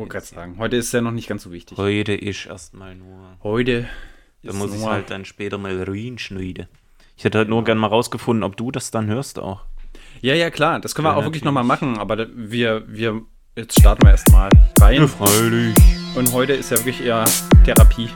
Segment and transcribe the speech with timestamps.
[0.00, 1.78] wollte gerade sagen, heute ist ja noch nicht ganz so wichtig.
[1.78, 3.36] Heute ist erstmal nur.
[3.42, 3.88] Heute.
[4.42, 6.66] Da muss ich halt dann später mal reinschneiden.
[7.16, 9.64] Ich hätte halt nur gern mal rausgefunden, ob du das dann hörst auch.
[10.22, 10.80] Ja, ja, klar.
[10.80, 13.20] Das können wir ja, auch wirklich nochmal machen, aber wir, wir,
[13.56, 14.48] jetzt starten wir erstmal
[14.80, 15.06] rein.
[15.06, 15.74] Freilich.
[16.16, 17.26] Und heute ist ja wirklich eher
[17.64, 18.08] Therapie.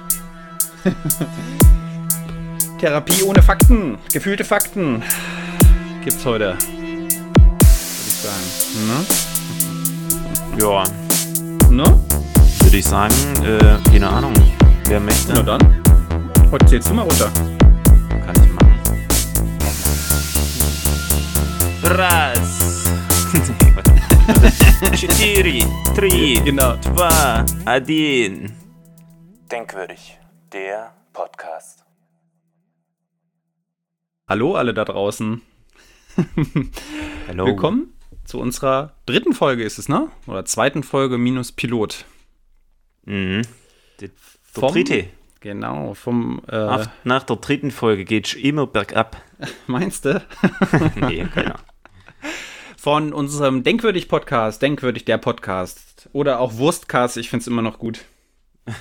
[2.81, 3.99] Therapie ohne Fakten.
[4.13, 5.03] Gefühlte Fakten.
[6.03, 6.57] Gibt's heute.
[6.57, 7.09] Würde
[8.07, 8.45] ich sagen.
[10.57, 10.63] Ne?
[10.63, 10.85] Ja
[11.74, 11.84] Ne?
[12.62, 13.14] Würde ich sagen,
[13.44, 14.34] äh, keine Ahnung.
[14.86, 15.34] Wer möchte?
[15.34, 15.82] Na dann.
[16.52, 17.32] Heute zählst du mal runter.
[18.10, 18.74] Kann ich machen.
[21.84, 22.60] Raz.
[24.96, 25.66] Четыре,
[25.96, 26.76] три, genau.
[26.78, 28.56] два, один.
[29.52, 30.20] Denkwürdig,
[30.52, 31.84] der Podcast.
[34.28, 35.42] Hallo alle da draußen.
[37.28, 37.46] Hallo.
[37.48, 37.93] Willkommen
[38.35, 40.09] zu unserer dritten Folge ist es, ne?
[40.27, 42.05] Oder zweiten Folge minus Pilot.
[43.05, 43.43] Mhm.
[44.01, 44.11] Die,
[44.43, 45.07] Vom- dritte.
[45.39, 49.23] Genau, vom äh, Nach, nach der dritten Folge geht's immer bergab.
[49.69, 50.21] meinst du?
[50.97, 51.61] nee, keiner.
[52.77, 56.09] Von unserem Denkwürdig Podcast, Denkwürdig der Podcast.
[56.13, 58.01] Oder auch Wurstcast, ich finde es immer noch gut.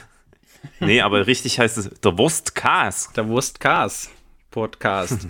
[0.80, 3.12] Nee, aber richtig heißt es der Wurstkas.
[3.14, 4.10] Der Wurstcast
[4.50, 5.28] Podcast.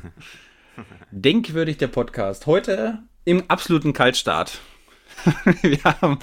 [1.10, 2.46] Denkwürdig der Podcast.
[2.46, 4.60] Heute im absoluten Kaltstart.
[5.62, 6.20] wir haben,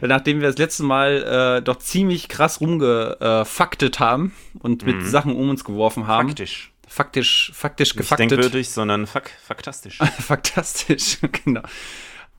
[0.00, 5.50] nachdem wir das letzte Mal äh, doch ziemlich krass rumgefaktet haben und mit Sachen um
[5.50, 6.28] uns geworfen haben.
[6.28, 6.72] Faktisch.
[6.88, 8.32] Faktisch, faktisch Nicht gefaktet.
[8.32, 9.98] denkwürdig, sondern fak faktastisch.
[10.18, 11.62] Faktastisch, genau.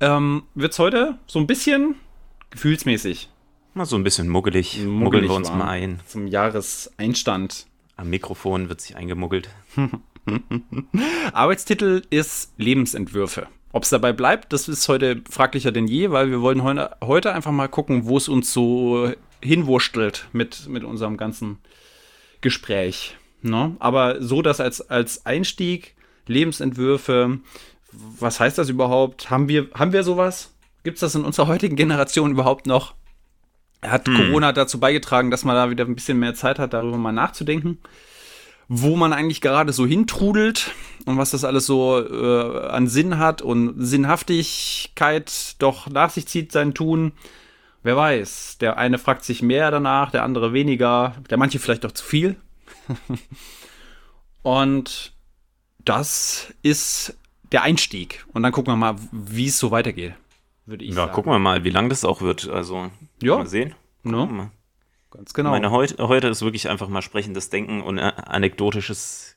[0.02, 1.96] Ähm, Wird es heute so ein bisschen
[2.50, 3.30] gefühlsmäßig
[3.74, 4.84] Mal so ein bisschen muggelig.
[4.84, 6.02] Muggeln wir uns mal ein.
[6.06, 7.68] zum Jahreseinstand.
[7.96, 9.50] Am Mikrofon wird sich eingemuggelt.
[11.32, 13.48] Arbeitstitel ist Lebensentwürfe.
[13.74, 17.34] Ob es dabei bleibt, das ist heute fraglicher denn je, weil wir wollen heute, heute
[17.34, 21.60] einfach mal gucken, wo es uns so hinwurstelt mit, mit unserem ganzen
[22.42, 23.18] Gespräch.
[23.42, 23.76] Ne?
[23.80, 25.96] Aber so das als, als Einstieg,
[26.28, 27.40] Lebensentwürfe,
[27.92, 29.30] was heißt das überhaupt?
[29.30, 30.54] Haben wir, haben wir sowas?
[30.84, 32.94] Gibt es das in unserer heutigen Generation überhaupt noch?
[33.82, 37.12] Hat Corona dazu beigetragen, dass man da wieder ein bisschen mehr Zeit hat, darüber mal
[37.12, 37.80] nachzudenken?
[38.74, 40.72] Wo man eigentlich gerade so hintrudelt
[41.06, 46.54] und was das alles so äh, an Sinn hat und Sinnhaftigkeit doch nach sich zieht
[46.54, 47.12] sein Tun.
[47.84, 51.92] Wer weiß, der eine fragt sich mehr danach, der andere weniger, der manche vielleicht auch
[51.92, 52.38] zu viel.
[54.42, 55.12] und
[55.84, 57.18] das ist
[57.52, 58.26] der Einstieg.
[58.34, 60.14] Und dann gucken wir mal, wie es so weitergeht,
[60.66, 61.12] würde ich Ja, sagen.
[61.14, 62.48] gucken wir mal, wie lang das auch wird.
[62.48, 62.90] Also,
[63.22, 63.38] Ja.
[63.40, 63.76] mal sehen.
[64.04, 64.52] Gucken wir mal.
[65.12, 65.52] Ganz genau.
[65.52, 69.36] Meine, heute, heute ist wirklich einfach mal sprechendes Denken und äh, anekdotisches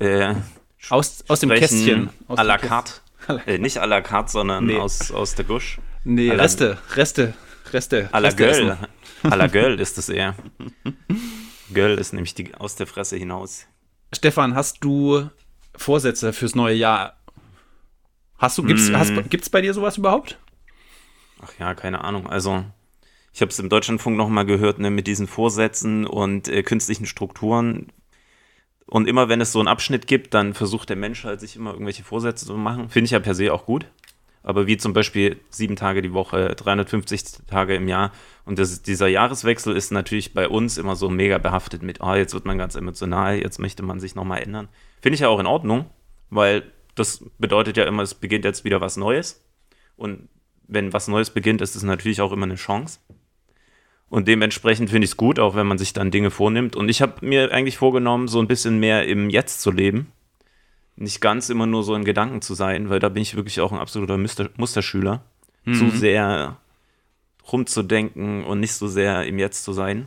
[0.00, 0.34] äh,
[0.90, 2.10] aus, aus dem Sprechen Kästchen.
[2.28, 2.92] Aus à la dem carte.
[3.46, 4.78] Äh, nicht à la carte, sondern Nee.
[4.78, 5.78] aus, aus der Gusch.
[6.04, 7.34] Nee, la- Reste, Reste,
[7.72, 8.08] Reste.
[8.12, 8.30] À la.
[8.30, 8.76] Göll.
[9.24, 10.34] À la Göll ist es eher.
[11.72, 13.66] Göll ist nämlich die, aus der Fresse hinaus.
[14.14, 15.28] Stefan, hast du
[15.76, 17.16] Vorsätze fürs neue Jahr?
[18.38, 18.96] Hast du, gibt's, Mm.
[18.96, 20.38] hast, gibt's bei dir sowas überhaupt?
[21.42, 22.28] Ach ja, keine Ahnung.
[22.28, 22.64] Also,
[23.36, 27.04] ich habe es im Deutschlandfunk noch mal gehört, ne, mit diesen Vorsätzen und äh, künstlichen
[27.04, 27.92] Strukturen.
[28.86, 31.72] Und immer wenn es so einen Abschnitt gibt, dann versucht der Mensch halt sich immer
[31.72, 32.88] irgendwelche Vorsätze zu machen.
[32.88, 33.84] Finde ich ja per se auch gut.
[34.42, 38.10] Aber wie zum Beispiel sieben Tage die Woche, 350 Tage im Jahr.
[38.46, 42.32] Und das, dieser Jahreswechsel ist natürlich bei uns immer so mega behaftet mit, ah, jetzt
[42.32, 44.68] wird man ganz emotional, jetzt möchte man sich nochmal ändern.
[45.02, 45.84] Finde ich ja auch in Ordnung,
[46.30, 46.62] weil
[46.94, 49.44] das bedeutet ja immer, es beginnt jetzt wieder was Neues.
[49.94, 50.30] Und
[50.68, 53.00] wenn was Neues beginnt, ist es natürlich auch immer eine Chance.
[54.08, 56.76] Und dementsprechend finde ich es gut, auch wenn man sich dann Dinge vornimmt.
[56.76, 60.12] Und ich habe mir eigentlich vorgenommen, so ein bisschen mehr im Jetzt zu leben.
[60.94, 63.72] Nicht ganz immer nur so in Gedanken zu sein, weil da bin ich wirklich auch
[63.72, 65.22] ein absoluter Muster Musterschüler.
[65.74, 66.58] Zu sehr
[67.50, 70.06] rumzudenken und nicht so sehr im Jetzt zu sein.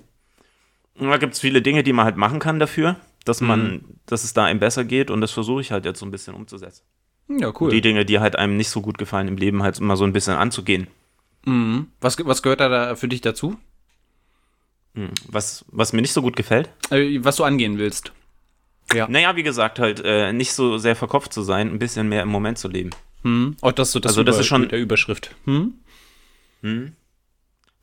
[0.96, 2.96] Und da gibt es viele Dinge, die man halt machen kann dafür,
[3.26, 6.06] dass man, dass es da einem besser geht und das versuche ich halt jetzt so
[6.06, 6.84] ein bisschen umzusetzen.
[7.28, 7.72] Ja, cool.
[7.72, 10.14] Die Dinge, die halt einem nicht so gut gefallen im Leben, halt immer so ein
[10.14, 10.88] bisschen anzugehen.
[11.46, 11.88] Mhm.
[12.02, 13.58] was, was gehört da für dich dazu?
[15.00, 15.10] Hm.
[15.28, 16.70] Was, was mir nicht so gut gefällt.
[16.92, 18.12] Äh, was du angehen willst?
[18.94, 19.08] Ja.
[19.08, 22.30] Naja, wie gesagt, halt äh, nicht so sehr verkopft zu sein, ein bisschen mehr im
[22.30, 22.90] Moment zu leben.
[23.24, 23.56] Hm?
[23.62, 25.36] Oh, das, so das, Also das ist schon- der Überschrift.
[25.46, 25.74] Hm?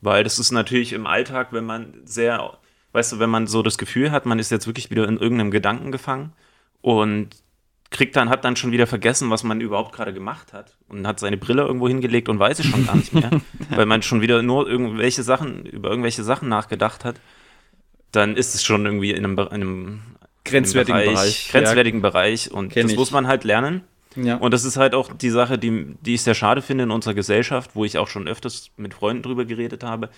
[0.00, 2.58] Weil das ist natürlich im Alltag, wenn man sehr,
[2.92, 5.50] weißt du, wenn man so das Gefühl hat, man ist jetzt wirklich wieder in irgendeinem
[5.50, 6.32] Gedanken gefangen
[6.82, 7.30] und
[7.90, 11.20] kriegt dann, hat dann schon wieder vergessen, was man überhaupt gerade gemacht hat und hat
[11.20, 13.30] seine Brille irgendwo hingelegt und weiß es schon gar nicht mehr,
[13.70, 17.20] weil man schon wieder nur irgendwelche Sachen, über irgendwelche Sachen nachgedacht hat,
[18.12, 20.00] dann ist es schon irgendwie in einem, in einem
[20.44, 21.48] Grenzwertigen einem Bereich.
[21.50, 22.96] grenzwertigen Bereich und das ich.
[22.96, 23.82] muss man halt lernen.
[24.16, 24.36] Ja.
[24.36, 27.14] Und das ist halt auch die Sache, die, die ich sehr schade finde in unserer
[27.14, 30.08] Gesellschaft, wo ich auch schon öfters mit Freunden drüber geredet habe,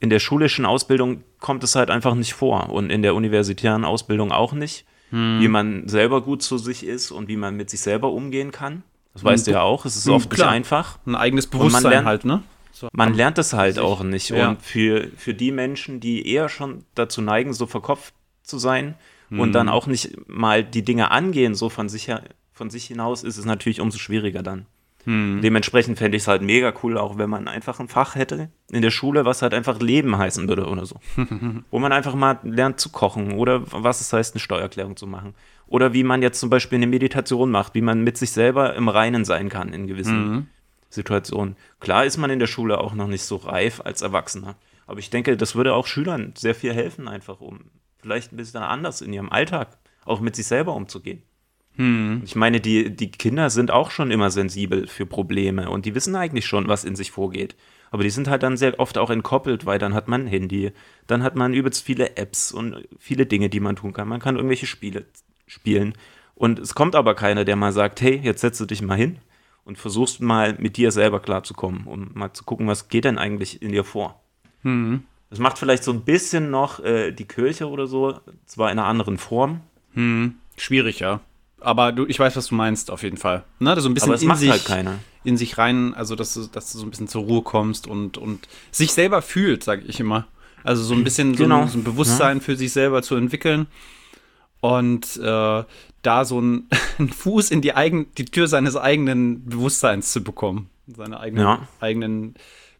[0.00, 4.32] in der schulischen Ausbildung kommt es halt einfach nicht vor und in der universitären Ausbildung
[4.32, 5.40] auch nicht, hm.
[5.40, 8.82] wie man selber gut zu sich ist und wie man mit sich selber umgehen kann.
[9.14, 10.48] Das weißt du ja auch, es ist oft Klar.
[10.48, 10.98] nicht einfach.
[11.06, 12.42] Ein eigenes Bewusstsein lernt, halt, ne?
[12.72, 12.88] So.
[12.92, 14.28] Man lernt es halt auch nicht.
[14.28, 14.50] Ja.
[14.50, 18.12] Und für, für die Menschen, die eher schon dazu neigen, so verkopft
[18.42, 18.94] zu sein
[19.30, 19.40] hm.
[19.40, 23.24] und dann auch nicht mal die Dinge angehen, so von sich, her, von sich hinaus,
[23.24, 24.66] ist es natürlich umso schwieriger dann.
[25.06, 25.40] Hm.
[25.40, 28.82] Dementsprechend fände ich es halt mega cool, auch wenn man einfach ein Fach hätte in
[28.82, 30.96] der Schule, was halt einfach Leben heißen würde oder so.
[31.70, 35.34] Wo man einfach mal lernt zu kochen oder was es heißt, eine Steuererklärung zu machen.
[35.68, 38.88] Oder wie man jetzt zum Beispiel eine Meditation macht, wie man mit sich selber im
[38.88, 40.46] Reinen sein kann in gewissen mhm.
[40.90, 41.56] Situationen.
[41.78, 44.56] Klar ist man in der Schule auch noch nicht so reif als Erwachsener.
[44.88, 47.60] Aber ich denke, das würde auch Schülern sehr viel helfen, einfach um
[48.00, 51.22] vielleicht ein bisschen anders in ihrem Alltag auch mit sich selber umzugehen.
[51.76, 52.22] Hm.
[52.24, 56.16] Ich meine, die, die Kinder sind auch schon immer sensibel für Probleme und die wissen
[56.16, 57.54] eigentlich schon, was in sich vorgeht.
[57.90, 60.72] Aber die sind halt dann sehr oft auch entkoppelt, weil dann hat man ein Handy,
[61.06, 64.08] dann hat man übelst viele Apps und viele Dinge, die man tun kann.
[64.08, 65.04] Man kann irgendwelche Spiele
[65.46, 65.94] spielen.
[66.34, 69.18] Und es kommt aber keiner, der mal sagt, hey, jetzt setzt du dich mal hin
[69.64, 73.62] und versuchst mal mit dir selber klarzukommen, um mal zu gucken, was geht denn eigentlich
[73.62, 74.20] in dir vor.
[74.62, 75.04] Hm.
[75.30, 78.88] Das macht vielleicht so ein bisschen noch äh, die Kirche oder so, zwar in einer
[78.88, 79.60] anderen Form.
[79.94, 80.36] Hm.
[80.56, 81.20] Schwierig, ja
[81.60, 83.44] aber du, ich weiß, was du meinst, auf jeden Fall.
[83.58, 83.80] Ne?
[83.80, 84.88] So ein bisschen in sich, halt
[85.24, 88.18] in sich rein, also dass du, dass du so ein bisschen zur Ruhe kommst und,
[88.18, 90.26] und sich selber fühlt, sage ich immer.
[90.64, 91.58] Also so ein bisschen genau.
[91.58, 92.42] so, ein, so, ein, Bewusstsein ja.
[92.42, 93.68] für sich selber zu entwickeln
[94.60, 95.64] und äh,
[96.02, 96.68] da so ein,
[96.98, 101.68] einen Fuß in die, eigen, die Tür seines eigenen Bewusstseins zu bekommen, seine eigenen, ja.
[101.80, 102.34] eigenen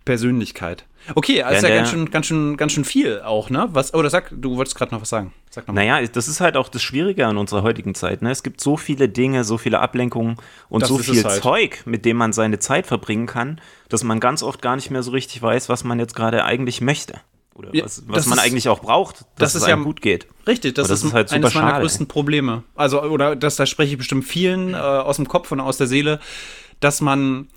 [0.05, 0.84] Persönlichkeit.
[1.14, 3.69] Okay, also ja, ja ganz schön, ganz schön, ganz schön viel auch, ne?
[3.73, 5.32] Was, oder sag, du wolltest gerade noch was sagen.
[5.50, 8.23] Sag noch naja, das ist halt auch das Schwierige an unserer heutigen Zeit.
[8.23, 8.31] Ne?
[8.31, 10.37] Es gibt so viele Dinge, so viele Ablenkungen
[10.69, 11.43] und das so viel halt.
[11.43, 15.03] Zeug, mit dem man seine Zeit verbringen kann, dass man ganz oft gar nicht mehr
[15.03, 17.20] so richtig weiß, was man jetzt gerade eigentlich möchte.
[17.55, 20.03] Oder ja, was, was man ist, eigentlich auch braucht, dass das es einem ja, gut
[20.03, 20.26] geht.
[20.47, 21.81] Richtig, das, das ist, ist, halt eines meiner schade.
[21.81, 22.64] größten Probleme.
[22.75, 25.87] Also, oder das, da spreche ich bestimmt vielen äh, aus dem Kopf und aus der
[25.87, 26.20] Seele,
[26.81, 27.49] dass man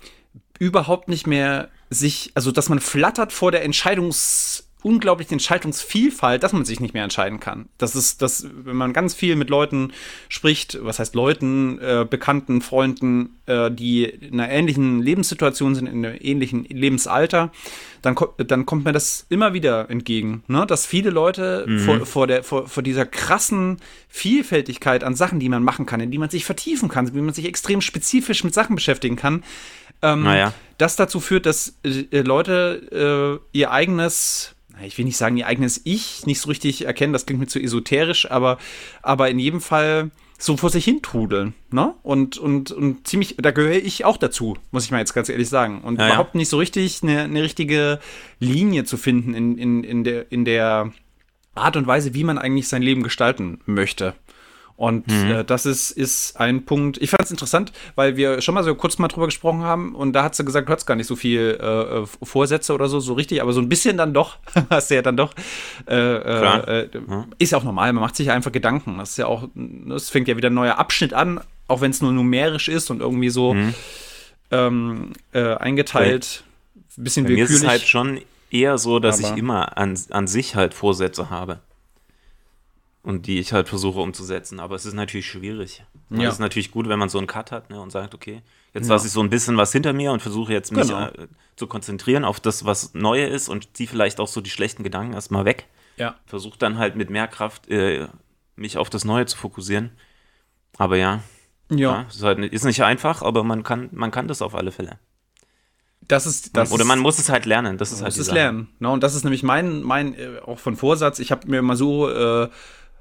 [0.58, 6.64] überhaupt nicht mehr sich, also dass man flattert vor der Entscheidungs unglaublichen Entscheidungsvielfalt, dass man
[6.64, 7.68] sich nicht mehr entscheiden kann.
[7.78, 9.92] Das ist, das, wenn man ganz viel mit Leuten
[10.28, 16.04] spricht, was heißt Leuten, äh, Bekannten, Freunden, äh, die in einer ähnlichen Lebenssituation sind, in
[16.04, 17.52] einem ähnlichen Lebensalter,
[18.02, 20.64] dann, dann kommt mir das immer wieder entgegen, ne?
[20.66, 21.78] dass viele Leute mhm.
[21.80, 23.76] vor, vor, der, vor, vor dieser krassen
[24.08, 27.34] Vielfältigkeit an Sachen, die man machen kann, in die man sich vertiefen kann, wie man
[27.34, 29.44] sich extrem spezifisch mit Sachen beschäftigen kann,
[30.02, 30.52] ähm, naja.
[30.78, 35.80] das dazu führt, dass äh, Leute äh, ihr eigenes ich will nicht sagen, ihr eigenes
[35.84, 38.56] Ich nicht so richtig erkennen, das klingt mir zu esoterisch, aber,
[39.02, 41.94] aber in jedem Fall so vor sich hin trudeln, ne?
[42.02, 45.50] Und, und, und ziemlich, da gehöre ich auch dazu, muss ich mal jetzt ganz ehrlich
[45.50, 45.82] sagen.
[45.82, 46.38] Und ja, überhaupt ja.
[46.38, 48.00] nicht so richtig eine, eine richtige
[48.38, 50.92] Linie zu finden in, in, in, der, in der
[51.54, 54.14] Art und Weise, wie man eigentlich sein Leben gestalten möchte.
[54.80, 55.30] Und mhm.
[55.30, 56.96] äh, das ist, ist ein Punkt.
[57.02, 60.14] Ich fand es interessant, weil wir schon mal so kurz mal drüber gesprochen haben und
[60.14, 62.98] da hat sie gesagt, du hast gar nicht so viel äh, äh, Vorsätze oder so,
[62.98, 64.38] so richtig, aber so ein bisschen dann doch,
[64.70, 65.34] hast du ja dann doch.
[65.86, 67.26] Äh, äh, äh ja.
[67.38, 68.96] Ist ja auch normal, man macht sich einfach Gedanken.
[68.96, 69.48] Das ist ja auch,
[69.94, 73.02] es fängt ja wieder ein neuer Abschnitt an, auch wenn es nur numerisch ist und
[73.02, 73.74] irgendwie so mhm.
[74.50, 76.42] ähm, eingeteilt.
[76.96, 77.50] Ein bisschen willkürlich.
[77.50, 80.72] Mir ist es halt schon eher so, dass aber ich immer an, an sich halt
[80.72, 81.60] Vorsätze habe
[83.02, 84.60] und die ich halt versuche umzusetzen.
[84.60, 85.84] Aber es ist natürlich schwierig.
[86.10, 86.28] Ja.
[86.28, 88.42] Es ist natürlich gut, wenn man so einen Cut hat ne, und sagt, okay,
[88.74, 88.94] jetzt ja.
[88.94, 91.06] lasse ich so ein bisschen was hinter mir und versuche jetzt mich genau.
[91.06, 94.82] äh, zu konzentrieren auf das, was Neue ist und ziehe vielleicht auch so die schlechten
[94.82, 95.66] Gedanken erstmal weg.
[95.96, 96.16] Ja.
[96.26, 98.08] Versuche dann halt mit mehr Kraft äh,
[98.56, 99.90] mich auf das Neue zu fokussieren.
[100.76, 101.22] Aber ja,
[101.70, 101.76] ja.
[101.78, 104.98] ja ist, halt, ist nicht einfach, aber man kann, man kann das auf alle Fälle.
[106.02, 107.78] Das ist, das Oder man muss es halt lernen.
[107.78, 108.68] Das ist halt muss es lernen.
[108.78, 111.18] No, und das ist nämlich mein, mein äh, auch von Vorsatz.
[111.20, 112.48] Ich habe mir mal so äh,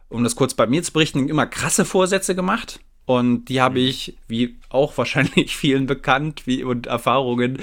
[0.09, 2.79] um das kurz bei mir zu berichten, immer krasse Vorsätze gemacht.
[3.05, 3.87] Und die habe mhm.
[3.87, 7.57] ich, wie auch wahrscheinlich vielen bekannt, wie und Erfahrungen,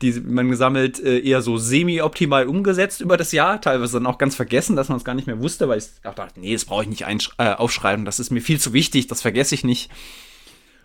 [0.00, 3.60] die man gesammelt, äh, eher so semi-optimal umgesetzt über das Jahr.
[3.60, 6.38] Teilweise dann auch ganz vergessen, dass man es gar nicht mehr wusste, weil ich dachte,
[6.38, 7.04] nee, das brauche ich nicht
[7.38, 8.04] äh, aufschreiben.
[8.04, 9.90] Das ist mir viel zu wichtig, das vergesse ich nicht,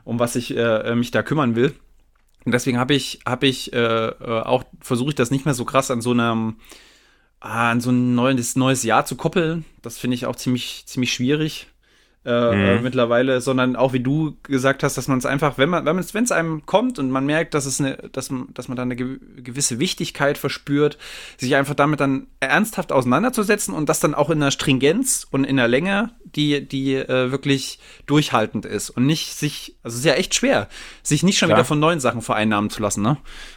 [0.03, 1.75] um was ich äh, mich da kümmern will.
[2.43, 5.63] Und deswegen habe ich, habe ich äh, äh auch, versuche ich das nicht mehr so
[5.63, 6.55] krass an so einem
[7.39, 11.67] an so ein neues, neues Jahr zu koppeln, das finde ich auch ziemlich, ziemlich schwierig.
[12.27, 12.61] Äh, mhm.
[12.65, 16.23] äh, mittlerweile, sondern auch wie du gesagt hast, dass man es einfach, wenn man, wenn
[16.25, 19.79] es einem kommt und man merkt, dass es eine, dass, dass man da eine gewisse
[19.79, 20.97] Wichtigkeit verspürt,
[21.37, 25.55] sich einfach damit dann ernsthaft auseinanderzusetzen und das dann auch in der Stringenz und in
[25.55, 30.15] der Länge, die, die äh, wirklich durchhaltend ist und nicht sich, also es ist ja
[30.15, 30.67] echt schwer,
[31.03, 31.59] sich nicht schon Klar.
[31.59, 33.15] wieder von neuen Sachen vereinnahmen zu lassen, ne?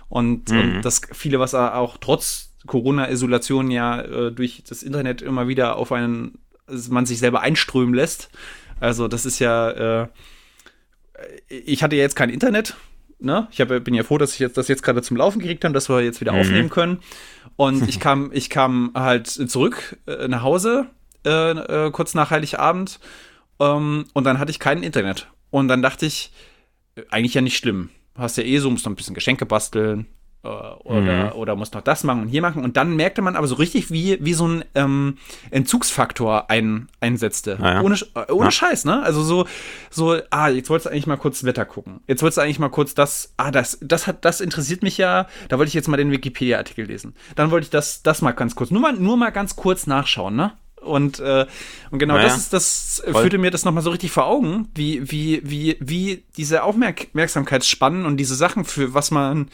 [0.09, 0.61] Und, mhm.
[0.61, 5.93] und das viele, was auch trotz Corona-Isolation ja äh, durch das Internet immer wieder auf
[5.93, 6.39] einen,
[6.89, 8.31] man sich selber einströmen lässt.
[8.81, 10.09] Also das ist ja, äh,
[11.49, 12.77] ich hatte ja jetzt kein Internet,
[13.19, 13.49] ne?
[13.51, 15.75] Ich hab, bin ja froh, dass ich jetzt das jetzt gerade zum Laufen gekriegt habe,
[15.75, 16.41] dass wir jetzt wieder mhm.
[16.41, 17.01] aufnehmen können.
[17.57, 20.87] Und ich kam, ich kam halt zurück äh, nach Hause,
[21.25, 23.01] äh, äh, kurz nach Heiligabend,
[23.59, 25.29] ähm, und dann hatte ich kein Internet.
[25.51, 26.33] Und dann dachte ich,
[26.97, 27.91] äh, eigentlich ja nicht schlimm.
[28.17, 30.07] Hast ja eh so, musst noch ein bisschen Geschenke basteln,
[30.43, 31.33] oder, mhm.
[31.33, 32.65] oder muss noch das machen und hier machen.
[32.65, 35.19] Und dann merkte man aber so richtig, wie, wie so ein ähm,
[35.51, 37.59] Entzugsfaktor ein, einsetzte.
[37.61, 37.81] Ah, ja.
[37.83, 38.51] Ohne, äh, ohne ja.
[38.51, 39.03] Scheiß, ne?
[39.03, 39.47] Also so,
[39.91, 42.01] so, ah, jetzt wolltest du eigentlich mal kurz Wetter gucken.
[42.07, 45.27] Jetzt wolltest du eigentlich mal kurz das, ah, das, das hat, das interessiert mich ja.
[45.49, 47.15] Da wollte ich jetzt mal den Wikipedia-Artikel lesen.
[47.37, 50.37] Dann wollte ich das, das mal ganz kurz, nur mal, nur mal ganz kurz nachschauen,
[50.37, 50.53] ne?
[50.81, 51.47] Und, äh,
[51.91, 53.23] und genau naja, das ist das voll.
[53.23, 58.17] führte mir das nochmal so richtig vor Augen, wie, wie, wie, wie diese Aufmerksamkeitsspannen und
[58.17, 59.51] diese Sachen, für was man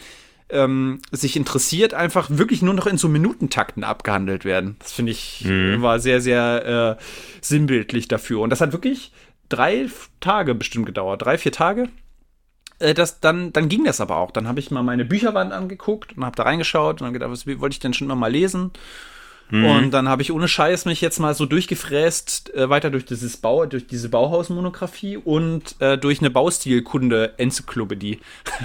[0.51, 4.77] ähm, sich interessiert, einfach wirklich nur noch in so Minutentakten abgehandelt werden.
[4.79, 5.83] Das finde ich mhm.
[5.83, 7.03] war sehr, sehr äh,
[7.41, 8.41] sinnbildlich dafür.
[8.41, 9.13] Und das hat wirklich
[9.49, 9.89] drei
[10.21, 11.89] Tage bestimmt gedauert, drei, vier Tage.
[12.79, 14.31] Äh, das, dann, dann ging das aber auch.
[14.31, 17.47] Dann habe ich mal meine Bücherwand angeguckt und habe da reingeschaut und dann gedacht, was
[17.47, 18.71] wollte ich denn schon immer mal lesen?
[19.51, 19.65] Mhm.
[19.65, 23.37] Und dann habe ich ohne Scheiß mich jetzt mal so durchgefräst, äh, weiter durch dieses
[23.37, 28.21] Bau, durch diese Bauhausmonographie und äh, durch eine Baustilkunde-Enzyklopädie.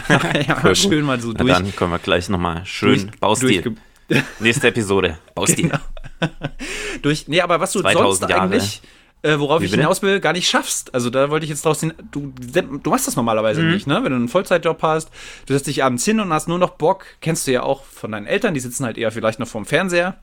[0.47, 1.49] ja, schön mal so durch.
[1.49, 3.75] Na dann kommen wir gleich nochmal schön durch, Baustil.
[4.39, 5.69] Nächste Episode, Baustil.
[5.69, 5.79] Genau.
[7.01, 8.41] durch, nee, aber was du sonst Jahre.
[8.41, 8.81] eigentlich
[9.23, 10.95] äh, worauf Wie ich hinaus will, gar nicht schaffst.
[10.95, 11.93] Also da wollte ich jetzt draus hin.
[12.11, 13.71] Du, du machst das normalerweise mhm.
[13.71, 14.03] nicht, ne?
[14.03, 15.11] Wenn du einen Vollzeitjob hast,
[15.45, 18.11] du setzt dich abends hin und hast nur noch Bock, kennst du ja auch von
[18.11, 20.17] deinen Eltern, die sitzen halt eher vielleicht noch vorm Fernseher.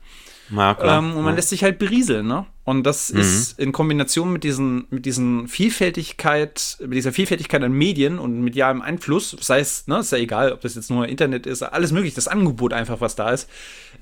[0.51, 1.35] Ja, ähm, und man ja.
[1.37, 2.45] lässt sich halt berieseln, ne?
[2.63, 3.19] Und das mhm.
[3.19, 8.81] ist in Kombination mit diesen, mit diesen Vielfältigkeit, mit dieser Vielfältigkeit an Medien und medialem
[8.81, 12.13] Einfluss, sei es, ne, ist ja egal, ob das jetzt nur Internet ist, alles möglich,
[12.13, 13.49] das Angebot einfach, was da ist,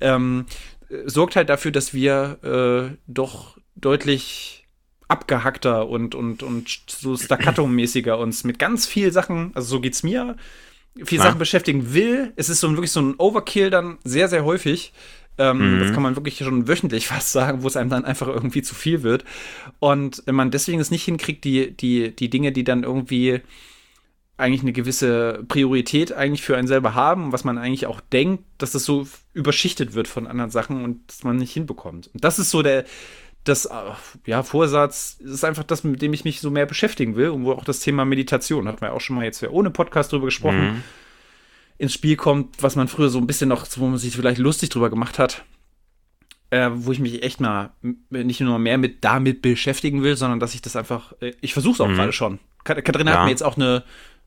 [0.01, 0.46] ähm,
[1.06, 4.68] sorgt halt dafür, dass wir äh, doch deutlich
[5.08, 10.36] abgehackter und, und, und so staccato-mäßiger uns mit ganz viel Sachen, also so geht's mir,
[11.06, 11.25] viel ja.
[11.25, 12.34] Sachen beschäftigen will.
[12.36, 14.94] Es ist so wirklich so ein Overkill dann sehr, sehr häufig.
[15.38, 15.79] Ähm, mhm.
[15.79, 18.75] Das kann man wirklich schon wöchentlich fast sagen, wo es einem dann einfach irgendwie zu
[18.75, 19.24] viel wird.
[19.79, 23.41] Und wenn man deswegen es nicht hinkriegt, die, die, die Dinge, die dann irgendwie
[24.38, 28.72] eigentlich eine gewisse Priorität eigentlich für einen selber haben, was man eigentlich auch denkt, dass
[28.72, 32.12] das so überschichtet wird von anderen Sachen und dass man nicht hinbekommt.
[32.13, 32.86] Und das ist so der,
[33.46, 33.72] das, äh,
[34.27, 37.53] ja, Vorsatz ist einfach das, mit dem ich mich so mehr beschäftigen will und wo
[37.53, 40.84] auch das Thema Meditation, hatten wir auch schon mal jetzt ohne Podcast drüber gesprochen, mhm
[41.78, 44.70] ins Spiel kommt, was man früher so ein bisschen noch, wo man sich vielleicht lustig
[44.70, 45.44] drüber gemacht hat.
[46.50, 47.72] Äh, wo ich mich echt mal
[48.10, 51.74] nicht nur mehr mit damit beschäftigen will, sondern dass ich das einfach, äh, ich versuche
[51.74, 51.96] es auch mhm.
[51.96, 52.40] gerade schon.
[52.64, 53.18] Katharina ja.
[53.18, 53.84] hat mir jetzt auch eine,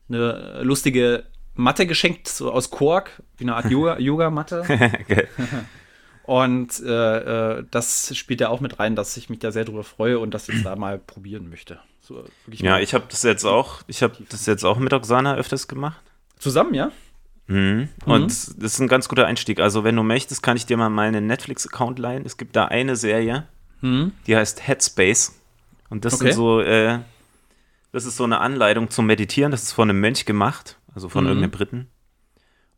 [0.07, 1.23] eine lustige
[1.55, 3.65] Matte geschenkt, so aus Kork, wie eine Art
[3.99, 4.61] Yoga-Matte.
[4.69, 5.27] okay.
[6.23, 9.83] Und äh, äh, das spielt ja auch mit rein, dass ich mich da sehr drüber
[9.83, 11.79] freue und das jetzt da mal probieren möchte.
[11.99, 15.67] So, ja, ich habe das jetzt auch, ich habe das jetzt auch mit Oksana öfters
[15.67, 15.99] gemacht.
[16.37, 16.91] Zusammen, ja?
[17.51, 17.89] Mhm.
[18.05, 18.27] Und mhm.
[18.27, 19.59] das ist ein ganz guter Einstieg.
[19.59, 22.25] Also, wenn du möchtest, kann ich dir mal meinen Netflix-Account leihen.
[22.25, 23.47] Es gibt da eine Serie,
[23.81, 24.13] mhm.
[24.25, 25.37] die heißt Headspace.
[25.89, 26.27] Und das okay.
[26.27, 26.99] sind so, äh,
[27.91, 29.51] das ist so eine Anleitung zum Meditieren.
[29.51, 31.29] Das ist von einem Mönch gemacht, also von mhm.
[31.29, 31.87] irgendeinem Briten.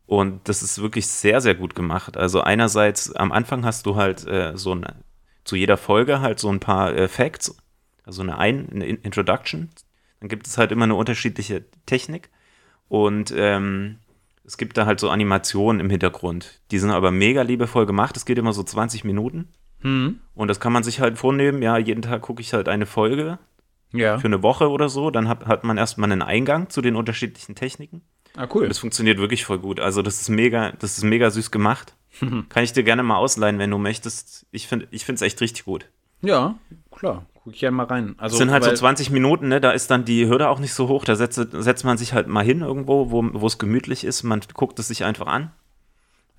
[0.06, 2.16] Und das ist wirklich sehr, sehr gut gemacht.
[2.16, 4.96] Also einerseits am Anfang hast du halt äh, so eine,
[5.44, 7.56] zu jeder Folge halt so ein paar äh, Facts,
[8.04, 9.70] also eine, ein eine Introduction.
[10.18, 12.30] Dann gibt es halt immer eine unterschiedliche Technik.
[12.88, 14.00] Und ähm,
[14.44, 16.60] es gibt da halt so Animationen im Hintergrund.
[16.70, 18.16] Die sind aber mega liebevoll gemacht.
[18.16, 19.48] Es geht immer so 20 Minuten.
[19.82, 20.20] Mhm.
[20.34, 21.62] Und das kann man sich halt vornehmen.
[21.62, 23.38] Ja, jeden Tag gucke ich halt eine Folge.
[23.92, 24.18] Ja.
[24.18, 25.10] Für eine Woche oder so.
[25.10, 28.02] Dann hat, hat man erstmal einen Eingang zu den unterschiedlichen Techniken.
[28.36, 28.62] Ah, cool.
[28.64, 29.80] Und das funktioniert wirklich voll gut.
[29.80, 31.94] Also, das ist mega, das ist mega süß gemacht.
[32.48, 34.46] kann ich dir gerne mal ausleihen, wenn du möchtest.
[34.50, 35.86] Ich finde es echt richtig gut.
[36.22, 36.56] Ja,
[36.90, 37.26] klar.
[37.42, 38.14] Guck ich gerne mal rein.
[38.16, 39.60] Also, das sind halt so 20 Minuten, ne?
[39.60, 41.04] Da ist dann die Hürde auch nicht so hoch.
[41.04, 44.22] Da setzt, setzt man sich halt mal hin irgendwo, wo es gemütlich ist.
[44.22, 45.50] Man guckt es sich einfach an.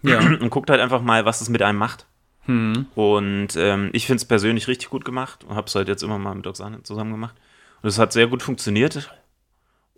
[0.01, 0.20] Ja.
[0.41, 2.08] Und guckt halt einfach mal, was es mit einem macht.
[2.46, 2.88] Hm.
[2.96, 6.20] Und ähm, ich finde es persönlich richtig gut gemacht und habe es halt jetzt immer
[6.20, 7.36] mal mit Oksane zusammen gemacht.
[7.82, 9.12] Und es hat sehr gut funktioniert.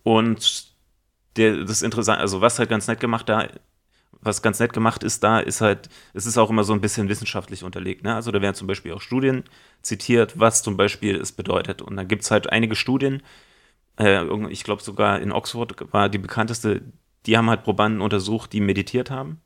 [0.03, 0.67] Und
[1.35, 3.47] der, das ist interessant, also was halt ganz nett gemacht da
[4.21, 7.09] was ganz nett gemacht ist da, ist halt, es ist auch immer so ein bisschen
[7.09, 8.03] wissenschaftlich unterlegt.
[8.03, 8.15] Ne?
[8.15, 9.43] Also da werden zum Beispiel auch Studien
[9.81, 11.81] zitiert, was zum Beispiel es bedeutet.
[11.81, 13.21] Und da gibt es halt einige Studien,
[13.99, 16.81] äh, ich glaube sogar in Oxford war die bekannteste,
[17.25, 19.41] die haben halt Probanden untersucht, die meditiert haben.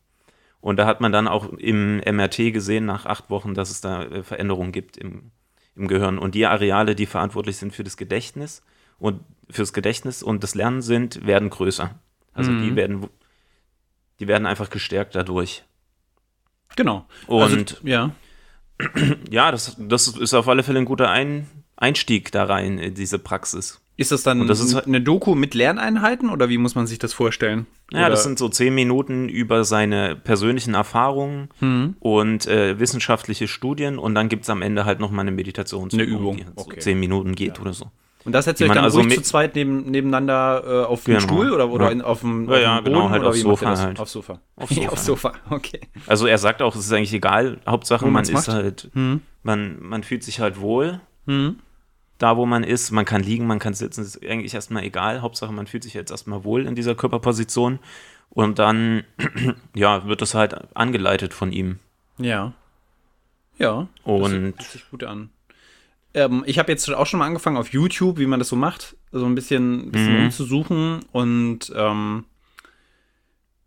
[0.60, 4.04] Und da hat man dann auch im MRT gesehen, nach acht Wochen, dass es da
[4.04, 5.32] äh, Veränderungen gibt im,
[5.76, 6.20] im Gehirn.
[6.20, 8.62] Und die Areale, die verantwortlich sind für das Gedächtnis
[9.00, 12.00] und fürs Gedächtnis und das Lernen sind, werden größer.
[12.34, 12.62] Also mhm.
[12.62, 13.08] die werden
[14.22, 15.64] die werden einfach gestärkt dadurch.
[16.78, 17.06] Genau.
[17.28, 18.12] Und also, ja.
[19.30, 23.20] ja, das, das ist auf alle Fälle ein guter ein Einstieg da rein in diese
[23.20, 23.82] Praxis.
[23.98, 26.98] Ist das dann das ist halt- eine Doku mit Lerneinheiten oder wie muss man sich
[26.98, 27.68] das vorstellen?
[27.92, 31.96] Ja, Oder- das sind so zehn Minuten über seine persönlichen Erfahrungen Mhm.
[32.00, 36.18] und äh, wissenschaftliche Studien und dann gibt es am Ende halt nochmal eine Meditationsübung, Eine
[36.18, 36.76] Übung, die halt okay.
[36.76, 37.92] so zehn Minuten geht oder so.
[38.24, 41.24] Und das setzt ihr euch dann also zu zweit neben, nebeneinander äh, auf den Genau.
[41.28, 41.92] Stuhl oder, oder Ja.
[41.92, 43.82] in, auf dem, Ja, auf ja, genau, Boden halt oder wie macht ihr Sofa das?
[43.82, 44.00] halt.
[44.00, 44.40] Aufs Sofa.
[44.56, 44.90] Aufs Sofa.
[44.92, 45.80] aufs Sofa, okay.
[46.08, 48.48] Also er sagt auch, es ist eigentlich egal, Hauptsache man ist macht.
[48.50, 49.22] halt, Mhm.
[49.44, 51.58] man, man fühlt sich halt wohl, Mhm.
[52.20, 55.52] da wo man ist, man kann liegen, man kann sitzen, ist eigentlich erstmal egal, Hauptsache
[55.52, 57.80] man fühlt sich jetzt erstmal wohl in dieser Körperposition
[58.30, 59.04] und dann,
[59.76, 61.80] ja, wird das halt angeleitet von ihm.
[62.20, 62.54] Ja.
[63.58, 63.88] Ja.
[64.04, 65.30] Und Das hört sich gut an.
[66.14, 68.96] Ähm, ich habe jetzt auch schon mal angefangen auf YouTube, wie man das so macht,
[69.12, 70.24] so ein bisschen, bisschen Mhm.
[70.26, 72.26] umzusuchen und ähm,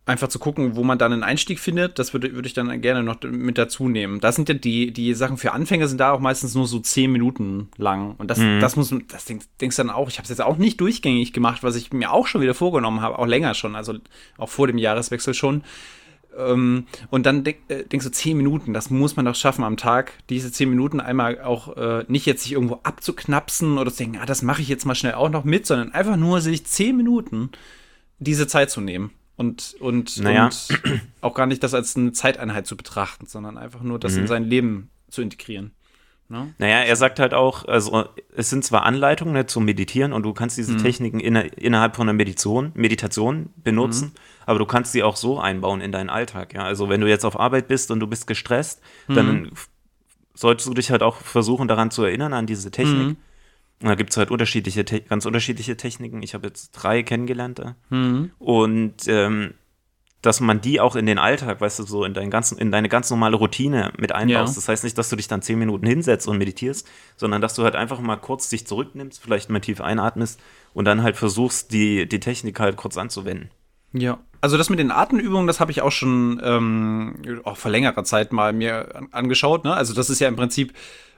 [0.06, 1.98] einfach zu gucken, wo man dann einen Einstieg findet.
[1.98, 4.20] Das würde, würde ich dann gerne noch mit dazu nehmen.
[4.20, 7.10] Da sind ja die, die Sachen für Anfänger sind da auch meistens nur so zehn
[7.10, 8.14] Minuten lang.
[8.18, 8.60] Und das, Mhm.
[8.60, 11.62] das muss, das denkst, denkst dann auch, ich habe es jetzt auch nicht durchgängig gemacht,
[11.62, 13.94] was ich mir auch schon wieder vorgenommen habe, auch länger schon, also
[14.36, 15.64] auch vor dem Jahreswechsel schon.
[16.36, 19.76] Ähm, und dann denk, äh, denkst du, zehn Minuten, das muss man doch schaffen am
[19.76, 24.18] Tag, diese zehn Minuten einmal auch äh, nicht jetzt sich irgendwo abzuknapsen oder zu denken,
[24.20, 26.96] ah, das mache ich jetzt mal schnell auch noch mit, sondern einfach nur sich zehn
[26.96, 27.50] Minuten
[28.18, 29.10] diese Zeit zu nehmen.
[29.36, 30.44] Und, und, Naja.
[30.46, 30.68] und
[31.20, 34.20] auch gar nicht das als eine Zeiteinheit zu betrachten, sondern einfach nur das Mhm.
[34.20, 35.72] in sein Leben zu integrieren.
[36.28, 36.54] Ne?
[36.59, 40.33] Naja, er sagt halt auch, also es sind zwar Anleitungen ne, zum Meditieren und du
[40.33, 40.62] kannst Mhm.
[40.62, 44.12] diese Techniken inner, innerhalb von einer Meditation, Meditation benutzen, Mhm.
[44.47, 46.54] aber du kannst sie auch so einbauen in deinen Alltag.
[46.54, 46.64] Ja?
[46.64, 49.14] Also wenn du jetzt auf Arbeit bist und du bist gestresst, Mhm.
[49.14, 49.50] dann
[50.35, 53.09] solltest du dich halt auch versuchen, daran zu erinnern, an diese Technik.
[53.09, 53.16] Mhm.
[53.83, 56.23] Und da gibt es halt unterschiedliche, Te ganz unterschiedliche Techniken.
[56.23, 57.61] Ich habe jetzt drei kennengelernt.
[57.90, 58.31] Mhm.
[58.38, 59.54] Und ähm,
[60.25, 62.88] dass man die auch in den Alltag, weißt du, so in, deinen ganzen, in deine
[62.88, 64.54] ganz normale Routine mit einbaust.
[64.54, 64.57] Ja.
[64.57, 67.64] Das heißt nicht, dass du dich dann zehn Minuten hinsetzt und meditierst, sondern dass du
[67.64, 70.41] halt einfach mal kurz dich zurücknimmst, vielleicht mal tief einatmest
[70.73, 73.50] und dann halt versuchst, die, die Technik halt kurz anzuwenden.
[73.93, 78.04] Ja, also das mit den Atemübungen, das habe ich auch schon ähm, auch vor längerer
[78.04, 79.65] Zeit mal mir an- angeschaut.
[79.65, 79.73] Ne?
[79.73, 80.73] Also das ist ja im Prinzip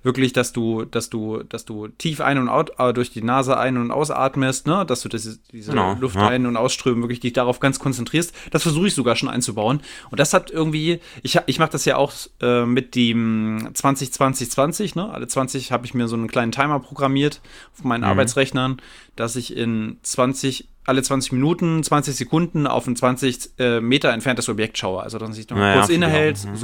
[0.07, 3.59] wirklich, dass du, dass du, dass du tief ein und out, äh, durch die Nase
[3.59, 4.87] ein- und ausatmest, ne?
[4.87, 6.29] dass du das, diese Genau, Luft ja.
[6.29, 8.33] ein- und ausströmen wirklich dich darauf ganz konzentrierst.
[8.53, 9.81] Das versuche ich sogar schon einzubauen.
[10.11, 15.11] Und das hat irgendwie, ich, ich mache das ja auch äh, mit dem 20-20-20, ne?
[15.13, 17.41] Alle 20 habe ich mir so einen kleinen Timer programmiert
[17.77, 18.07] auf meinen Mhm.
[18.09, 18.77] Arbeitsrechnern,
[19.17, 24.49] dass ich in 20, alle 20 Minuten, 20 Sekunden auf ein 20 äh, Meter entferntes
[24.49, 25.03] Objekt schaue.
[25.03, 26.57] Also, dass man sich noch Naja, kurz finde ich innehält, auch, mhm.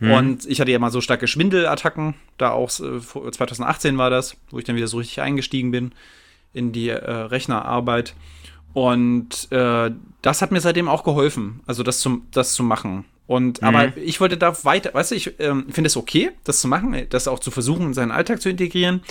[0.00, 0.18] Konzentriert.
[0.18, 4.36] Und ich hatte ja mal so starke Schwindelattacken, da auch äh, vor- 2018 war das,
[4.50, 5.92] wo ich dann wieder so richtig eingestiegen bin
[6.52, 8.14] in die äh, Rechnerarbeit.
[8.72, 9.90] Und äh,
[10.22, 13.04] das hat mir seitdem auch geholfen, also das, zum, das zu machen.
[13.26, 16.68] Und aber ich wollte da weiter, weißt du, ich ähm, finde es okay, das zu
[16.68, 19.02] machen, das auch zu versuchen, in seinen Alltag zu integrieren.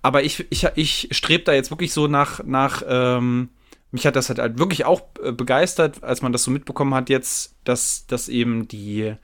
[0.00, 3.48] Aber ich, ich, ich strebe da jetzt wirklich so nach, nach ähm,
[3.90, 7.08] mich hat das halt, halt wirklich auch äh, begeistert, als man das so mitbekommen hat
[7.10, 9.14] jetzt, dass, dass eben die,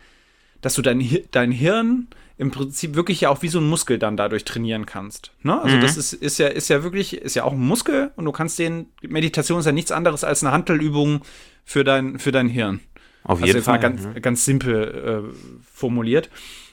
[0.64, 2.06] dass du dein, dein Hirn
[2.38, 5.32] im Prinzip wirklich ja auch wie so ein Muskel dann dadurch trainieren kannst.
[5.42, 5.60] Ne?
[5.60, 8.32] Also das ist, ist ja, ist ja wirklich, ist ja auch ein Muskel und du
[8.32, 11.20] kannst den, Meditation ist ja nichts anderes als eine Handelübung
[11.64, 12.80] für dein, für dein Hirn.
[13.24, 13.74] Auf Also jeden jetzt Fall.
[13.74, 14.20] mal ganz, ne?
[14.20, 16.30] ganz simpel äh, formuliert.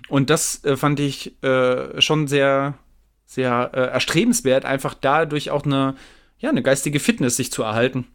[0.08, 2.76] Und das äh, fand ich äh, schon sehr,
[3.26, 5.96] sehr äh, erstrebenswert, einfach dadurch auch eine,
[6.40, 8.08] ja, eine geistige Fitness sich zu erhalten.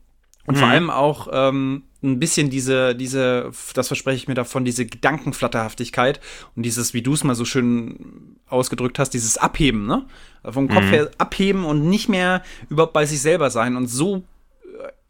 [0.46, 4.86] Und vor allem auch ähm, ein bisschen diese, diese, das verspreche ich mir davon, diese
[4.86, 6.20] Gedankenflatterhaftigkeit
[6.54, 10.06] und dieses, wie du es mal so schön ausgedrückt hast, dieses Abheben, ne?
[10.44, 14.22] Vom Kopf her abheben und nicht mehr überhaupt bei sich selber sein und so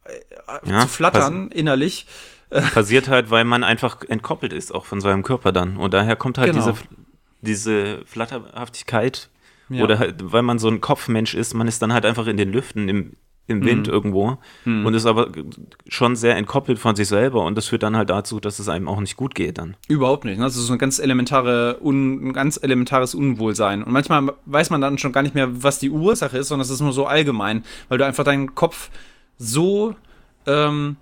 [0.07, 2.07] äh, Ja, zu flattern innerlich.
[2.75, 5.77] Passiert halt, weil man einfach entkoppelt ist, auch von seinem Körper dann.
[5.77, 6.71] Und daher kommt halt Genau.
[6.71, 6.85] diese,
[7.43, 9.29] diese Flatterhaftigkeit.
[9.69, 9.83] Ja.
[9.83, 12.53] Oder halt, weil man so ein Kopfmensch ist, man ist dann halt einfach in den
[12.53, 13.13] Lüften, im,
[13.49, 13.65] im Mhm.
[13.65, 15.29] Wind irgendwo und ist aber
[15.89, 18.89] schon sehr entkoppelt von sich selber und das führt dann halt dazu, dass es einem
[18.89, 19.77] auch nicht gut geht dann.
[19.89, 20.39] Überhaupt nicht.
[20.39, 20.45] Ne?
[20.45, 23.83] Das ist so ein ganz elementare, un, ein ganz elementares Unwohlsein.
[23.85, 26.71] Und manchmal weiß man dann schon gar nicht mehr, was die Ursache ist, sondern es
[26.71, 28.91] ist nur so allgemein, weil du einfach deinen Kopf
[29.39, 29.95] so
[30.47, 30.97] ähm,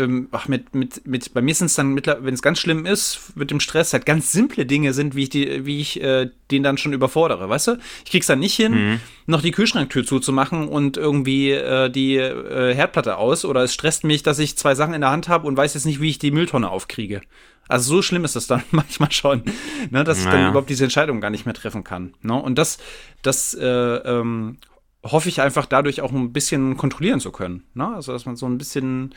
[0.00, 2.86] ähm, ach, mit, mit, mit, bei mir sind es dann, mittler- wenn es ganz schlimm
[2.86, 6.30] ist, mit dem Stress, halt ganz simple Dinge sind, wie ich, die, wie ich äh,
[6.50, 7.78] den dann schon überfordere, weißt du?
[8.04, 13.16] Ich krieg's dann nicht hin, noch die Kühlschranktür zuzumachen und irgendwie äh, die äh, Herdplatte
[13.16, 15.74] aus oder es stresst mich, dass ich zwei Sachen in der Hand habe und weiß
[15.74, 17.20] jetzt nicht, wie ich die Mülltonne aufkriege.
[17.68, 19.42] Also so schlimm ist das dann manchmal schon,
[19.90, 20.48] ne, dass ich dann Naja.
[20.50, 22.14] überhaupt diese Entscheidung gar nicht mehr treffen kann.
[22.22, 22.34] Ne?
[22.34, 22.78] Und das,
[23.22, 24.58] das äh, ähm,
[25.04, 27.62] hoffe ich einfach dadurch auch ein bisschen kontrollieren zu können.
[27.74, 27.86] Ne?
[27.94, 29.14] Also dass man so ein bisschen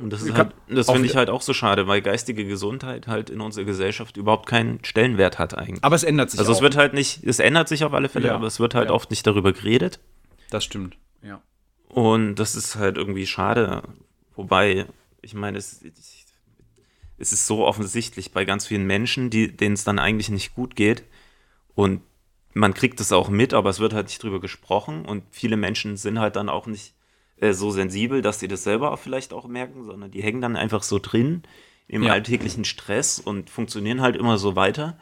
[0.00, 3.40] Und das, halt, das finde ich halt auch so schade, weil geistige Gesundheit halt in
[3.40, 5.84] unserer Gesellschaft überhaupt keinen Stellenwert hat eigentlich.
[5.84, 6.56] Aber es ändert sich Also auch.
[6.56, 8.34] es wird halt nicht, es ändert sich auf alle Fälle, Ja.
[8.34, 8.94] aber es wird halt Ja.
[8.94, 10.00] oft nicht darüber geredet.
[10.50, 10.96] das stimmt.
[11.22, 11.42] Ja.
[11.88, 13.82] Und das ist halt irgendwie schade.
[14.36, 14.86] Wobei,
[15.20, 15.82] ich meine, es,
[17.18, 20.74] es ist so offensichtlich bei ganz vielen Menschen, die, denen es dann eigentlich nicht gut
[20.76, 21.04] geht.
[21.74, 22.02] Und
[22.54, 25.04] man kriegt es auch mit, aber es wird halt nicht drüber gesprochen.
[25.04, 26.94] Und viele Menschen sind halt dann auch nicht
[27.42, 30.56] äh, so sensibel, dass sie das selber auch vielleicht auch merken, sondern die hängen dann
[30.56, 31.42] einfach so drin
[31.88, 32.12] im Ja.
[32.12, 34.98] alltäglichen Stress und funktionieren halt immer so weiter.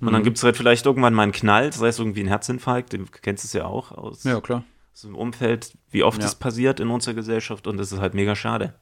[0.00, 0.12] Und Mhm.
[0.12, 3.04] dann gibt es halt vielleicht irgendwann mal einen Knall, sei es irgendwie ein Herzinfarkt, du
[3.20, 4.64] kennst es ja auch aus, Ja, klar.
[4.94, 6.24] aus dem Umfeld, wie oft Ja.
[6.24, 8.74] das passiert in unserer Gesellschaft und das ist halt mega schade.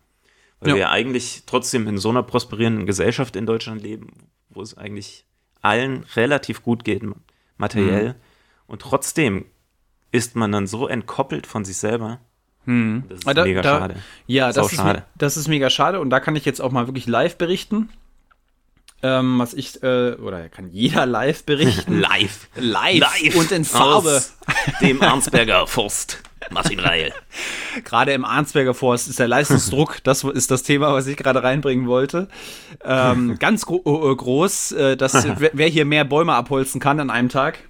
[0.61, 0.77] Weil Ja.
[0.77, 4.09] wir eigentlich trotzdem in so einer prosperierenden Gesellschaft in Deutschland leben,
[4.51, 5.25] wo es eigentlich
[5.62, 7.03] allen relativ gut geht,
[7.57, 8.16] materiell.
[8.66, 9.47] Und trotzdem
[10.12, 12.21] ist man dann so entkoppelt von sich selber.
[13.09, 13.95] Das ist Ah, da- mega da- schade.
[14.27, 15.05] Ja, das ist, schade.
[15.17, 17.89] das ist mega schade und da kann ich jetzt auch mal wirklich live berichten.
[19.01, 22.01] Ähm, was ich, äh, oder kann jeder live berichten.
[22.01, 22.49] Live.
[22.57, 24.09] Live und in Farbe.
[24.17, 24.35] Aus
[24.83, 26.21] dem Arnsberger Forst.
[26.51, 27.13] Martin Reil.
[27.85, 31.87] Gerade im Arnsberger Forst ist der Leistungsdruck, das ist das Thema, was ich gerade reinbringen
[31.87, 32.29] wollte.
[32.85, 33.77] Ähm, ganz gro
[34.11, 35.15] äh, groß, äh, dass
[35.53, 37.61] wer hier mehr Bäume abholzen kann an einem Tag.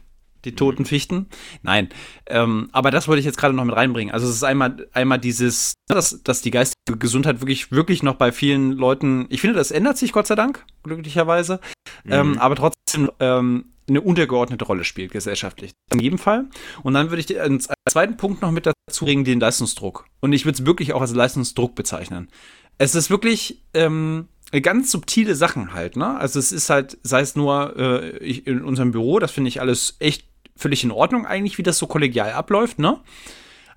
[0.44, 1.26] Die toten Fichten.
[1.62, 1.88] Nein.
[2.26, 4.14] Ähm, aber das wollte ich jetzt gerade noch mit reinbringen.
[4.14, 8.30] Also es ist einmal, einmal dieses, dass, dass die geistige Gesundheit wirklich, wirklich noch bei
[8.30, 11.60] vielen Leuten, ich finde, das ändert sich Gott sei Dank, glücklicherweise.
[12.08, 15.72] Ähm, aber trotzdem ähm, eine untergeordnete Rolle spielt gesellschaftlich.
[15.92, 16.46] In jedem Fall.
[16.82, 20.06] Und dann würde ich als zweiten Punkt noch mit dazu bringen, den Leistungsdruck.
[20.20, 22.28] Und ich würde es wirklich auch als Leistungsdruck bezeichnen.
[22.76, 24.28] Es ist wirklich ähm,
[24.62, 26.16] ganz subtile Sachen halt, ne?
[26.16, 29.60] Also es ist halt, sei es nur äh, ich, in unserem Büro, das finde ich
[29.60, 30.27] alles echt
[30.58, 32.98] völlig in Ordnung eigentlich, wie das so kollegial abläuft, ne?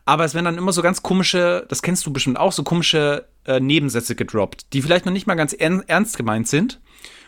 [0.03, 3.27] Aber es werden dann immer so ganz komische, das kennst du bestimmt auch, so komische
[3.45, 6.81] äh, Nebensätze gedroppt, die vielleicht noch nicht mal ganz ern ernst gemeint sind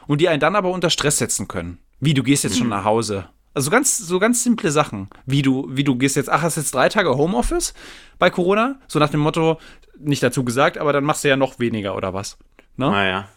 [0.08, 1.78] und die einen dann aber unter Stress setzen können.
[2.00, 3.30] Wie, du gehst jetzt schon nach Hause.
[3.54, 5.08] Also ganz, so ganz simple Sachen.
[5.26, 7.76] Wie du, wie du gehst jetzt, ach, hast jetzt drei Tage Homeoffice
[8.18, 8.80] bei Corona?
[8.88, 9.60] So nach dem Motto,
[9.98, 12.38] nicht dazu gesagt, aber dann machst du ja noch weniger oder was.
[12.76, 12.90] Ne?
[12.90, 13.30] Naja.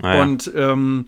[0.00, 0.22] naja.
[0.22, 1.06] Und ähm,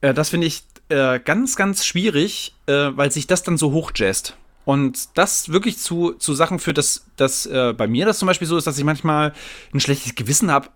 [0.00, 4.36] äh, das finde ich äh, ganz, ganz schwierig, äh, weil sich das dann so hochjazzt.
[4.64, 8.48] Und das wirklich zu, zu Sachen führt, dass, dass äh, bei mir das zum Beispiel
[8.48, 9.34] so ist, dass ich manchmal
[9.72, 10.68] ein schlechtes Gewissen habe,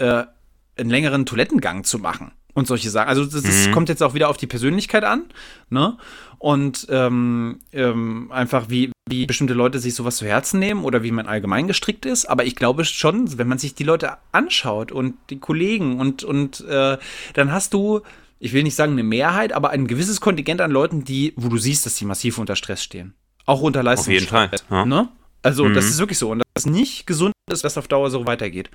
[0.76, 3.08] äh, einen längeren Toilettengang zu machen und solche Sachen.
[3.08, 5.24] Also das, das kommt jetzt auch wieder auf die Persönlichkeit an,
[5.70, 5.96] ne?
[6.38, 11.10] Und ähm, ähm, einfach wie, wie bestimmte Leute sich sowas zu Herzen nehmen oder wie
[11.10, 12.26] man allgemein gestrickt ist.
[12.26, 16.60] Aber ich glaube schon, wenn man sich die Leute anschaut und die Kollegen und, und
[16.60, 16.98] äh,
[17.34, 18.02] dann hast du,
[18.40, 21.56] ich will nicht sagen eine Mehrheit, aber ein gewisses Kontingent an Leuten, die, wo du
[21.58, 23.14] siehst, dass die massiv unter Stress stehen.
[23.46, 24.20] Auch unter Leistungsstress.
[24.20, 24.84] jeden Fall, ja.
[24.84, 25.08] Ne?
[25.42, 25.90] Also das Mhm.
[25.90, 26.30] ist wirklich so.
[26.30, 28.70] Und das nicht gesund ist, dass auf Dauer so weitergeht.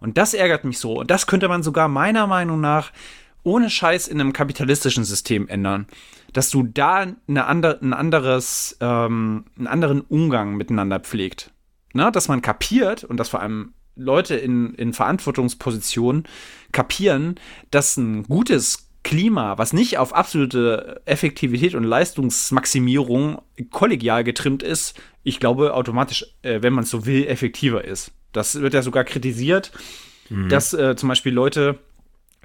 [0.00, 0.98] Und das ärgert mich so.
[1.00, 2.92] Und das könnte man sogar meiner Meinung nach
[3.42, 5.86] ohne Scheiß in einem kapitalistischen System ändern.
[6.32, 11.50] Dass du da eine andere, ein anderes, ähm, einen anderen Umgang miteinander pflegt.
[11.94, 12.10] Ne?
[12.12, 16.24] Dass man kapiert und dass vor allem Leute in, in Verantwortungspositionen
[16.72, 17.36] kapieren,
[17.70, 25.40] dass ein gutes Klima, was nicht auf absolute Effektivität und Leistungsmaximierung kollegial getrimmt ist, ich
[25.40, 28.12] glaube automatisch, äh, wenn man es so will, effektiver ist.
[28.32, 29.72] Das wird ja sogar kritisiert,
[30.48, 31.78] dass äh, zum Beispiel Leute,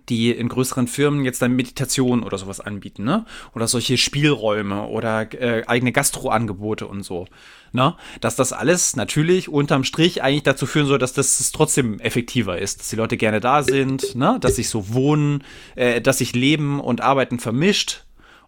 [0.09, 3.25] die in größeren Firmen jetzt dann Meditation oder sowas anbieten, ne?
[3.53, 7.27] Oder solche Spielräume oder äh, eigene Gastroangebote und so,
[7.71, 7.95] ne?
[8.21, 12.79] Dass das alles natürlich unterm Strich eigentlich dazu führen soll, dass das trotzdem effektiver ist,
[12.79, 14.37] dass die Leute gerne da sind, ne?
[14.39, 15.43] Dass sich so wohnen,
[15.75, 18.05] äh, dass sich Leben und Arbeiten vermischt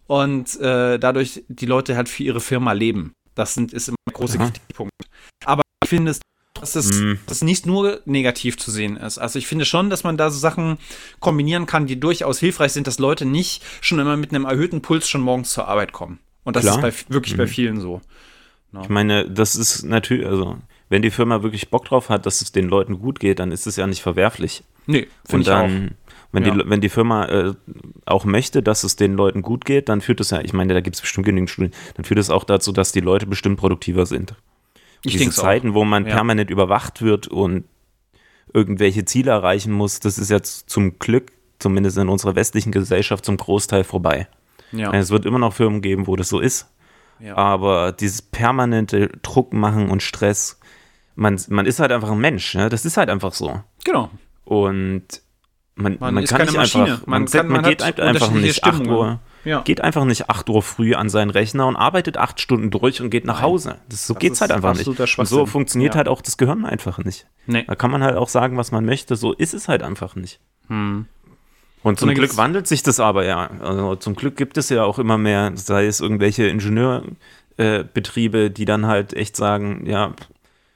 [0.08, 3.14] und äh, dadurch die Leute halt für ihre Firma leben.
[3.36, 4.92] Das sind, ist immer ein großer Kritikpunkt.
[5.46, 6.20] Aber ich finde es
[6.60, 7.20] dass das, Mhm.
[7.26, 9.18] das nicht nur negativ zu sehen ist.
[9.18, 10.78] Also ich finde schon, dass man da so Sachen
[11.20, 15.08] kombinieren kann, die durchaus hilfreich sind, dass Leute nicht schon immer mit einem erhöhten Puls
[15.10, 16.20] schon morgens zur Arbeit kommen.
[16.44, 16.78] Und das Klar.
[16.80, 16.86] Mhm.
[16.86, 18.02] ist bei, wirklich bei vielen so.
[18.82, 20.58] Ich meine, das ist natürlich, also,
[20.90, 23.66] wenn die Firma wirklich Bock drauf hat, dass es den Leuten gut geht, dann ist
[23.66, 24.64] es ja nicht verwerflich.
[24.86, 25.62] Nee, finde ich auch.
[25.62, 25.92] dann,
[26.32, 26.54] wenn, Ja.
[26.54, 27.54] die, wenn die Firma äh,
[28.06, 30.82] auch möchte, dass es den Leuten gut geht, dann führt es ja, ich meine, da
[30.82, 34.06] gibt es bestimmt genügend Studien, dann führt es auch dazu, dass die Leute bestimmt produktiver
[34.06, 34.36] sind.
[35.04, 35.44] Ich Diese denke auch.
[35.44, 36.16] Zeiten, wo man Ja.
[36.16, 37.66] permanent überwacht wird und
[38.54, 43.38] irgendwelche Ziele erreichen muss, das ist jetzt zum Glück, zumindest in unserer westlichen Gesellschaft, zum
[43.38, 44.28] Großteil vorbei.
[44.72, 44.92] Ja.
[44.94, 46.68] Es wird immer noch Firmen geben, wo das so ist.
[47.20, 47.36] Ja.
[47.36, 50.60] Aber dieses permanente Druck machen und Stress,
[51.16, 52.54] man, man ist halt einfach ein Mensch.
[52.56, 52.70] Ne?
[52.70, 53.62] Das ist halt einfach so.
[53.84, 54.10] Genau.
[54.46, 55.04] Und
[55.76, 56.84] man, Man man, kann nicht Maschine.
[56.86, 58.98] einfach, Man man, kann- man, geht halt einfach nicht 8 Stimmungen.
[58.98, 59.62] Uhr, ja.
[59.62, 63.10] geht einfach nicht 8 Uhr früh an seinen Rechner und arbeitet acht Stunden durch und
[63.10, 63.44] geht nach Nein.
[63.44, 63.76] Hause.
[63.90, 64.88] Das, so geht es halt einfach nicht.
[64.88, 66.00] Und so funktioniert ja.
[66.00, 67.28] halt auch das Gehirn einfach nicht.
[67.46, 67.64] Nee.
[67.66, 69.16] Da kann man halt auch sagen, was man möchte.
[69.16, 70.40] So ist es halt einfach nicht.
[70.68, 71.06] Hm.
[71.84, 73.50] Und zum Glück wandelt sich das aber ja.
[73.62, 78.66] Also zum Glück gibt es ja auch immer mehr, sei es irgendwelche Ingenieurbetriebe, äh, die
[78.66, 80.14] dann halt echt sagen, ja,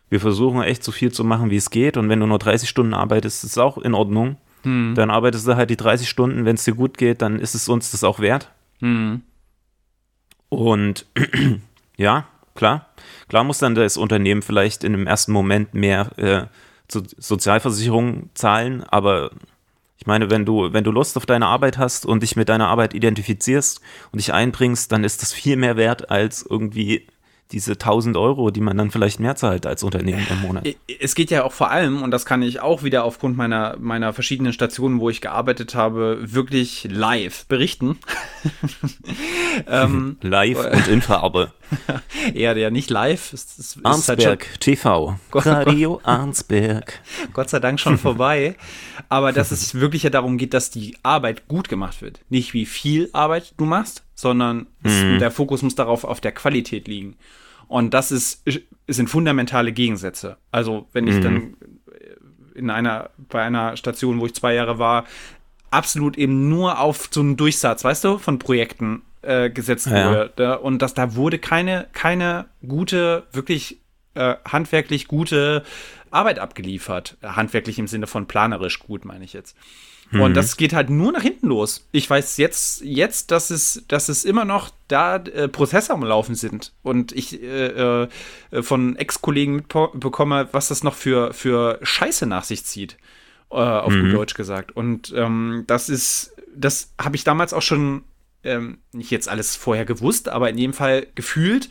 [0.10, 1.97] wir versuchen echt so viel zu machen, wie es geht.
[1.97, 4.38] Und wenn du nur 30 Stunden arbeitest, ist es auch in Ordnung.
[4.63, 4.93] Hm.
[4.95, 7.67] Dann arbeitest du halt die 30 Stunden, wenn es dir gut geht, dann ist es
[7.67, 8.49] uns das auch wert.
[8.81, 9.21] Hm.
[10.49, 11.05] Und
[11.97, 12.87] ja, klar.
[13.29, 16.47] Klar muss dann das Unternehmen vielleicht in dem ersten Moment mehr äh,
[16.91, 19.31] so Sozialversicherung zahlen, aber
[19.97, 22.67] ich meine, wenn du, wenn du Lust auf deine Arbeit hast und dich mit deiner
[22.67, 27.07] Arbeit identifizierst und dich einbringst, dann ist das viel mehr wert als irgendwie
[27.51, 30.67] diese 1000 Euro, die man dann vielleicht mehr zahlt als Unternehmen im Monat.
[30.99, 34.13] Es geht ja auch vor allem, und das kann ich auch wieder aufgrund meiner, meiner
[34.13, 37.97] verschiedenen Stationen, wo ich gearbeitet habe, wirklich live berichten.
[39.67, 41.51] ähm, live und in Farbe.
[42.33, 43.33] ja, ja, nicht live.
[43.33, 45.17] Es, es Arnsberg halt TV.
[45.31, 46.99] Gott, Radio Arnsberg.
[47.33, 48.55] Gott sei Dank schon vorbei.
[49.09, 52.19] Aber dass es wirklich ja darum geht, dass die Arbeit gut gemacht wird.
[52.29, 55.19] Nicht wie viel Arbeit du machst, sondern mhm.
[55.19, 57.15] der Fokus muss darauf auf der Qualität liegen.
[57.67, 58.43] Und das ist,
[58.88, 60.38] sind fundamentale Gegensätze.
[60.51, 61.21] Also, wenn ich mhm.
[61.21, 61.57] dann
[62.53, 65.05] in einer, bei einer Station, wo ich zwei Jahre war,
[65.69, 70.10] absolut eben nur auf so einen Durchsatz, weißt du, von Projekten äh, gesetzt ja.
[70.10, 70.60] wurde.
[70.60, 73.79] Und dass da wurde keine, keine gute, wirklich
[74.13, 75.63] äh, handwerklich gute
[76.10, 77.17] Arbeit abgeliefert.
[77.23, 79.55] Handwerklich im Sinne von planerisch gut, meine ich jetzt.
[80.12, 80.21] Mhm.
[80.21, 81.88] Und das geht halt nur nach hinten los.
[81.91, 86.36] Ich weiß jetzt, jetzt dass, es, dass es immer noch da äh, Prozesse am Laufen
[86.36, 86.74] sind.
[86.84, 88.08] Und ich äh, äh,
[88.62, 92.97] von Ex-Kollegen mitbekomme, was das noch für, für Scheiße nach sich zieht.
[93.52, 94.04] Äh, auf mhm.
[94.04, 94.76] gut Deutsch gesagt.
[94.76, 98.04] Und ähm, das ist, das habe ich damals auch schon
[98.43, 101.69] ähm, nicht jetzt alles vorher gewusst, aber in jedem Fall gefühlt,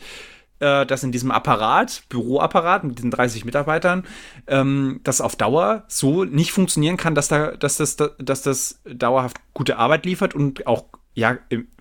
[0.61, 4.05] äh, dass in diesem Apparat, Büroapparat mit diesen 30 Mitarbeitern,
[4.47, 9.37] ähm, das auf Dauer so nicht funktionieren kann, dass, da, dass, das, dass das dauerhaft
[9.53, 11.37] gute Arbeit liefert und auch ja,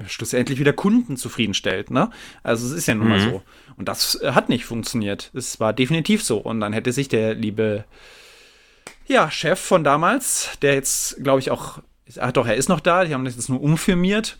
[0.06, 1.90] schlussendlich wieder Kunden zufriedenstellt.
[1.90, 2.10] Ne?
[2.42, 3.10] Also es ist ja nun mhm.
[3.10, 3.42] mal so.
[3.76, 5.30] Und das äh, hat nicht funktioniert.
[5.34, 6.38] Es war definitiv so.
[6.38, 7.84] Und dann hätte sich der liebe
[9.06, 11.80] ja, Chef von damals, der jetzt, glaube ich, auch,
[12.18, 14.38] ach doch, er ist noch da, die haben das jetzt nur umfirmiert,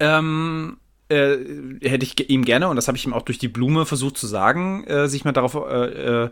[0.00, 0.78] ähm,
[1.08, 1.36] äh,
[1.82, 4.26] hätte ich ihm gerne, und das habe ich ihm auch durch die Blume versucht zu
[4.26, 6.30] sagen, äh, sich mal darauf äh, äh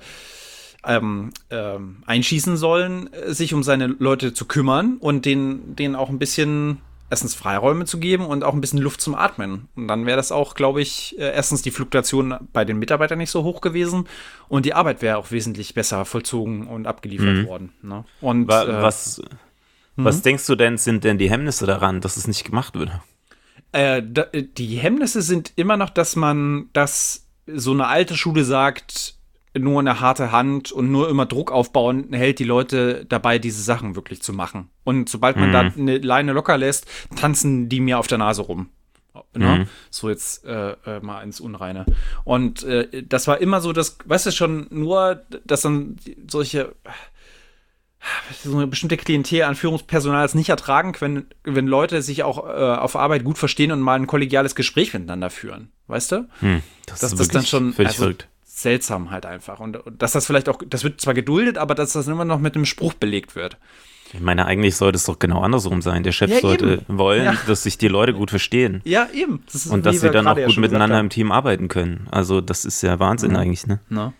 [0.87, 6.09] ähm, ähm, einschießen sollen, äh, sich um seine Leute zu kümmern und denen, denen auch
[6.09, 6.79] ein bisschen
[7.11, 9.69] erstens Freiräume zu geben und auch ein bisschen Luft zum Atmen.
[9.77, 13.31] Und dann wäre das auch, glaube ich, äh, erstens die Fluktuation bei den Mitarbeitern nicht
[13.31, 14.07] so hoch gewesen
[14.49, 17.47] und die Arbeit wäre auch wesentlich besser vollzogen und abgeliefert mhm.
[17.47, 17.73] worden.
[17.83, 18.05] Ne?
[18.21, 19.23] Und was,
[19.97, 20.23] was mhm.
[20.23, 22.91] denkst du denn, sind denn die Hemmnisse daran, dass es nicht gemacht wird?
[23.73, 29.15] Äh, die Hemmnisse sind immer noch, dass man, dass so eine alte Schule sagt,
[29.59, 33.97] nur eine harte Hand und nur immer Druck aufbauen, hält die Leute dabei, diese Sachen
[33.97, 34.69] wirklich zu machen.
[34.85, 35.53] Und sobald man mhm.
[35.53, 38.69] da eine Leine locker lässt, tanzen die mir auf der Nase rum.
[39.35, 39.61] Ne?
[39.61, 39.69] Mhm.
[39.91, 41.87] So jetzt äh, äh, mal ins Unreine.
[42.25, 45.97] Und äh, das war immer so, dass, weißt du schon, nur, dass dann
[46.29, 46.75] solche
[48.43, 52.97] so eine bestimmte Klientel an Führungspersonals nicht ertragen können, wenn Leute sich auch äh, auf
[52.97, 55.71] Arbeit gut verstehen und mal ein kollegiales Gespräch miteinander führen.
[55.87, 56.29] Weißt du?
[56.41, 58.29] Hm, das dass ist das dann schon völlig also, verrückt.
[58.45, 59.61] seltsam halt einfach.
[59.61, 62.41] Und, und, dass das vielleicht auch, das wird zwar geduldet, aber dass das immer noch
[62.41, 63.57] mit einem Spruch belegt wird.
[64.13, 66.03] Ich meine, eigentlich sollte es doch genau andersrum sein.
[66.03, 66.99] Der Chef ja, sollte eben.
[66.99, 67.37] wollen, ja.
[67.47, 68.81] dass sich die Leute gut verstehen.
[68.85, 69.43] Ja, eben.
[69.53, 72.07] Das und dass sie dann auch gut miteinander im Team arbeiten können.
[72.11, 73.37] Also, das ist ja Wahnsinn mhm.
[73.37, 73.81] eigentlich, ne?
[73.89, 74.13] Na?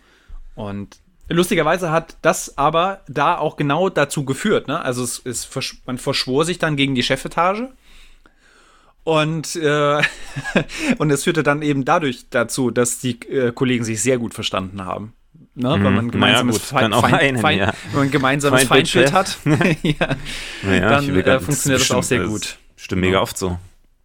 [0.55, 0.97] Und
[1.29, 4.67] Lustigerweise hat das aber da auch genau dazu geführt.
[4.67, 4.81] Ne?
[4.81, 5.49] Also es, es,
[5.85, 7.69] man verschwor sich dann gegen die Chefetage.
[9.03, 10.01] Und, äh,
[10.97, 14.85] und es führte dann eben dadurch dazu, dass die äh, Kollegen sich sehr gut verstanden
[14.85, 15.13] haben.
[15.55, 15.77] Ne?
[15.77, 15.83] Mhm.
[15.83, 17.73] Weil man gemeinsames, naja, Feind, Feind, Feind, ja.
[17.91, 19.37] wenn man gemeinsames Feindschild hat,
[19.81, 20.15] ja,
[20.63, 22.57] dann äh, funktioniert das auch sehr gut.
[22.75, 23.57] Stimmt mega oft so.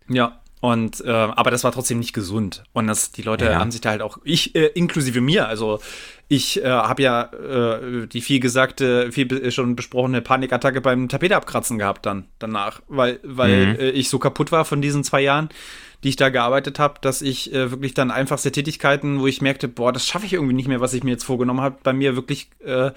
[0.08, 2.62] Ja, und äh, aber das war trotzdem nicht gesund.
[2.72, 3.58] Und das, die Leute ja.
[3.58, 5.80] haben sich da halt auch, ich äh, inklusive mir, also
[6.28, 12.06] ich äh, habe ja äh, die viel gesagte, viel schon besprochene Panikattacke beim Tapeteabkratzen gehabt
[12.06, 13.80] dann danach, weil, weil mhm.
[13.80, 15.48] äh, ich so kaputt war von diesen zwei Jahren,
[16.04, 19.66] die ich da gearbeitet habe, dass ich äh, wirklich dann einfachste Tätigkeiten, wo ich merkte,
[19.66, 22.14] boah, das schaffe ich irgendwie nicht mehr, was ich mir jetzt vorgenommen habe, bei mir
[22.14, 22.92] wirklich äh,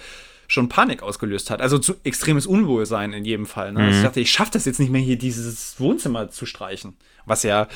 [0.47, 1.62] schon Panik ausgelöst hat.
[1.62, 3.71] Also zu extremes Unwohlsein in jedem Fall.
[3.71, 3.79] Ne?
[3.79, 3.97] Also mhm.
[3.97, 6.95] ich dachte, ich schaffe das jetzt nicht mehr, hier dieses Wohnzimmer zu streichen.
[7.25, 7.67] Was ja ein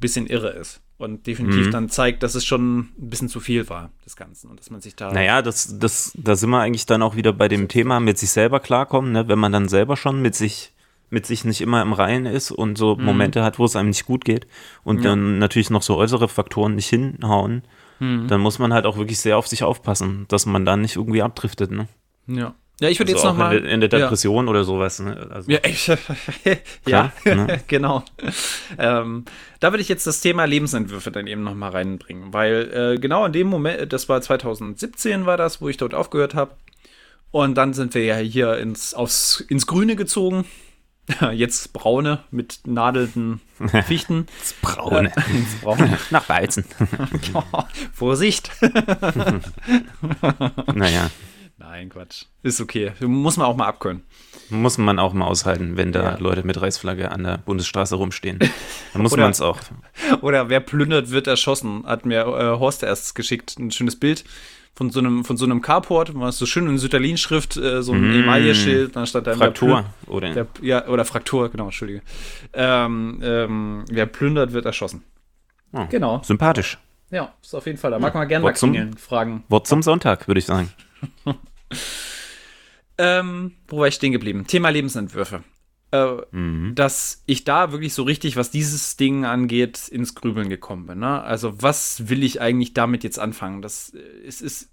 [0.00, 0.80] bisschen irre ist.
[0.98, 1.70] Und definitiv mhm.
[1.70, 4.48] dann zeigt, dass es schon ein bisschen zu viel war, das Ganze.
[4.48, 5.12] Und dass man sich da.
[5.12, 8.30] Naja, das, das, da sind wir eigentlich dann auch wieder bei dem Thema mit sich
[8.30, 9.28] selber klarkommen, ne?
[9.28, 10.72] wenn man dann selber schon mit sich
[11.10, 13.04] mit sich nicht immer im Reinen ist und so mhm.
[13.04, 14.46] Momente hat, wo es einem nicht gut geht
[14.84, 15.10] und ja.
[15.10, 17.62] dann natürlich noch so äußere Faktoren nicht hinhauen,
[17.98, 18.28] mhm.
[18.28, 21.22] dann muss man halt auch wirklich sehr auf sich aufpassen, dass man dann nicht irgendwie
[21.22, 21.70] abdriftet.
[21.70, 21.88] Ne?
[22.28, 22.54] Ja.
[22.80, 23.56] Ja, ich würde also jetzt nochmal.
[23.58, 24.50] In, in, der Depression ja.
[24.50, 25.00] oder sowas.
[25.00, 25.28] Ne?
[25.30, 25.88] Also, ja, ich,
[26.86, 27.60] ja ne?
[27.66, 28.04] genau.
[28.78, 29.24] Ähm,
[29.58, 33.32] da würde ich jetzt das Thema Lebensentwürfe dann eben nochmal reinbringen, weil äh, genau in
[33.32, 36.52] dem Moment, das war 2017 war das, wo ich dort aufgehört habe.
[37.32, 40.44] Und dann sind wir ja hier ins, aufs, ins Grüne gezogen.
[41.32, 43.40] Jetzt braune mit nadelnden
[43.86, 44.26] Fichten.
[44.38, 45.10] ins Braune.
[45.16, 45.98] Äh, ins Braune.
[46.10, 46.64] Nach Weizen.
[47.92, 48.52] Vorsicht.
[50.74, 51.10] naja.
[51.58, 52.24] Nein, Quatsch.
[52.42, 52.92] Ist okay.
[53.00, 54.04] Muss man auch mal abkönnen.
[54.48, 56.18] Muss man auch mal aushalten, wenn da ja.
[56.18, 58.38] Leute mit Reißflagge an der Bundesstraße rumstehen.
[58.92, 59.58] Dann muss man es auch.
[60.20, 61.84] Oder wer plündert, wird erschossen.
[61.84, 64.24] Hat mir äh, Horst erst geschickt, ein schönes Bild
[64.78, 68.12] von so einem, von so einem Carport, was so schön in Sütterlin-Schrift, äh, so ein
[68.12, 68.22] mm.
[68.22, 70.32] Emaille-Schild, dann stand da Fraktur, der oder?
[70.32, 72.00] Der, ja, oder Fraktur, genau, entschuldige.
[72.52, 75.02] Ähm, ähm, wer plündert, wird erschossen.
[75.72, 76.22] Oh, genau.
[76.22, 76.78] Sympathisch.
[77.10, 77.90] Ja, ist auf jeden Fall.
[77.90, 79.42] Da mag man gerne mal klingeln, fragen.
[79.48, 80.70] Wort zum Sonntag, würde ich sagen.
[82.98, 84.46] ähm, wo war ich stehen geblieben?
[84.46, 85.42] Thema Lebensentwürfe.
[85.90, 86.74] Äh, mhm.
[86.74, 90.98] Dass ich da wirklich so richtig, was dieses Ding angeht, ins Grübeln gekommen bin.
[90.98, 91.22] Ne?
[91.22, 93.62] Also, was will ich eigentlich damit jetzt anfangen?
[93.62, 94.70] Das äh, ist, ist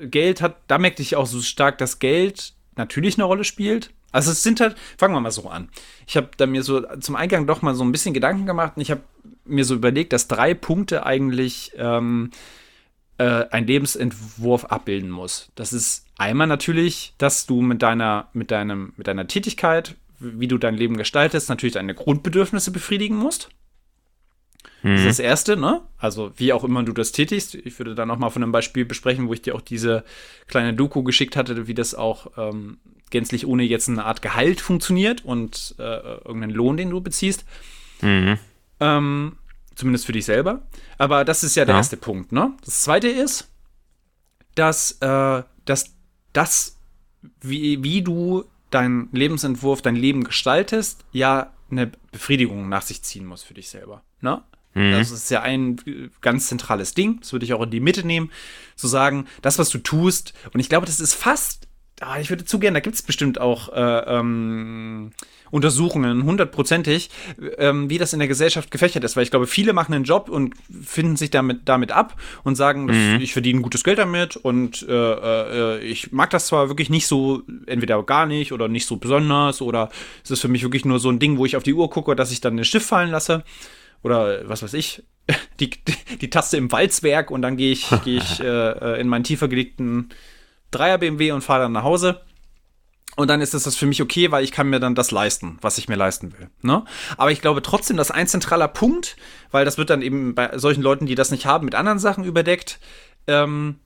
[0.00, 3.90] Geld hat, da merkte ich auch so stark, dass Geld natürlich eine Rolle spielt.
[4.12, 5.68] Also es sind halt, fangen wir mal so an.
[6.06, 8.82] Ich habe da mir so zum Eingang doch mal so ein bisschen Gedanken gemacht und
[8.82, 9.02] ich habe
[9.44, 12.30] mir so überlegt, dass drei Punkte eigentlich ähm,
[13.18, 15.50] äh, ein Lebensentwurf abbilden muss.
[15.56, 20.58] Das ist einmal natürlich, dass du mit deiner, mit deinem, mit deiner Tätigkeit, wie du
[20.58, 23.48] dein Leben gestaltest, natürlich deine Grundbedürfnisse befriedigen musst.
[24.82, 24.92] Mhm.
[24.92, 25.80] Das ist das Erste, ne?
[25.96, 27.54] Also, wie auch immer du das tätigst.
[27.54, 30.04] Ich würde dann noch mal von einem Beispiel besprechen, wo ich dir auch diese
[30.46, 32.78] kleine Doku geschickt hatte, wie das auch ähm,
[33.10, 37.44] gänzlich ohne jetzt eine Art Gehalt funktioniert und äh, irgendeinen Lohn, den du beziehst.
[38.02, 38.38] Mhm.
[38.80, 39.36] Ähm,
[39.78, 40.62] Zumindest für dich selber.
[40.98, 41.78] Aber das ist ja der ja.
[41.78, 42.32] erste Punkt.
[42.32, 42.50] Ne?
[42.64, 43.48] Das zweite ist,
[44.56, 45.94] dass, äh, dass
[46.32, 46.78] das,
[47.40, 53.42] wie, wie du deinen Lebensentwurf, dein Leben gestaltest, ja eine Befriedigung nach sich ziehen muss
[53.42, 54.02] für dich selber.
[54.20, 54.42] Ne?
[54.74, 54.92] Mhm.
[54.92, 57.20] Das ist ja ein ganz zentrales Ding.
[57.20, 58.30] Das würde ich auch in die Mitte nehmen.
[58.76, 61.67] Zu sagen, das, was du tust, und ich glaube, das ist fast,
[62.00, 65.10] ah, ich würde zu gerne, da gibt es bestimmt auch äh, ähm,
[65.50, 67.10] Untersuchungen, hundertprozentig,
[67.56, 69.16] ähm, wie das in der Gesellschaft gefächert ist.
[69.16, 72.84] Weil ich glaube, viele machen einen Job und finden sich damit, damit ab und sagen,
[72.84, 73.20] mhm.
[73.20, 77.42] ich verdiene gutes Geld damit und äh, äh, ich mag das zwar wirklich nicht so,
[77.66, 79.90] entweder gar nicht oder nicht so besonders oder
[80.22, 82.14] es ist für mich wirklich nur so ein Ding, wo ich auf die Uhr gucke,
[82.14, 83.44] dass ich dann den Stift fallen lasse
[84.02, 85.02] oder was weiß ich,
[85.60, 89.08] die, die, die Taste im Walzwerk und dann gehe ich, geh ich äh, äh, in
[89.08, 90.10] meinen tiefer gelegten
[90.70, 92.20] Dreier BMW und fahre dann nach Hause.
[93.16, 95.76] Und dann ist das für mich okay, weil ich kann mir dann das leisten, was
[95.76, 96.50] ich mir leisten will.
[96.62, 96.84] Ne?
[97.16, 99.16] Aber ich glaube trotzdem, dass ein zentraler Punkt,
[99.50, 102.22] weil das wird dann eben bei solchen Leuten, die das nicht haben, mit anderen Sachen
[102.22, 102.78] überdeckt,
[103.26, 103.80] ähm,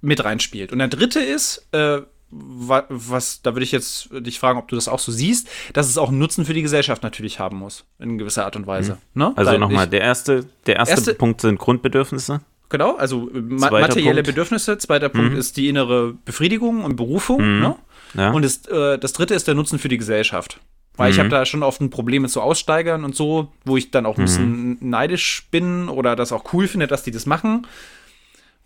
[0.00, 0.70] mit reinspielt.
[0.70, 4.88] Und der dritte ist, äh, was, da würde ich jetzt dich fragen, ob du das
[4.88, 8.16] auch so siehst, dass es auch einen Nutzen für die Gesellschaft natürlich haben muss, in
[8.16, 8.98] gewisser Art und Weise.
[9.14, 9.22] Mhm.
[9.22, 9.32] Ne?
[9.36, 12.40] Also nochmal, der erste, der erste, erste, Punkt sind Grundbedürfnisse.
[12.72, 14.28] Genau, also ma materielle Punkt.
[14.28, 14.78] Bedürfnisse.
[14.78, 15.12] Zweiter mhm.
[15.12, 17.42] Punkt ist die innere Befriedigung und Berufung.
[17.42, 17.60] Mhm.
[17.60, 17.76] Ne?
[18.14, 18.30] Ja.
[18.30, 20.58] Und das, äh, das dritte ist der Nutzen für die Gesellschaft.
[20.96, 21.12] Weil mhm.
[21.12, 24.06] ich habe da schon oft ein Problem mit so Aussteigern und so, wo ich dann
[24.06, 24.78] auch ein bisschen mhm.
[24.80, 27.66] neidisch bin oder das auch cool finde, dass die das machen.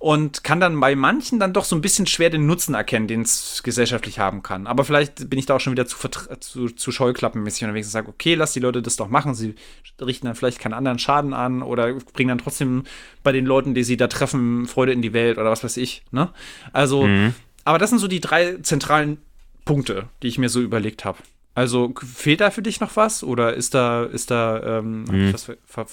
[0.06, 3.22] Und kann dann bei manchen dann doch so ein bisschen schwer den Nutzen erkennen, den
[3.22, 4.68] es gesellschaftlich haben kann.
[4.68, 5.96] Aber vielleicht bin ich da auch schon wieder zu,
[6.38, 9.34] zu, zu scheuklappenmäßig unterwegs und sage, okay, lass die Leute das doch machen.
[9.34, 9.56] Sie
[10.00, 12.84] richten dann vielleicht keinen anderen Schaden an oder bringen dann trotzdem
[13.24, 16.04] bei den Leuten, die sie da treffen, Freude in die Welt oder was weiß ich.
[16.12, 16.30] Ne?
[16.72, 17.34] Also, mhm.
[17.64, 19.18] aber das sind so die drei zentralen
[19.64, 21.18] Punkte, die ich mir so überlegt habe.
[21.56, 25.32] Also fehlt da für dich noch was oder ist da ist da ähm, mhm.
[25.32, 25.50] was,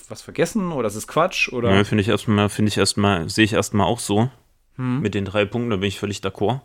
[0.10, 1.74] was, vergessen oder ist es Quatsch oder?
[1.74, 4.30] Ja, finde ich erstmal finde ich erstmal sehe ich erstmal auch so
[4.76, 5.00] mhm.
[5.00, 6.60] mit den drei Punkten, da bin ich völlig d'accord.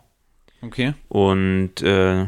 [0.61, 0.95] Okay.
[1.07, 2.25] Und äh,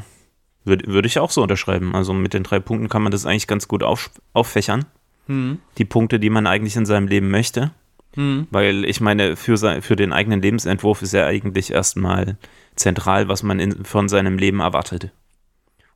[0.63, 1.93] würde würd ich auch so unterschreiben.
[1.93, 4.85] Also mit den drei Punkten kann man das eigentlich ganz gut auf, auffächern.
[5.27, 5.59] Mhm.
[5.77, 7.71] Die Punkte, die man eigentlich in seinem Leben möchte.
[8.15, 8.47] Mhm.
[8.49, 12.37] Weil ich meine, für, für den eigenen Lebensentwurf ist ja eigentlich erstmal
[12.75, 15.11] zentral, was man in, von seinem Leben erwartet.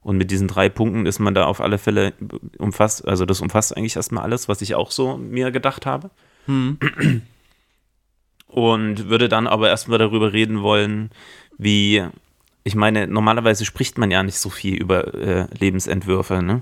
[0.05, 2.13] Und mit diesen drei Punkten ist man da auf alle Fälle
[2.59, 6.11] umfasst, also das umfasst eigentlich erstmal alles, was ich auch so mir gedacht habe.
[6.45, 6.77] Hm.
[8.45, 11.09] Und würde dann aber erstmal darüber reden wollen,
[11.57, 12.03] wie,
[12.63, 16.61] ich meine, normalerweise spricht man ja nicht so viel über äh, Lebensentwürfe, ne?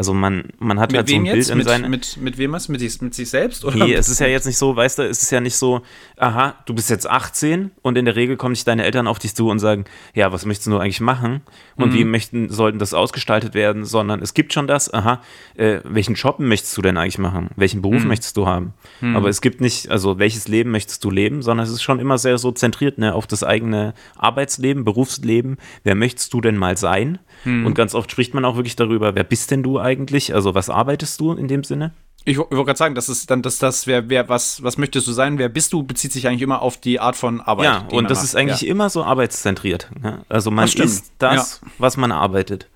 [0.00, 1.50] Also man, man hat Mit halt so ein Bild jetzt?
[1.50, 1.90] in Mit, seinen.
[1.90, 2.70] mit, mit wem was?
[2.70, 3.66] Mit sich, mit sich selbst?
[3.66, 5.82] Oder Nee, es ist ja jetzt nicht so, weißt du, es ist ja nicht so,
[6.16, 9.34] aha, du bist jetzt 18 und in der Regel kommen dich deine Eltern auf dich
[9.34, 9.84] zu und sagen,
[10.14, 11.42] ja, was möchtest du eigentlich machen
[11.76, 11.94] und Mhm.
[11.98, 15.20] wie möchten, sollten das ausgestaltet werden, sondern es gibt schon das, aha,
[15.54, 17.50] äh, welchen Job möchtest du denn eigentlich machen?
[17.56, 17.82] Welchen Mhm.
[17.82, 18.72] Beruf möchtest du haben?
[19.02, 22.16] Aber es gibt nicht, also welches Leben möchtest du leben, sondern es ist schon immer
[22.16, 25.58] sehr so zentriert ne, auf das eigene Arbeitsleben, Berufsleben.
[25.84, 27.18] Wer möchtest du denn mal sein?
[27.44, 27.66] Mhm.
[27.66, 29.89] Und ganz oft spricht man auch wirklich darüber, wer bist denn du eigentlich?
[30.32, 31.92] Also was arbeitest du in dem Sinne?
[32.26, 35.06] Ich, ich wollte gerade sagen, das ist dann, dass das, wer, wer, was, was möchtest
[35.08, 37.64] du sein, wer bist du, bezieht sich eigentlich immer auf die Art von Arbeit.
[37.64, 38.24] Ja, und das macht.
[38.26, 38.68] ist eigentlich Ja.
[38.68, 39.88] immer so arbeitszentriert.
[40.02, 40.22] Ne?
[40.28, 42.68] Also man Das ist das, was man arbeitet.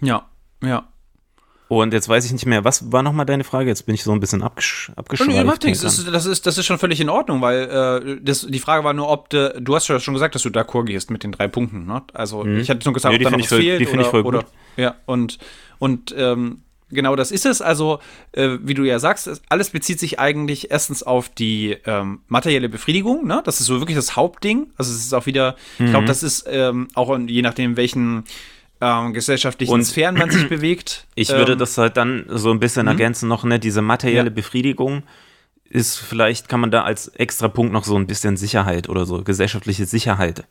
[0.00, 0.26] Ja,
[0.62, 0.86] ja.
[1.68, 3.68] Und jetzt weiß ich nicht mehr, was war nochmal deine Frage?
[3.68, 5.30] Jetzt bin ich so ein bisschen abgesch abgeschweift.
[5.64, 5.72] nee.
[5.72, 7.62] Das ist, das, ist, das ist schon völlig in Ordnung, weil
[8.16, 10.48] äh, das, die Frage war nur, ob de, du hast ja schon gesagt, dass du
[10.50, 11.84] d'accord gehst mit den drei Punkten.
[11.86, 12.02] Ne?
[12.14, 14.00] Also ich hatte nur gesagt, Ja, die ob da noch was voll- fehlt die find
[14.02, 14.44] ich voll gut.
[14.76, 15.38] ja und
[15.78, 17.60] und ähm, genau das ist es.
[17.62, 17.98] Also
[18.32, 22.68] äh, wie du ja sagst, es- alles bezieht sich eigentlich erstens auf die ähm, materielle
[22.68, 23.26] Befriedigung.
[23.26, 23.42] Ne?
[23.44, 24.68] Das ist so wirklich das Hauptding.
[24.76, 25.90] Also es ist auch wieder, ich Mhm.
[25.90, 28.24] glaube, das ist ähm, auch je nachdem welchen
[28.80, 31.06] ähm, gesellschaftlichen Und- Sphären man sich bewegt.
[31.14, 34.34] Ich würde ähm, das halt dann so ein bisschen ergänzen noch, ne, diese materielle Ja.
[34.34, 35.02] Befriedigung
[35.68, 39.22] ist vielleicht, kann man da als extra Punkt noch so ein bisschen Sicherheit oder so,
[39.24, 40.44] gesellschaftliche Sicherheit.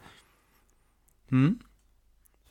[1.29, 1.59] Hm?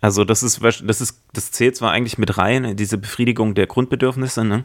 [0.05, 4.44] Also das ist, das ist, das zählt zwar eigentlich mit rein, diese Befriedigung der Grundbedürfnisse,
[4.44, 4.64] ne?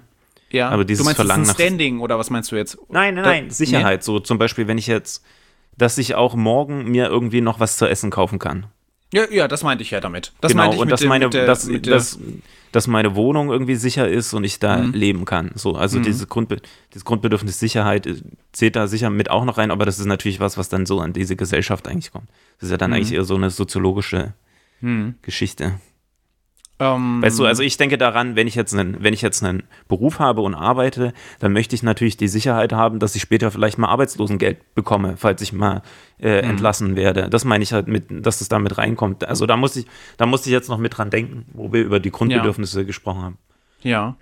[0.52, 0.68] ja.
[0.68, 2.78] aber dieses du meinst Verlangen das ist ein nach- Standing oder was meinst du jetzt?
[2.90, 4.04] Nein, nein, nein, Sicherheit.
[4.04, 5.24] So zum Beispiel, wenn ich jetzt,
[5.78, 8.66] dass ich auch morgen mir irgendwie noch was zu essen kaufen kann.
[9.14, 10.34] Ja, ja, das meinte ich ja damit.
[10.42, 12.20] Das genau, und dass dem- meine, der- dass, dass,
[12.74, 14.92] dass meine Wohnung irgendwie sicher ist und ich da Mhm.
[14.94, 15.52] leben kann.
[15.56, 16.58] So, also diese Grundbe
[16.94, 18.16] dieses Grundbedürfnis Sicherheit äh,
[18.52, 21.00] zählt da sicher mit auch noch rein, aber das ist natürlich was, was dann so
[21.00, 22.28] an diese Gesellschaft eigentlich kommt.
[22.60, 22.80] Das ist ja Mhm.
[22.80, 24.34] dann eigentlich eher so eine soziologische
[25.22, 25.80] Geschichte.
[26.82, 29.64] ähm, Weißt du, also ich denke daran, wenn ich jetzt einen, wenn ich jetzt einen
[29.90, 33.78] Beruf habe und arbeite, dann möchte ich natürlich die Sicherheit haben, dass ich später vielleicht
[33.78, 35.82] mal Arbeitslosengeld bekomme, falls ich mal
[36.22, 36.52] äh, Mhm.
[36.52, 37.30] entlassen werde.
[37.30, 39.26] Das meine ich halt mit, dass es da mit reinkommt.
[39.28, 39.86] Also da muss ich,
[40.18, 43.38] da musste ich jetzt noch mit dran denken, wo wir über die Grundbedürfnisse gesprochen haben.
[43.82, 44.18] Ja.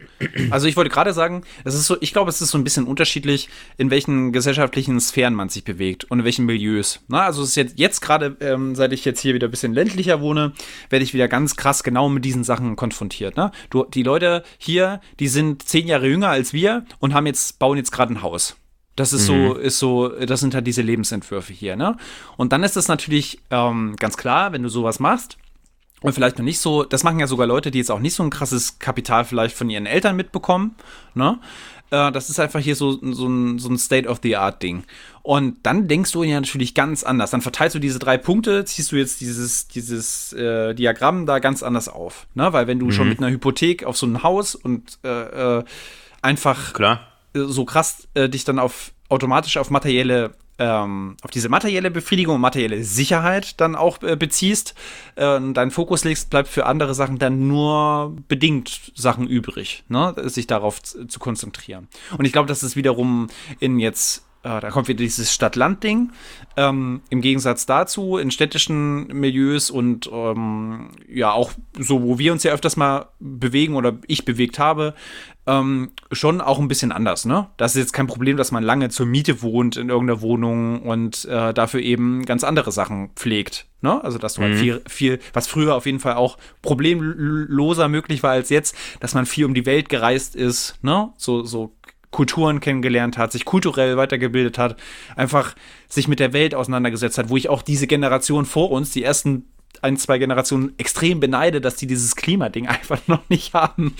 [0.51, 2.85] Also ich wollte gerade sagen, es ist so, ich glaube, es ist so ein bisschen
[2.85, 6.99] unterschiedlich, in welchen gesellschaftlichen Sphären man sich bewegt und in welchen Milieus.
[7.07, 9.73] Na, also es ist jetzt, jetzt gerade, ähm, seit ich jetzt hier wieder ein bisschen
[9.73, 10.53] ländlicher wohne,
[10.89, 13.35] werde ich wieder ganz krass genau mit diesen Sachen konfrontiert.
[13.35, 13.51] Ne?
[13.69, 17.77] Du, die Leute hier, die sind zehn Jahre jünger als wir und haben jetzt, bauen
[17.77, 18.57] jetzt gerade ein Haus.
[18.95, 21.97] Das ist so, ist so, das sind halt diese Lebensentwürfe hier, ne?
[22.35, 25.37] Und dann ist es natürlich ähm, ganz klar, wenn du sowas machst,
[26.01, 28.23] und vielleicht noch nicht so, das machen ja sogar Leute, die jetzt auch nicht so
[28.23, 30.75] ein krasses Kapital vielleicht von ihren Eltern mitbekommen,
[31.15, 31.39] ne?
[31.89, 34.83] Äh, das ist einfach hier so, so ein, so ein State-of-the-Art-Ding.
[35.23, 37.31] Und dann denkst du ja natürlich ganz anders.
[37.31, 41.63] Dann verteilst du diese drei Punkte, ziehst du jetzt dieses, dieses äh, Diagramm da ganz
[41.63, 42.27] anders auf.
[42.33, 42.51] Ne?
[42.53, 45.63] Weil wenn du schon mit einer Hypothek auf so ein Haus und äh, äh,
[46.21, 47.07] einfach Klar.
[47.33, 52.41] so krass äh, dich dann auf automatisch auf materielle ähm, auf diese materielle Befriedigung und
[52.41, 54.75] materielle Sicherheit dann auch äh, beziehst
[55.15, 60.15] äh, deinen Fokus legst, bleibt für andere Sachen dann nur bedingt Sachen übrig, ne?
[60.25, 61.87] sich darauf zu, zu konzentrieren.
[62.17, 63.27] Und ich glaube, das ist wiederum
[63.59, 66.11] in jetzt äh, da kommt wieder dieses Stadt-Land-Ding.
[66.55, 72.43] Ähm, Im Gegensatz dazu, in städtischen Milieus und ähm, ja, auch so, wo wir uns
[72.43, 74.93] ja öfters mal bewegen oder ich bewegt habe,
[75.47, 77.47] ähm, schon auch ein bisschen anders, ne?
[77.57, 81.25] Das ist jetzt kein Problem, dass man lange zur Miete wohnt in irgendeiner Wohnung und
[81.25, 84.03] äh, dafür eben ganz andere Sachen pflegt, ne?
[84.03, 88.31] Also, dass du halt viel, viel, was früher auf jeden Fall auch problemloser möglich war
[88.31, 91.13] als jetzt, dass man viel um die Welt gereist ist, ne?
[91.17, 91.73] So, so
[92.11, 94.77] Kulturen kennengelernt hat, sich kulturell weitergebildet hat,
[95.15, 95.55] einfach
[95.87, 99.45] sich mit der Welt auseinandergesetzt hat, wo ich auch diese Generation vor uns, die ersten
[99.81, 103.95] ein, zwei Generationen extrem beneide, dass die dieses Klimading einfach noch nicht haben.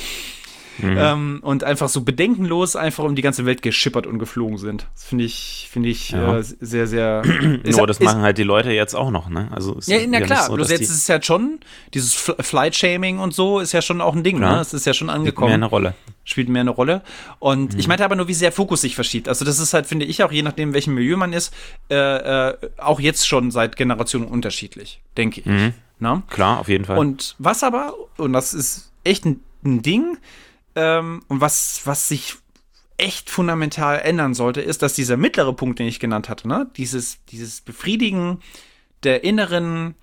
[0.84, 4.88] Ähm, und einfach so bedenkenlos einfach um die ganze Welt geschippert und geflogen sind.
[4.94, 6.38] Das finde ich, finde ich Ja.
[6.38, 7.22] äh, sehr, sehr.
[7.66, 9.48] Nur das ist- machen halt die Leute jetzt auch noch, ne?
[9.52, 11.60] Also ja, na klar, so, bloß jetzt ist es ja schon,
[11.94, 14.56] dieses Fl Flight-Shaming und so ist ja schon auch ein Ding, Klar.
[14.56, 14.62] ne?
[14.62, 15.94] Es ist ja schon mehr angekommen eine Rolle.
[16.24, 17.02] spielt mehr eine Rolle.
[17.40, 17.80] Und Mhm.
[17.80, 19.28] ich meinte aber nur, wie sehr Fokus sich verschiebt.
[19.30, 21.54] Also das ist halt, finde ich, auch je nachdem, welchem Milieu man ist,
[21.90, 21.96] äh,
[22.50, 25.46] äh, auch jetzt schon seit Generationen unterschiedlich, denke ich.
[25.46, 25.74] Mhm.
[26.00, 26.22] Ne?
[26.30, 26.98] Klar, auf jeden Fall.
[27.00, 30.18] Und was aber, und das ist echt ein, ein Ding,
[30.78, 32.36] ähm, und was, was sich
[32.98, 37.26] echt fundamental ändern sollte, ist, dass dieser mittlere Punkt, den ich genannt hatte, ne, dieses,
[37.26, 38.40] dieses Befriedigen
[39.04, 39.96] der inneren,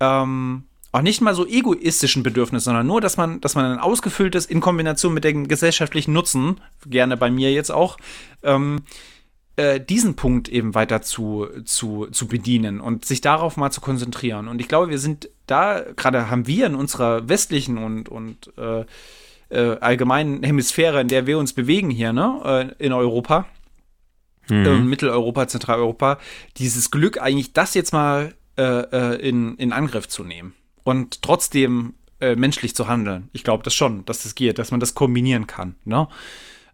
[0.00, 4.46] ähm, auch nicht mal so egoistischen Bedürfnis, sondern nur, dass man, dass man ein ausgefülltes
[4.46, 7.96] in Kombination mit dem gesellschaftlichen Nutzen, gerne bei mir jetzt auch,
[8.42, 8.80] ähm,
[9.54, 14.48] äh, diesen Punkt eben weiter zu, zu, zu bedienen und sich darauf mal zu konzentrieren.
[14.48, 18.84] Und ich glaube, wir sind da, gerade haben wir in unserer westlichen und, und äh,
[19.50, 23.46] äh, allgemeinen Hemisphäre, in der wir uns bewegen hier, ne, äh, in Europa,
[24.48, 24.66] mhm.
[24.66, 26.18] äh, Mitteleuropa, Zentraleuropa,
[26.56, 31.94] dieses Glück eigentlich, das jetzt mal äh, äh, in, in Angriff zu nehmen und trotzdem
[32.20, 33.28] äh, menschlich zu handeln.
[33.32, 35.76] Ich glaube das schon, dass das geht, dass man das kombinieren kann.
[35.84, 36.08] Ne?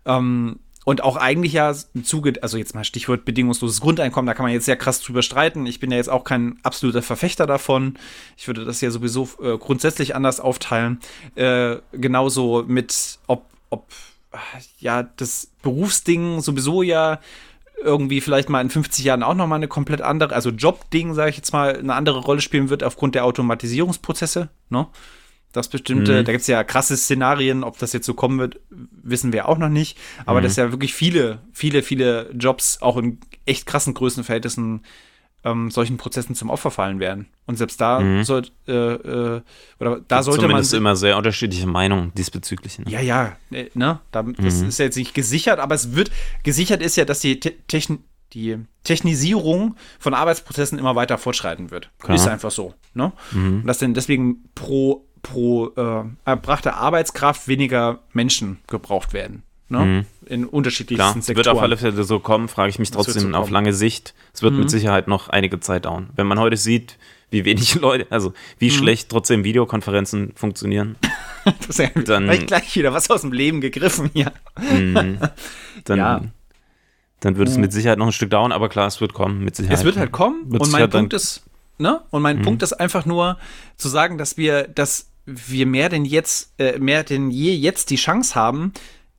[0.06, 4.44] Ähm, und auch eigentlich ja im Zuge, also jetzt mal Stichwort bedingungsloses Grundeinkommen, da kann
[4.44, 5.66] man jetzt sehr krass drüber streiten.
[5.66, 7.98] Ich bin ja jetzt auch kein absoluter Verfechter davon.
[8.36, 11.00] Ich würde das ja sowieso äh, grundsätzlich anders aufteilen.
[11.34, 13.86] Äh, genauso mit, ob, ob
[14.78, 17.20] ja das Berufsding sowieso ja
[17.82, 21.36] irgendwie vielleicht mal in 50 Jahren auch nochmal eine komplett andere, also Jobding, sage ich
[21.36, 24.48] jetzt mal, eine andere Rolle spielen wird aufgrund der Automatisierungsprozesse.
[24.70, 24.86] Ne?
[25.54, 26.24] Das bestimmte, mhm.
[26.24, 29.56] da gibt es ja krasse Szenarien, ob das jetzt so kommen wird, wissen wir auch
[29.56, 29.96] noch nicht.
[30.26, 30.44] Aber mhm.
[30.44, 34.82] dass ja wirklich viele, viele, viele Jobs auch in echt krassen Größenverhältnissen
[35.44, 37.26] ähm, solchen Prozessen zum Opfer fallen werden.
[37.46, 38.24] Und selbst da mhm.
[38.24, 39.42] soll, äh, äh,
[39.78, 40.78] oder da sollte Zumindest man.
[40.78, 42.80] immer sehr unterschiedliche Meinungen diesbezüglich.
[42.80, 42.86] Ne?
[42.88, 44.00] Ja, ja, äh, ne?
[44.10, 44.68] Da, das mhm.
[44.68, 46.10] ist jetzt nicht gesichert, aber es wird
[46.42, 48.00] gesichert ist ja, dass die Technik
[48.32, 51.90] die Technisierung von Arbeitsprozessen immer weiter fortschreiten wird.
[52.00, 52.16] Klar.
[52.16, 52.74] Ist einfach so.
[52.92, 53.12] Ne?
[53.30, 53.60] Mhm.
[53.60, 59.42] Und dass denn deswegen pro pro äh, erbrachte Arbeitskraft weniger Menschen gebraucht werden.
[59.68, 59.78] Ne?
[59.78, 60.06] Mhm.
[60.26, 61.36] In unterschiedlichsten Klar, Sektoren.
[61.36, 64.14] Wird auf alle Fälle so kommen, frage ich mich trotzdem so auf lange Sicht.
[64.32, 64.60] Es wird mhm.
[64.60, 66.10] mit Sicherheit noch einige Zeit dauern.
[66.14, 66.98] Wenn man heute sieht,
[67.30, 68.74] wie wenig Leute, also wie mhm.
[68.74, 70.96] schlecht trotzdem Videokonferenzen funktionieren.
[71.66, 74.32] das ja dann gleich wieder was aus dem Leben gegriffen hier.
[74.58, 75.18] Mhm.
[75.84, 76.20] dann, ja.
[77.20, 79.56] dann wird es mit Sicherheit noch ein Stück dauern, aber klar, es wird kommen, mit
[79.56, 79.78] Sicherheit.
[79.78, 81.42] Es wird halt kommen und mein Punkt ist,
[81.78, 82.02] ne?
[82.10, 82.42] Und mein mhm.
[82.42, 83.38] Punkt ist einfach nur
[83.76, 87.96] zu sagen, dass wir, dass wir mehr denn jetzt, äh, mehr denn je jetzt die
[87.96, 88.72] Chance haben,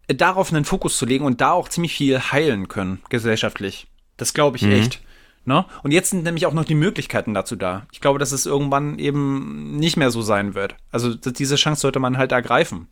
[0.07, 3.87] äh, darauf einen Fokus zu legen und da auch ziemlich viel heilen können, gesellschaftlich.
[4.17, 4.71] Das glaube ich mhm.
[4.71, 5.01] echt.
[5.45, 5.65] Ne?
[5.83, 7.85] Und jetzt sind nämlich auch noch die Möglichkeiten dazu da.
[7.91, 10.75] Ich glaube, dass es irgendwann eben nicht mehr so sein wird.
[10.91, 12.87] Also diese Chance sollte man halt ergreifen.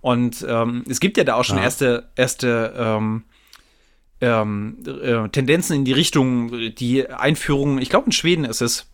[0.00, 1.64] Und ähm, es gibt ja da auch schon ja.
[1.64, 3.24] erste, erste ähm,
[4.22, 8.86] ähm, äh, Tendenzen in die Richtung, die Einführung, ich glaube in Schweden ist es,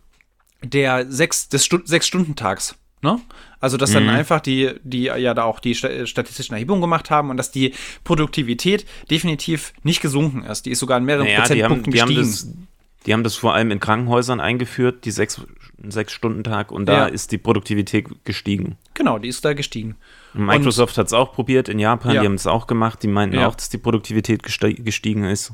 [0.63, 2.75] der sechs, des Stu Sechs-Stunden-Tags.
[3.03, 3.21] Ne?
[3.61, 4.11] Also, dass dann mhm.
[4.11, 7.75] einfach die, die ja da auch die statistischen Erhebungen gemacht haben und dass die
[8.05, 10.67] Produktivität definitiv nicht gesunken ist.
[10.67, 12.51] Die ist sogar in mehreren naja, Prozentpunkten die haben, die gestiegen.
[12.51, 15.41] Haben das, die haben das vor allem in Krankenhäusern eingeführt, die sechs,
[15.87, 17.07] Sechs-Stunden-Tag, und da ja.
[17.07, 18.77] ist die Produktivität gestiegen.
[18.95, 19.97] Genau, die ist da gestiegen.
[20.35, 22.21] Microsoft hat es auch probiert in Japan, ja.
[22.21, 23.47] die haben es auch gemacht, die meinten ja.
[23.47, 25.53] auch, dass die Produktivität gestiegen ist.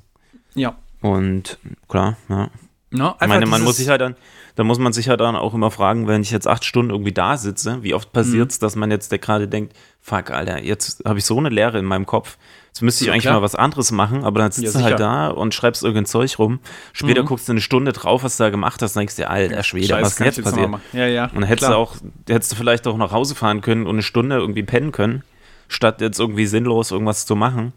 [0.54, 0.76] Ja.
[1.00, 2.50] Und klar, ja.
[2.94, 4.14] No, ich meine, man muss sich halt dann,
[4.54, 7.12] da muss man sich ja dann auch immer fragen, wenn ich jetzt acht Stunden irgendwie
[7.12, 8.60] da sitze, wie oft passiert es, mhm.
[8.60, 12.06] dass man jetzt gerade denkt, fuck, Alter, jetzt habe ich so eine Leere in meinem
[12.06, 12.38] Kopf.
[12.68, 13.34] Jetzt müsste ich ja, eigentlich klar.
[13.34, 16.38] mal was anderes machen, aber dann sitzt ja, du halt da und schreibst irgendein Zeug
[16.38, 16.60] rum.
[16.92, 17.26] Später mhm.
[17.26, 20.02] guckst du eine Stunde drauf, was du da gemacht hast, denkst dir, Alter Schwede, Scheiß,
[20.02, 20.70] was ist jetzt passiert?
[20.92, 21.24] Ja, ja.
[21.24, 21.96] Und dann hättest du auch,
[22.28, 25.24] hättest du vielleicht auch nach Hause fahren können und eine Stunde irgendwie pennen können,
[25.66, 27.72] statt jetzt irgendwie sinnlos irgendwas zu machen.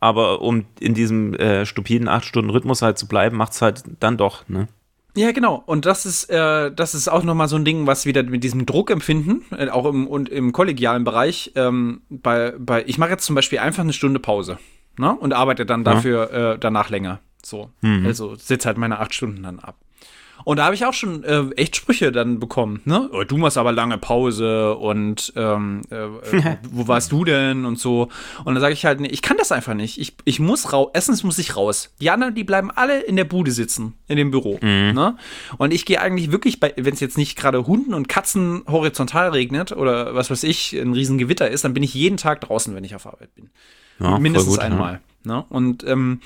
[0.00, 3.82] Aber um in diesem äh, stupiden acht Stunden Rhythmus halt zu bleiben, macht es halt
[4.00, 4.68] dann doch, ne?
[5.16, 5.62] Ja, genau.
[5.66, 8.66] Und das ist, äh, das ist auch nochmal so ein Ding, was wieder mit diesem
[8.66, 13.34] Druckempfinden, äh, auch im, und im kollegialen Bereich, ähm, bei, bei, ich mache jetzt zum
[13.34, 14.58] Beispiel einfach eine Stunde Pause
[14.96, 15.16] ne?
[15.16, 16.52] und arbeite dann dafür ja.
[16.52, 17.20] äh, danach länger.
[17.44, 17.70] So.
[17.80, 18.06] Mhm.
[18.06, 19.76] Also sitze halt meine acht Stunden dann ab.
[20.44, 22.80] Und da habe ich auch schon äh, echt Sprüche dann bekommen.
[22.84, 23.08] Ne?
[23.12, 27.78] Oh, du machst aber lange Pause und ähm, äh, äh wo warst du denn und
[27.78, 28.08] so.
[28.44, 29.98] Und dann sage ich halt, nee, ich kann das einfach nicht.
[29.98, 30.90] Ich, ich muss raus.
[30.94, 31.94] Erstens muss ich raus.
[32.00, 34.58] Die anderen, die bleiben alle in der Bude sitzen, in dem Büro.
[34.62, 34.92] Mhm.
[34.94, 35.16] Ne?
[35.58, 39.72] Und ich gehe eigentlich wirklich, wenn es jetzt nicht gerade Hunden und Katzen horizontal regnet
[39.72, 42.94] oder was weiß ich, ein Riesengewitter ist, dann bin ich jeden Tag draußen, wenn ich
[42.94, 43.50] auf Arbeit bin.
[44.00, 45.00] Ja, Mindestens gut, einmal.
[45.24, 45.36] Ja.
[45.36, 45.44] Ne?
[45.48, 46.20] Und ähm,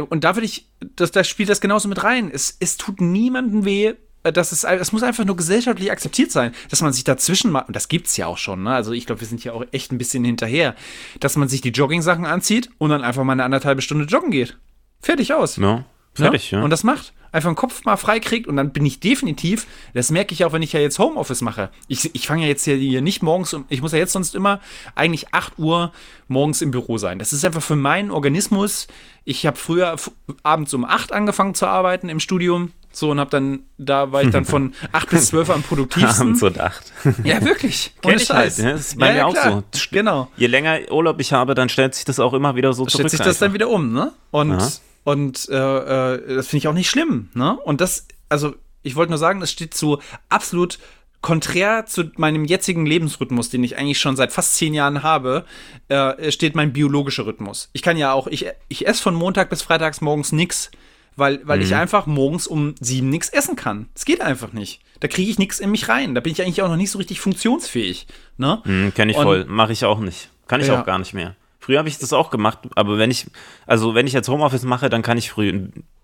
[0.00, 2.30] und da würde ich, das, da spielt das genauso mit rein.
[2.32, 3.94] Es, es tut niemandem weh,
[4.24, 7.68] äh, das, ist, das muss einfach nur gesellschaftlich akzeptiert sein, dass man sich dazwischen macht,
[7.68, 8.74] und das gibt es ja auch schon, ne?
[8.74, 10.74] Also ich glaube, wir sind ja auch echt ein bisschen hinterher,
[11.20, 14.56] dass man sich die Jogging-Sachen anzieht und dann einfach mal eine anderthalbe Stunde joggen geht.
[15.00, 15.56] Fertig aus.
[15.56, 15.84] Ja,
[16.18, 16.58] fertig, ja.
[16.58, 16.64] ja.
[16.64, 20.10] Und das macht einfach den Kopf mal frei kriegt und dann bin ich definitiv, das
[20.10, 21.70] merke ich auch, wenn ich ja jetzt Homeoffice mache.
[21.86, 24.60] Ich, ich fange ja jetzt hier nicht morgens, um, ich muss ja jetzt sonst immer
[24.94, 25.92] eigentlich 8 Uhr
[26.28, 27.18] morgens im Büro sein.
[27.18, 28.86] Das ist einfach für meinen Organismus.
[29.24, 29.96] Ich habe früher
[30.42, 32.72] abends um 8 angefangen zu arbeiten im Studium.
[32.90, 36.28] So, und habe dann, da war ich dann von 8 bis 12 am produktivsten.
[36.28, 36.92] Abends und 8.
[37.22, 37.92] Ja, wirklich.
[38.04, 38.30] Ohne ich.
[38.30, 38.72] Halt, ne?
[38.72, 39.64] Das ist bei ja, mir ja, auch klar.
[39.72, 39.80] so.
[39.92, 40.28] Genau.
[40.36, 42.92] Je länger Urlaub ich habe, dann stellt sich das auch immer wieder so zurück.
[42.92, 44.12] Stellt sich das dann wieder um, ne?
[44.30, 44.68] Und Aha.
[45.08, 47.30] Und äh, äh, das finde ich auch nicht schlimm.
[47.32, 47.56] Ne?
[47.64, 50.78] Und das, also ich wollte nur sagen, das steht so absolut
[51.22, 55.46] konträr zu meinem jetzigen Lebensrhythmus, den ich eigentlich schon seit fast zehn Jahren habe,
[55.88, 57.70] äh, steht mein biologischer Rhythmus.
[57.72, 60.70] Ich kann ja auch, ich, ich esse von Montag bis Freitags morgens nichts,
[61.16, 63.88] weil, weil ich einfach morgens um sieben nichts essen kann.
[63.94, 64.80] Es geht einfach nicht.
[65.00, 66.14] Da kriege ich nichts in mich rein.
[66.14, 68.06] Da bin ich eigentlich auch noch nicht so richtig funktionsfähig.
[68.36, 68.60] Ne?
[68.64, 69.44] Hm, Kenn ich Und- voll.
[69.46, 70.28] Mache ich auch nicht.
[70.46, 70.78] Kann ich Ja.
[70.80, 71.34] auch gar nicht mehr.
[71.68, 73.26] Früher habe ich das auch gemacht, aber wenn ich,
[73.66, 75.50] also wenn ich jetzt Homeoffice mache, dann kann ich früh,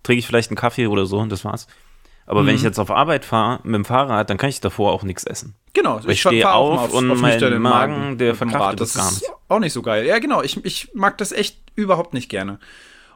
[0.03, 1.69] trinke ich vielleicht einen Kaffee oder so und das war's.
[2.27, 2.47] Aber Mhm.
[2.49, 5.25] wenn ich jetzt auf Arbeit fahre mit dem Fahrrad, dann kann ich davor auch nichts
[5.25, 5.55] essen.
[5.73, 6.01] Genau.
[6.07, 8.81] Ich fahr- stehe auf mal und mein nüchternen Magen, der verkraftet Rad.
[8.83, 9.33] das gar ist nicht.
[9.49, 10.05] auch nicht so geil.
[10.05, 10.43] Ja, genau.
[10.43, 12.59] Ich, ich mag das echt überhaupt nicht gerne.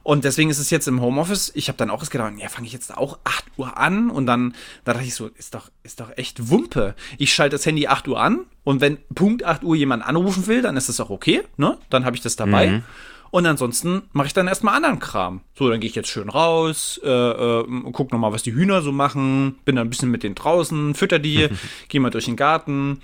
[0.03, 2.67] Und deswegen ist es jetzt im Homeoffice, ich habe dann auch erst gedacht, ja, fange
[2.67, 6.01] ich jetzt auch 8 Uhr an und dann da dachte ich so, ist doch, ist
[6.01, 6.95] doch echt Wumpe.
[7.19, 10.63] Ich schalte das Handy 8 Uhr an und wenn Punkt 8 Uhr jemand anrufen will,
[10.63, 11.79] dann ist das auch okay, ne?
[11.91, 12.69] Dann habe ich das dabei.
[12.69, 12.85] Mhm.
[13.31, 15.43] Und ansonsten mache ich dann erstmal anderen Kram.
[15.55, 18.81] So, dann gehe ich jetzt schön raus, äh, äh, guck noch mal, was die Hühner
[18.81, 21.49] so machen, bin dann ein bisschen mit denen draußen, fütter die,
[21.89, 23.03] gehe mal durch den Garten.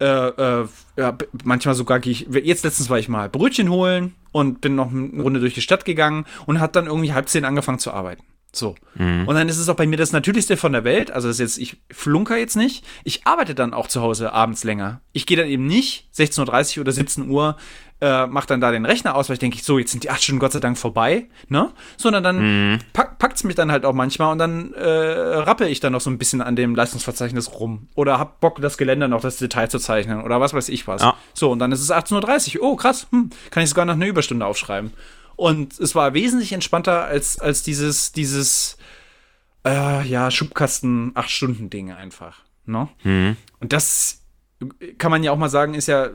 [0.00, 4.60] Äh, äh, ja, manchmal sogar gehe ich, jetzt letztens war ich mal Brötchen holen und
[4.60, 7.78] bin noch eine Runde durch die Stadt gegangen und hat dann irgendwie halb zehn angefangen
[7.78, 8.24] zu arbeiten.
[8.56, 8.76] So.
[9.26, 11.10] Und dann ist es auch bei mir das Natürlichste von der Welt.
[11.10, 12.84] Also das ist jetzt, ich flunker jetzt nicht.
[13.02, 15.00] Ich arbeite dann auch zu Hause abends länger.
[15.12, 17.56] Ich gehe dann eben nicht 16.30 Uhr oder 17 Uhr,
[18.04, 20.22] äh, mach dann da den Rechner aus, weil ich denke, so, jetzt sind die acht
[20.22, 21.70] Stunden Gott sei Dank vorbei, ne?
[21.96, 25.92] Sondern dann pack, packt's mich dann halt auch manchmal und dann äh, rappel ich dann
[25.92, 27.88] noch so ein bisschen an dem Leistungsverzeichnis rum.
[27.94, 31.00] Oder hab Bock, das Geländer noch das Detail zu zeichnen oder was weiß ich was.
[31.00, 31.14] Ja.
[31.32, 32.72] So, und dann ist es 18.30 Uhr.
[32.72, 34.92] Oh, krass, hm, kann ich sogar noch eine Überstunde aufschreiben.
[35.36, 38.76] Und es war wesentlich entspannter als, als dieses, dieses,
[39.64, 42.40] äh, ja, Schubkasten acht Stunden Ding einfach.
[42.66, 42.88] Ne?
[43.60, 44.23] Und das
[44.98, 46.08] kann man ja auch mal sagen, ist ja,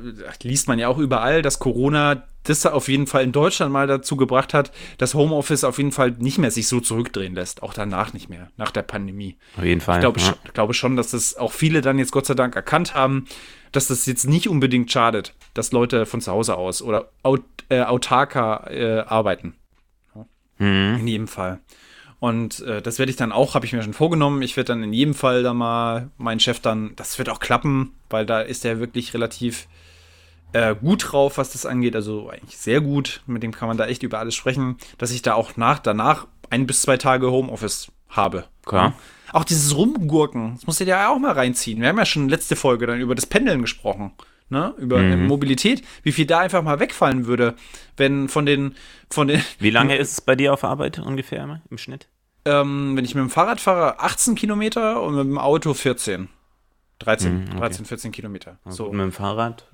[0.43, 4.15] liest man ja auch überall, dass Corona das auf jeden Fall in Deutschland mal dazu
[4.15, 7.61] gebracht hat, dass Homeoffice auf jeden Fall nicht mehr sich so zurückdrehen lässt.
[7.63, 9.37] Auch danach nicht mehr, nach der Pandemie.
[9.57, 9.97] Auf jeden Fall.
[9.97, 10.25] Ich glaube, ja.
[10.25, 13.25] schon, ich glaube schon, dass das auch viele dann jetzt Gott sei Dank erkannt haben,
[13.71, 17.81] dass das jetzt nicht unbedingt schadet, dass Leute von zu Hause aus oder aut, äh,
[17.81, 19.55] autarker äh, arbeiten.
[20.57, 20.97] Mhm.
[20.99, 21.59] In jedem Fall.
[22.19, 24.41] Und äh, das werde ich dann auch, habe ich mir schon vorgenommen.
[24.41, 27.93] Ich werde dann in jedem Fall da mal meinen Chef dann, das wird auch klappen,
[28.09, 29.67] weil da ist er wirklich relativ
[30.51, 31.95] äh, gut drauf, was das angeht.
[31.95, 33.21] Also eigentlich sehr gut.
[33.25, 36.27] Mit dem kann man da echt über alles sprechen, dass ich da auch nach, danach
[36.49, 38.45] ein bis zwei Tage Homeoffice habe.
[38.65, 38.93] Klar.
[39.31, 41.79] Auch dieses Rumgurken, das musst du dir ja auch mal reinziehen.
[41.81, 44.11] Wir haben ja schon letzte Folge dann über das Pendeln gesprochen.
[44.49, 44.73] Ne?
[44.77, 47.55] Über äh, Mobilität, wie viel da einfach mal wegfallen würde,
[47.97, 48.75] wenn von den,
[49.11, 52.07] von den, Wie lange ist es bei dir auf Arbeit ungefähr immer im Schnitt?
[52.45, 56.29] ähm, wenn ich mit dem Fahrrad fahre, 18 Kilometer und mit dem Auto 14.
[56.99, 57.57] 13, Mhm, okay.
[57.59, 58.57] 13, 14 Kilometer.
[58.65, 58.85] So.
[58.85, 58.91] So.
[58.91, 59.65] mit dem Fahrrad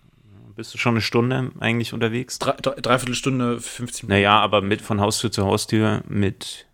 [0.55, 2.39] bist du schon eine Stunde eigentlich unterwegs?
[2.39, 4.07] Drei, drei, dreiviertel Stunde, 15 Minuten.
[4.07, 6.64] Naja, aber mit von Haustür zu Haustür mit.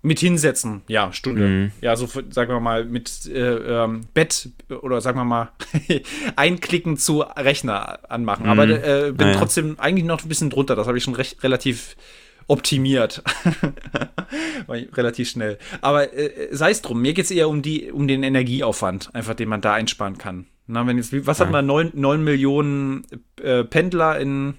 [0.00, 1.42] Mit hinsetzen, ja, Stunde.
[1.46, 1.72] Mhm.
[1.80, 4.50] Ja, so sagen wir mal mit äh, ähm, Bett
[4.82, 5.50] oder sagen wir mal
[6.36, 8.46] einklicken zu Rechner anmachen.
[8.46, 9.16] Aber äh, bin Mhm.
[9.16, 9.38] Naja.
[9.38, 10.76] trotzdem eigentlich noch ein bisschen drunter.
[10.76, 11.96] Das habe ich schon recht relativ
[12.46, 13.22] optimiert.
[14.68, 15.58] Relativ schnell.
[15.80, 19.34] Aber äh, sei es drum, mir geht es eher um, die, um den Energieaufwand, einfach
[19.34, 20.46] den man da einsparen kann.
[20.66, 23.06] Na, wenn jetzt, was hat man, 9, 9 Millionen
[23.42, 24.54] äh, Pendler in,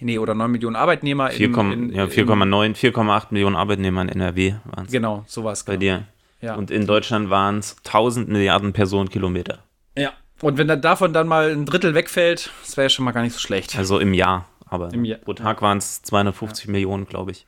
[0.00, 4.86] nee, oder 9 Millionen Arbeitnehmer 4, in, ja, 4,9, 4,8 Millionen Arbeitnehmer in NRW waren
[4.86, 5.64] es Genau, sowas.
[5.64, 5.80] bei genau.
[5.98, 6.06] dir.
[6.40, 6.54] Ja.
[6.56, 9.60] Und in Deutschland waren es 1000 Milliarden Personenkilometer.
[9.96, 10.12] Ja.
[10.42, 13.22] Und wenn dann davon dann mal ein Drittel wegfällt, das wäre ja schon mal gar
[13.22, 13.76] nicht so schlecht.
[13.78, 14.46] Also im Jahr.
[14.66, 17.46] Aber Im Jahr, pro Tag waren es 250 Millionen, glaube ich.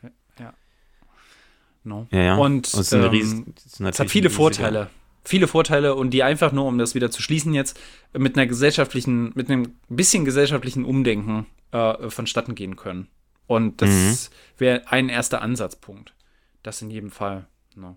[1.87, 2.07] No.
[2.11, 2.35] Ja, ja.
[2.35, 4.89] Und Und es, ähm, riesen, es hat viele Vorteile.
[5.27, 7.79] Viele Vorteile und die einfach nur, um das wieder zu schließen jetzt,
[8.17, 13.09] mit einer gesellschaftlichen, mit einem bisschen gesellschaftlichen Umdenken äh, vonstatten gehen können.
[13.49, 14.17] Und das Mhm.
[14.59, 16.15] wäre ein erster Ansatzpunkt.
[16.63, 17.47] Das in jedem Fall.
[17.75, 17.97] No.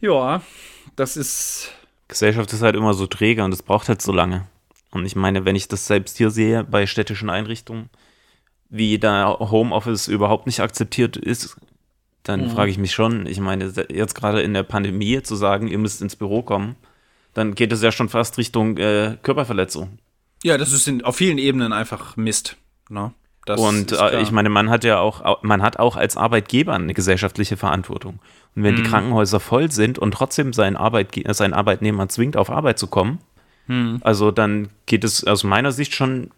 [0.00, 0.42] Ja,
[0.96, 1.70] das ist.
[2.08, 4.46] Gesellschaft ist halt immer so träge und es braucht halt so lange.
[4.90, 7.88] Und ich meine, wenn ich das selbst hier sehe bei städtischen Einrichtungen,
[8.68, 11.56] wie da Homeoffice überhaupt nicht akzeptiert ist,
[12.22, 15.78] dann frage ich mich schon, ich meine, jetzt gerade in der Pandemie zu sagen, ihr
[15.78, 16.76] müsst ins Büro kommen,
[17.34, 19.98] dann geht es ja schon fast Richtung äh, Körperverletzung.
[20.44, 22.56] Ja, das ist in, auf vielen Ebenen einfach Mist.
[22.88, 23.12] Ne?
[23.44, 26.94] Das Und äh, ich meine, man hat ja auch, man hat auch als Arbeitgeber eine
[26.94, 28.20] gesellschaftliche Verantwortung.
[28.54, 32.78] Und wenn die Krankenhäuser voll sind und trotzdem seinen, Arbeitge seinen Arbeitnehmer zwingt, auf Arbeit
[32.78, 33.18] zu kommen,
[34.02, 36.30] also dann geht es aus meiner Sicht schon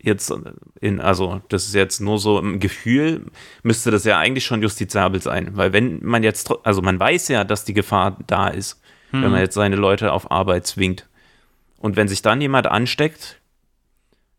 [0.00, 0.32] jetzt
[0.80, 3.26] in, also das ist jetzt nur so im Gefühl,
[3.62, 5.56] müsste das ja eigentlich schon justiziabel sein.
[5.56, 8.80] Weil wenn man jetzt, also man weiß ja, dass die Gefahr da ist,
[9.10, 11.08] wenn man jetzt seine Leute auf Arbeit zwingt.
[11.78, 13.40] Und wenn sich dann jemand ansteckt,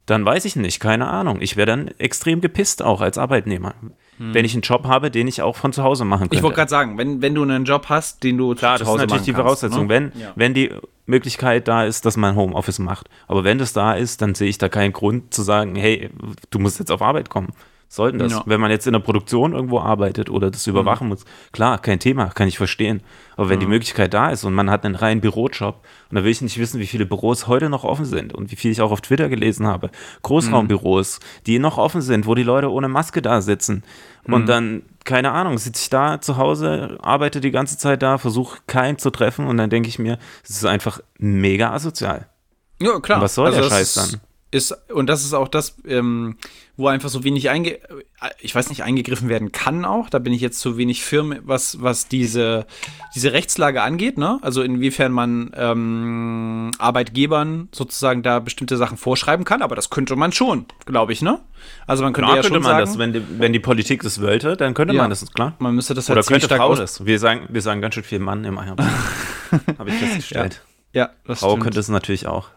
[0.06, 1.42] dann weiß ich nicht, keine Ahnung.
[1.42, 3.74] Ich wäre dann extrem gepisst auch als Arbeitnehmer.
[4.20, 6.36] Wenn ich einen Job habe, den ich auch von zu Hause machen könnte.
[6.36, 8.88] Ich wollte gerade sagen, wenn, wenn du einen Job hast, den du Klar, zu das
[8.88, 9.90] ist Hause natürlich die machen kannst, Voraussetzung, ne?
[9.90, 10.34] wenn, Ja.
[10.36, 10.72] wenn die
[11.06, 13.10] Möglichkeit da ist, dass man Homeoffice macht.
[13.28, 16.10] Aber wenn das da ist, dann sehe ich da keinen Grund zu sagen, hey,
[16.52, 17.50] du musst jetzt auf Arbeit kommen.
[17.92, 18.32] Soll denn das?
[18.32, 18.44] Ja.
[18.46, 22.28] Wenn man jetzt in der Produktion irgendwo arbeitet oder das überwachen muss, klar, kein Thema,
[22.28, 23.02] kann ich verstehen.
[23.36, 26.32] Aber wenn die Möglichkeit da ist und man hat einen reinen Bürojob, und da will
[26.32, 28.92] ich nicht wissen, wie viele Büros heute noch offen sind und wie viel ich auch
[28.92, 29.90] auf Twitter gelesen habe,
[30.22, 33.84] Großraumbüros, die noch offen sind, wo die Leute ohne Maske da sitzen
[34.28, 38.60] und dann, keine Ahnung, sitze ich da zu Hause, arbeite die ganze Zeit da, versuche
[38.68, 42.28] keinen zu treffen und dann denke ich mir, es ist einfach mega asozial.
[42.80, 43.18] Ja, klar.
[43.18, 44.22] Und was soll der das Scheiß ist, dann?
[44.52, 46.38] Ist, und das ist auch das, ähm,
[46.76, 47.78] wo einfach so wenig einge,
[48.40, 50.10] ich weiß nicht, eingegriffen werden kann auch.
[50.10, 52.66] Da bin ich jetzt zu wenig firm, was, was diese,
[53.14, 54.40] diese Rechtslage angeht, ne?
[54.42, 60.32] Also inwiefern man ähm, Arbeitgebern sozusagen da bestimmte Sachen vorschreiben kann, aber das könnte man
[60.32, 61.40] schon, glaube ich, ne?
[61.86, 64.02] Also man könnte Klar ja könnte schon man sagen, das, wenn die, wenn die Politik
[64.02, 65.02] das wollte, dann könnte Ja.
[65.04, 65.54] man das, klar.
[65.60, 67.06] man müsste das halt Oder könnte stark Frau das.
[67.06, 68.76] Wir sagen, wir sagen ganz schön viel Mann im Eier.
[69.78, 70.64] Habe ich festgestellt.
[70.94, 71.64] Ja, das Frau stimmt.
[71.66, 72.48] könnte es natürlich auch.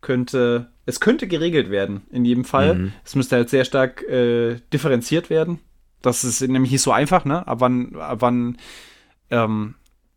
[0.00, 2.74] könnte, es könnte geregelt werden, in jedem Fall.
[2.74, 2.92] Mhm.
[3.04, 5.60] Es müsste halt sehr stark äh, differenziert werden.
[6.02, 7.46] Das ist nämlich nicht so einfach, ne?
[7.46, 8.58] Ab wann, ab wann
[9.30, 9.74] ähm,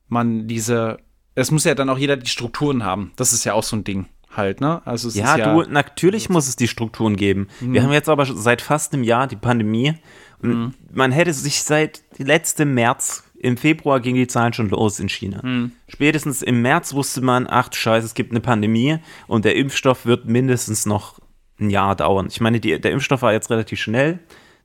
[0.09, 0.97] man diese,
[1.35, 3.13] es muss ja dann auch jeder die Strukturen haben.
[3.15, 4.81] Das ist ja auch so ein Ding halt, ne?
[4.85, 7.47] Also Ja, ja, du, natürlich muss es die Strukturen geben.
[7.61, 9.95] Wir haben jetzt aber seit fast einem Jahr die Pandemie.
[10.39, 15.09] Und Man hätte sich seit letztem März, im Februar gingen die Zahlen schon los in
[15.09, 15.41] China.
[15.87, 20.05] Spätestens im März wusste man, ach du Scheiße, es gibt eine Pandemie und der Impfstoff
[20.05, 21.19] wird mindestens noch
[21.59, 22.27] ein Jahr dauern.
[22.29, 24.19] Ich meine, die, der Impfstoff war jetzt relativ schnell,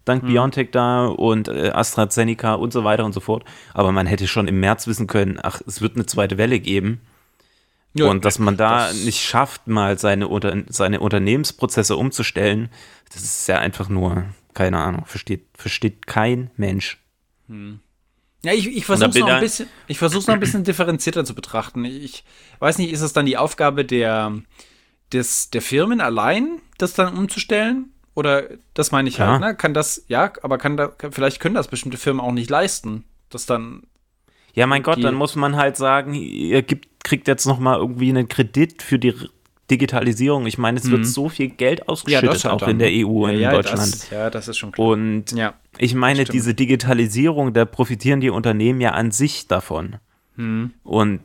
[0.05, 3.45] dank BioNTech da und äh, AstraZeneca und so weiter und so fort.
[3.75, 7.01] Aber man hätte schon im März wissen können, ach, es wird eine zweite Welle geben.
[7.95, 12.71] Ja, und dass man da das- nicht schafft, mal seine, Unter seine Unternehmensprozesse umzustellen,
[13.13, 16.99] das ist ja einfach nur, keine Ahnung, versteht, versteht kein Mensch.
[18.45, 21.35] Ja, ich, ich versuche es noch, ein bisschen- ich versuch's noch ein bisschen differenzierter zu
[21.35, 21.85] betrachten.
[21.85, 22.25] Ich
[22.59, 24.33] weiß nicht, ist es dann die Aufgabe der,
[25.13, 27.93] des, der Firmen allein, das dann umzustellen?
[28.15, 29.33] Oder das meine ich Klar.
[29.33, 29.55] halt, ne?
[29.57, 33.05] Kann das, ja, aber kann da, vielleicht können das bestimmte Firmen auch nicht leisten.
[33.31, 33.85] Das dann,
[34.55, 38.11] Ja, mein Gott, dann muss man halt sagen, ihr gibt, kriegt jetzt noch mal irgendwie
[38.11, 39.15] einen Kredit für die
[39.71, 40.47] Digitalisierung.
[40.47, 43.39] Ich meine, es wird so viel Geld ausgeschüttet, auch in der EU und halt ja,
[43.39, 43.93] in ja, Deutschland.
[43.93, 44.89] Das, ja, das ist schon klar.
[44.89, 45.55] Und ja.
[45.79, 46.35] ich meine, stimmt.
[46.35, 49.97] diese Digitalisierung, da profitieren die Unternehmen ja an sich davon.
[50.37, 50.73] Hm.
[50.83, 51.21] Und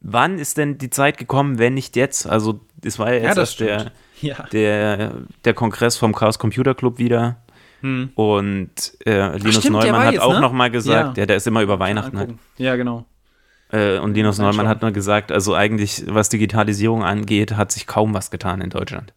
[0.00, 2.26] wann ist denn die Zeit gekommen, wenn nicht jetzt?
[2.26, 3.92] Also, das war ja jetzt Ja, das erst der.
[4.22, 4.42] Ja.
[4.52, 5.12] der,
[5.44, 7.36] der Kongress vom Chaos Computer Club wieder.
[7.82, 8.70] Und
[9.04, 9.52] äh, Linus Hm.
[9.52, 10.40] stimmt, Neumann hat jetzt, auch ne?
[10.40, 11.22] noch mal gesagt, Ja.
[11.22, 11.26] ja.
[11.26, 12.30] der ist immer über Weihnachten halt.
[12.56, 13.04] Ja, genau.
[13.72, 14.38] Äh, und Linus.
[14.38, 18.70] Neumann hat nur gesagt, also eigentlich, was Digitalisierung angeht, hat sich kaum was getan in
[18.70, 19.12] Deutschland.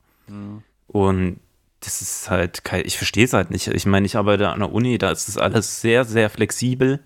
[0.88, 1.40] Und
[1.82, 3.68] das ist halt, kein, ich verstehe es halt nicht.
[3.68, 7.00] Ich meine, ich arbeite an der Uni, da ist das alles sehr, sehr flexibel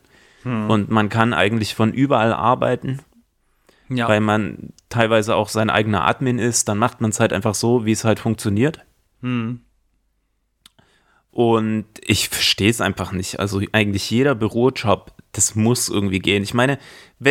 [0.45, 2.99] und man kann eigentlich von überall arbeiten,
[3.87, 4.09] Ja.
[4.09, 6.67] weil man teilweise auch sein eigener Admin ist.
[6.67, 8.79] Dann macht man es halt einfach so, wie es halt funktioniert.
[9.21, 9.61] Hm.
[11.31, 13.39] Und ich verstehe es einfach nicht.
[13.39, 16.43] Also eigentlich jeder Bürojob, das muss irgendwie gehen.
[16.43, 16.77] Ich meine,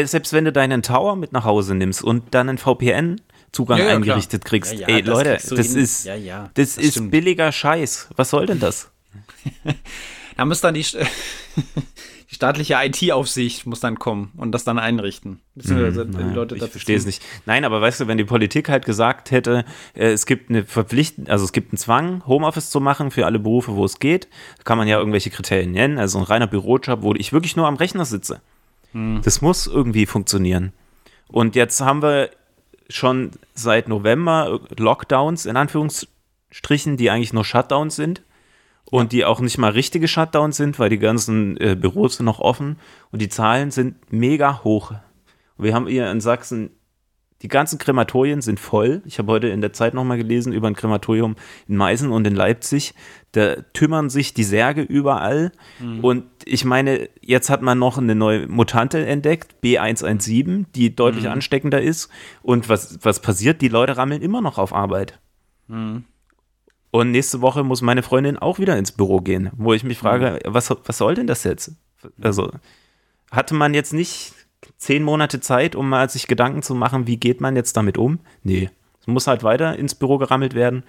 [0.04, 3.94] selbst wenn du deinen Tower mit nach Hause nimmst und dann einen VPN-Zugang Ja, ja,
[3.96, 4.48] eingerichtet klar.
[4.50, 5.78] kriegst, Ja, ey das Leute, kriegst das hin.
[5.82, 7.10] ist, das das ist stimmt.
[7.10, 8.08] billiger Scheiß.
[8.16, 8.90] Was soll denn das?
[10.36, 10.80] Da muss dann die,
[12.30, 15.40] die staatliche IT-Aufsicht muss dann kommen und das dann einrichten.
[15.54, 15.88] Die Naja,
[16.54, 17.22] ich verstehe es nicht.
[17.44, 19.64] Nein, aber weißt du, wenn die Politik halt gesagt hätte,
[19.94, 23.38] äh, es gibt eine Verpflichtung, also es gibt einen Zwang, Homeoffice zu machen für alle
[23.38, 24.28] Berufe, wo es geht,
[24.64, 25.98] kann man ja irgendwelche Kriterien nennen.
[25.98, 28.40] Also ein reiner Bürojob, wo ich wirklich nur am Rechner sitze.
[28.92, 29.20] Hm.
[29.24, 30.72] Das muss irgendwie funktionieren.
[31.28, 32.30] Und jetzt haben wir
[32.88, 38.22] schon seit November Lockdowns in Anführungsstrichen, die eigentlich nur Shutdowns sind
[38.84, 42.40] und die auch nicht mal richtige Shutdowns sind, weil die ganzen äh, Büros sind noch
[42.40, 42.78] offen
[43.10, 44.92] und die Zahlen sind mega hoch.
[45.56, 46.70] Wir haben hier in Sachsen,
[47.42, 49.02] die ganzen Krematorien sind voll.
[49.04, 51.34] Ich habe heute in der Zeit nochmal gelesen über ein Krematorium
[51.66, 52.94] in Meißen und in Leipzig.
[53.32, 55.50] Da tümmern sich die Särge überall.
[56.02, 61.82] Und ich meine, jetzt hat man noch eine neue Mutante entdeckt, B117, die deutlich ansteckender
[61.82, 62.08] ist.
[62.42, 63.60] Und was, was passiert?
[63.60, 65.18] Die Leute rammeln immer noch auf Arbeit.
[66.92, 70.38] Und nächste Woche muss meine Freundin auch wieder ins Büro gehen, wo ich mich frage,
[70.44, 71.72] was, was soll denn das jetzt?
[72.20, 72.52] Also
[73.30, 74.34] hatte man jetzt nicht
[74.82, 78.18] zehn Monate Zeit, um mal sich Gedanken zu machen, wie geht man jetzt damit um?
[78.42, 78.68] Nee.
[79.00, 80.82] Es muss halt weiter ins Büro gerammelt werden.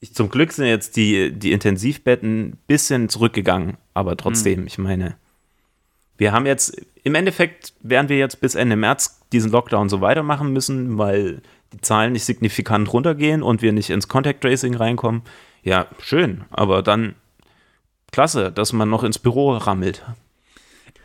[0.00, 5.16] Ich, zum Glück sind jetzt die, die Intensivbetten ein bisschen zurückgegangen, aber trotzdem, ich meine,
[6.16, 10.52] wir haben jetzt, im Endeffekt werden wir jetzt bis Ende März diesen Lockdown so weitermachen
[10.52, 11.42] müssen, weil
[11.74, 15.20] die Zahlen nicht signifikant runtergehen und wir nicht ins Contact Tracing reinkommen.
[15.62, 17.14] Ja, schön, aber dann
[18.10, 20.02] klasse, dass man noch ins Büro rammelt.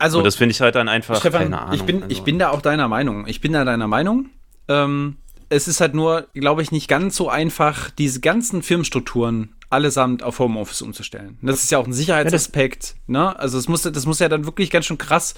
[0.04, 1.74] Also, und das finde ich halt dann einfach, Stefan, keine Ahnung.
[1.74, 2.08] ich, bin, also.
[2.10, 3.26] ich bin da auch deiner Meinung.
[3.26, 4.28] Ich bin da deiner Meinung.
[4.68, 5.16] Ähm,
[5.48, 10.38] es ist halt nur, glaube ich, nicht ganz so einfach, diese ganzen Firmenstrukturen allesamt auf
[10.38, 11.38] Homeoffice umzustellen.
[11.42, 12.94] Das ist ja auch ein Sicherheitsaspekt.
[13.06, 13.38] Ja, ne?
[13.38, 15.34] Also es muss, das muss ja dann wirklich ganz schön krass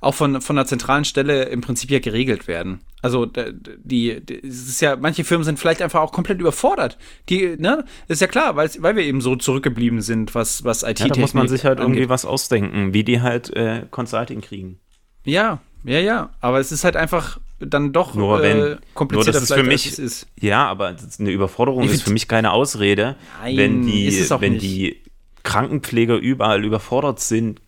[0.00, 2.80] auch von, von einer zentralen Stelle im Prinzip ja geregelt werden.
[3.02, 6.98] Also die, die ist ja, manche Firmen sind vielleicht einfach auch komplett überfordert.
[7.28, 11.08] Die, ne, ist ja klar, weil, weil wir eben so zurückgeblieben sind, was, was IT-Technik
[11.08, 11.96] ja, Da muss man sich halt angeht.
[11.96, 14.78] irgendwie was ausdenken, wie die halt äh, Consulting kriegen.
[15.24, 16.30] Ja, ja, ja.
[16.40, 19.62] Aber es ist halt einfach dann doch nur wenn, äh, komplizierter nur das ist für
[19.62, 20.26] mich, ist.
[20.40, 24.62] Ja, aber eine Überforderung ich ist für mich keine Ausrede, nein, wenn die, wenn nicht.
[24.62, 25.02] die
[25.42, 27.60] Krankenpfleger überall überfordert sind,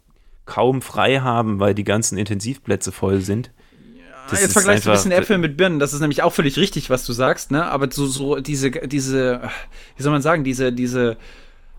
[0.47, 3.51] kaum frei haben, weil die ganzen Intensivplätze voll sind.
[4.31, 6.91] Das jetzt vergleichst du ein bisschen Äpfel mit Birnen, das ist nämlich auch völlig richtig,
[6.91, 7.67] was du sagst, ne?
[7.67, 9.43] Aber so, so diese, diese,
[9.97, 11.17] wie soll man sagen, diese, diese,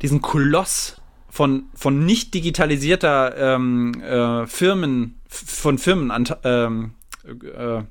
[0.01, 6.11] diesen Koloss von, von nicht digitalisierter ähm, äh, Firmen, von Firmen
[6.43, 6.91] ähm,
[7.23, 7.81] äh,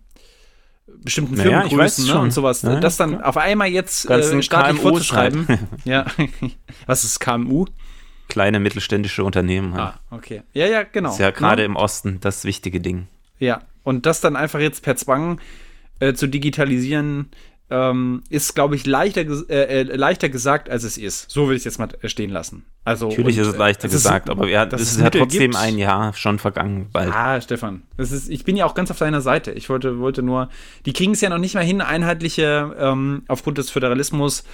[1.02, 3.28] bestimmten naja, Firmengrößen ne, und sowas, naja, das dann klar.
[3.28, 5.46] auf einmal jetzt äh, staatlich KMU vorzuschreiben.
[5.84, 6.06] ja.
[6.86, 7.66] Was ist KMU?
[8.28, 9.74] Kleine mittelständische Unternehmen.
[9.74, 9.94] Halt.
[9.94, 10.42] Ah, okay.
[10.52, 11.10] Ja, ja, genau.
[11.10, 11.66] Das ist ja gerade ja.
[11.66, 13.08] im Osten das wichtige Ding.
[13.38, 15.40] Ja, und das dann einfach jetzt per Zwang
[15.98, 17.30] äh, zu digitalisieren,
[17.70, 21.30] ähm, ist, glaube ich, leichter, äh, äh, leichter gesagt, als es ist.
[21.30, 22.66] So will ich es jetzt mal stehen lassen.
[22.84, 25.52] Also, Natürlich und, ist es leichter es gesagt, ist, aber ja, es ist ja trotzdem
[25.52, 25.56] gibt.
[25.56, 26.88] ein Jahr schon vergangen.
[26.92, 27.12] Bald.
[27.14, 29.52] Ah, Stefan, das ist, ich bin ja auch ganz auf deiner Seite.
[29.52, 30.50] Ich wollte, wollte nur,
[30.84, 34.44] die kriegen es ja noch nicht mal hin, einheitliche, ähm, aufgrund des Föderalismus,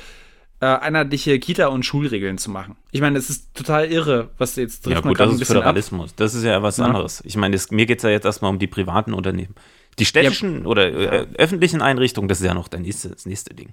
[0.60, 2.76] äh, einheitliche Kita- und Schulregeln zu machen.
[2.90, 6.10] Ich meine, es ist total irre, was jetzt trifft Ja gut, das ist Föderalismus.
[6.10, 6.16] Ab.
[6.16, 6.84] Das ist ja was ja.
[6.84, 7.22] anderes.
[7.24, 9.54] Ich meine, das, mir geht es ja jetzt erstmal um die privaten Unternehmen.
[9.98, 10.66] Die städtischen ja.
[10.66, 13.72] oder äh, öffentlichen Einrichtungen, das ist ja noch der nächste, das nächste Ding.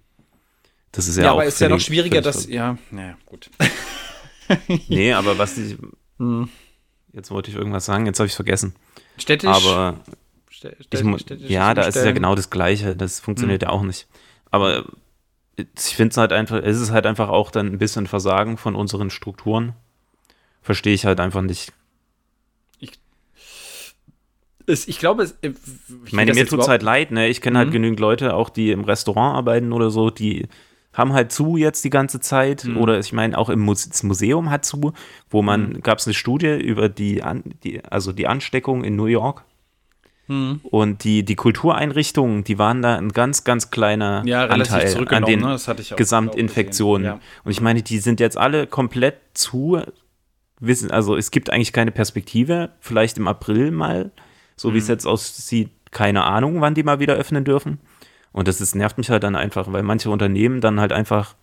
[0.91, 3.49] Das ist ja, ja auch aber ist ja noch schwieriger, dass, ja, naja, gut.
[4.88, 5.78] nee, aber was die,
[6.17, 6.49] hm.
[7.13, 8.76] jetzt wollte ich irgendwas sagen, jetzt habe ich es vergessen.
[9.17, 9.49] Städtisch?
[9.49, 9.99] Aber,
[10.49, 13.67] ich, ja, da ist ja genau das Gleiche, das funktioniert hm.
[13.67, 14.07] ja auch nicht.
[14.51, 14.86] Aber
[15.57, 18.76] ich finde es halt einfach, es ist halt einfach auch dann ein bisschen Versagen von
[18.76, 19.73] unseren Strukturen.
[20.61, 21.73] Verstehe ich halt einfach nicht
[24.68, 25.51] es, ich glaube, es, äh,
[26.05, 27.28] ich meine, mir tut es halt leid, ne?
[27.28, 27.74] Ich kenne halt mhm.
[27.74, 30.47] genügend Leute, auch die im Restaurant arbeiten oder so, die
[30.93, 32.63] haben halt zu jetzt die ganze Zeit.
[32.63, 32.78] Mhm.
[32.78, 34.93] Oder ich meine, auch im Muse Museum hat zu,
[35.30, 35.82] wo man, mhm.
[35.82, 39.43] gab es eine Studie über die, An die, also die Ansteckung in New York.
[40.28, 40.61] Mhm.
[40.63, 45.41] Und die, die Kultureinrichtungen, die waren da ein ganz, ganz kleiner ja, Anteil an den
[45.41, 45.57] ne?
[45.95, 47.05] Gesamtinfektionen.
[47.05, 47.20] Ja.
[47.43, 49.82] Und ich meine, die sind jetzt alle komplett zu.
[50.61, 54.11] Wissen, also es gibt eigentlich keine Perspektive, vielleicht im April mal
[54.56, 54.93] so wie es mhm.
[54.93, 57.80] jetzt aussieht, keine Ahnung, wann die mal wieder öffnen dürfen.
[58.32, 61.36] Und das ist, nervt mich halt dann einfach, weil manche Unternehmen dann halt einfach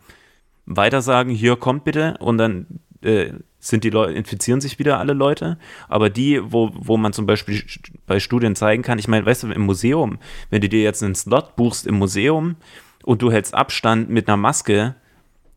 [0.66, 2.66] weiter sagen, hier kommt bitte und dann
[3.02, 5.58] äh, sind die Leute, infizieren sich wieder alle Leute.
[5.88, 7.62] Aber die, wo, wo man zum Beispiel
[8.06, 10.18] bei Studien zeigen kann, ich meine, weißt du, im Museum,
[10.50, 12.56] wenn du dir jetzt einen Slot buchst im Museum
[13.04, 14.94] und du hältst Abstand mit einer Maske,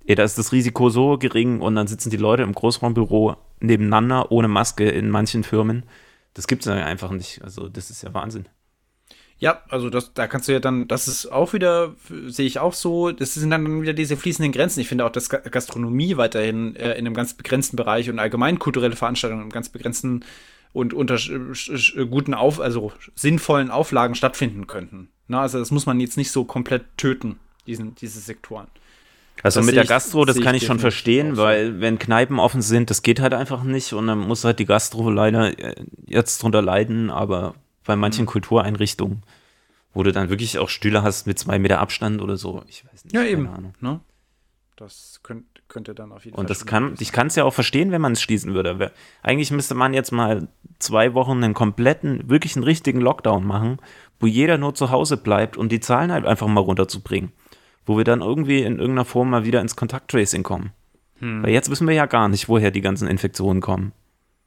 [0.06, 4.32] ey, da ist das Risiko so gering und dann sitzen die Leute im Großraumbüro nebeneinander
[4.32, 5.84] ohne Maske in manchen Firmen.
[6.36, 7.42] Das gibt es einfach nicht.
[7.44, 8.48] Also, das ist ja Wahnsinn.
[9.38, 11.94] Ja, also das, da kannst du ja dann, das ist auch wieder,
[12.28, 14.80] sehe ich auch so, das sind dann wieder diese fließenden Grenzen.
[14.80, 18.96] Ich finde auch, dass Gastronomie weiterhin äh, in einem ganz begrenzten Bereich und allgemein kulturelle
[18.96, 20.24] Veranstaltungen im ganz begrenzten
[20.72, 21.18] und unter
[22.10, 25.10] guten Auf, also sinnvollen Auflagen stattfinden könnten.
[25.28, 28.68] Na, also das muss man jetzt nicht so komplett töten, diesen, diese Sektoren.
[29.44, 32.90] Also das mit der Gastro, das kann ich schon verstehen, weil wenn Kneipen offen sind,
[32.90, 35.76] das geht halt einfach nicht und dann muss halt die Gastro leider äh,
[36.08, 38.30] jetzt drunter leiden, aber bei manchen mhm.
[38.30, 39.24] Kultureinrichtungen,
[39.94, 43.06] wo du dann wirklich auch Stühle hast mit zwei Meter Abstand oder so, ich weiß
[43.06, 43.14] nicht.
[43.14, 43.74] Ja, eben.
[43.82, 44.00] Ne?
[44.78, 46.42] Das könnte, könnte dann auf jeden und Fall.
[46.44, 48.92] Und das kann, ich kann es ja auch verstehen, wenn man es schließen würde.
[49.22, 50.48] Eigentlich müsste man jetzt mal
[50.80, 53.78] zwei Wochen einen kompletten, wirklich einen richtigen Lockdown machen,
[54.20, 57.32] wo jeder nur zu Hause bleibt und die Zahlen halt einfach mal runterzubringen
[57.86, 60.72] wo wir dann irgendwie in irgendeiner Form mal wieder ins Kontakttracing kommen.
[61.20, 61.44] Hm.
[61.44, 63.94] Weil jetzt wissen wir ja gar nicht, woher die ganzen Infektionen kommen.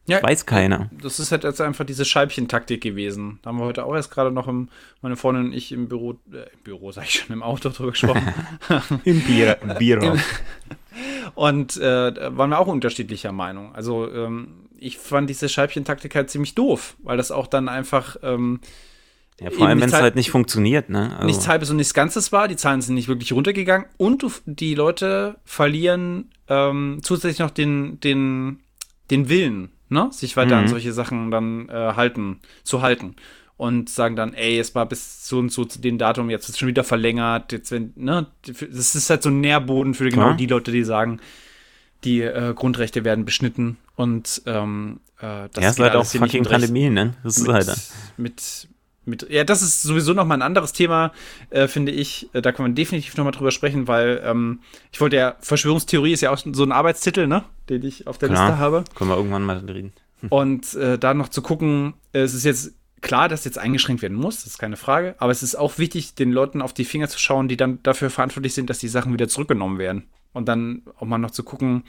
[0.09, 0.89] Ja, Weiß keiner.
[1.03, 3.41] Das ist halt jetzt einfach diese Scheibchentaktik gewesen.
[3.43, 4.71] Da haben wir heute auch erst gerade noch im,
[5.03, 7.91] meine Freundin und ich im Büro, äh, im Büro sag ich schon, im Auto drüber
[7.91, 8.27] gesprochen.
[9.05, 10.17] Im Bier, im Bier.
[11.35, 13.75] und äh, da waren wir auch unterschiedlicher Meinung.
[13.75, 18.61] Also ähm, ich fand diese Scheibchentaktik halt ziemlich doof, weil das auch dann einfach ähm,
[19.41, 21.13] ja, vor allem, wenn es halt nicht funktioniert, ne?
[21.15, 21.27] Also.
[21.27, 24.75] Nichts halbes und nichts Ganzes war, die Zahlen sind nicht wirklich runtergegangen und du, die
[24.75, 28.61] Leute verlieren ähm, zusätzlich noch den, den,
[29.11, 30.09] den Willen, ne?
[30.11, 30.63] Sich weiter mhm.
[30.63, 33.15] an solche Sachen dann äh, halten, zu halten.
[33.57, 36.51] Und sagen dann, ey, es war bis so und so zu dem Datum, jetzt ist
[36.51, 38.29] es schon wieder verlängert, jetzt wenn, ne?
[38.45, 41.19] Das ist halt so ein Nährboden für genau die Leute, die sagen,
[42.05, 46.89] die äh, Grundrechte werden beschnitten und ähm, äh, das ja, ist halt auch fucking Pandemie,
[46.89, 47.15] ne?
[47.25, 47.77] Das ist mit, halt.
[48.17, 48.69] Mit,
[49.09, 49.29] mit.
[49.31, 51.13] Ja, das ist sowieso noch mal ein anderes Thema,
[51.51, 52.29] äh, finde ich.
[52.33, 54.61] Äh, da kann man definitiv noch mal drüber sprechen, weil ähm,
[54.93, 57.45] ich wollte ja, Verschwörungstheorie ist ja auch so ein Arbeitstitel, ne?
[57.69, 58.85] Den ich auf der Klar, Liste habe.
[58.95, 59.93] Können wir irgendwann mal reden.
[60.31, 64.17] Und äh, da noch zu gucken, äh, es ist jetzt klar, dass jetzt eingeschränkt werden
[64.17, 67.09] muss, das ist keine Frage, aber es ist auch wichtig, den Leuten auf die Finger
[67.09, 70.09] zu schauen, die dann dafür verantwortlich sind, dass die Sachen wieder zurückgenommen werden.
[70.33, 71.85] Und dann auch mal noch zu gucken,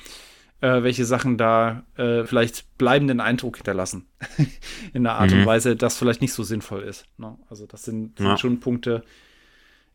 [0.62, 4.08] äh, welche Sachen da äh, vielleicht bleibenden Eindruck hinterlassen.
[4.94, 5.40] In einer Art mhm.
[5.40, 7.06] und Weise, das vielleicht nicht so sinnvoll ist.
[7.18, 7.38] Ne?
[7.50, 8.38] Also, das sind, sind ja.
[8.38, 9.04] schon Punkte,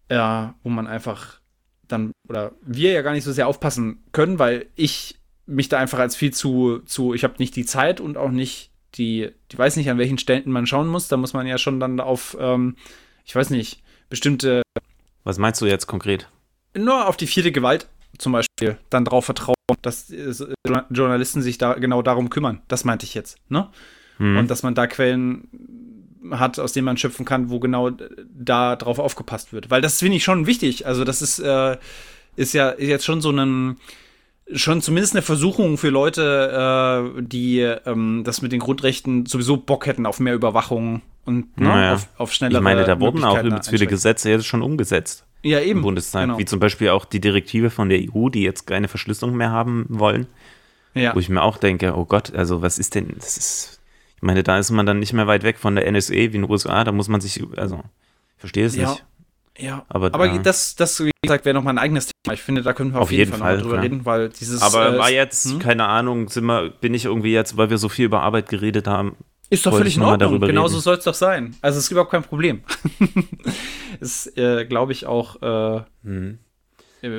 [0.08, 1.40] äh, wo man einfach
[1.86, 5.98] dann, oder wir ja gar nicht so sehr aufpassen können, weil ich mich da einfach
[5.98, 9.76] als viel zu, zu ich habe nicht die Zeit und auch nicht die, ich weiß
[9.76, 11.08] nicht, an welchen Stellen man schauen muss.
[11.08, 12.76] Da muss man ja schon dann auf, ähm,
[13.24, 14.62] ich weiß nicht, bestimmte.
[15.24, 16.28] Was meinst du jetzt konkret?
[16.76, 17.88] Nur auf die vierte Gewalt
[18.18, 20.32] zum Beispiel dann darauf vertrauen, dass äh,
[20.90, 22.60] Journalisten sich da genau darum kümmern.
[22.68, 23.38] Das meinte ich jetzt.
[23.48, 23.68] Ne?
[24.18, 24.38] Mhm.
[24.38, 25.48] Und dass man da Quellen
[26.30, 27.90] hat, aus denen man schöpfen kann, wo genau
[28.34, 29.70] da drauf aufgepasst wird.
[29.70, 30.86] Weil das finde ich schon wichtig.
[30.86, 31.76] Also das ist, äh,
[32.36, 33.76] ist ja jetzt schon so ein
[34.52, 39.86] schon zumindest eine Versuchung für Leute, äh, die ähm, das mit den Grundrechten sowieso Bock
[39.86, 41.94] hätten auf mehr Überwachung und ne, naja.
[41.94, 45.24] auf, auf schnellere Ich meine, da wurden auch übelst viele Gesetze jetzt schon umgesetzt.
[45.44, 45.82] Ja, eben.
[45.82, 46.22] Bundestag.
[46.24, 46.38] Genau.
[46.38, 49.84] Wie zum Beispiel auch die Direktive von der EU, die jetzt keine Verschlüsselung mehr haben
[49.88, 50.26] wollen.
[50.94, 51.14] Ja.
[51.14, 53.80] Wo ich mir auch denke, oh Gott, also was ist denn, das ist,
[54.16, 56.32] ich meine, da ist man dann nicht mehr weit weg von der NSA wie in
[56.32, 57.82] den USA, da muss man sich, also,
[58.36, 58.90] ich verstehe es ja.
[58.90, 59.04] nicht.
[59.58, 60.38] Ja, aber, aber ja.
[60.38, 62.34] das, das, wie gesagt, wäre nochmal ein eigenes Thema.
[62.34, 63.84] Ich finde, da können wir auf, auf jeden, jeden, Fall, Fall drüber klar.
[63.84, 64.62] reden, weil dieses.
[64.62, 65.58] Aber äh, war jetzt, hm?
[65.60, 68.88] keine Ahnung, sind wir, bin ich irgendwie jetzt, weil wir so viel über Arbeit geredet
[68.88, 69.16] haben.
[69.50, 70.40] Ist doch völlig in Ordnung.
[70.40, 71.54] Genauso soll es doch sein.
[71.60, 72.62] Also es ist überhaupt kein Problem.
[74.00, 75.42] ist, äh, glaube ich, auch.
[75.42, 76.38] Äh, hm.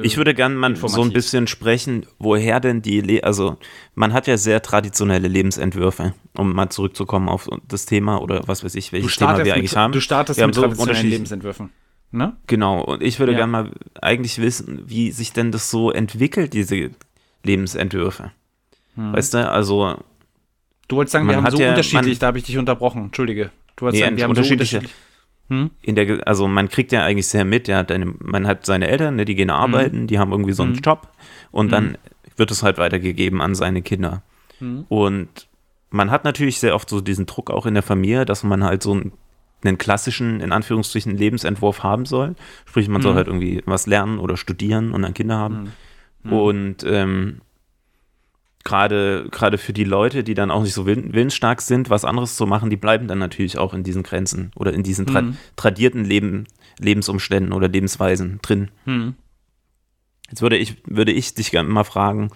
[0.02, 3.58] Ich würde gerne mal so ein bisschen sprechen, woher denn die, Le also
[3.94, 8.74] man hat ja sehr traditionelle Lebensentwürfe, um mal zurückzukommen auf das Thema oder was weiß
[8.74, 9.94] ich, welches Thema wir eigentlich haben.
[9.94, 11.70] Du startest wir mit so traditionellen Lebensentwürfen.
[12.10, 12.36] Ne?
[12.48, 13.40] Genau, und ich würde ja.
[13.40, 13.72] gerne mal
[14.02, 16.90] eigentlich wissen, wie sich denn das so entwickelt, diese
[17.44, 18.32] Lebensentwürfe.
[18.96, 19.14] Hm.
[19.14, 19.98] Weißt du, also.
[20.88, 23.52] Du wolltest sagen, wir haben so ja, unterschiedlich, man, da habe ich dich unterbrochen, entschuldige.
[23.76, 24.36] Du wolltest nee, sagen, wir haben.
[24.36, 24.80] So
[25.48, 25.70] hm?
[25.82, 27.86] In der, also man kriegt ja eigentlich sehr mit, ja,
[28.20, 30.08] man hat seine Eltern, ne, die gehen arbeiten, hm.
[30.08, 30.82] die haben irgendwie so einen hm.
[30.82, 31.08] Job
[31.52, 31.98] und dann hm.
[32.36, 34.24] wird es halt weitergegeben an seine Kinder.
[34.60, 34.86] Hm.
[34.90, 35.48] Und
[35.92, 38.82] man hat natürlich sehr oft so diesen Druck auch in der Familie, dass man halt
[38.82, 39.12] so ein
[39.64, 42.36] einen klassischen, in Anführungsstrichen, Lebensentwurf haben soll.
[42.66, 43.04] Sprich, man mhm.
[43.04, 45.72] soll halt irgendwie was lernen oder studieren und dann Kinder haben.
[46.24, 46.34] Mhm.
[46.34, 47.42] Und ähm,
[48.66, 52.46] gerade gerade für die Leute, die dann auch nicht so willensstark sind, was anderes zu
[52.46, 55.38] machen, die bleiben dann natürlich auch in diesen Grenzen oder in diesen tra mhm.
[55.56, 56.48] tradierten Leben,
[56.80, 58.72] Lebensumständen oder Lebensweisen drin.
[58.86, 59.14] Mhm.
[60.30, 62.32] Jetzt würde ich, würde ich dich gerne mal fragen,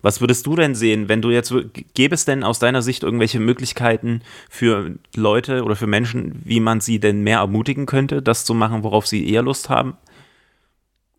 [0.00, 1.54] was würdest du denn sehen, wenn du jetzt,
[1.94, 6.80] gäbe es denn aus deiner Sicht irgendwelche Möglichkeiten für Leute oder für Menschen, wie man
[6.80, 9.96] sie denn mehr ermutigen könnte, das zu machen, worauf sie eher Lust haben?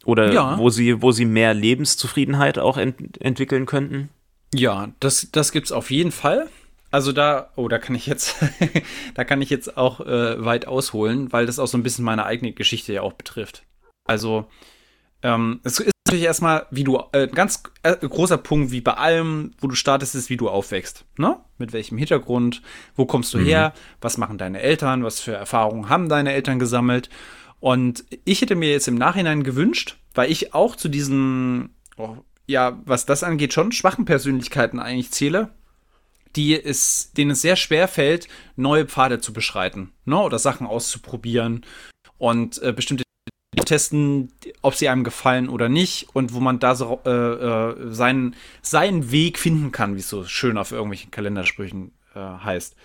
[0.05, 0.57] Oder ja.
[0.59, 4.09] wo, sie, wo sie mehr Lebenszufriedenheit auch ent entwickeln könnten?
[4.53, 6.49] Ja, das, das gibt es auf jeden Fall.
[6.91, 8.37] Also da, oh, da kann ich jetzt,
[9.15, 12.25] da kann ich jetzt auch äh, weit ausholen, weil das auch so ein bisschen meine
[12.25, 13.63] eigene Geschichte ja auch betrifft.
[14.05, 14.45] Also,
[15.21, 19.55] ähm, es ist natürlich erstmal, wie du, äh, ganz äh, großer Punkt, wie bei allem,
[19.59, 21.03] wo du startest, ist, wie du aufwächst.
[21.17, 21.37] Ne?
[21.57, 22.61] Mit welchem Hintergrund,
[22.95, 23.45] wo kommst du mhm.
[23.45, 27.09] her, was machen deine Eltern, was für Erfahrungen haben deine Eltern gesammelt.
[27.59, 32.17] Und ich hätte mir jetzt im Nachhinein gewünscht, weil ich auch zu diesen, oh,
[32.47, 35.49] ja, was das angeht, schon schwachen Persönlichkeiten eigentlich zähle,
[36.35, 40.19] die es, denen es sehr schwer fällt, neue Pfade zu beschreiten, ne?
[40.19, 41.65] oder Sachen auszuprobieren
[42.17, 43.03] und äh, bestimmte
[43.65, 44.31] testen,
[44.61, 49.11] ob sie einem gefallen oder nicht und wo man da so äh, äh, seinen, seinen
[49.11, 52.75] Weg finden kann, wie es so schön auf irgendwelchen Kalendersprüchen äh, heißt.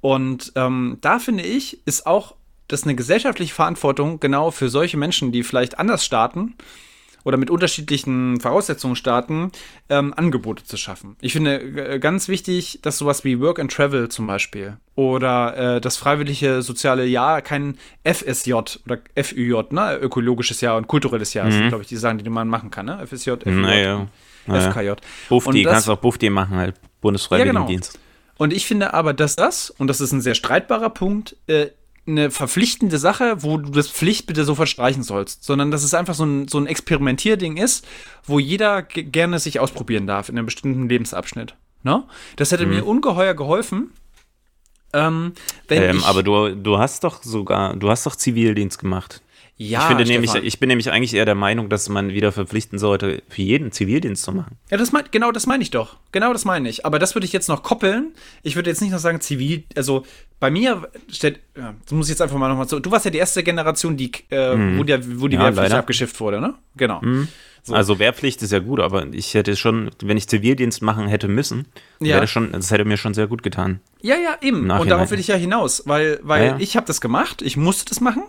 [0.00, 2.34] Und ähm, da finde ich, ist auch
[2.66, 6.54] das eine gesellschaftliche Verantwortung genau für solche Menschen, die vielleicht anders starten
[7.26, 9.50] oder mit unterschiedlichen Voraussetzungen starten,
[9.88, 11.16] ähm, Angebote zu schaffen.
[11.20, 15.80] Ich finde äh, ganz wichtig, dass sowas wie Work and Travel zum Beispiel oder äh,
[15.80, 21.50] das freiwillige soziale Jahr kein FSJ oder FÜJ, ne, ökologisches Jahr und kulturelles Jahr, mhm.
[21.50, 23.04] sind, glaube ich, die Sachen, die man machen kann, ne?
[23.04, 24.06] FSJ, FÜJ, naja.
[24.46, 24.92] FKJ.
[25.28, 27.94] Bufdi, kannst auch Bufdi machen, halt Bundesfreiwilligendienst.
[27.94, 28.04] Ja, genau.
[28.38, 31.70] Und ich finde aber, dass das, und das ist ein sehr streitbarer Punkt, äh,
[32.06, 36.14] eine verpflichtende Sache, wo du das Pflicht bitte sofort streichen sollst, sondern dass es einfach
[36.14, 37.86] so ein, so ein Experimentierding ist,
[38.24, 41.54] wo jeder gerne sich ausprobieren darf in einem bestimmten Lebensabschnitt.
[41.82, 42.04] Ne?
[42.36, 42.74] Das hätte mhm.
[42.74, 43.92] mir ungeheuer geholfen.
[44.92, 45.32] Ähm,
[45.68, 49.20] ähm, aber du, du hast doch sogar, du hast doch Zivildienst gemacht.
[49.58, 52.78] Ja, ich, finde nämlich, ich bin nämlich eigentlich eher der Meinung, dass man wieder verpflichten
[52.78, 54.58] sollte, für jeden Zivildienst zu machen.
[54.70, 55.96] Ja, das mein, genau das meine ich doch.
[56.12, 56.84] Genau das meine ich.
[56.84, 58.12] Aber das würde ich jetzt noch koppeln.
[58.42, 60.04] Ich würde jetzt nicht noch sagen, zivil, also
[60.40, 62.80] bei mir steht, ja, das muss ich jetzt einfach mal nochmal so.
[62.80, 65.40] Du warst ja die erste Generation, die, äh, wo, der, wo die Mhm.
[65.42, 65.78] Ja, Wehrpflicht leider.
[65.78, 66.54] abgeschifft wurde, ne?
[66.76, 67.00] Genau.
[67.62, 67.74] So.
[67.74, 71.66] Also Wehrpflicht ist ja gut, aber ich hätte schon, wenn ich Zivildienst machen hätte müssen,
[72.00, 72.08] Ja.
[72.10, 73.80] wäre das schon, das hätte mir schon sehr gut getan.
[74.02, 74.70] Ja, ja, eben.
[74.70, 76.56] Und darauf will ich ja hinaus, weil, weil Ja, ja.
[76.60, 78.22] ich habe das gemacht, ich musste das machen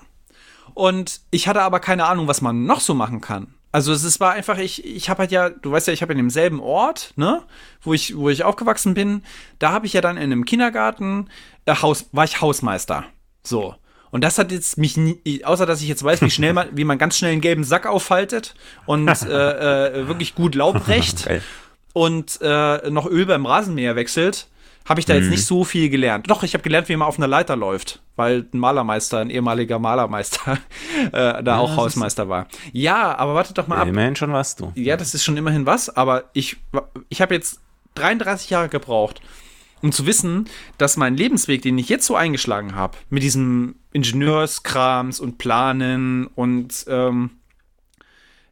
[0.78, 3.48] und ich hatte aber keine Ahnung, was man noch so machen kann.
[3.72, 6.14] Also es ist, war einfach, ich, ich habe halt ja, du weißt ja, ich habe
[6.14, 7.42] in demselben Ort, ne,
[7.82, 9.24] wo ich, wo ich aufgewachsen bin,
[9.58, 11.30] da habe ich ja dann in einem Kindergarten,
[11.66, 13.06] äh, Haus, war ich Hausmeister.
[13.44, 13.74] So.
[14.12, 16.84] Und das hat jetzt mich nie, außer dass ich jetzt weiß, wie schnell man, wie
[16.84, 18.54] man ganz schnell einen gelben Sack aufhaltet
[18.86, 21.42] und äh, äh, wirklich gut Laub Geil.
[21.94, 24.48] und äh, noch Öl beim Rasenmäher wechselt,
[24.88, 25.22] habe ich da Mhm.
[25.22, 26.30] jetzt nicht so viel gelernt.
[26.30, 29.80] Doch, ich habe gelernt, wie man auf einer Leiter läuft, weil ein Malermeister, ein ehemaliger
[29.80, 30.58] Malermeister,
[31.12, 32.48] äh, da auch das Hausmeister war.
[32.72, 33.88] Ja, aber wartet doch mal ab.
[33.88, 34.72] Immerhin schon was du.
[34.76, 36.58] Ja, das ist schon immerhin was, aber ich,
[37.10, 37.60] ich habe jetzt
[37.96, 39.22] 33 Jahre gebraucht,
[39.82, 40.46] um zu wissen,
[40.78, 46.86] dass mein Lebensweg, den ich jetzt so eingeschlagen habe, mit diesem Ingenieurskrams und Planen und
[46.88, 47.32] ähm,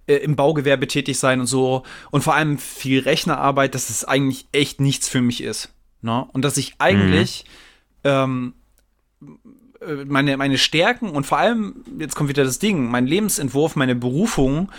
[0.07, 4.47] äh, im Baugewerbe tätig sein und so und vor allem viel Rechnerarbeit, dass es eigentlich
[4.51, 5.71] echt nichts für mich ist.
[6.05, 6.25] Ne?
[6.31, 7.45] Und dass ich eigentlich
[8.03, 8.53] ähm,
[9.81, 13.95] äh, meine, meine Stärken und vor allem, jetzt kommt wieder das Ding, mein Lebensentwurf, meine
[13.95, 14.71] Berufung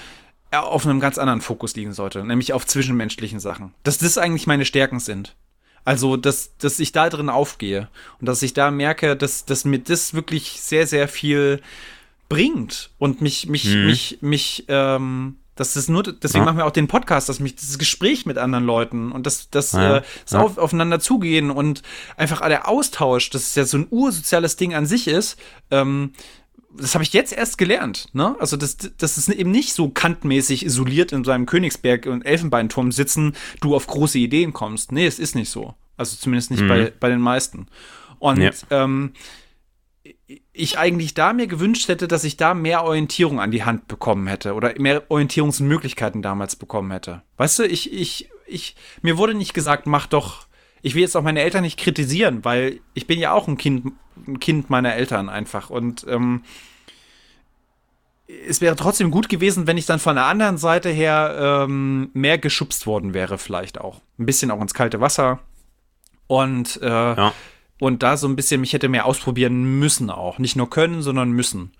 [0.52, 3.74] äh, auf einem ganz anderen Fokus liegen sollte, nämlich auf zwischenmenschlichen Sachen.
[3.82, 5.34] Dass das eigentlich meine Stärken sind.
[5.84, 7.88] Also, dass, dass ich da drin aufgehe
[8.20, 11.60] und dass ich da merke, dass, dass mir das wirklich sehr, sehr viel
[12.28, 16.44] bringt und mich, mich, mich, mich, ähm, das ist nur, deswegen Ja.
[16.46, 19.72] machen wir auch den Podcast, dass mich das Gespräch mit anderen Leuten und das, das,
[19.72, 19.96] Ja.
[19.98, 20.40] äh, das Ja.
[20.42, 21.82] auf, aufeinander zugehen und
[22.16, 25.38] einfach der Austausch, das ist ja so ein ursoziales Ding an sich ist,
[25.70, 26.12] ähm,
[26.78, 28.36] das habe ich jetzt erst gelernt, ne?
[28.38, 33.34] Also, das, das ist eben nicht so kantmäßig isoliert in seinem Königsberg und Elfenbeinturm sitzen,
[33.62, 34.92] du auf große Ideen kommst.
[34.92, 35.74] Nee, es ist nicht so.
[35.96, 37.68] Also zumindest nicht bei, bei den meisten.
[38.18, 39.12] Und ähm,
[40.56, 44.26] ich eigentlich da mir gewünscht hätte, dass ich da mehr Orientierung an die Hand bekommen
[44.26, 47.22] hätte oder mehr Orientierungsmöglichkeiten damals bekommen hätte.
[47.36, 50.46] Weißt du, ich, ich, ich, mir wurde nicht gesagt, mach doch,
[50.82, 53.92] ich will jetzt auch meine Eltern nicht kritisieren, weil ich bin ja auch ein Kind,
[54.26, 56.42] ein Kind meiner Eltern einfach und ähm,
[58.48, 62.38] es wäre trotzdem gut gewesen, wenn ich dann von der anderen Seite her ähm, mehr
[62.38, 64.00] geschubst worden wäre, vielleicht auch.
[64.18, 65.38] Ein bisschen auch ins kalte Wasser.
[66.26, 67.32] Und, äh, Ja.
[67.78, 70.38] Und da so ein bisschen mich hätte mehr ausprobieren müssen auch.
[70.38, 71.72] Nicht nur können, sondern müssen.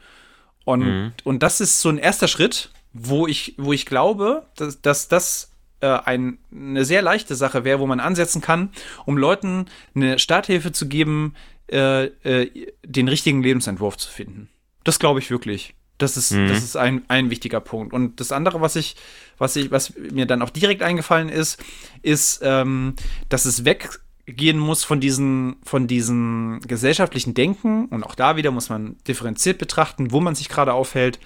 [0.64, 5.09] Und, und das ist so ein erster Schritt, wo ich, wo ich glaube, dass, dass
[5.09, 8.70] das äh, ein, eine sehr leichte Sache wäre, wo man ansetzen kann,
[9.05, 11.34] um Leuten eine Starthilfe zu geben,
[11.70, 14.49] äh, äh, den richtigen Lebensentwurf zu finden.
[14.84, 15.74] Das glaube ich wirklich.
[15.99, 17.94] Das ist, das ist ein, ein wichtiger Punkt.
[17.94, 18.97] Und das andere, was ich,
[19.38, 21.62] was ich, was mir dann auch direkt eingefallen ist,
[22.03, 22.94] ist, ähm,
[23.30, 23.64] dass es
[24.27, 27.87] weggehen muss von diesen, von diesen gesellschaftlichen Denken.
[27.87, 31.18] Und auch da wieder muss man differenziert betrachten, wo man sich gerade aufhält.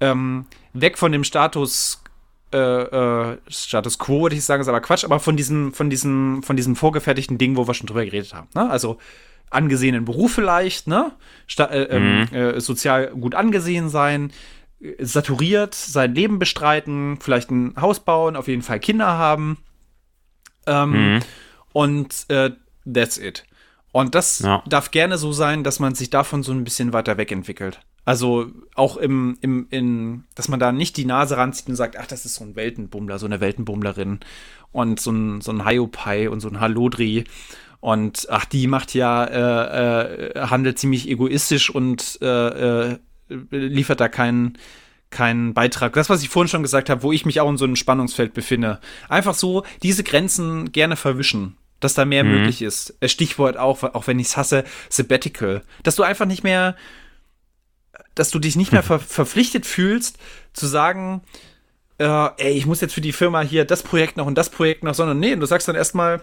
[0.00, 2.02] Ähm, weg von dem Status
[2.52, 6.42] äh, äh, Status quo, würde ich sagen, ist aber Quatsch, aber von diesem, von diesem,
[6.42, 8.48] von diesem vorgefertigten Ding, wo wir schon drüber geredet haben.
[8.54, 8.68] Ne?
[8.68, 8.98] Also
[9.50, 11.12] angesehenen Beruf vielleicht, ne?
[11.46, 14.32] Sta äh, ähm, äh, sozial gut angesehen sein,
[14.98, 19.58] saturiert, sein Leben bestreiten, vielleicht ein Haus bauen, auf jeden Fall Kinder haben.
[20.66, 21.20] Ähm,
[21.72, 22.50] Und äh,
[22.92, 23.44] that's it.
[23.92, 24.62] Und das Ja.
[24.68, 27.80] darf gerne so sein, dass man sich davon so ein bisschen weiter wegentwickelt.
[28.04, 32.06] Also auch im, im, in, dass man da nicht die Nase ranzieht und sagt, ach,
[32.06, 34.20] das ist so ein Weltenbummler, so eine Weltenbummlerin
[34.72, 37.24] und so ein, so ein Hiopai und so ein Halodri.
[37.80, 42.98] Und ach, die macht ja, äh, äh, handelt ziemlich egoistisch und äh, äh,
[43.50, 44.58] liefert da keinen
[45.10, 45.92] keinen Beitrag.
[45.94, 48.32] Das, was ich vorhin schon gesagt habe, wo ich mich auch in so einem Spannungsfeld
[48.32, 48.78] befinde.
[49.08, 52.94] Einfach so diese Grenzen gerne verwischen, dass da mehr möglich ist.
[53.00, 55.62] Äh, Stichwort auch, auch wenn ich es hasse, Sabbatical.
[55.82, 56.76] Dass du einfach nicht mehr,
[58.14, 60.18] dass du dich nicht mehr ver verpflichtet fühlst,
[60.52, 61.22] zu sagen,
[61.98, 64.84] äh, ey, ich muss jetzt für die Firma hier das Projekt noch und das Projekt
[64.84, 66.22] noch, sondern nee, du sagst dann erstmal,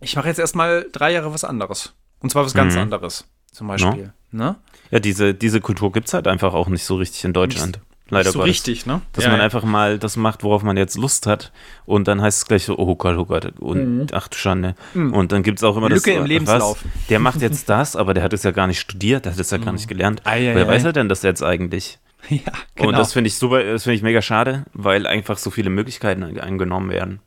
[0.00, 1.94] ich mache jetzt erstmal drei Jahre was anderes.
[2.20, 4.12] Und zwar was ganz anderes, zum Beispiel.
[4.30, 4.56] Ne?
[4.90, 7.80] Ja, diese, diese Kultur gibt es halt einfach auch nicht so richtig in Deutschland.
[8.12, 8.50] Leider so Gottes.
[8.50, 9.00] richtig, ne?
[9.12, 9.44] Dass Ja, man ja.
[9.44, 11.50] einfach mal das macht, worauf man jetzt Lust hat.
[11.86, 13.58] Und dann heißt es gleich so, oh Gott, oh Gott.
[13.58, 14.74] Und ach du Schande.
[14.94, 15.94] Und dann gibt es auch immer Mhm.
[15.94, 16.16] Lücke das.
[16.16, 16.28] im was?
[16.28, 16.84] Lebenslauf.
[17.08, 19.50] Der macht jetzt das, aber der hat es ja gar nicht studiert, der hat es
[19.50, 20.22] ja gar nicht gelernt.
[20.24, 20.68] Ei, ei, Wer ei.
[20.68, 21.98] weiß er denn das jetzt eigentlich?
[22.28, 22.38] Ja,
[22.76, 22.90] genau.
[22.90, 26.22] Und das finde ich super, das finde ich mega schade, weil einfach so viele Möglichkeiten
[26.38, 27.18] eingenommen werden.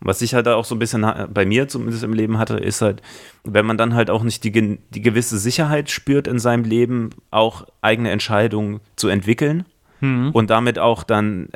[0.00, 3.02] Was ich halt auch so ein bisschen bei mir zumindest im Leben hatte, ist halt,
[3.44, 7.66] wenn man dann halt auch nicht die, die gewisse Sicherheit spürt in seinem Leben, auch
[7.82, 9.64] eigene Entscheidungen zu entwickeln
[10.02, 10.30] mhm.
[10.32, 11.48] und damit auch dann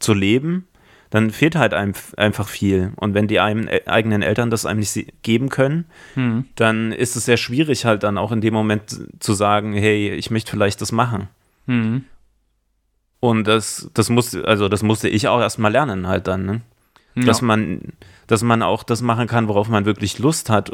[0.00, 0.66] zu leben,
[1.10, 2.92] dann fehlt halt einem einfach viel.
[2.96, 6.46] Und wenn die einem, äh, eigenen Eltern das einem nicht geben können, mhm.
[6.54, 10.30] dann ist es sehr schwierig halt dann auch in dem Moment zu sagen, hey, ich
[10.30, 11.28] möchte vielleicht das machen.
[11.66, 12.04] Mhm.
[13.18, 16.60] Und das, das musste, also das musste ich auch erstmal lernen halt dann, ne?
[17.16, 17.24] Ja.
[17.24, 17.80] Dass man,
[18.28, 20.70] dass man auch das machen kann, worauf man wirklich Lust hat.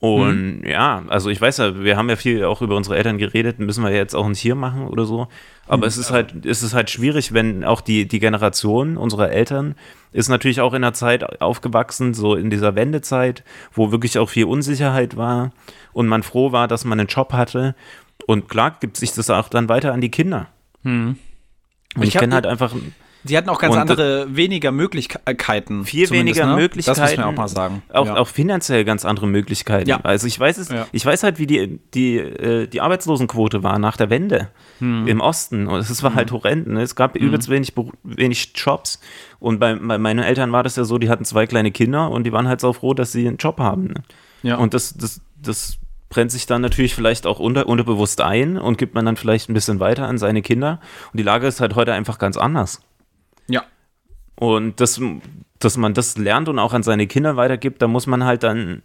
[0.00, 0.66] Und mhm.
[0.66, 3.82] ja, also ich weiß ja, wir haben ja viel auch über unsere Eltern geredet, müssen
[3.82, 5.26] wir jetzt auch nicht hier machen oder so.
[5.66, 5.84] Aber mhm.
[5.84, 9.74] es ist halt, es ist halt schwierig, wenn auch die, die Generation unserer Eltern
[10.12, 13.42] ist natürlich auch in einer Zeit aufgewachsen, so in dieser Wendezeit,
[13.72, 15.50] wo wirklich auch viel Unsicherheit war
[15.92, 17.74] und man froh war, dass man einen Job hatte.
[18.26, 20.46] Und klar gibt sich das auch dann weiter an die Kinder.
[20.84, 21.16] Mhm.
[21.96, 22.72] Und ich, ich kenne halt einfach
[23.28, 25.84] die hatten auch ganz und andere, weniger Möglichkeiten.
[25.84, 26.56] Viel weniger ne?
[26.56, 27.00] Möglichkeiten.
[27.00, 27.82] Das muss man auch mal sagen.
[27.92, 28.16] Auch, ja.
[28.16, 29.88] auch finanziell ganz andere Möglichkeiten.
[29.88, 30.00] Ja.
[30.02, 30.86] Also ich weiß es, ja.
[30.92, 34.48] ich weiß halt, wie die, die, äh, die Arbeitslosenquote war nach der Wende
[34.78, 35.06] hm.
[35.06, 35.66] im Osten.
[35.66, 36.36] Und es war halt hm.
[36.36, 36.66] horrend.
[36.68, 36.82] Ne?
[36.82, 37.22] Es gab hm.
[37.22, 39.00] übelst wenig, wenig Jobs.
[39.38, 42.24] Und bei, bei, meinen Eltern war das ja so, die hatten zwei kleine Kinder und
[42.24, 43.88] die waren halt so froh, dass sie einen Job haben.
[43.88, 44.02] Ne?
[44.42, 44.56] Ja.
[44.56, 45.78] Und das, das, das
[46.08, 49.54] brennt sich dann natürlich vielleicht auch unter, unterbewusst ein und gibt man dann vielleicht ein
[49.54, 50.80] bisschen weiter an seine Kinder.
[51.12, 52.80] Und die Lage ist halt heute einfach ganz anders.
[54.38, 55.00] Und das,
[55.58, 58.82] dass man das lernt und auch an seine Kinder weitergibt, da muss man halt dann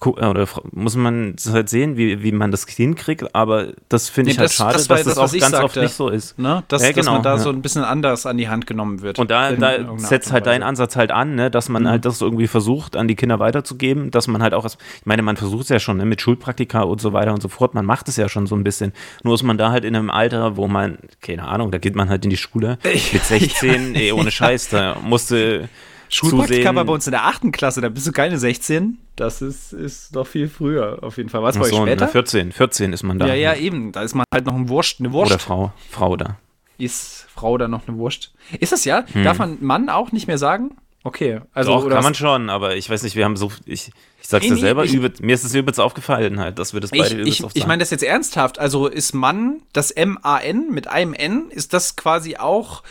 [0.00, 4.38] oder muss man halt sehen, wie, wie man das hinkriegt, aber das finde nee, ich
[4.38, 6.38] halt das, schade, das dass das, das auch ganz sagte, oft nicht so ist.
[6.38, 6.62] Ne?
[6.68, 7.38] Dass, ja, genau, dass man da ja.
[7.38, 9.18] so ein bisschen anders an die Hand genommen wird.
[9.18, 11.50] Und da, da setzt halt dein Ansatz halt an, ne?
[11.50, 11.88] dass man mhm.
[11.88, 15.36] halt das irgendwie versucht, an die Kinder weiterzugeben, dass man halt auch, ich meine, man
[15.36, 16.04] versucht es ja schon ne?
[16.04, 18.62] mit Schulpraktika und so weiter und so fort, man macht es ja schon so ein
[18.62, 18.92] bisschen,
[19.24, 22.08] nur ist man da halt in einem Alter, wo man, keine Ahnung, da geht man
[22.08, 25.68] halt in die Schule mit 16, ey, ohne Scheiß, da musste
[26.08, 28.98] Schulpraktika war bei uns in der achten Klasse, da bist du keine 16.
[29.16, 31.42] Das ist, ist doch viel früher auf jeden Fall.
[31.42, 32.08] Was war so, später?
[32.08, 33.26] 14, 14 ist man da.
[33.26, 33.92] Ja, ja, eben.
[33.92, 35.32] Da ist man halt noch ein Wurst, eine Wurst.
[35.32, 36.36] Oder Frau, Frau da.
[36.78, 38.32] Ist Frau da noch eine Wurst?
[38.58, 39.04] Ist das ja?
[39.12, 39.24] Hm.
[39.24, 40.76] Darf man Mann auch nicht mehr sagen?
[41.04, 41.40] Okay.
[41.54, 44.44] Also, Doch, kann man schon, aber ich weiß nicht, wir haben so, ich, ich sag's
[44.44, 47.22] nee, dir selber, ich, übel, mir ist es übelst aufgefallen halt, dass wir das beide
[47.22, 51.50] ich, ich, ich meine das jetzt ernsthaft, also ist Mann, das M-A-N mit einem N,
[51.50, 52.82] ist das quasi auch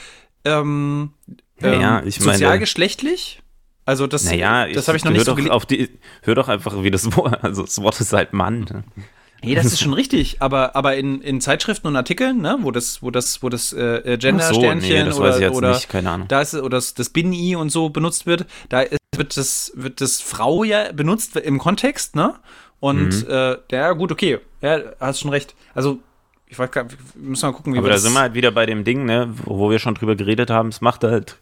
[0.45, 1.11] ähm,
[1.61, 3.41] ähm, ich meine, sozialgeschlechtlich?
[3.85, 5.89] Also das, naja, das habe ich noch nicht so auf die,
[6.21, 8.83] Hör doch einfach, wie das Wort, also das Wort ist halt Mann.
[9.43, 13.01] Nee, das ist schon richtig, aber, aber in, in Zeitschriften und Artikeln, ne, wo das,
[13.01, 15.87] wo das, wo das äh, Gender-Sternchen so, nee, oder, oder nicht.
[16.27, 18.83] Da ist, oder das, das Bin-I und so benutzt wird, da
[19.15, 22.33] wird das, wird das Frau ja benutzt im Kontext, ne?
[22.79, 23.29] Und mhm.
[23.29, 25.55] äh, ja, gut, okay, ja, hast schon recht.
[25.73, 25.99] Also
[26.47, 28.33] ich weiß gar nicht, wir müssen mal gucken, wie Aber wir da sind wir halt
[28.33, 31.37] wieder bei dem Ding, ne, wo wir schon drüber geredet haben, es macht halt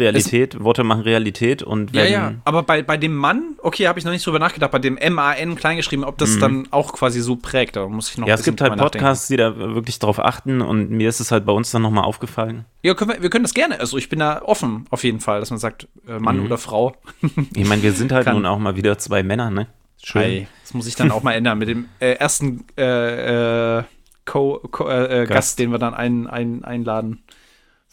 [0.00, 2.04] Realität, es, Worte machen Realität und wenn.
[2.04, 4.78] Ja, ja, aber bei, bei dem Mann, okay, habe ich noch nicht drüber nachgedacht, bei
[4.78, 6.40] dem M-A-N kleingeschrieben, ob das mhm.
[6.40, 9.36] dann auch quasi so prägt, da muss ich noch Ja, es gibt halt Podcasts, die
[9.36, 12.64] da wirklich drauf achten und mir ist es halt bei uns dann nochmal aufgefallen.
[12.82, 15.40] Ja, können wir, wir können das gerne, also ich bin da offen auf jeden Fall,
[15.40, 16.46] dass man sagt, äh, Mann mhm.
[16.46, 16.96] oder Frau.
[17.54, 19.66] ich meine, wir sind halt nun auch mal wieder zwei Männer, ne?
[20.02, 20.22] Schön.
[20.22, 23.84] Ei, das muss ich dann auch mal ändern mit dem äh, ersten äh, äh
[24.24, 25.30] Co, Co äh, äh, Gast.
[25.30, 25.58] Gast.
[25.58, 27.22] den wir dann ein, ein, einladen.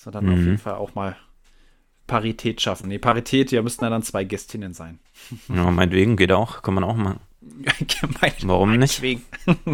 [0.04, 0.34] Wir dann mhm.
[0.34, 1.16] auf jeden Fall auch mal
[2.08, 2.88] Parität schaffen.
[2.88, 5.00] Nee, Parität, ja, müssten dann zwei Gästinnen sein.
[5.50, 7.20] Ja, meinetwegen geht auch, kann man auch machen.
[8.44, 9.02] Warum nicht?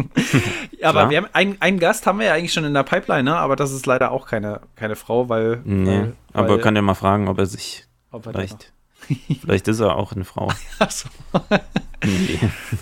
[0.82, 3.36] aber wir haben einen, einen Gast haben wir ja eigentlich schon in der Pipeline, ne?
[3.36, 5.60] aber das ist leider auch keine, keine Frau, weil.
[5.64, 8.72] Nee, weil, aber weil, kann ja mal fragen, ob er sich ob er vielleicht.
[9.40, 10.50] vielleicht ist er auch eine Frau.
[10.78, 11.08] Ach so.
[12.04, 12.38] nee.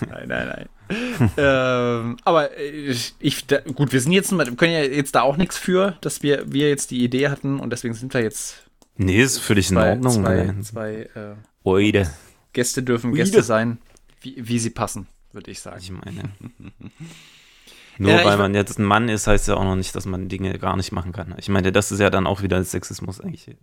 [0.09, 1.31] Nein, nein, nein.
[1.37, 5.37] ähm, aber ich, ich da, gut, wir sind jetzt, wir können ja jetzt da auch
[5.37, 8.62] nichts für, dass wir, wir jetzt die Idee hatten und deswegen sind wir jetzt.
[8.97, 10.13] Nee, ist völlig in Ordnung.
[10.13, 12.11] Zwei, zwei äh, Oide.
[12.53, 13.23] Gäste dürfen Oide.
[13.23, 13.79] Gäste sein,
[14.21, 15.79] wie, wie sie passen, würde ich sagen.
[15.81, 16.23] Ich meine.
[17.99, 20.29] Nur ja, weil man jetzt ein Mann ist, heißt ja auch noch nicht, dass man
[20.29, 21.35] Dinge gar nicht machen kann.
[21.39, 23.55] Ich meine, das ist ja dann auch wieder Sexismus eigentlich.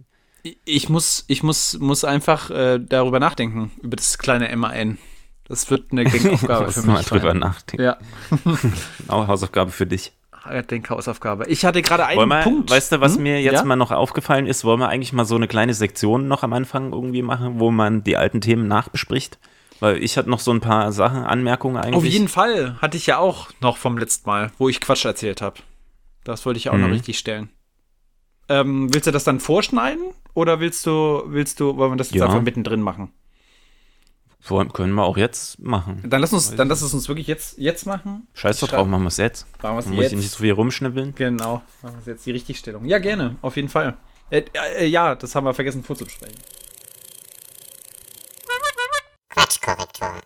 [0.66, 4.98] Ich muss, ich muss, muss einfach äh, darüber nachdenken, über das kleine MAN.
[5.46, 6.88] Das wird eine Denkaufgabe für mich.
[6.88, 7.84] mal drüber nachdenken.
[7.84, 7.98] Ja.
[9.08, 10.14] Auch Hausaufgabe für dich.
[10.70, 11.46] Denkhausaufgabe.
[11.48, 12.70] Ich hatte gerade einen wir, Punkt.
[12.70, 13.24] Weißt du, was hm?
[13.24, 13.64] mir jetzt ja?
[13.64, 14.64] mal noch aufgefallen ist?
[14.64, 18.04] Wollen wir eigentlich mal so eine kleine Sektion noch am Anfang irgendwie machen, wo man
[18.04, 19.40] die alten Themen nachbespricht?
[19.80, 21.96] Weil ich hatte noch so ein paar Sachen, Anmerkungen eigentlich.
[21.96, 22.78] Auf jeden Fall.
[22.82, 25.58] Hatte ich ja auch noch vom letzten Mal, wo ich Quatsch erzählt habe.
[26.24, 26.82] Das wollte ich auch mhm.
[26.82, 27.50] noch richtig stellen.
[28.50, 30.04] Ähm, willst du das dann vorschneiden?
[30.34, 32.26] Oder willst du, willst du, wollen wir das jetzt ja.
[32.26, 33.12] einfach mittendrin machen?
[34.74, 36.04] Können wir auch jetzt machen.
[36.06, 38.28] Dann lass uns, dann lass es uns wirklich jetzt, jetzt machen.
[38.34, 39.46] Scheiß doch drauf, machen wir es jetzt.
[39.62, 39.96] Machen wir es jetzt.
[39.96, 41.14] Muss ich nicht so viel rumschnibbeln.
[41.16, 42.86] Genau, machen wir es jetzt die Richtigstellung.
[42.86, 43.98] Ja, gerne, auf jeden Fall.
[44.30, 44.44] Äh,
[44.78, 46.38] äh, ja, das haben wir vergessen vorzubesprechen.
[49.30, 50.22] Quatschkorrektur.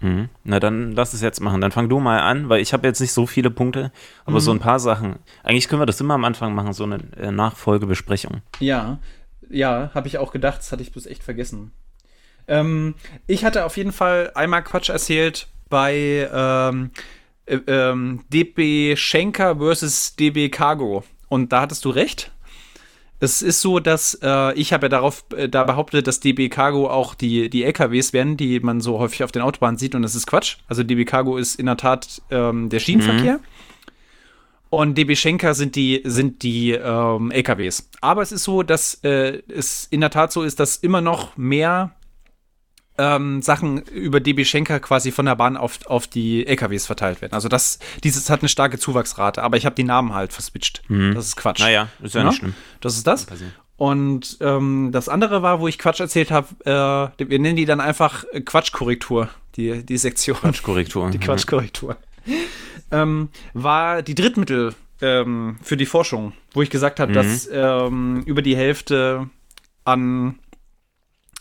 [0.00, 0.28] Mhm.
[0.42, 1.60] Na dann lass es jetzt machen.
[1.60, 3.92] Dann fang du mal an, weil ich habe jetzt nicht so viele Punkte,
[4.24, 4.40] aber mhm.
[4.40, 5.18] so ein paar Sachen.
[5.44, 8.42] Eigentlich können wir das immer am Anfang machen, so eine äh, Nachfolgebesprechung.
[8.58, 8.98] Ja,
[9.48, 11.72] ja, habe ich auch gedacht, das hatte ich bloß echt vergessen.
[12.52, 12.94] Ähm,
[13.26, 16.90] ich hatte auf jeden Fall einmal Quatsch erzählt bei ähm,
[17.46, 21.02] äh, ähm, DB Schenker versus DB Cargo.
[21.28, 22.30] Und da hattest du recht.
[23.20, 26.90] Es ist so, dass äh, ich habe ja darauf äh, da behauptet, dass DB Cargo
[26.90, 30.14] auch die, die LKWs werden, die man so häufig auf den Autobahnen sieht, und das
[30.14, 30.56] ist Quatsch.
[30.68, 33.38] Also DB Cargo ist in der Tat ähm, der Schienenverkehr.
[33.38, 33.44] Mhm.
[34.68, 37.88] Und DB Schenker sind die, sind die ähm, LKWs.
[38.00, 41.36] Aber es ist so, dass äh, es in der Tat so ist, dass immer noch
[41.36, 41.92] mehr
[43.02, 47.34] ähm, Sachen über DB Schenker quasi von der Bahn auf, auf die LKWs verteilt werden.
[47.34, 50.82] Also das, dieses hat eine starke Zuwachsrate, aber ich habe die Namen halt verswitcht.
[50.88, 51.14] Mhm.
[51.14, 51.60] Das ist Quatsch.
[51.60, 52.54] Naja, ist ja, ja, nicht schlimm.
[52.80, 53.26] Das ist das.
[53.76, 56.46] Und ähm, das andere war, wo ich Quatsch erzählt habe,
[57.18, 60.36] äh, wir nennen die dann einfach Quatschkorrektur, die, die Sektion.
[60.36, 61.10] Quatschkorrektur.
[61.10, 61.96] Die Quatschkorrektur.
[62.92, 67.16] ähm, war die Drittmittel ähm, für die Forschung, wo ich gesagt habe, mhm.
[67.16, 69.28] dass ähm, über die Hälfte
[69.84, 70.38] an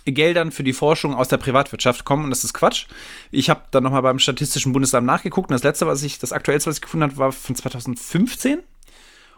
[0.06, 2.88] Geldern für die Forschung aus der Privatwirtschaft kommen und das ist Quatsch.
[3.32, 6.70] Ich habe dann nochmal beim Statistischen Bundesamt nachgeguckt und das letzte, was ich, das aktuellste,
[6.70, 8.60] was ich gefunden habe, war von 2015.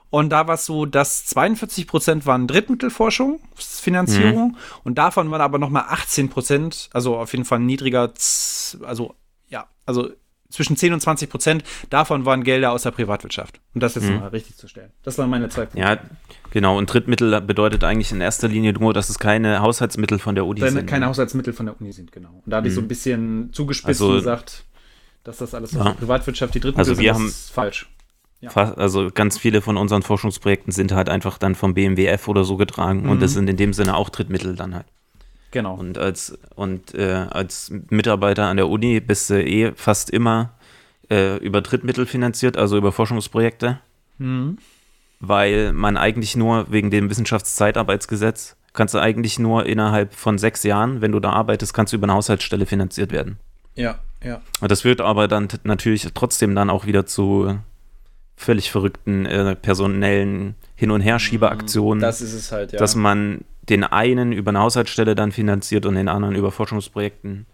[0.10, 4.58] Und da war es so, dass 42 Prozent waren Drittmittelforschungsfinanzierung mhm.
[4.84, 8.14] und davon waren aber nochmal 18 Prozent, also auf jeden Fall niedriger,
[8.84, 9.16] also
[9.50, 10.12] ja, also
[10.54, 13.60] zwischen 10 und 20 Prozent davon waren Gelder aus der Privatwirtschaft.
[13.74, 14.20] Und das jetzt mhm.
[14.20, 14.92] mal richtig zu stellen.
[15.04, 15.80] Das waren meine zwei Punkte.
[15.80, 15.98] Ja,
[16.52, 16.78] genau.
[16.78, 20.62] Und Drittmittel bedeutet eigentlich in erster Linie nur, dass es keine Haushaltsmittel von der Uni
[20.62, 20.86] Wenn sind.
[20.86, 22.42] Keine Haushaltsmittel von der Uni sind, genau.
[22.46, 22.90] Und da habe ich so ein mhm.
[22.90, 24.64] bisschen zugespitzt also, und gesagt,
[25.24, 27.90] dass das alles aus der Privatwirtschaft die Drittmittel also wir sind, haben, ist falsch.
[28.42, 28.52] Ja.
[28.54, 33.04] Also ganz viele von unseren Forschungsprojekten sind halt einfach dann vom BMWF oder so getragen
[33.04, 33.10] mhm.
[33.10, 33.36] und das mhm.
[33.36, 34.86] sind in dem Sinne auch Drittmittel dann halt.
[35.54, 35.76] Genau.
[35.76, 40.54] Und als, und, äh, als Mitarbeiter an der Uni bist du eh fast immer
[41.12, 43.80] äh, über Drittmittel finanziert, also über Forschungsprojekte.
[44.18, 44.58] Mhm.
[45.20, 51.02] Weil man eigentlich nur wegen dem Wissenschaftszeitarbeitsgesetz kannst du eigentlich nur innerhalb von sechs Jahren,
[51.02, 53.38] wenn du da arbeitest, kannst du über eine Haushaltsstelle finanziert werden.
[53.76, 54.42] Ja, ja.
[54.60, 57.60] Und das führt aber dann natürlich trotzdem dann auch wieder zu
[58.36, 62.02] völlig verrückten äh, personellen Hin- und Herschiebeaktionen.
[62.02, 62.80] Das ist es halt, ja.
[62.80, 67.46] Dass man den einen über eine Haushaltsstelle dann finanziert und den anderen über Forschungsprojekten.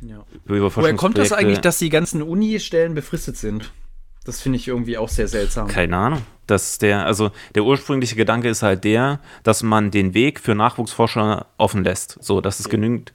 [0.00, 0.24] Ja.
[0.44, 3.72] Über Woher kommt das eigentlich, dass die ganzen Uni-Stellen befristet sind?
[4.24, 5.68] Das finde ich irgendwie auch sehr seltsam.
[5.68, 6.22] Keine Ahnung.
[6.46, 11.46] Dass der, also der ursprüngliche Gedanke ist halt der, dass man den Weg für Nachwuchsforscher
[11.58, 12.18] offen lässt.
[12.22, 13.12] So, dass es genügend,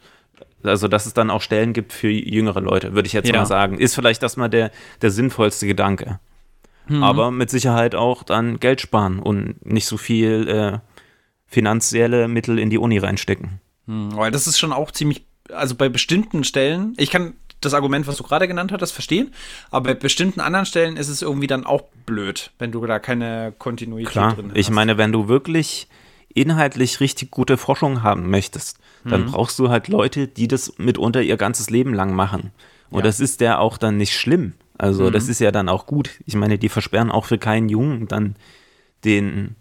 [0.63, 3.35] also dass es dann auch Stellen gibt für jüngere Leute, würde ich jetzt ja.
[3.35, 3.77] mal sagen.
[3.79, 4.71] Ist vielleicht das mal der,
[5.01, 6.19] der sinnvollste Gedanke.
[6.87, 7.03] Mhm.
[7.03, 10.79] Aber mit Sicherheit auch dann Geld sparen und nicht so viel äh,
[11.49, 13.59] finanzielle Mittel in die Uni reinstecken.
[13.87, 18.07] Hm, weil das ist schon auch ziemlich, also bei bestimmten Stellen, ich kann das Argument,
[18.07, 19.33] was du gerade genannt hast, verstehen,
[19.69, 23.53] aber bei bestimmten anderen Stellen ist es irgendwie dann auch blöd, wenn du da keine
[23.57, 24.57] Kontinuität Klar, drin hast.
[24.57, 25.87] Ich meine, wenn du wirklich
[26.33, 29.31] inhaltlich richtig gute Forschung haben möchtest, dann mhm.
[29.31, 32.51] brauchst du halt Leute, die das mitunter ihr ganzes Leben lang machen.
[32.89, 33.03] Und ja.
[33.03, 34.53] das ist ja auch dann nicht schlimm.
[34.77, 35.11] Also mhm.
[35.11, 36.11] das ist ja dann auch gut.
[36.25, 38.35] Ich meine, die versperren auch für keinen Jungen dann
[39.03, 39.55] den,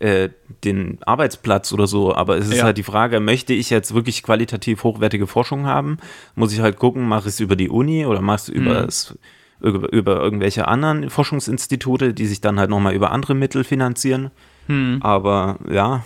[0.00, 0.30] äh,
[0.64, 2.14] den Arbeitsplatz oder so.
[2.14, 2.64] Aber es ist ja.
[2.64, 5.98] halt die Frage, möchte ich jetzt wirklich qualitativ hochwertige Forschung haben?
[6.34, 9.18] Muss ich halt gucken, mache ich es über die Uni oder mache ich es mhm.
[9.60, 14.30] über, über irgendwelche anderen Forschungsinstitute, die sich dann halt nochmal über andere Mittel finanzieren.
[14.66, 14.98] Mhm.
[15.00, 16.04] Aber ja.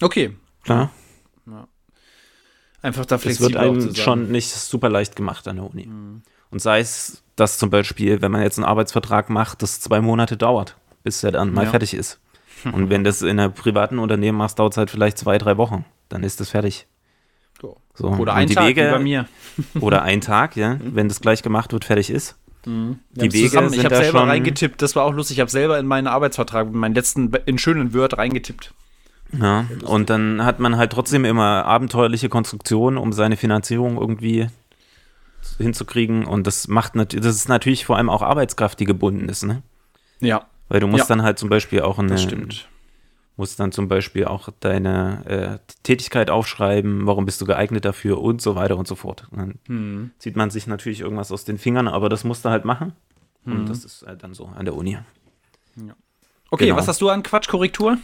[0.00, 0.36] Okay.
[0.62, 0.90] Klar.
[1.46, 1.68] Ja.
[2.82, 3.48] Einfach da flexibel.
[3.48, 5.86] Es wird einem schon nicht super leicht gemacht an der Uni.
[5.86, 6.22] Mhm.
[6.50, 10.36] Und sei es, dass zum Beispiel, wenn man jetzt einen Arbeitsvertrag macht, das zwei Monate
[10.36, 11.70] dauert, bis er dann mal ja.
[11.70, 12.20] fertig ist.
[12.72, 15.84] Und wenn das in einem privaten Unternehmen machst, dauert es halt vielleicht zwei, drei Wochen.
[16.08, 16.86] Dann ist das fertig.
[17.96, 18.08] So.
[18.08, 19.26] Oder ein Tag Wege, bei mir.
[19.80, 22.36] oder ein Tag, ja, wenn das gleich gemacht wird, fertig ist.
[22.66, 22.98] Mhm.
[23.12, 25.36] Die Wege zusammen, sind ich habe selber reingetippt, das war auch lustig.
[25.36, 28.74] Ich habe selber in meinen Arbeitsvertrag, in meinen letzten, in schönen Word reingetippt.
[29.32, 34.48] Ja, und dann hat man halt trotzdem immer abenteuerliche Konstruktionen, um seine Finanzierung irgendwie
[35.58, 36.24] hinzukriegen.
[36.24, 39.62] Und das macht natürlich, das ist natürlich vor allem auch Arbeitskraft, die gebunden ist, ne?
[40.20, 40.46] Ja.
[40.68, 41.16] Weil du musst ja.
[41.16, 42.08] dann halt zum Beispiel auch eine.
[42.08, 42.68] Das stimmt.
[43.36, 48.40] Musst dann zum Beispiel auch deine äh, Tätigkeit aufschreiben, warum bist du geeignet dafür und
[48.40, 49.26] so weiter und so fort.
[49.32, 50.10] Und dann hm.
[50.18, 52.92] zieht man sich natürlich irgendwas aus den Fingern, aber das musst du halt machen.
[53.44, 53.52] Hm.
[53.52, 54.92] Und das ist halt dann so an der Uni.
[54.92, 55.96] Ja.
[56.50, 56.76] Okay, genau.
[56.76, 57.98] was hast du an Quatschkorrektur?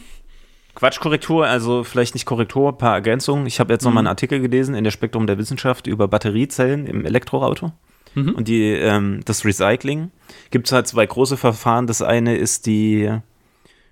[0.75, 3.45] Quatschkorrektur, also vielleicht nicht Korrektur, ein paar Ergänzungen.
[3.45, 3.87] Ich habe jetzt mhm.
[3.87, 7.71] noch mal einen Artikel gelesen in der Spektrum der Wissenschaft über Batteriezellen im Elektroauto
[8.15, 8.35] mhm.
[8.35, 10.11] und die, ähm, das Recycling.
[10.49, 11.87] Gibt es halt zwei große Verfahren.
[11.87, 13.09] Das eine ist die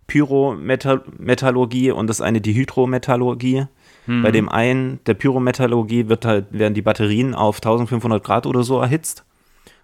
[0.08, 3.66] Pyrometallurgie und das eine die Hydrometallurgie.
[4.08, 4.24] Mhm.
[4.24, 8.80] Bei dem einen, der Pyrometallurgie, wird halt, werden die Batterien auf 1500 Grad oder so
[8.80, 9.24] erhitzt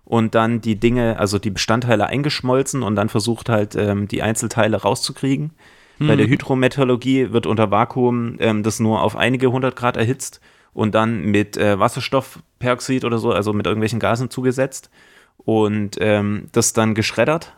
[0.03, 4.77] und dann die Dinge, also die Bestandteile eingeschmolzen und dann versucht halt ähm, die Einzelteile
[4.77, 5.51] rauszukriegen.
[5.99, 6.07] Mhm.
[6.07, 10.41] Bei der Hydrometallurgie wird unter Vakuum ähm, das nur auf einige hundert Grad erhitzt
[10.75, 14.91] und dann mit äh, Wasserstoffperoxid oder so, also mit irgendwelchen Gasen zugesetzt
[15.37, 17.55] und ähm, das dann geschreddert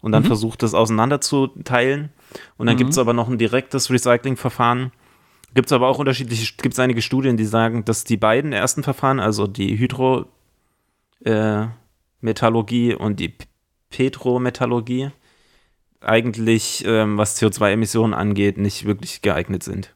[0.00, 0.28] und dann mhm.
[0.28, 2.10] versucht das auseinanderzuteilen.
[2.56, 2.78] Und dann mhm.
[2.78, 4.92] gibt es aber noch ein direktes Recyclingverfahren.
[5.54, 8.84] Gibt es aber auch unterschiedliche, gibt es einige Studien, die sagen, dass die beiden ersten
[8.84, 10.26] Verfahren, also die Hydro
[11.24, 11.66] äh,
[12.22, 13.34] und die
[13.90, 15.10] Petrometallurgie
[16.00, 19.95] eigentlich, ähm, was CO2-Emissionen angeht, nicht wirklich geeignet sind.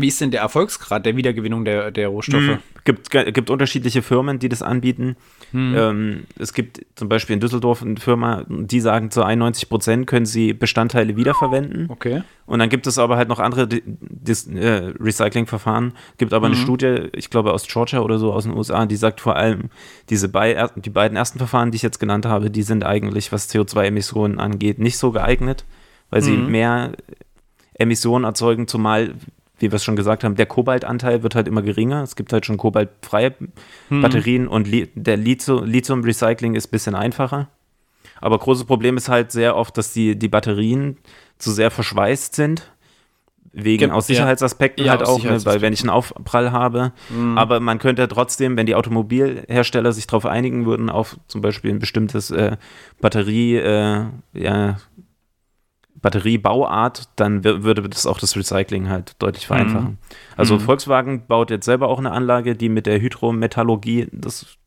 [0.00, 2.42] Wie ist denn der Erfolgsgrad der Wiedergewinnung der, der Rohstoffe?
[2.42, 2.58] Mhm.
[2.84, 5.16] Gibt, gibt unterschiedliche Firmen, die das anbieten.
[5.52, 5.74] Mhm.
[5.76, 10.26] Ähm, es gibt zum Beispiel in Düsseldorf eine Firma, die sagen, zu 91 Prozent können
[10.26, 11.86] sie Bestandteile wiederverwenden.
[11.88, 12.22] Okay.
[12.46, 15.92] Und dann gibt es aber halt noch andere Dis äh, Recyclingverfahren.
[16.18, 16.54] Gibt aber mhm.
[16.54, 19.70] eine Studie, ich glaube aus Georgia oder so, aus den USA, die sagt vor allem,
[20.10, 23.48] diese bei, die beiden ersten Verfahren, die ich jetzt genannt habe, die sind eigentlich, was
[23.50, 25.64] CO2-Emissionen angeht, nicht so geeignet,
[26.10, 26.50] weil sie mhm.
[26.50, 26.92] mehr
[27.74, 29.14] Emissionen erzeugen, zumal
[29.58, 32.02] wie wir es schon gesagt haben, der Kobaltanteil wird halt immer geringer.
[32.02, 33.34] Es gibt halt schon kobaltfreie
[33.88, 34.02] hm.
[34.02, 37.48] Batterien und Li der Lithium-Recycling ist ein bisschen einfacher.
[38.20, 40.98] Aber großes Problem ist halt sehr oft, dass die, die Batterien
[41.38, 42.70] zu sehr verschweißt sind.
[43.56, 46.92] Wegen Ge aus Sicherheitsaspekten ja, halt auch, ne, weil wenn ich einen Aufprall habe.
[47.08, 47.38] Mhm.
[47.38, 51.78] Aber man könnte trotzdem, wenn die Automobilhersteller sich darauf einigen würden, auf zum Beispiel ein
[51.78, 52.56] bestimmtes äh,
[53.00, 54.76] Batterie, äh, ja,
[56.04, 59.92] Batteriebauart, dann würde das auch das Recycling halt deutlich vereinfachen.
[59.92, 59.98] Mhm.
[60.36, 60.60] Also mhm.
[60.60, 64.58] Volkswagen baut jetzt selber auch eine Anlage, die mit der Hydrometallurgie das,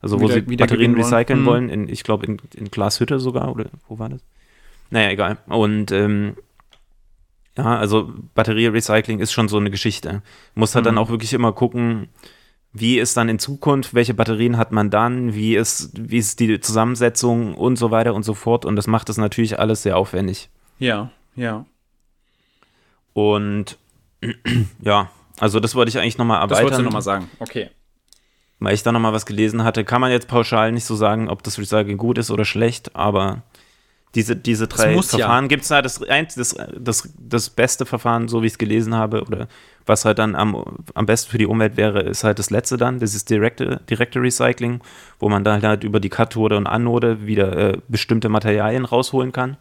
[0.00, 1.70] also wo wieder, sie Batterien recyceln wollen, mhm.
[1.70, 4.20] in, ich glaube in, in Glashütte sogar, oder wo war das?
[4.90, 5.38] Naja, egal.
[5.46, 6.34] Und ähm,
[7.56, 10.22] ja, also Batterierecycling ist schon so eine Geschichte.
[10.56, 11.02] Muss halt dann mhm.
[11.02, 12.08] auch wirklich immer gucken,
[12.72, 16.58] wie ist dann in Zukunft, welche Batterien hat man dann, wie ist, wie ist die
[16.58, 18.64] Zusammensetzung und so weiter und so fort.
[18.64, 20.50] Und das macht das natürlich alles sehr aufwendig.
[20.80, 21.64] Ja, ja.
[23.12, 23.78] Und
[24.80, 26.50] ja, also das wollte ich eigentlich nochmal erweitern.
[26.50, 27.70] Das wolltest du nochmal sagen, okay.
[28.58, 31.42] Weil ich da nochmal was gelesen hatte, kann man jetzt pauschal nicht so sagen, ob
[31.42, 33.42] das Recycling gut ist oder schlecht, aber
[34.14, 35.48] diese, diese drei Verfahren ja.
[35.48, 39.22] gibt es da das, das, das, das beste Verfahren, so wie ich es gelesen habe,
[39.22, 39.46] oder
[39.86, 40.62] was halt dann am,
[40.94, 44.20] am besten für die Umwelt wäre, ist halt das letzte dann, das ist direkte, direkte
[44.20, 44.80] Recycling,
[45.20, 49.56] wo man dann halt über die Kathode und Anode wieder äh, bestimmte Materialien rausholen kann.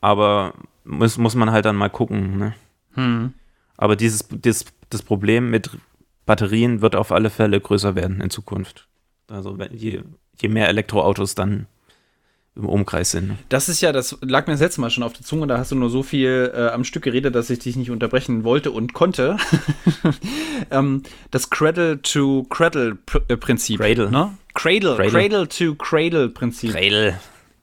[0.00, 0.54] Aber
[0.84, 2.38] muss, muss man halt dann mal gucken.
[2.38, 2.54] Ne?
[2.94, 3.34] Hm.
[3.76, 5.70] Aber dieses, dieses, das Problem mit
[6.26, 8.88] Batterien wird auf alle Fälle größer werden in Zukunft.
[9.28, 10.02] Also je,
[10.40, 11.66] je mehr Elektroautos dann
[12.58, 13.36] im Umkreis sind.
[13.48, 15.70] Das ist ja, das lag mir das letzte Mal schon auf der Zunge, da hast
[15.70, 18.94] du nur so viel äh, am Stück geredet, dass ich dich nicht unterbrechen wollte und
[18.94, 19.36] konnte.
[20.70, 23.80] ähm, das Cradle-to-Cradle-Prinzip.
[23.80, 24.10] Cradle.
[24.10, 24.32] Ne?
[24.54, 26.72] Cradle, Cradle-to-Cradle-Prinzip.
[26.72, 27.20] Cradle.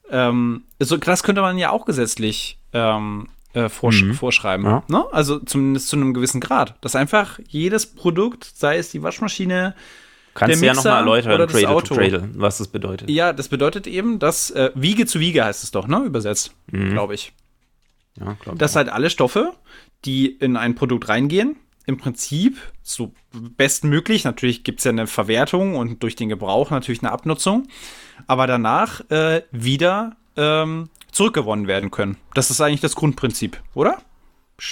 [0.10, 4.14] Ähm, so, das könnte man ja auch gesetzlich ähm, äh, vorsch mhm.
[4.14, 4.66] vorschreiben.
[4.66, 4.84] Ja.
[4.88, 5.06] Ne?
[5.12, 6.76] Also zumindest zu einem gewissen Grad.
[6.82, 9.76] Dass einfach jedes Produkt, sei es die Waschmaschine,
[10.36, 11.88] Kannst du ja nochmal erläutern, Cradle Auto.
[11.88, 13.10] to Cradle, was das bedeutet.
[13.10, 16.00] Ja, das bedeutet eben, dass äh, Wiege zu Wiege heißt es doch, ne?
[16.00, 16.92] Übersetzt, mhm.
[16.92, 17.32] glaube ich.
[18.20, 19.54] Ja, glaube Dass halt alle Stoffe,
[20.04, 21.56] die in ein Produkt reingehen,
[21.86, 27.02] im Prinzip so bestmöglich, natürlich gibt es ja eine Verwertung und durch den Gebrauch natürlich
[27.02, 27.68] eine Abnutzung,
[28.28, 32.18] aber danach äh, wieder ähm, zurückgewonnen werden können.
[32.34, 34.00] Das ist eigentlich das Grundprinzip, oder?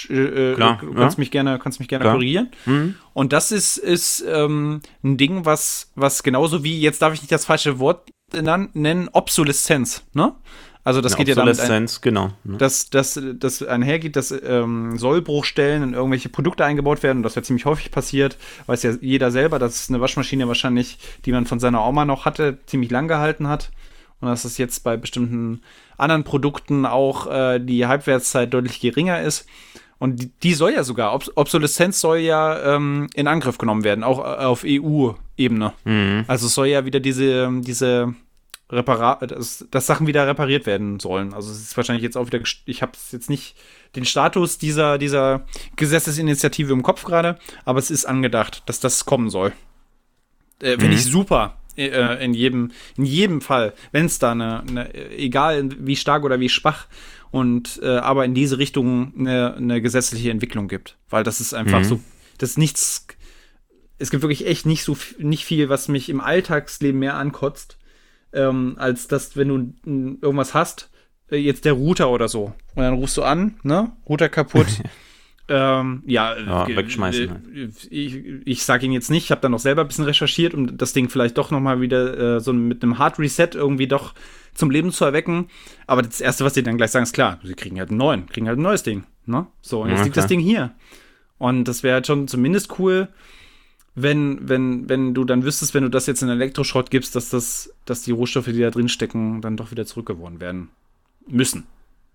[0.08, 0.14] Äh,
[0.52, 1.20] äh, Klar, du kannst ja.
[1.20, 2.50] mich gerne, kannst mich gerne korrigieren.
[2.64, 2.94] Mhm.
[3.12, 7.32] Und das ist, ist ähm, ein Ding, was, was genauso wie, jetzt darf ich nicht
[7.32, 10.34] das falsche Wort nennen, Obsoleszenz, ne?
[10.84, 12.30] Also das Eine geht ja damit ein, genau.
[12.44, 12.58] Ne?
[12.58, 17.42] Dass das, das einhergeht, dass ähm, Sollbruchstellen in irgendwelche Produkte eingebaut werden und das ja
[17.42, 18.36] ziemlich häufig passiert,
[18.66, 22.58] weiß ja jeder selber, dass eine Waschmaschine wahrscheinlich, die man von seiner Oma noch hatte,
[22.66, 23.70] ziemlich lang gehalten hat
[24.20, 25.62] und dass es jetzt bei bestimmten
[25.96, 29.46] anderen Produkten auch äh, die Halbwertszeit deutlich geringer ist.
[29.98, 34.04] Und die, die soll ja sogar, Obs Obsoleszenz soll ja ähm, in Angriff genommen werden,
[34.04, 35.72] auch äh, auf EU-Ebene.
[35.84, 36.24] Mhm.
[36.26, 38.14] Also es soll ja wieder diese, diese
[38.70, 41.34] Reparat, dass, dass, Sachen wieder repariert werden sollen.
[41.34, 43.56] Also es ist wahrscheinlich jetzt auch wieder, ich habe jetzt nicht
[43.94, 45.46] den Status dieser, dieser
[45.76, 49.52] Gesetzesinitiative im Kopf gerade, aber es ist angedacht, dass das kommen soll.
[50.60, 50.92] Äh, Finde mhm.
[50.94, 51.58] ich super.
[51.76, 56.38] Äh, in jedem, in jedem Fall, wenn es da eine, eine, egal wie stark oder
[56.38, 56.86] wie schwach
[57.32, 60.96] und äh, aber in diese Richtung eine, eine, gesetzliche Entwicklung gibt.
[61.10, 61.84] Weil das ist einfach mhm.
[61.84, 62.00] so,
[62.38, 63.08] das ist nichts,
[63.98, 67.76] es gibt wirklich echt nicht so nicht viel, was mich im Alltagsleben mehr ankotzt,
[68.34, 69.74] ähm, als dass, wenn du
[70.20, 70.90] irgendwas hast,
[71.30, 72.52] äh, jetzt der Router oder so.
[72.74, 73.92] Und dann rufst du an, ne?
[74.08, 74.66] Router kaputt.
[75.48, 77.88] ähm, ja, Ja, äh, wegschmeißen äh, halt.
[77.90, 80.76] Ich, ich sage Ihnen jetzt nicht, ich habe dann noch selber ein bisschen recherchiert, um
[80.76, 84.14] das Ding vielleicht doch noch mal wieder äh, so mit einem Hard Reset irgendwie doch
[84.54, 85.48] zum Leben zu erwecken.
[85.86, 88.26] Aber das Erste, was sie dann gleich sagen, ist klar, sie kriegen halt einen neuen,
[88.26, 89.04] kriegen halt ein neues Ding.
[89.26, 89.46] Ne?
[89.62, 90.26] So, und jetzt Ja, liegt das.
[90.26, 90.72] Ding hier.
[91.38, 93.08] Und das wäre halt schon zumindest cool,
[93.94, 97.72] wenn, wenn, wenn du dann wüsstest, wenn du das jetzt in Elektroschrott gibst, dass das,
[97.84, 100.70] dass die Rohstoffe, die da drin stecken, dann doch wieder zurückgewonnen werden
[101.28, 101.66] müssen.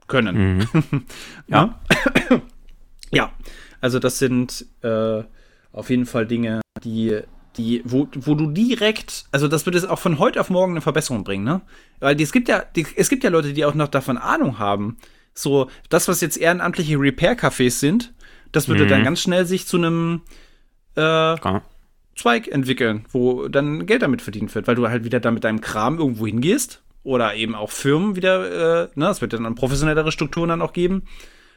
[0.07, 0.67] Können.
[0.73, 1.03] Mhm.
[1.47, 1.79] Ja.
[3.11, 3.31] ja.
[3.81, 5.23] Also das sind äh,
[5.71, 7.21] auf jeden Fall Dinge, die,
[7.55, 10.81] die, wo, wo du direkt, also das wird es auch von heute auf morgen eine
[10.81, 11.61] Verbesserung bringen, ne?
[11.99, 14.59] Weil die, es gibt ja, die, es gibt ja Leute, die auch noch davon Ahnung
[14.59, 14.97] haben.
[15.33, 18.13] So, das, was jetzt ehrenamtliche Repair-Cafés sind,
[18.51, 18.89] das würde Mhm.
[18.89, 20.21] dann ganz schnell sich zu einem
[20.95, 21.35] äh.
[22.15, 25.61] Zweig entwickeln, wo dann Geld damit verdient wird, weil du halt wieder da mit deinem
[25.61, 30.49] Kram irgendwo hingehst oder eben auch Firmen wieder, äh, ne, es wird dann professionellere Strukturen
[30.49, 31.03] dann auch geben.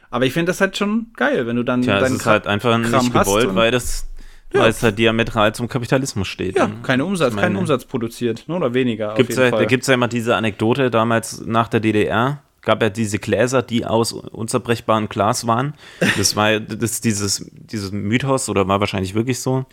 [0.09, 2.47] Aber ich finde das halt schon geil, wenn du dann Tja, es deinen ist halt
[2.47, 4.07] einfach Kram nicht hast gewollt, weil das
[4.53, 4.61] Ja.
[4.61, 6.55] weil es halt diametral zum Kapitalismus steht.
[6.55, 6.75] ja, ne?
[6.83, 9.15] keine Umsatz, keinen Umsatz produziert, ne, oder weniger.
[9.15, 9.65] Gibt's auf jeden ja, da Fall.
[9.65, 12.42] gibt es ja immer diese Anekdote damals nach der DDR.
[12.63, 15.73] Gab ja diese Gläser, die aus unzerbrechbarem Glas waren.
[16.17, 19.65] Das war ja- das, dieses, dieses Mythos oder war wahrscheinlich wirklich so.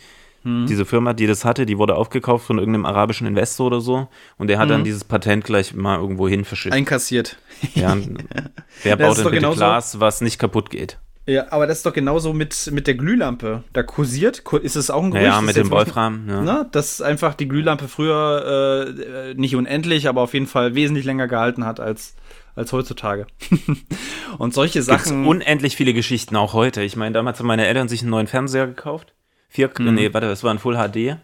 [0.43, 0.65] Hm.
[0.67, 4.07] Diese Firma, die das hatte, die wurde aufgekauft von irgendeinem arabischen Investor oder so.
[4.37, 4.69] Und der hat Hm.
[4.69, 6.73] dann dieses Patent gleich mal irgendwo hin verschickt.
[6.75, 7.37] einkassiert.
[7.75, 7.95] Ja,
[8.83, 10.97] wer baut denn bitte Glas, was nicht kaputt geht?
[11.27, 13.63] Ja, aber das ist doch genauso mit, mit der Glühlampe.
[13.73, 15.27] Da kursiert, ku- ist es auch ein Gerücht.
[15.27, 16.27] Naja, ist mit dem Wolfram.
[16.27, 16.41] Ja.
[16.41, 18.87] Ne, dass einfach die Glühlampe früher
[19.29, 22.15] äh, nicht unendlich, aber auf jeden Fall wesentlich länger gehalten hat als,
[22.55, 23.27] als heutzutage.
[24.37, 25.25] Und solche Gibt's Sachen.
[25.25, 26.81] unendlich viele Geschichten auch heute.
[26.83, 29.13] Ich meine, damals haben meine Eltern sich einen neuen Fernseher gekauft.
[29.49, 29.95] Vier, Mhm.
[29.95, 31.17] nee, warte, das war ein Full HD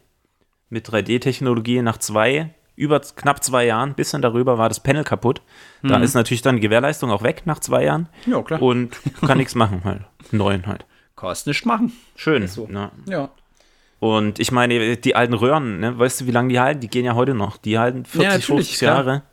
[0.69, 1.81] mit 3D-Technologie.
[1.81, 5.41] Nach zwei, über knapp zwei Jahren, bisschen darüber, war das Panel kaputt.
[5.83, 8.09] Da ist natürlich dann die Gewährleistung auch weg nach zwei Jahren.
[8.25, 8.31] Mhm.
[8.33, 8.61] ja, klar.
[8.61, 10.01] Und kann nichts machen halt.
[10.31, 10.85] Neuen halt.
[11.15, 11.93] Kannst nicht machen.
[12.15, 12.47] Schön.
[12.47, 12.67] so.
[12.67, 12.91] ne?
[13.07, 13.29] Ja.
[13.99, 16.81] Und ich meine, die alten Röhren, ne, weißt du, wie lange die halten?
[16.81, 17.57] Die gehen ja heute noch.
[17.57, 18.95] Die halten 40, natürlich, 50 klar.
[18.97, 19.23] Jahre.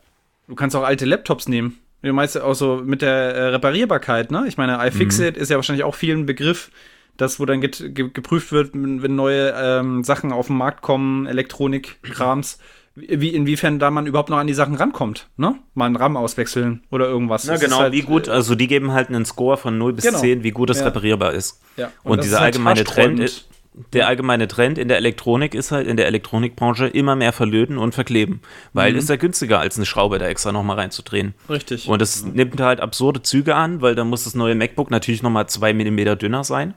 [0.48, 1.78] Du kannst auch alte Laptops nehmen.
[2.04, 4.44] Du meinst ja auch so mit der äh, Reparierbarkeit, ne?
[4.46, 6.70] Ich meine, iFixit ist ja wahrscheinlich auch vielen Begriff,
[7.16, 11.26] das, wo dann get, ge, geprüft wird, wenn neue ähm, Sachen auf den Markt kommen,
[11.26, 12.58] Elektronik-Krams,
[12.96, 15.56] wie, inwiefern da man überhaupt noch an die Sachen rankommt, ne?
[15.74, 17.44] Mal einen RAM auswechseln oder irgendwas.
[17.44, 20.18] Ist genau, halt, wie gut, also die geben halt einen Score von 0 bis Genau.
[20.18, 20.86] 10, wie gut das Ja.
[20.86, 21.60] reparierbar ist.
[21.76, 21.90] Ja.
[22.04, 23.20] Und, das dieser halt allgemeine Trend, haarsträubend.
[23.20, 23.48] ist,
[23.92, 27.92] der allgemeine Trend in der Elektronik ist halt in der Elektronikbranche immer mehr verlöten und
[27.94, 28.40] verkleben,
[28.72, 28.98] weil Mhm.
[28.98, 31.34] ist ja günstiger als eine Schraube da extra nochmal reinzudrehen.
[31.48, 31.88] Richtig.
[31.88, 35.48] Und es nimmt halt absurde Züge an, weil dann muss das neue MacBook natürlich nochmal
[35.48, 36.74] zwei Millimeter dünner sein.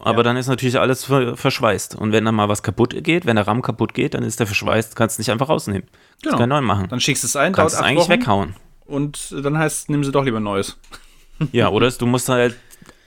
[0.00, 0.22] Aber Ja.
[0.24, 1.94] dann ist natürlich alles ver verschweißt.
[1.94, 4.48] Und wenn dann mal was kaputt geht, wenn der RAM kaputt geht, dann ist der
[4.48, 5.84] verschweißt, kannst nicht einfach rausnehmen.
[5.84, 6.38] Kannst Genau.
[6.38, 6.88] keinen neuen machen.
[6.88, 8.54] dann schickst du es ein, kannst es eigentlich Wochen weghauen.
[8.86, 10.76] und dann heißt, nimm sie doch lieber neues.
[11.52, 12.56] Ja, oder du musst halt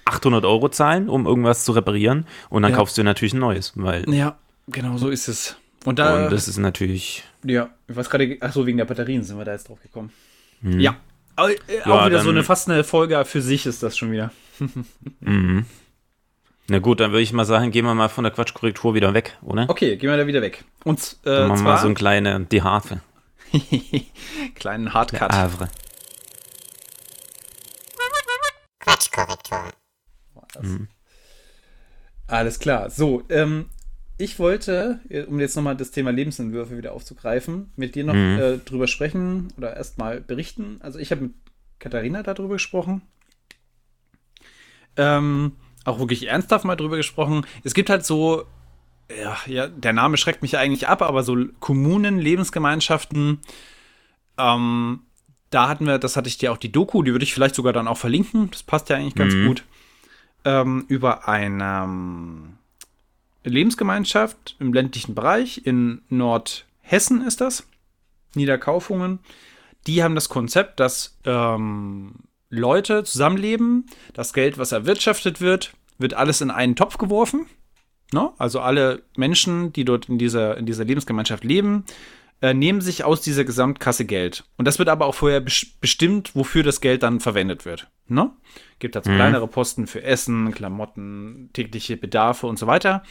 [0.06, 2.78] 800 Euro zahlen, um irgendwas zu reparieren und dann Ja.
[2.78, 4.38] kaufst du natürlich ein neues, weil Ja,
[4.68, 5.56] genau so ist es.
[5.84, 9.24] Und da, und das ist natürlich ja, ich weiß gerade, ach so, wegen der Batterien
[9.24, 10.12] sind wir da jetzt drauf gekommen.
[10.64, 10.96] Ja.
[11.36, 11.92] Aber, äh, auch Mhm.
[11.92, 14.32] Ja, wieder so dann- eine fast eine Folge für sich ist das schon wieder.
[16.68, 19.38] Na gut, dann würde ich mal sagen, gehen wir mal von der Quatschkorrektur wieder weg,
[19.44, 19.70] oder?
[19.70, 20.64] Okay, gehen wir da wieder weg.
[20.84, 23.02] Und äh, Dann machen wir zwar mal so eine kleine, die Harfe.
[24.56, 25.32] kleinen Hardcut.
[25.32, 25.68] Havre.
[28.80, 29.60] Quatschkorrektur.
[32.28, 32.90] Alles klar.
[32.90, 33.66] So, ähm,
[34.18, 38.40] ich wollte, äh, um jetzt nochmal das Thema Lebensentwürfe wieder aufzugreifen, mit dir noch Mhm.
[38.40, 40.78] äh, drüber sprechen oder erstmal berichten.
[40.82, 41.34] Also ich habe mit
[41.80, 43.02] Katharina darüber gesprochen.
[44.98, 45.54] Ähm,
[45.84, 47.46] auch wirklich ernsthaft mal drüber gesprochen.
[47.64, 48.46] Es gibt halt so,
[49.22, 53.40] ja, ja, der Name schreckt mich eigentlich ab, aber so Kommunen, Lebensgemeinschaften,
[54.38, 55.02] ähm,
[55.50, 57.74] da hatten wir, das hatte ich dir auch die Doku, die würde ich vielleicht sogar
[57.74, 58.50] dann auch verlinken.
[58.52, 59.48] Das passt ja eigentlich ganz Mhm.
[59.48, 59.64] gut.
[60.46, 62.54] Ähm, über eine ähm,
[63.44, 67.68] Lebensgemeinschaft im ländlichen Bereich in Nordhessen ist das.
[68.36, 69.20] Niederkaufungen.
[69.88, 72.16] Die haben das Konzept, dass ähm,
[72.50, 77.46] Leute zusammenleben, das Geld, was erwirtschaftet wird, wird alles in einen Topf geworfen.
[78.12, 78.32] Ne?
[78.38, 81.86] Also alle Menschen, die dort in dieser, in dieser Lebensgemeinschaft leben,
[82.42, 84.44] äh, nehmen sich aus dieser Gesamtkasse Geld.
[84.58, 87.90] Und das wird aber auch vorher bes- bestimmt, wofür das Geld dann verwendet wird.
[88.08, 88.32] Ne?
[88.80, 93.04] Gibt also kleinere Posten für Essen, Klamotten, tägliche Bedarfe und so weiter.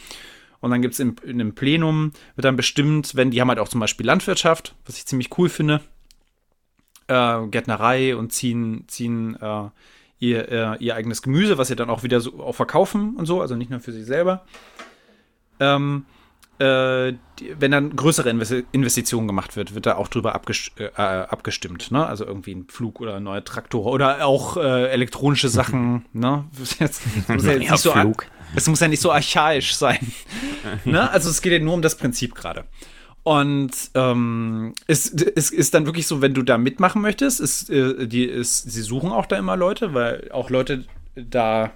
[0.61, 3.67] Und dann gibt es in einem Plenum, wird dann bestimmt, wenn die haben halt auch
[3.67, 5.81] zum Beispiel Landwirtschaft, was ich ziemlich cool finde,
[7.07, 9.69] äh, Gärtnerei und ziehen, ziehen äh,
[10.17, 13.41] ihr, äh, ihr eigenes Gemüse, was sie dann auch wieder so auch verkaufen und so,
[13.41, 14.45] also nicht nur für sich selber.
[15.59, 16.14] Ähm, äh,
[16.57, 21.91] wenn dann größere Investi Investitionen gemacht wird, wird da auch drüber abgest äh, abgestimmt.
[21.91, 22.05] Ne?
[22.05, 26.05] Also irgendwie ein Flug oder ein neuer Traktor oder auch äh, elektronische Sachen.
[26.13, 26.45] ne?
[26.79, 27.93] Jetzt, muss ja jetzt nicht so
[28.55, 29.99] es muss ja nicht so archaisch sein.
[30.85, 31.09] ne?
[31.11, 32.65] Also es geht ja nur um das Prinzip gerade.
[33.23, 38.07] Und ähm, es, es ist dann wirklich so, wenn du da mitmachen möchtest, ist, äh,
[38.07, 41.73] die, ist, sie suchen auch da immer Leute, weil auch Leute da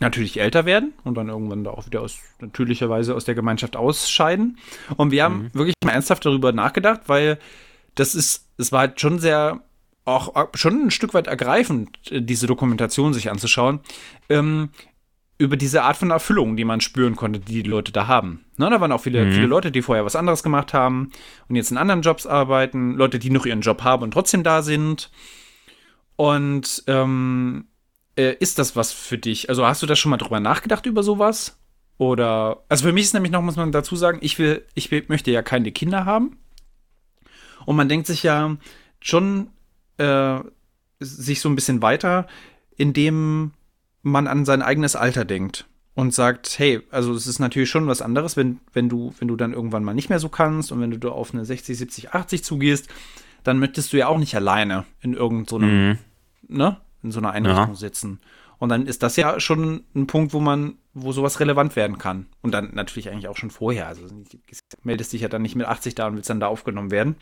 [0.00, 4.58] natürlich älter werden und dann irgendwann da auch wieder aus natürlicherweise aus der Gemeinschaft ausscheiden.
[4.96, 7.38] Und wir haben wirklich mal ernsthaft darüber nachgedacht, weil
[7.94, 9.60] das ist, es war halt schon sehr,
[10.04, 13.80] auch schon ein Stück weit ergreifend, diese Dokumentation sich anzuschauen,
[14.28, 14.68] ähm,
[15.38, 18.44] über diese Art von Erfüllung, die man spüren konnte, die die Leute da haben.
[18.56, 19.32] Ne, da waren auch viele, Mhm.
[19.32, 21.10] viele Leute, die vorher was anderes gemacht haben
[21.48, 24.62] und jetzt in anderen Jobs arbeiten, Leute, die noch ihren Job haben und trotzdem da
[24.62, 25.10] sind.
[26.16, 27.66] Und ähm,
[28.16, 29.48] äh, ist das was für dich?
[29.48, 31.58] Also hast du da schon mal drüber nachgedacht über sowas?
[31.98, 35.04] Oder, also für mich ist nämlich noch, muss man dazu sagen, ich will, ich will,
[35.08, 36.38] möchte ja keine Kinder haben.
[37.64, 38.56] Und man denkt sich ja
[39.00, 39.48] schon
[39.98, 40.40] äh,
[41.00, 42.26] sich so ein bisschen weiter,
[42.76, 43.52] indem
[44.02, 48.02] man an sein eigenes Alter denkt und sagt, hey, also es ist natürlich schon was
[48.02, 50.90] anderes, wenn, wenn du, wenn du dann irgendwann mal nicht mehr so kannst und wenn
[51.00, 52.88] du auf eine 60, 70, 80 zugehst,
[53.42, 55.98] dann möchtest du ja auch nicht alleine in irgendeinem so Mhm.
[56.48, 56.76] ne,
[57.06, 57.74] in so einer Einrichtung Ja.
[57.74, 58.20] sitzen.
[58.58, 62.26] Und dann ist das ja schon ein Punkt, wo man, wo sowas relevant werden kann.
[62.42, 63.86] Und dann natürlich eigentlich auch schon vorher.
[63.86, 64.38] Also du
[64.82, 67.16] meldest dich ja dann nicht mit 80 da und willst dann da aufgenommen werden.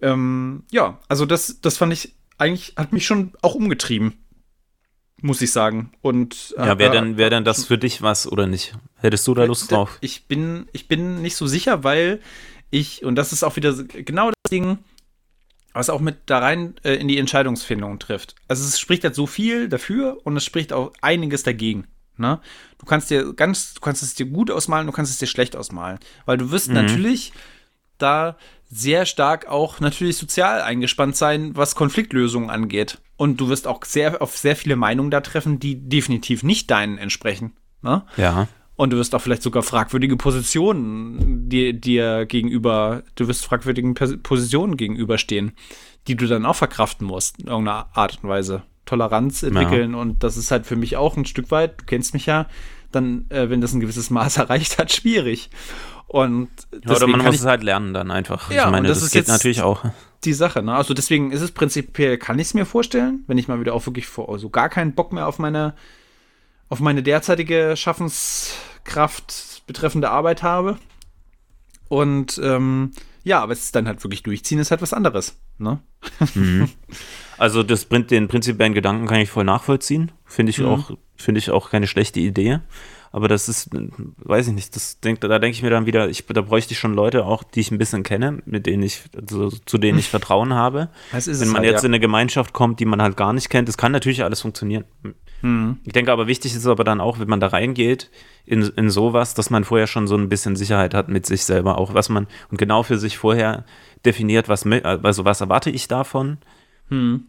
[0.00, 4.14] Ähm, ja, also das, das fand ich eigentlich, hat mich schon auch umgetrieben.
[5.22, 5.92] Muss ich sagen.
[6.02, 8.74] Und Ja, wäre äh, denn, wär denn das für dich was oder nicht?
[8.96, 9.98] Hättest du da Lust da- drauf?
[10.00, 12.20] Ich bin, ich bin nicht so sicher, weil
[12.70, 14.78] ich, und das ist auch wieder genau das Ding,
[15.74, 18.36] was auch mit da rein äh, in die Entscheidungsfindung trifft.
[18.48, 21.86] Also es spricht halt so viel dafür und es spricht auch einiges dagegen.
[22.16, 22.40] Ne?
[22.78, 25.56] Du kannst dir ganz, du kannst es dir gut ausmalen, du kannst es dir schlecht
[25.56, 25.98] ausmalen.
[26.24, 27.32] Weil du wirst natürlich
[27.98, 28.36] da
[28.70, 32.98] sehr stark auch natürlich sozial eingespannt sein, was Konfliktlösungen angeht.
[33.16, 36.98] Und du wirst auch sehr auf sehr viele Meinungen da treffen, die definitiv nicht deinen
[36.98, 37.52] entsprechen.
[37.82, 38.04] Ne?
[38.16, 38.48] Ja.
[38.76, 44.76] Und du wirst auch vielleicht sogar fragwürdige Positionen dir, dir gegenüber, du wirst fragwürdigen Positionen
[44.76, 45.52] gegenüberstehen,
[46.08, 48.62] die du dann auch verkraften musst, in irgendeiner Art und Weise.
[48.84, 52.26] Toleranz entwickeln und das ist halt für mich auch ein Stück weit, du kennst mich
[52.26, 52.46] ja,
[52.92, 55.50] dann, äh, wenn das ein gewisses Maß erreicht hat, schwierig.
[56.06, 56.48] Und
[56.86, 58.50] Ja, oder man muss es halt lernen dann einfach.
[58.50, 59.84] Ja, ich meine, das das, ist geht natürlich auch.
[60.24, 60.74] die Sache, ne?
[60.74, 63.86] Also deswegen ist es prinzipiell, kann ich es mir vorstellen, wenn ich mal wieder auch
[63.86, 65.74] wirklich vor, so gar keinen Bock mehr auf meine,
[66.74, 70.76] auf meine derzeitige Schaffenskraft betreffende Arbeit habe.
[71.88, 72.90] Und ähm,
[73.22, 75.78] ja, aber es ist dann halt wirklich durchziehen, ist halt was anderes, ne?
[77.38, 80.10] Also das, Prin- den prinzipiellen Gedanken kann ich voll nachvollziehen.
[80.24, 80.66] Finde ich Mhm.
[80.66, 82.58] auch, finde ich auch keine schlechte Idee.
[83.12, 86.26] Aber das ist, weiß ich nicht, das denk, da denke ich mir dann wieder, ich,
[86.26, 89.50] da bräuchte ich schon Leute auch, die ich ein bisschen kenne, mit denen ich, also,
[89.50, 90.88] zu denen ich Vertrauen habe.
[91.12, 91.86] Wenn man halt, jetzt ja.
[91.88, 94.84] in eine Gemeinschaft kommt, die man halt gar nicht kennt, das kann natürlich alles funktionieren.
[95.44, 95.78] Mhm.
[95.84, 98.10] Ich denke aber wichtig ist aber dann auch, wenn man da reingeht
[98.46, 101.76] in, in sowas, dass man vorher schon so ein bisschen Sicherheit hat mit sich selber,
[101.78, 103.64] auch was man und genau für sich vorher
[104.06, 106.38] definiert, was also was erwarte ich davon,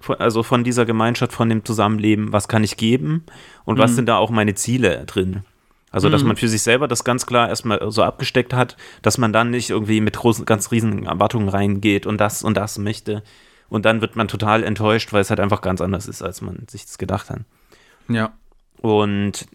[0.01, 3.23] von- also von dieser Gemeinschaft, von dem Zusammenleben, was kann ich geben
[3.65, 5.43] und was sind da auch meine Ziele drin.
[5.91, 9.31] Also, dass man für sich selber das ganz klar erstmal so abgesteckt hat, dass man
[9.31, 13.23] dann nicht irgendwie mit großen, ganz riesigen Erwartungen reingeht und das und das möchte.
[13.69, 16.65] Und dann wird man total enttäuscht, weil es halt einfach ganz anders ist, als man
[16.69, 17.39] sich das gedacht hat.
[18.07, 18.34] Ja.
[18.82, 19.48] Und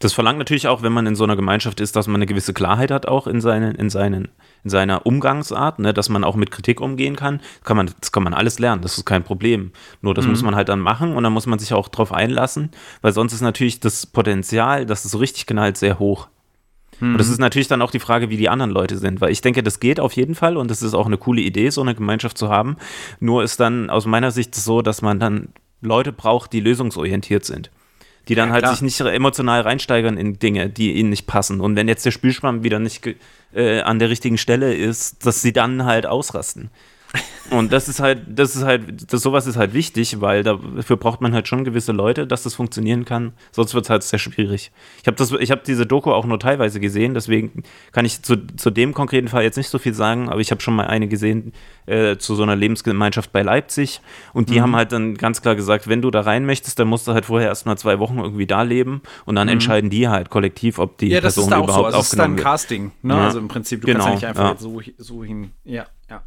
[0.00, 2.54] das verlangt natürlich auch, wenn man in so einer Gemeinschaft ist, dass man eine gewisse
[2.54, 4.28] Klarheit hat auch in, seinen, in, seinen,
[4.64, 7.40] in seiner Umgangsart, ne, dass man auch mit Kritik umgehen kann.
[7.58, 9.72] Das kann, man, das kann man alles lernen, das ist kein Problem.
[10.00, 12.70] Nur das muss man halt dann machen und dann muss man sich auch drauf einlassen,
[13.02, 16.28] weil sonst ist natürlich das Potenzial, dass es so richtig knallt, sehr hoch.
[17.00, 19.40] Und das ist natürlich dann auch die Frage, wie die anderen Leute sind, weil ich
[19.40, 21.94] denke, das geht auf jeden Fall und das ist auch eine coole Idee, so eine
[21.94, 22.76] Gemeinschaft zu haben.
[23.20, 25.48] Nur ist dann aus meiner Sicht so, dass man dann
[25.80, 27.70] Leute braucht, die lösungsorientiert sind.
[28.28, 31.60] Die dann Ja, halt sich nicht emotional reinsteigern in Dinge, die ihnen nicht passen.
[31.60, 33.08] Und wenn jetzt der Spielschwamm wieder nicht
[33.54, 36.70] äh, an der richtigen Stelle ist, dass sie dann halt ausrasten.
[37.50, 41.20] Und das ist halt, das ist halt, das, sowas ist halt wichtig, weil dafür braucht
[41.20, 43.32] man halt schon gewisse Leute, dass das funktionieren kann.
[43.50, 44.70] Sonst wird es halt sehr schwierig.
[45.02, 48.36] Ich habe das, ich habe diese Doku auch nur teilweise gesehen, deswegen kann ich zu,
[48.56, 51.08] zu dem konkreten Fall jetzt nicht so viel sagen, aber ich habe schon mal eine
[51.08, 51.52] gesehen
[51.86, 54.00] äh, zu so einer Lebensgemeinschaft bei Leipzig
[54.32, 54.52] und Mhm.
[54.52, 57.14] die haben halt dann ganz klar gesagt, wenn du da rein möchtest, dann musst du
[57.14, 60.98] halt vorher erstmal zwei Wochen irgendwie da leben und dann entscheiden die halt kollektiv, ob
[60.98, 61.12] die Mhm.
[61.14, 61.84] Ja, das Person ist da auch so.
[61.86, 62.44] Also es ist dann aufgenommen wird.
[62.44, 63.14] Casting, ne?
[63.14, 63.24] Ja.
[63.24, 64.56] Also im Prinzip, du Genau, kannst ja nicht einfach ja.
[64.56, 65.50] so, so hin.
[65.64, 66.22] Ja, ja.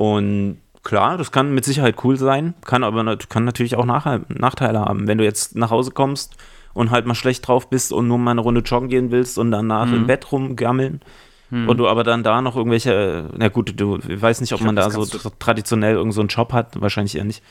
[0.00, 4.80] Und klar, das kann mit Sicherheit cool sein, kann aber kann natürlich auch Nach Nachteile
[4.80, 5.06] haben.
[5.06, 6.36] Wenn du jetzt nach Hause kommst
[6.72, 9.50] und halt mal schlecht drauf bist und nur mal eine Runde joggen gehen willst und
[9.50, 9.94] danach Mhm.
[9.94, 11.02] im Bett rumgammeln.
[11.50, 11.68] Hm.
[11.68, 14.66] Und du aber dann da noch irgendwelche, na gut, du, ich weiß nicht, ob Ich
[14.66, 17.42] man glaub, da so tra- traditionell irgend so einen Job hat, wahrscheinlich eher nicht.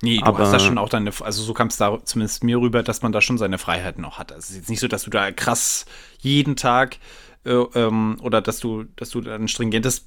[0.00, 2.58] Nee, du Aber- hast da schon auch deine, also so kam es da zumindest mir
[2.58, 4.32] rüber, dass man da schon seine Freiheiten noch hat.
[4.32, 5.84] Also es ist jetzt nicht so, dass du da krass
[6.20, 6.96] jeden Tag
[7.44, 10.06] äh, ähm, oder dass du, dass du da ein stringentes,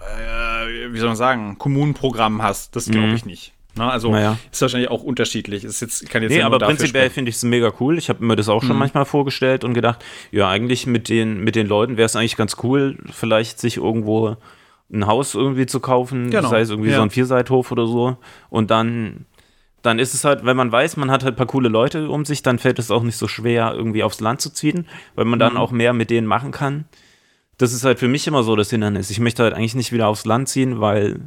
[0.00, 2.74] äh, wie soll man sagen, Kommunenprogramm hast.
[2.76, 3.14] Das glaube Mhm.
[3.14, 3.52] ich nicht.
[3.76, 4.36] Na, also Naja.
[4.50, 5.62] ist wahrscheinlich auch unterschiedlich.
[5.64, 7.98] Ist jetzt, kann jetzt Nee, ja aber prinzipiell finde ich es mega cool.
[7.98, 8.78] Ich habe mir das auch schon Mhm.
[8.80, 12.56] manchmal vorgestellt und gedacht, ja, eigentlich mit den, mit den Leuten wäre es eigentlich ganz
[12.64, 14.36] cool, vielleicht sich irgendwo
[14.92, 16.96] ein Haus irgendwie zu kaufen, Genau, sei es irgendwie ja.
[16.96, 18.16] so ein Vierseithof oder so.
[18.48, 19.24] Und dann,
[19.82, 22.24] dann ist es halt, wenn man weiß, man hat halt ein paar coole Leute um
[22.24, 25.38] sich, dann fällt es auch nicht so schwer, irgendwie aufs Land zu ziehen, weil man
[25.38, 25.58] dann Mhm.
[25.60, 26.86] auch mehr mit denen machen kann.
[27.60, 29.10] Das ist halt für mich immer so das Hindernis.
[29.10, 31.20] Ich möchte halt eigentlich nicht wieder aufs Land ziehen, weil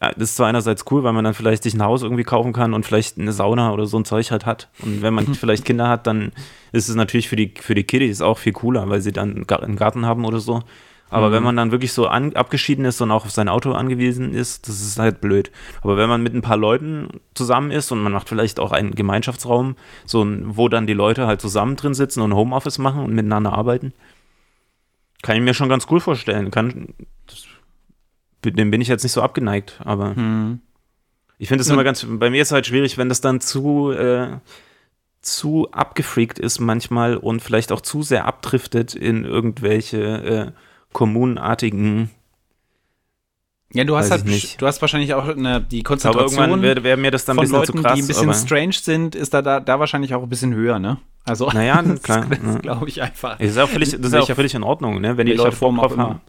[0.00, 2.74] das ist zwar einerseits cool, weil man dann vielleicht sich ein Haus irgendwie kaufen kann
[2.74, 4.68] und vielleicht eine Sauna oder so ein Zeug halt hat.
[4.82, 6.32] Und wenn man vielleicht Kinder hat, dann
[6.72, 9.46] ist es natürlich für die, für die Kiddies auch viel cooler, weil sie dann einen
[9.46, 10.62] Gar- einen Garten haben oder so.
[11.10, 14.32] Aber wenn man dann wirklich so an, abgeschieden ist und auch auf sein Auto angewiesen
[14.32, 15.52] ist, das ist halt blöd.
[15.82, 18.94] Aber wenn man mit ein paar Leuten zusammen ist und man macht vielleicht auch einen
[18.94, 19.76] Gemeinschaftsraum,
[20.06, 23.92] so wo dann die Leute halt zusammen drin sitzen und Homeoffice machen und miteinander arbeiten,
[25.22, 26.50] kann ich mir schon ganz cool vorstellen.
[26.50, 26.94] Kann,
[27.26, 27.44] das,
[28.44, 30.60] dem bin ich jetzt nicht so abgeneigt, aber Hm.
[31.38, 33.92] ich finde es immer ganz, bei mir ist es halt schwierig, wenn das dann zu,
[33.92, 34.38] äh,
[35.20, 40.52] zu abgefreakt ist manchmal und vielleicht auch zu sehr abdriftet in irgendwelche äh,
[40.92, 42.10] kommunenartigen,
[43.74, 44.60] Ja, du hast Weiß halt, ich nicht.
[44.62, 47.46] du hast wahrscheinlich auch eine, die aber Konzentration irgendwann wäre wär mir das dann ein
[47.46, 47.94] von bisschen Leuten, zu krass.
[47.94, 50.78] die ein bisschen aber, strange sind, ist da, da, da wahrscheinlich auch ein bisschen höher,
[50.78, 50.98] ne?
[51.24, 52.26] Also, naja, das, klar.
[52.28, 52.58] das ja.
[52.60, 53.38] glaube ich einfach.
[53.38, 55.16] Das ist auch völlig, das ist ja auch völlig in Ordnung, ne?
[55.16, 56.02] Wenn die Leute Bock Form auch drauf immer.
[56.04, 56.20] haben,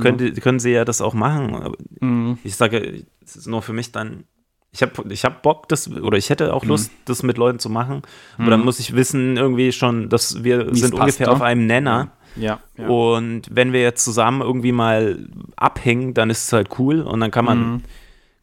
[0.00, 1.54] können, die, können sie ja das auch machen.
[1.56, 2.38] Aber Mhm.
[2.44, 4.24] ich sage, es ist nur für mich dann.
[4.72, 6.68] Ich habe ich hab Bock, das, oder ich hätte auch Mhm.
[6.68, 8.02] Lust, das mit Leuten zu machen.
[8.36, 11.32] Aber dann muss ich wissen, irgendwie schon, dass wir Wie's sind passt, ungefähr ne?
[11.32, 12.12] auf einem Nenner.
[12.38, 12.86] Ja, ja.
[12.88, 15.26] Und wenn wir jetzt zusammen irgendwie mal
[15.56, 17.82] abhängen, dann ist es halt cool und dann kann man, Mhm.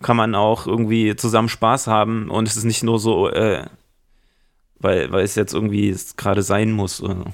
[0.02, 3.66] kann man auch irgendwie zusammen Spaß haben und es ist nicht nur so, äh,
[4.80, 7.02] weil, weil es jetzt irgendwie gerade sein muss.
[7.02, 7.26] Oder so.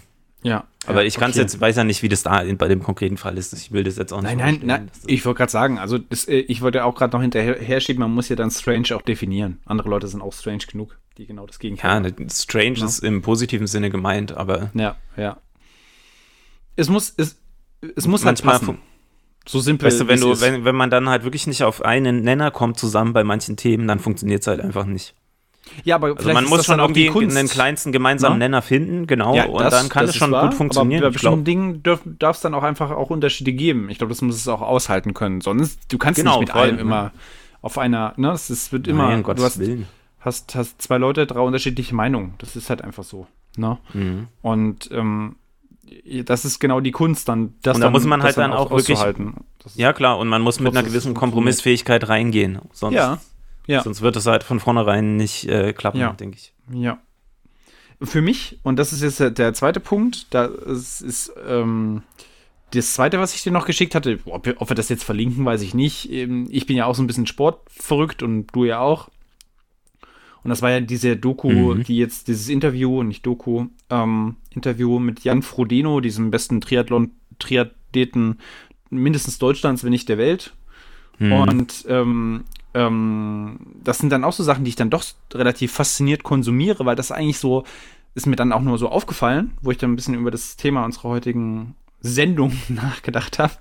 [0.44, 0.66] ja.
[0.88, 1.42] Aber ja, ich kann es okay.
[1.44, 3.54] jetzt, weiß ja nicht, wie das da in, bei dem konkreten Fall ist.
[3.54, 4.92] Ich will das jetzt auch nicht Nein, nein, nein.
[5.06, 8.12] Ich wollte gerade sagen, also das, äh, ich wollte auch gerade noch hinterher schieben, man
[8.12, 9.60] muss ja dann strange auch definieren.
[9.66, 12.16] Andere Leute sind auch strange genug, die genau das Gegenteil Ja, machen.
[12.18, 12.86] ne, strange Ja.
[12.86, 15.38] ist im positiven Sinne gemeint, aber Ja, ja.
[16.80, 17.38] Es muss, es,
[17.96, 18.78] es muss halt manchmal, passen.
[19.48, 19.88] So simpel.
[19.88, 22.78] weißt du, wenn du, wenn, wenn man dann halt wirklich nicht auf einen Nenner kommt
[22.78, 25.16] zusammen bei manchen Themen, dann funktioniert es halt einfach nicht.
[25.84, 28.46] ja, aber Also man muss schon irgendwie einen kleinsten gemeinsamen Ne?
[28.46, 31.02] Nenner finden, genau, Ja, und das- dann kann es schon wahr, gut funktionieren.
[31.04, 31.84] Aber bei bestimmten Dingen
[32.20, 33.90] darf es dann auch einfach auch Unterschiede geben.
[33.90, 35.42] Ich glaube, das muss es auch aushalten können.
[35.42, 37.12] Sonst, du kannst Genau, nicht mit allem immer
[37.62, 39.88] auf einer, ne, es wird immer, Nein, du Gottes hast, Willen.
[40.20, 42.36] hast, hast zwei Leute, drei unterschiedliche Meinungen.
[42.38, 43.26] Das ist halt einfach so.
[43.58, 43.78] Ne?
[43.94, 44.28] Mhm.
[44.42, 45.36] Und ähm,
[46.26, 48.54] das ist genau die Kunst, dann das Und da dann, muss man das halt dann
[48.54, 48.98] auch wirklich-.
[48.98, 51.14] Das ist- Ja, klar, und man muss mit einer gewissen.
[51.14, 52.60] Kompromissfähigkeit reingehen.
[52.74, 53.20] Sonst, ja,
[53.68, 53.82] ja.
[53.84, 56.14] sonst wird es halt von vornherein nicht äh, klappen, Ja.
[56.14, 56.54] denke ich.
[56.74, 57.00] Ja.
[58.02, 62.04] Für mich, und das ist jetzt der, zweite Punkt, da ist, ist ähm,
[62.72, 65.44] das zweite, was ich dir noch geschickt hatte, ob wir, ob wir das jetzt verlinken,
[65.44, 66.10] weiß ich nicht.
[66.12, 69.10] Ähm, Ich bin ja auch so ein bisschen sportverrückt und du ja auch.
[70.44, 71.84] Und das war ja diese Doku, Mhm.
[71.84, 78.40] die jetzt, dieses Interview, nicht Doku, ähm, Interview mit Jan Frodeno, diesem besten Triathlon-Triathleten
[78.90, 80.54] mindestens Deutschlands, wenn nicht der Welt.
[81.20, 81.32] Mhm.
[81.34, 82.44] Und ähm,
[82.74, 85.04] ähm, das sind dann auch so Sachen, die ich dann doch
[85.34, 87.64] relativ fasziniert konsumiere, weil das eigentlich so,
[88.16, 90.86] ist mir dann auch nur so aufgefallen, wo ich dann ein bisschen über das Thema
[90.86, 93.54] unserer heutigen Sendung nachgedacht habe,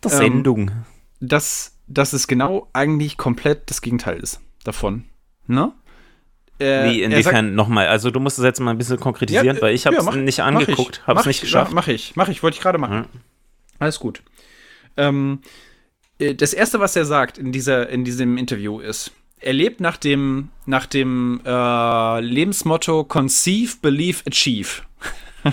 [0.00, 0.70] Das ähm, Sendung.
[1.20, 5.04] dass, dass es genau eigentlich komplett das Gegenteil ist davon.
[5.46, 5.72] Ne?
[6.58, 7.88] Äh, Wie, er inwiefern nochmal?
[7.88, 10.06] Also du musst es jetzt mal ein bisschen konkretisieren, Ja, weil ich habe ja, es
[10.06, 11.72] mach- nicht angeguckt, habe es mach nicht ich, geschafft.
[11.72, 12.94] Mach ich, mach ich, wollte ich gerade machen.
[13.12, 13.20] Ja.
[13.80, 14.22] Alles gut.
[14.96, 15.40] Ähm,
[16.20, 19.10] äh, das erste, was er sagt in, dieser, in diesem Interview ist,
[19.40, 24.82] er lebt nach dem, nach dem äh, Lebensmotto Conceive, Believe, Achieve.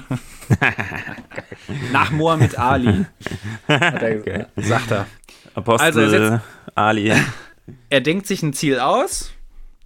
[1.91, 3.05] nach Mohammed Ali.
[3.67, 4.47] Er.
[4.55, 5.07] Sagt er.
[5.53, 6.41] Apostel Also er setzt-
[6.75, 7.11] Ali.
[7.89, 9.31] Er denkt sich ein Ziel aus,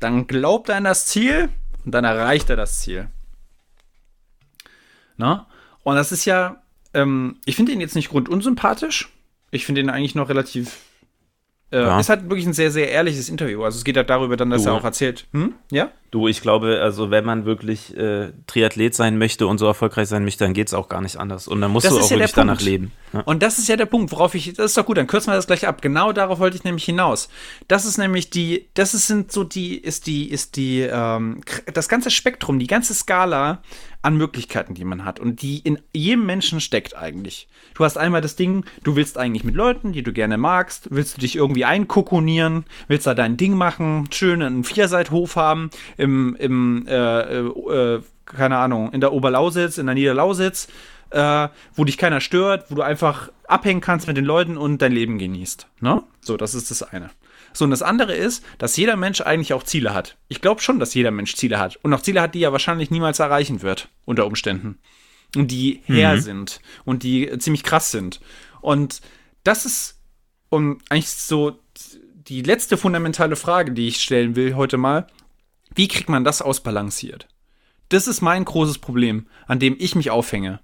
[0.06, 1.50] dann glaubt er an das Ziel
[1.84, 3.10] und dann erreicht er das Ziel.
[5.18, 5.48] Na?
[5.84, 6.62] Und das ist ja,
[6.94, 9.10] ähm, ich finde ihn jetzt nicht grundunsympathisch.
[9.52, 10.78] Ich finde ihn eigentlich noch relativ.
[11.72, 12.00] Äh, Ja.
[12.00, 13.64] Ist halt wirklich ein sehr, sehr ehrliches Interview.
[13.64, 14.70] Also es geht halt darüber dann, dass Du.
[14.70, 15.28] er auch erzählt.
[15.34, 15.54] Hm?
[15.72, 15.92] Ja?
[16.12, 20.24] Du, ich glaube, also wenn man wirklich äh, Triathlet sein möchte und so erfolgreich sein
[20.24, 21.48] möchte, dann geht es auch gar nicht anders.
[21.48, 22.92] Und dann musst Das du auch ja wirklich danach leben.
[23.12, 23.22] Ja.
[23.22, 25.36] Und das ist ja der Punkt, worauf ich, das ist doch gut, dann kürzen wir
[25.36, 25.82] das gleich ab.
[25.82, 27.30] Genau darauf wollte ich nämlich hinaus.
[27.68, 31.42] Das ist nämlich die, das ist, sind so die, ist die, ist die, ähm,
[31.74, 33.62] das ganze Spektrum, die ganze Skala
[34.06, 37.48] an Möglichkeiten, die man hat und die in jedem Menschen steckt eigentlich.
[37.74, 41.18] Du hast einmal das Ding, du willst eigentlich mit Leuten, die du gerne magst, willst
[41.18, 45.72] du dich irgendwie einkokonieren, willst da dein Ding machen, schön einen Vierseithof haben,
[46.06, 50.68] im, im, äh, äh, äh, keine Ahnung, in der Oberlausitz, in der Niederlausitz,
[51.10, 54.92] äh, wo dich keiner stört, wo du einfach abhängen kannst mit den Leuten und dein
[54.92, 55.68] Leben genießt.
[55.82, 56.04] Ne?
[56.22, 57.10] So, das ist das eine.
[57.54, 60.18] So, und das andere ist, dass jeder Mensch eigentlich auch Ziele hat.
[60.28, 61.78] Ich glaube schon, dass jeder Mensch Ziele hat.
[61.84, 64.80] Und auch Ziele hat, die er wahrscheinlich niemals erreichen wird, unter Umständen.
[65.36, 68.22] Und die her sind und die ziemlich krass sind.
[68.62, 69.02] Und
[69.44, 70.00] das ist
[70.50, 71.60] um eigentlich so
[72.28, 75.08] die letzte fundamentale Frage, die ich stellen will heute mal.
[75.76, 77.28] Wie kriegt man das ausbalanciert?
[77.90, 80.60] Das ist mein großes Problem, an dem ich mich aufhänge,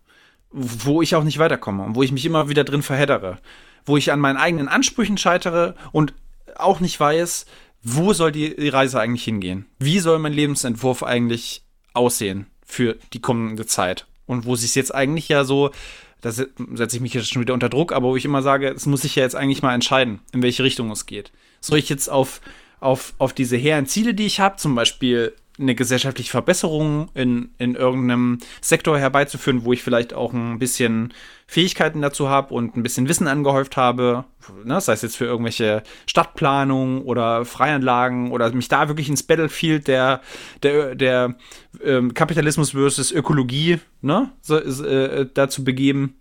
[0.50, 3.38] wo ich auch nicht weiterkomme und wo ich mich immer wieder drin verheddere,
[3.86, 6.14] wo ich an meinen eigenen Ansprüchen scheitere und
[6.56, 7.46] auch nicht weiß,
[7.84, 9.66] wo soll die Reise eigentlich hingehen?
[9.80, 11.64] Wie soll mein Lebensentwurf eigentlich
[11.94, 14.08] aussehen für die kommende Zeit?
[14.26, 15.72] Und wo sich jetzt eigentlich ja so,
[16.22, 18.70] da se- setze ich mich jetzt schon wieder unter Druck, aber wo ich immer sage,
[18.70, 21.32] es muss sich ja jetzt eigentlich mal entscheiden, in welche Richtung es geht.
[21.60, 22.40] Soll ich jetzt auf,
[22.82, 27.76] auf, auf diese hehren Ziele, die ich habe, zum Beispiel eine gesellschaftliche Verbesserung in, in
[27.76, 31.14] irgendeinem Sektor herbeizuführen, wo ich vielleicht auch ein bisschen
[31.46, 34.26] Fähigkeiten dazu habe und ein bisschen Wissen angehäuft habe,
[34.64, 39.88] ne, sei es jetzt für irgendwelche Stadtplanung oder Freianlagen oder mich da wirklich ins Battlefield
[39.88, 40.22] der,
[40.64, 41.36] der, der
[41.84, 46.16] ähm, Kapitalismus versus Ökologie ne, so, äh, dazu begeben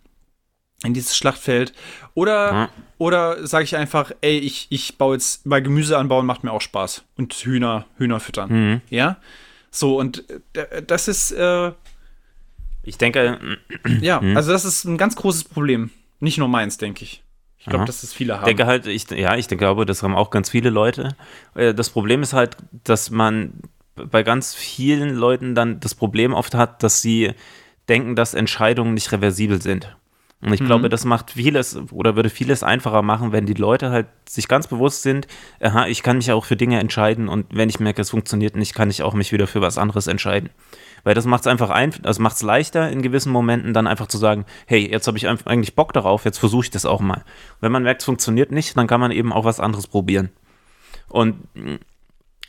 [0.85, 1.73] in dieses Schlachtfeld.
[2.15, 2.69] Oder, Ja.
[2.99, 6.61] oder sage ich einfach, ey, ich, ich baue jetzt bei Gemüse anbauen, macht mir auch
[6.63, 7.05] Spaß.
[7.19, 8.51] Und Hühner, Hühner füttern.
[8.51, 8.81] Mhm.
[8.91, 9.17] Ja.
[9.71, 10.25] So, und
[10.55, 11.73] äh, das ist, äh,
[12.83, 13.39] Ich denke,
[14.01, 14.37] ja, Mhm.
[14.37, 15.91] also das ist ein ganz großes Problem.
[16.19, 17.23] Nicht nur meins, denke ich.
[17.59, 18.47] Ich glaube, dass das viele haben.
[18.47, 21.15] denke halt, ich, ja, ich glaube, das haben auch ganz viele Leute.
[21.55, 23.53] Äh, Das Problem ist halt, dass man
[23.97, 27.33] bei ganz vielen Leuten dann das Problem oft hat, dass sie
[27.91, 29.95] denken, dass Entscheidungen nicht reversibel sind.
[30.43, 34.07] Und ich glaube, das macht vieles oder würde vieles einfacher machen, wenn die Leute halt
[34.27, 35.27] sich ganz bewusst sind,
[35.61, 38.75] aha, ich kann mich auch für Dinge entscheiden und wenn ich merke, es funktioniert nicht,
[38.75, 40.49] kann ich auch mich wieder für was anderes entscheiden.
[41.05, 44.07] Weil das macht es einfach ein, also macht es leichter in gewissen Momenten dann einfach
[44.07, 47.23] zu sagen, hey, jetzt habe ich eigentlich Bock darauf, jetzt versuche ich das auch mal.
[47.61, 50.31] Wenn man merkt, es funktioniert nicht, dann kann man eben auch was anderes probieren.
[51.09, 51.37] Und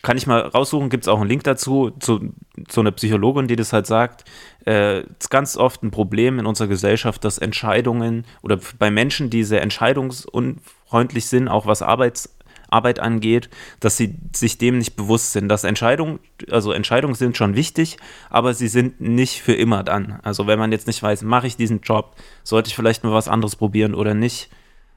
[0.02, 2.34] kann ich mal raussuchen, gibt es auch einen Link dazu, zu
[2.70, 4.26] so einer Psychologin, die das halt sagt,
[4.66, 9.30] äh, es ist ganz oft ein Problem in unserer Gesellschaft, dass Entscheidungen oder bei Menschen,
[9.30, 12.36] die sehr entscheidungsunfreundlich sind, auch was Arbeits,
[12.72, 13.50] Arbeit angeht,
[13.80, 15.50] dass sie sich dem nicht bewusst sind.
[15.50, 16.20] Dass Entscheidungen,
[16.50, 17.98] also Entscheidungen sind schon wichtig,
[18.30, 20.20] aber sie sind nicht für immer dann.
[20.24, 23.28] Also wenn man jetzt nicht weiß, mache ich diesen Job, sollte ich vielleicht mal was
[23.28, 24.50] anderes probieren oder nicht.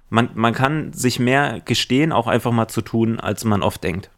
[0.08, 4.10] Man, man kann sich mehr gestehen, auch einfach mal zu tun, als man oft denkt.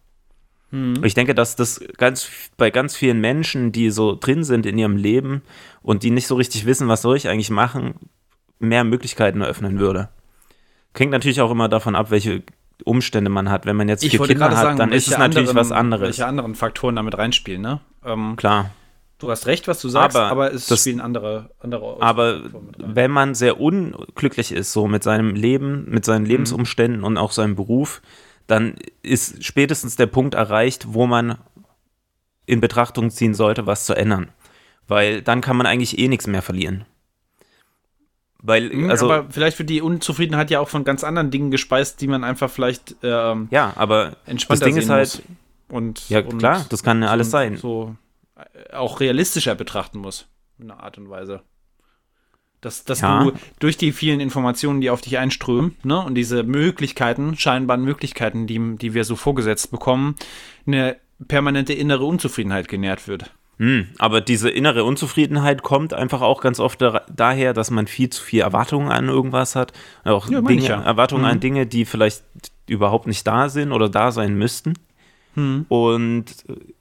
[0.72, 4.76] Und Ich denke, dass das ganz bei ganz vielen Menschen, die so drin sind in
[4.78, 5.43] ihrem Leben
[5.82, 7.94] und die nicht so richtig wissen, was soll ich eigentlich machen,
[8.59, 10.09] mehr Möglichkeiten eröffnen würde.
[10.97, 12.43] Hängt natürlich auch immer davon ab, welche
[12.84, 13.64] Umstände man hat.
[13.64, 16.02] Wenn man jetzt vier Kinder hat, sagen, dann ist es natürlich anderen, was anderes.
[16.02, 17.80] Welche anderen Faktoren damit reinspielen, ne?
[18.05, 18.70] Ähm, Klar.
[19.18, 22.40] du hast recht, was du sagst, aber, Aber es das- spielen andere, andere Aber
[22.78, 27.56] wenn man sehr unglücklich ist, so mit seinem Leben, mit seinen Lebensumständen und auch seinem
[27.56, 28.02] Beruf,
[28.47, 31.39] dann ist spätestens der Punkt erreicht, wo man
[32.47, 34.28] in Betrachtung ziehen sollte, was zu ändern.
[34.86, 36.85] Weil dann kann man eigentlich eh nichts mehr verlieren.
[38.40, 42.01] Weil, Mhm, also, aber vielleicht wird die Unzufriedenheit ja auch von ganz anderen Dingen gespeist,
[42.01, 45.23] die man einfach vielleicht ähm, ja, aber das Ding ist halt.
[45.68, 47.56] Und, Ja, und klar, das kann ja alles so, sein.
[47.56, 47.97] So
[48.36, 50.28] äh, auch realistischer betrachten muss,
[50.59, 51.43] in einer Art und Weise.
[52.61, 53.23] Dass, dass Ja.
[53.24, 58.47] du durch die vielen Informationen, die auf dich einströmen, ne, und diese Möglichkeiten, scheinbaren Möglichkeiten,
[58.47, 60.15] die, die wir so vorgesetzt bekommen,
[60.66, 60.97] eine
[61.28, 63.31] permanente innere Unzufriedenheit genährt wird.
[63.59, 68.11] Hm, aber diese innere Unzufriedenheit kommt einfach auch ganz oft da, daher, dass man viel
[68.11, 69.73] zu viel Erwartungen an irgendwas hat.
[70.05, 70.83] Auch Ja, Dinge, ja.
[70.83, 71.31] Erwartungen Mhm.
[71.31, 72.23] an Dinge, die vielleicht
[72.69, 74.74] überhaupt nicht da sind oder da sein müssten.
[75.36, 75.66] Hm.
[75.68, 76.24] Und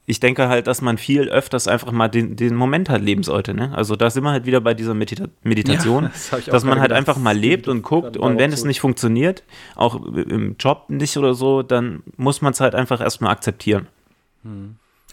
[0.05, 3.53] ich denke halt, dass man viel öfters einfach mal den, den Moment halt leben sollte.
[3.53, 3.71] Ne?
[3.75, 6.89] Also da sind wir halt wieder bei dieser Medita Meditation, Ja, das dass man halt
[6.89, 6.97] gedacht.
[6.99, 9.43] einfach mal lebt und guckt und wenn es nicht funktioniert,
[9.75, 13.87] auch im Job nicht oder so, dann muss man es halt einfach erstmal akzeptieren.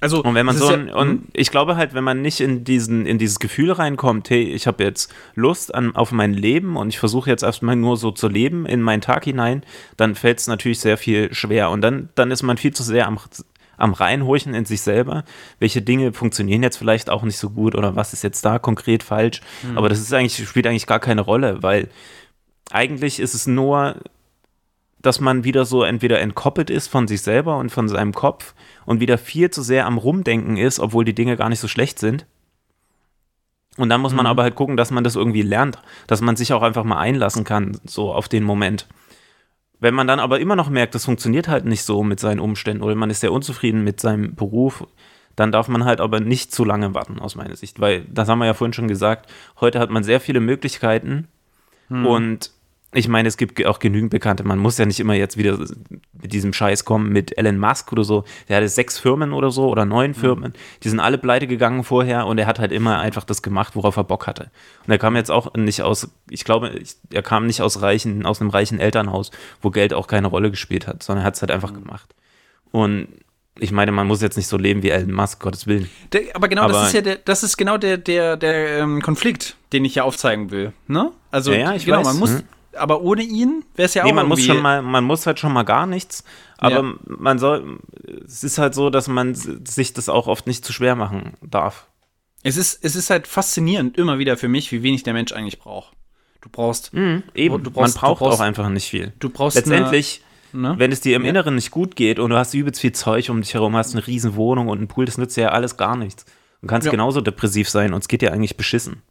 [0.03, 2.65] Also, Und wenn man so ein, ja, und ich glaube halt, wenn man nicht in
[2.65, 6.89] diesen in dieses Gefühl reinkommt, hey, ich habe jetzt Lust an auf mein Leben und
[6.89, 9.63] ich versuche jetzt erstmal nur so zu leben in meinen Tag hinein,
[9.97, 13.07] dann fällt es natürlich sehr viel schwer und dann dann ist man viel zu sehr
[13.07, 13.21] am
[13.77, 15.25] am Reinhorchen in sich selber,
[15.61, 19.05] welche Dinge funktionieren jetzt vielleicht auch nicht so gut oder was ist jetzt da konkret
[19.05, 19.41] falsch.
[19.63, 19.79] Hm.
[19.79, 21.89] Aber das ist eigentlich, spielt eigentlich gar keine Rolle, weil
[22.73, 23.97] eigentlich ist es nur,
[25.01, 28.55] dass man wieder so entweder entkoppelt ist von sich selber und von seinem Kopf
[28.87, 31.99] und wieder viel zu sehr am Rumdenken ist, obwohl die Dinge gar nicht so schlecht
[31.99, 32.27] sind.
[33.79, 34.31] Und dann muss man Mhm.
[34.31, 37.45] aber halt gucken, dass man das irgendwie lernt, dass man sich auch einfach mal einlassen
[37.45, 38.87] kann, so auf den Moment.
[39.81, 42.83] Wenn man dann aber immer noch merkt, das funktioniert halt nicht so mit seinen Umständen
[42.83, 44.87] oder man ist sehr unzufrieden mit seinem Beruf,
[45.35, 47.81] dann darf man halt aber nicht zu lange warten, aus meiner Sicht.
[47.81, 49.31] Weil, das haben wir ja vorhin schon gesagt,
[49.61, 51.29] heute hat man sehr viele Möglichkeiten
[52.07, 52.51] und
[52.95, 54.45] ich meine, es gibt auch genügend Bekannte.
[54.45, 55.59] Man muss ja nicht immer jetzt wieder
[56.23, 58.25] mit diesem Scheiß kommen mit Elon Musk oder so.
[58.49, 60.55] Der hatte sechs Firmen oder so oder neun Firmen.
[60.83, 63.97] Die sind alle pleite gegangen vorher und er hat halt immer einfach das gemacht, worauf
[63.97, 64.51] er Bock hatte.
[64.87, 66.81] Und er kam jetzt auch nicht aus, ich glaube,
[67.11, 69.31] er kam nicht aus reichen, aus einem reichen Elternhaus,
[69.61, 72.15] wo Geld auch keine Rolle gespielt hat, sondern er hat es halt einfach gemacht.
[72.71, 73.09] Und
[73.59, 75.91] ich meine, man muss jetzt nicht so leben wie Elon Musk, Gottes Willen.
[76.13, 79.03] Der, aber genau Aber- das ist ja der, das ist genau der, der, der ähm,
[79.03, 80.73] Konflikt, den ich ja aufzeigen will.
[80.89, 81.11] Ne?
[81.31, 82.07] Also Ja, ja, ich genau, weiß.
[82.07, 82.43] man muss, Hm.
[82.77, 85.27] Aber ohne ihn wäre es ja Nee, auch man muss irgendwie- schon mal, man muss
[85.27, 86.25] halt schon mal gar nichts.
[86.59, 86.95] Aber Ja.
[87.07, 87.79] man soll,
[88.25, 91.87] es ist halt so, dass man sich das auch oft nicht zu schwer machen darf.
[92.45, 95.59] Es ist, es ist halt faszinierend immer wieder für mich, wie wenig der Mensch eigentlich
[95.59, 95.93] braucht.
[96.41, 99.13] Du brauchst, Eben, Du brauchst- man braucht brauchst- auch einfach nicht viel.
[99.21, 100.23] du brauchst Letztendlich,
[100.53, 100.75] eine, ne?
[100.79, 101.31] wenn es dir im Ja.
[101.31, 104.05] Inneren nicht gut geht und du hast übelst viel Zeug um dich herum, hast eine
[104.07, 106.25] riesen Wohnung und einen Pool, das nützt dir ja alles gar nichts.
[106.61, 106.91] Du kannst Ja.
[106.91, 109.03] genauso depressiv sein und es geht dir eigentlich beschissen.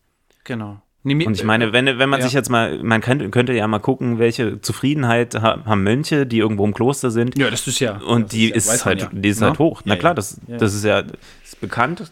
[0.43, 0.81] Genau.
[1.03, 2.25] Und ich meine, wenn, wenn man Ja.
[2.25, 6.37] sich jetzt mal, man könnte, könnte ja mal gucken, welche Zufriedenheit ha- haben Mönche, die
[6.37, 7.37] irgendwo im Kloster sind.
[7.37, 7.97] ja, das ist ja.
[7.97, 9.09] Und die ja, ist, weiß man halt, ja.
[9.11, 9.47] die ist Ne?
[9.47, 9.81] halt hoch.
[9.85, 10.15] Na Ja, klar, ja.
[10.15, 10.57] das, Ja.
[10.57, 10.99] das ist ja
[11.43, 12.11] ist bekannt.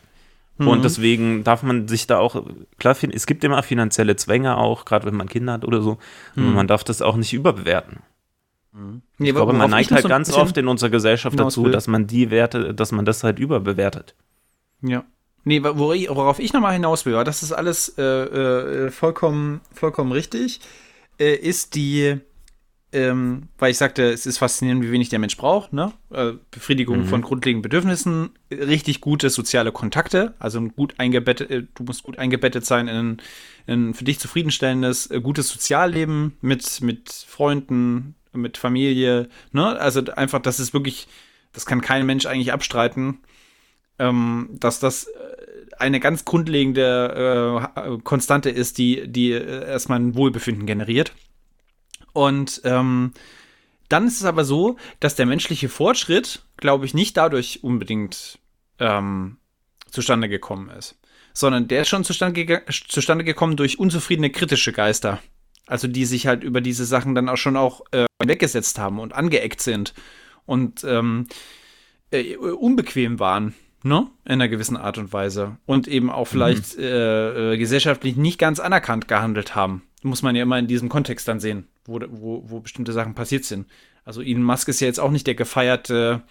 [0.57, 0.67] Mhm.
[0.69, 2.43] Und deswegen darf man sich da auch,
[2.79, 5.99] klar, es gibt immer finanzielle Zwänge auch, gerade wenn man Kinder hat oder so.
[6.35, 6.47] Mhm.
[6.47, 7.99] Und man darf das auch nicht überbewerten.
[9.17, 11.71] Nee, Ich glaube, man neigt halt so ganz oft in unserer Gesellschaft hinaus dazu, will.
[11.71, 14.15] dass man die Werte, dass man das halt überbewertet.
[14.81, 15.03] Ja.
[15.43, 20.59] Nee, worauf ich nochmal hinaus will, das ist alles äh, äh, vollkommen, vollkommen richtig,
[21.19, 22.17] äh, ist die,
[22.91, 25.93] ähm, weil ich sagte, es ist faszinierend, wie wenig der Mensch braucht, ne?
[26.11, 31.83] Äh, Befriedigung von grundlegenden Bedürfnissen, richtig gute soziale Kontakte, also ein gut eingebettet, äh, du
[31.83, 33.21] musst gut eingebettet sein in ein,
[33.67, 39.79] in ein für dich zufriedenstellendes, äh, gutes Sozialleben mit, mit Freunden, mit Familie, ne?
[39.79, 41.07] Also einfach, das ist wirklich,
[41.53, 43.19] das kann kein Mensch eigentlich abstreiten
[43.99, 45.11] ähm, dass das äh,
[45.77, 51.13] eine ganz grundlegende äh, Konstante ist, die, die äh, erstmal ein Wohlbefinden generiert.
[52.13, 53.13] Und ähm,
[53.87, 58.39] dann ist es aber so, dass der menschliche Fortschritt, glaube ich, nicht dadurch unbedingt
[58.79, 59.37] ähm,
[59.89, 60.99] zustande gekommen ist,
[61.33, 65.19] sondern der ist schon zustande, gega- zustande gekommen durch unzufriedene kritische Geister.
[65.65, 69.13] Also die sich halt über diese Sachen dann auch schon auch äh, weggesetzt haben und
[69.13, 69.93] angeeckt sind
[70.45, 71.27] und ähm,
[72.09, 73.53] äh, unbequem waren,
[73.83, 74.07] ne?
[74.25, 75.57] In einer gewissen Art und Weise.
[75.65, 79.83] Und eben auch vielleicht äh, äh, gesellschaftlich nicht ganz anerkannt gehandelt haben.
[80.01, 83.45] Muss man ja immer in diesem Kontext dann sehen, wo, wo, wo bestimmte Sachen passiert
[83.45, 83.67] sind.
[84.05, 86.23] Also Elon Musk ist ja jetzt auch nicht der gefeierte,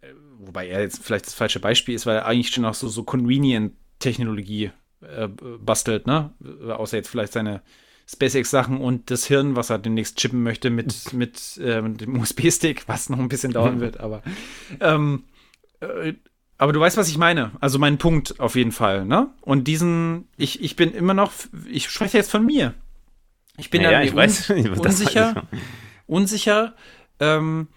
[0.00, 0.08] äh,
[0.38, 3.04] wobei er jetzt vielleicht das falsche Beispiel ist, weil er eigentlich schon auch so, so
[3.04, 4.70] Convenient-Technologie
[5.00, 6.32] äh, bastelt, ne?
[6.42, 7.62] Äh, Außer jetzt vielleicht seine
[8.06, 12.88] SpaceX-Sachen und das Hirn, was er demnächst chippen möchte mit, mit, äh, mit dem USB-Stick,
[12.88, 14.22] was noch ein bisschen dauern wird, aber
[14.80, 15.24] ähm,
[15.80, 16.14] äh,
[16.58, 17.52] aber du weißt, was ich meine.
[17.60, 19.30] Also mein Punkt auf jeden Fall, ne?
[19.40, 21.32] Und diesen, ich, ich bin immer noch,
[21.68, 22.74] ich spreche jetzt von mir.
[23.56, 25.34] Ich bin Naja, da ich weiß un was das
[26.06, 26.74] unsicher,
[27.20, 27.68] ähm,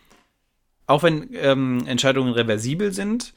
[0.85, 3.33] auch wenn ähm, Entscheidungen reversibel sind,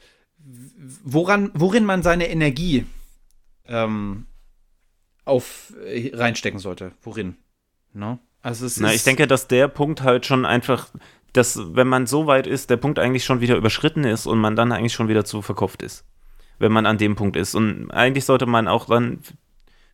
[1.03, 2.85] woran, worin man seine Energie
[3.67, 4.25] ähm,
[5.25, 6.91] auf äh, reinstecken sollte.
[7.01, 7.37] Worin?
[7.93, 8.19] Ne?
[8.41, 10.89] Also es Na, ich denke, dass der Punkt halt schon einfach,
[11.33, 14.55] dass wenn man so weit ist, der Punkt eigentlich schon wieder überschritten ist und man
[14.55, 16.05] dann eigentlich schon wieder zu verkauft ist.
[16.59, 17.55] Wenn man an dem Punkt ist.
[17.55, 19.19] Und eigentlich sollte man auch dann,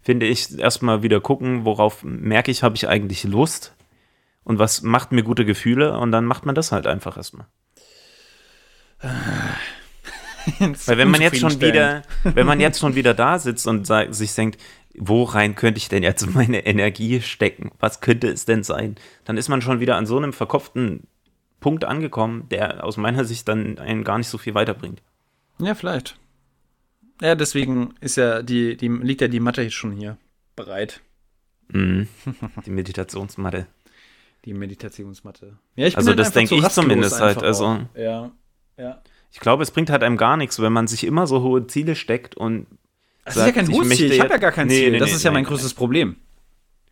[0.02, 3.76] finde ich, erstmal wieder gucken, worauf merke ich, habe ich eigentlich Lust
[4.44, 7.48] und was macht mir gute Gefühle und dann macht man das halt einfach erstmal.
[10.86, 14.34] Weil wenn man jetzt schon wieder, wenn man jetzt schon wieder da sitzt und sich
[14.34, 14.60] denkt,
[14.98, 17.72] wo rein könnte ich denn jetzt meine Energie stecken?
[17.80, 18.96] Was könnte es denn sein?
[19.26, 21.08] Dann ist man schon wieder an so einem verkopften
[21.68, 25.02] Punkt angekommen, der aus meiner Sicht dann einen gar nicht so viel weiterbringt.
[25.60, 26.18] Ja, vielleicht.
[27.22, 30.16] Ja, deswegen ist ja die, die, liegt ja die Matte jetzt schon hier
[30.56, 31.02] bereit.
[31.68, 32.08] Mhm.
[32.66, 33.68] Die Meditationsmatte.
[34.46, 35.58] Die Meditationsmatte.
[35.76, 37.80] Ja, ich Also halt das einfach denk zu ich zumindest halt, also- auch.
[37.98, 38.32] Ja.
[38.78, 39.02] Ja.
[39.34, 41.96] Ich glaube, es bringt halt einem gar nichts, wenn man sich immer so hohe Ziele
[41.98, 42.66] steckt und
[43.26, 44.10] Das ist ja kein hohes Ziel.
[44.14, 44.92] Ich habe ja gar kein Nee, Ziel.
[44.92, 46.16] nee, das nee, ist ja mein größtes Problem.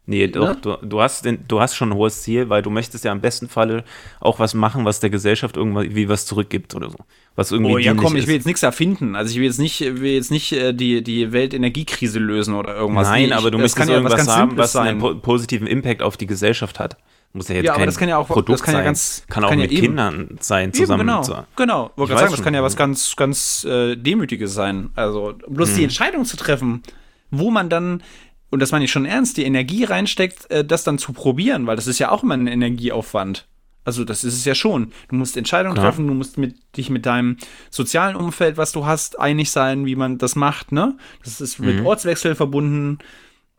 [0.08, 0.58] Nee, doch, Ne?
[0.62, 3.22] du, du, hast den, du hast schon ein hohes Ziel, weil du möchtest ja im
[3.22, 3.84] besten Falle
[4.20, 6.98] auch was machen, was der Gesellschaft irgendwie was zurückgibt oder so.
[7.36, 8.40] Was irgendwie Oh ja, komm, ich will ist.
[8.40, 9.16] jetzt nichts erfinden.
[9.16, 13.08] Also ich will jetzt nicht, will jetzt nicht äh, die, die Weltenergiekrise lösen oder irgendwas.
[13.08, 16.04] Nein, Nee, aber du möchtest kann ja was irgendwas haben, was einen po positiven Impact
[16.04, 16.98] auf die Gesellschaft hat.
[17.34, 18.86] Muss ja jetzt Ja, aber kein das kann ja auch- Produkt das kann ja sein.
[18.86, 21.06] ganz- kann auch kann ja mit eben- Kindern sein, Eben, zusammen.
[21.08, 21.90] genau, zu- genau.
[21.94, 24.92] Ich Wollte gerade sagen, das kann ja was ganz, ganz äh, Demütiges sein.
[24.96, 25.76] Also bloß Hm.
[25.78, 26.84] die Entscheidung zu treffen,
[27.32, 28.04] wo man dann,
[28.50, 31.76] und das meine ich schon ernst, die Energie reinsteckt, äh, das dann zu probieren, weil
[31.76, 33.48] das ist ja auch immer ein Energieaufwand.
[33.84, 34.92] Also das ist es ja schon.
[35.10, 35.88] Du musst Entscheidungen Klar.
[35.92, 37.38] treffen, du musst mit, dich mit deinem
[37.70, 40.72] sozialen Umfeld, was du hast, einig sein, wie man das macht.
[40.72, 40.98] Ne?
[41.24, 41.86] Das ist mit Mhm.
[41.86, 42.98] Ortswechsel verbunden,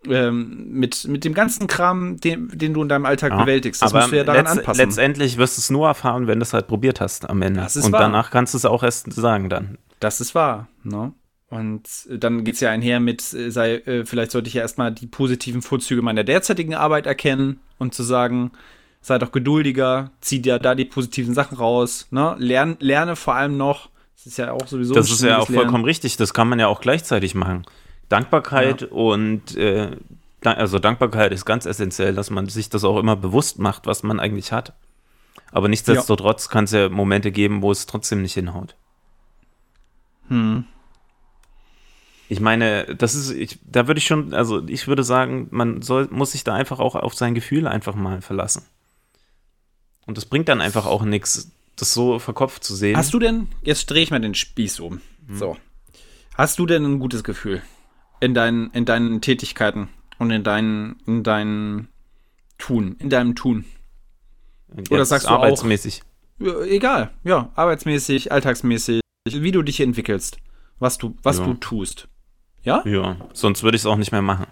[0.08, 3.82] ähm, mit, mit dem ganzen Kram, den, den du in deinem Alltag Ja, bewältigst.
[3.82, 4.84] Das aber musst du ja daran letzt- anpassen.
[4.84, 7.60] letztendlich wirst du es nur erfahren, wenn du es halt probiert hast am Ende.
[7.60, 8.00] Das ist Und wahr.
[8.00, 9.78] danach kannst du es auch erst sagen dann.
[10.00, 11.12] Das ist wahr, ne?
[11.48, 14.93] Und äh, dann geht's ja einher mit, äh, sei, äh, vielleicht sollte ich ja erstmal
[14.93, 18.52] die positiven Vorzüge meiner derzeitigen Arbeit erkennen und zu sagen,
[19.01, 22.35] sei doch geduldiger, zieh dir da die positiven Sachen raus, ne?
[22.39, 25.64] Lern, lerne vor allem noch, das ist ja auch sowieso Das ist ja auch Lernen.
[25.64, 26.16] vollkommen richtig.
[26.16, 27.64] Das kann man ja auch gleichzeitig machen.
[28.09, 29.97] Dankbarkeit und äh,
[30.43, 34.20] also Dankbarkeit ist ganz essentiell, dass man sich das auch immer bewusst macht, was man
[34.20, 34.74] eigentlich hat.
[35.52, 38.74] Aber nichtsdestotrotz kann es ja Momente geben, wo es trotzdem nicht hinhaut.
[40.28, 40.64] Hm.
[42.28, 46.09] Ich meine, das ist, ich, da würde ich schon, also ich würde sagen, man soll,
[46.11, 48.65] muss sich da einfach auch auf sein Gefühl einfach mal verlassen.
[50.07, 52.97] Und das bringt dann einfach auch nichts, das so verkopft zu sehen.
[52.97, 55.01] Hast du denn, jetzt drehe ich mal den Spieß um.
[55.28, 55.36] Hm.
[55.36, 55.57] So.
[56.35, 57.62] Hast du denn ein gutes Gefühl
[58.20, 59.89] in deinen, in deinen Tätigkeiten
[60.19, 61.89] und in deinen, in deinen
[62.59, 63.65] Tun, in deinem Tun?
[64.77, 66.03] Jetzt oder sagst du auch- arbeitsmäßig?
[66.39, 69.01] Ja, egal, ja, arbeitsmäßig, alltagsmäßig,
[69.31, 70.36] wie du dich entwickelst,
[70.78, 71.44] was du, was Ja.
[71.47, 72.09] du tust.
[72.66, 72.82] Ja?
[72.84, 74.47] Ja, sonst würde ich es auch nicht mehr machen.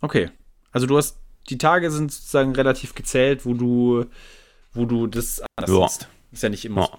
[0.00, 0.30] Okay.
[0.72, 1.18] Also du hast,
[1.50, 4.06] die Tage sind sozusagen relativ gezählt, wo du,
[4.72, 6.06] wo du das anders Ja.
[6.32, 6.86] Ist ja nicht immer Ja.
[6.86, 6.98] so.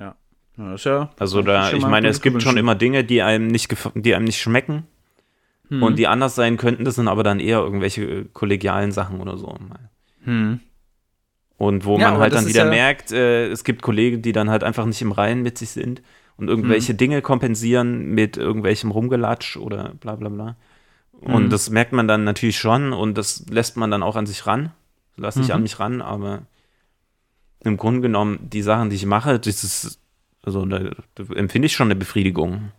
[0.00, 0.16] Ja.
[0.56, 3.46] ja das ist ja Also da, ich meine, es gibt schon immer Dinge, die einem
[3.46, 4.86] nicht, die einem nicht schmecken
[5.68, 5.82] Hm.
[5.82, 6.84] und die anders sein könnten.
[6.84, 9.54] Das sind aber dann eher irgendwelche äh, kollegialen Sachen oder so.
[10.24, 10.60] Hm.
[11.58, 14.64] Und wo Ja, man halt dann wieder merkt, äh, es gibt Kollegen, die dann halt
[14.64, 16.02] einfach nicht im Reinen mit sich sind
[16.38, 16.98] und irgendwelche Hm.
[16.98, 20.56] Dinge kompensieren mit irgendwelchem Rumgelatsch oder bla bla bla.
[21.20, 21.50] Und Hm.
[21.50, 24.72] das merkt man dann natürlich schon und das lässt man dann auch an sich ran.
[25.16, 25.52] Lass ich Mhm.
[25.52, 26.42] an mich ran, aber
[27.64, 29.98] im Grunde genommen, die Sachen, die ich mache, das ist,
[30.42, 30.78] also da,
[31.16, 32.70] da empfinde ich schon eine Befriedigung.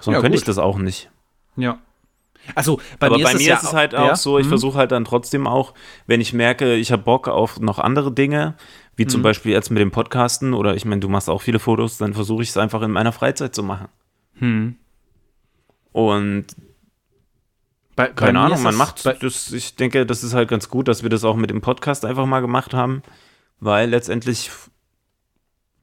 [0.00, 1.10] Sonst Ja, könnte ich das auch nicht.
[1.56, 1.78] Ja.
[2.54, 4.16] Also bei Aber mir bei ist es mir ja ist es halt auch ja?
[4.16, 4.50] so, ich Hm.
[4.50, 5.74] versuche halt dann trotzdem auch,
[6.06, 8.54] wenn ich merke, ich habe Bock auf noch andere Dinge,
[8.96, 9.08] wie Mhm.
[9.10, 12.14] zum Beispiel jetzt mit dem Podcasten oder ich meine, du machst auch viele Fotos, dann
[12.14, 13.88] versuche ich es einfach in meiner Freizeit zu machen.
[14.38, 14.76] Hm.
[15.92, 16.46] Und
[17.94, 20.68] Bei, bei keine mir Ahnung, man macht bei, das, ich denke, das ist halt ganz
[20.68, 23.02] gut, dass wir das auch mit dem Podcast einfach mal gemacht haben,
[23.60, 24.50] weil letztendlich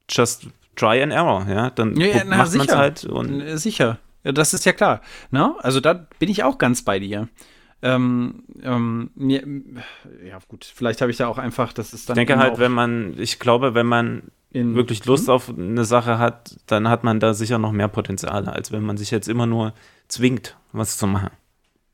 [0.10, 3.58] just try and error, ja, dann Ja, ja, na, macht man es halt und Äh,
[3.58, 4.00] Sicher.
[4.24, 5.02] Das ist ja klar.
[5.32, 5.54] Ne?
[5.60, 7.28] Also da bin ich auch ganz bei dir.
[7.86, 9.44] Ähm, ähm, mir,
[10.26, 12.18] ja, gut, vielleicht habe ich da auch einfach, das ist dann.
[12.18, 16.56] ich denke halt, wenn man, ich glaube, wenn man wirklich Lust auf eine Sache hat,
[16.68, 19.74] dann hat man da sicher noch mehr Potenzial, als wenn man sich jetzt immer nur
[20.08, 21.32] zwingt, was zu machen.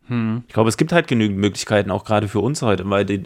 [0.07, 0.43] Hm.
[0.47, 3.23] Ich glaube, es gibt halt genügend Möglichkeiten, auch gerade für uns heute, weil die,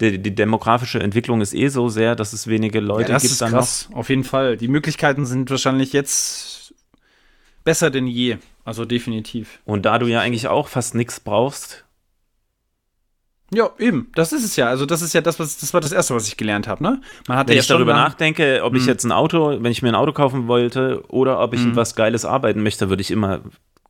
[0.00, 3.32] die, die demografische Entwicklung ist eh so sehr, dass es wenige Leute ja, das gibt
[3.32, 4.56] ist dann krass, auf jeden Fall.
[4.56, 6.74] Die Möglichkeiten sind wahrscheinlich jetzt
[7.64, 8.38] besser denn je.
[8.64, 9.60] Also definitiv.
[9.64, 9.74] noch.
[9.74, 11.85] Und da du ja eigentlich auch fast nichts brauchst,
[13.54, 14.10] Ja, eben.
[14.14, 14.66] Das ist es ja.
[14.68, 16.82] Also das ist ja das, was das war das erste, was ich gelernt habe.
[16.82, 17.00] Ne?
[17.28, 18.88] Man hatte wenn ich darüber nachdenke, ob ich Hm.
[18.88, 21.76] jetzt ein Auto, wenn ich mir ein Auto kaufen wollte oder ob ich Hm.
[21.76, 23.38] was Geiles arbeiten möchte, würde ich immer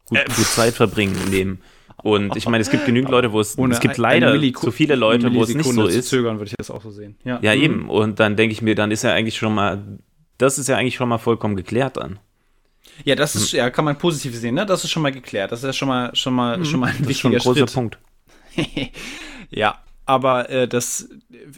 [0.06, 1.60] gut, Äh, gut Zeit verbringen im Leben.
[2.02, 4.94] Und ich meine, es gibt genügend Leute, wo es, Ohne es gibt leider zu viele
[4.94, 6.08] Leute, wo es nicht so ist.
[6.10, 7.16] Zögern würde ich das auch so sehen.
[7.24, 7.62] Ja, Ja, Mhm.
[7.62, 7.88] eben.
[7.90, 9.82] Und dann denke ich mir, dann ist ja eigentlich schon mal,
[10.36, 12.18] das ist ja eigentlich schon mal vollkommen geklärt dann.
[13.04, 14.66] Ja, das ist, ja, kann man positiv sehen, ne?
[14.66, 15.50] Das ist schon mal geklärt.
[15.50, 17.50] Das ist ja schon mal, schon mal, schon mal ein Das ist schon ein wichtiger
[17.54, 17.74] großer Schritt.
[17.74, 17.98] Punkt.
[19.50, 21.08] ja, aber äh, das,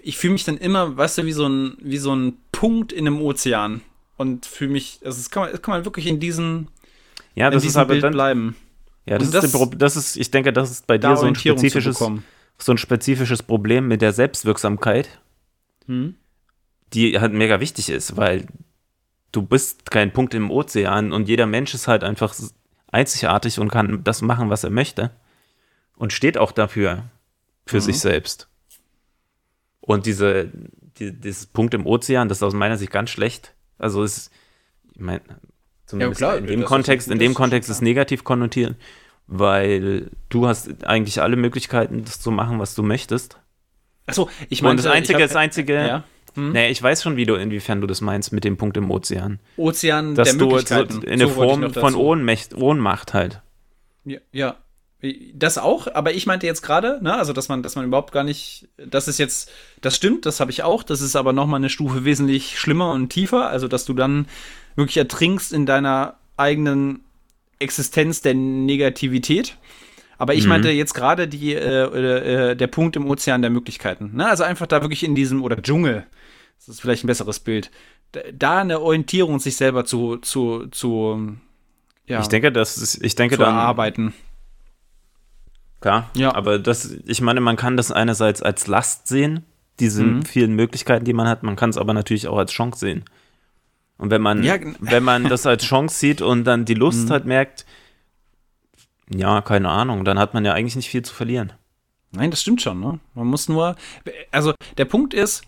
[0.02, 3.06] ich fühle mich dann immer, weißt du, wie so ein, wie so ein Punkt in
[3.06, 3.82] einem Ozean
[4.16, 6.69] und fühle mich, also das kann man, das kann man wirklich in diesem,
[7.35, 8.56] Ja, in das ist aber Bild dann, bleiben.
[9.06, 11.27] ja, das Und ist, das- das, das ist, ich denke, das ist bei dir so
[11.27, 15.20] ein spezifisches, so ein spezifisches Problem mit der Selbstwirksamkeit,
[15.86, 16.15] Hm?
[16.94, 18.47] die halt mega wichtig ist, weil
[19.32, 22.35] du bist kein Punkt im Ozean und jeder Mensch ist halt einfach
[22.90, 25.10] einzigartig und kann das machen, was er möchte
[25.97, 27.05] und steht auch dafür,
[27.68, 27.80] für Mhm.
[27.82, 28.48] sich selbst.
[29.80, 30.50] Und diese,
[30.98, 33.54] die, dieses Punkt im Ozean, das ist aus meiner Sicht ganz schlecht.
[33.78, 34.30] Also es,
[34.94, 35.20] ich meine,
[35.86, 38.76] zumindest klar, in dem Kontext, in dem Kontext ist negativ konnotiert.
[39.30, 43.38] weil du hast eigentlich alle Möglichkeiten, das zu machen, was du möchtest.
[44.06, 46.04] Achso, ich meine, das Einzige, das Einzige, Ja.
[46.34, 46.52] Hm?
[46.52, 49.38] nee, ich weiß schon, wie du, inwiefern du das meinst mit dem Punkt im Ozean.
[49.58, 51.02] Ozean Dass der du Möglichkeiten.
[51.02, 53.42] in der So Form von Ohnmacht halt.
[54.06, 54.56] Ja, ja.
[55.34, 58.24] Das auch, aber ich meinte jetzt gerade, ne, also dass man, dass man überhaupt gar
[58.24, 59.48] nicht, das ist jetzt,
[59.80, 63.08] das stimmt, das habe ich auch, das ist aber nochmal eine Stufe wesentlich schlimmer und
[63.10, 64.26] tiefer, also dass du dann
[64.74, 67.00] wirklich ertrinkst in deiner eigenen
[67.60, 69.56] Existenz der Negativität.
[70.18, 70.48] Aber ich Mhm.
[70.48, 74.16] meinte jetzt gerade die, äh, äh, der Punkt im Ozean der Möglichkeiten.
[74.16, 74.26] Ne?
[74.26, 76.06] Also einfach da wirklich in diesem, oder Dschungel,
[76.58, 77.70] das ist vielleicht ein besseres Bild,
[78.10, 81.36] da, da eine Orientierung sich selber zu, zu, zu,
[82.08, 84.12] ja, Ich denke, das ist, ich denke zu dann, erarbeiten.
[85.80, 86.34] Klar, Ja.
[86.34, 89.44] aber das, ich meine, man kann das einerseits als Last sehen,
[89.80, 90.22] diese Mhm.
[90.24, 93.05] vielen Möglichkeiten, die man hat, man kann es aber natürlich auch als Chance sehen.
[93.96, 97.06] Und wenn man, Ja, gen- wenn man das als Chance sieht und dann die Lust
[97.09, 97.12] Mhm.
[97.12, 97.66] halt merkt,
[99.10, 101.52] ja, keine Ahnung, dann hat man ja eigentlich nicht viel zu verlieren.
[102.12, 102.80] Nein, das stimmt schon.
[102.80, 103.00] Ne?
[103.14, 103.76] Man muss nur,
[104.30, 105.42] also der Punkt ist,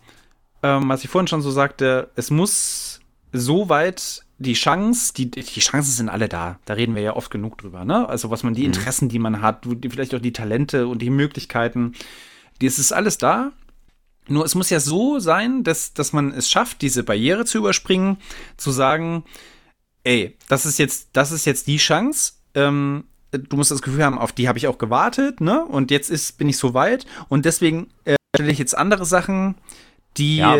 [0.63, 3.01] ähm, was ich vorhin schon so sagte, es muss
[3.33, 6.59] so weit die Chance, die, die Chancen sind alle da.
[6.65, 7.85] Da reden wir ja oft genug drüber.
[7.85, 8.09] Ne?
[8.09, 11.93] Also was man, die Interessen, die man hat, vielleicht auch die Talente und die Möglichkeiten,
[12.63, 13.53] das ist alles da.
[14.29, 18.17] Nur es muss ja so sein, dass, dass man es schafft, diese Barriere zu überspringen,
[18.57, 19.25] zu sagen,
[20.05, 22.33] ey, das ist jetzt, das ist jetzt die Chance.
[22.55, 25.65] Ähm, du musst das Gefühl haben, auf die habe ich auch gewartet, ne?
[25.67, 29.57] Und jetzt ist, bin ich so weit und deswegen äh, stelle ich jetzt andere Sachen,
[30.17, 30.53] die, Ja,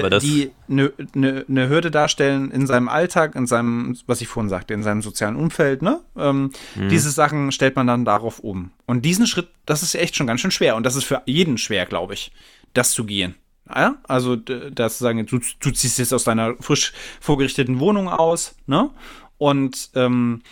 [0.69, 4.83] eine ne, ne Hürde darstellen in seinem Alltag, in seinem, was ich vorhin sagte, in
[4.83, 6.01] seinem sozialen Umfeld, ne?
[6.17, 6.89] Ähm, Mhm.
[6.89, 8.71] Diese Sachen stellt man dann darauf um.
[8.87, 10.77] Und diesen Schritt, das ist echt schon ganz schön schwer.
[10.77, 12.33] Und das ist für jeden schwer, glaube ich,
[12.75, 13.35] das zu gehen.
[13.69, 13.97] Ja?
[14.07, 18.91] Also, das zu sagen, du, du ziehst jetzt aus deiner frisch vorgerichteten Wohnung aus, ne?
[19.39, 20.43] Und ähm,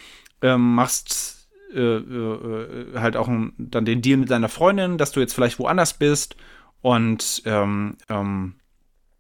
[0.43, 5.21] ähm, machst äh, äh, äh, halt auch dann den Deal mit deiner Freundin, dass du
[5.21, 6.37] jetzt vielleicht woanders bist.
[6.81, 8.55] Und ähm, ähm,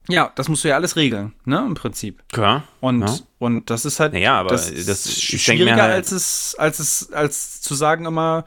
[0.09, 1.65] ja, das musst du ja alles regeln, ne?
[1.67, 2.23] Im Prinzip.
[2.33, 2.65] Klar.
[2.81, 3.15] Und, Ja.
[3.39, 7.13] und das ist halt Naja, aber das, das- ist schwieriger, halt- als es, als es,
[7.13, 8.45] als zu sagen immer,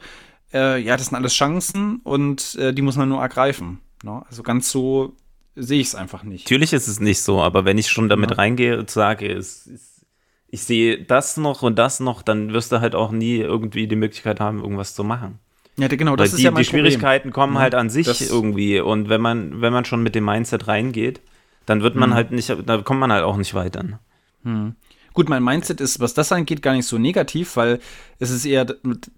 [0.52, 3.78] äh, ja, das sind alles Chancen und äh, die muss man nur ergreifen.
[4.02, 4.22] Ne?
[4.28, 5.14] Also ganz so
[5.54, 6.44] sehe ich es einfach nicht.
[6.46, 8.36] Natürlich ist es nicht so, aber wenn ich schon damit Ja.
[8.36, 10.04] reingehe und sage, es, es,
[10.48, 13.96] ich sehe das noch und das noch, dann wirst du halt auch nie irgendwie die
[13.96, 15.38] Möglichkeit haben, irgendwas zu machen.
[15.78, 18.28] Ja, genau, Weil das ist die, ja mein die Schwierigkeiten kommen Ja, halt an sich
[18.30, 18.80] irgendwie.
[18.80, 21.22] Und wenn man, wenn man schon mit dem Mindset reingeht,
[21.66, 22.14] dann wird man Mhm.
[22.14, 24.00] halt nicht, da kommt man halt auch nicht weiter.
[24.44, 24.74] Problem.
[25.14, 27.80] Gut, mein Mindset ist, was das angeht, gar nicht so negativ, weil
[28.18, 28.64] es ist eher,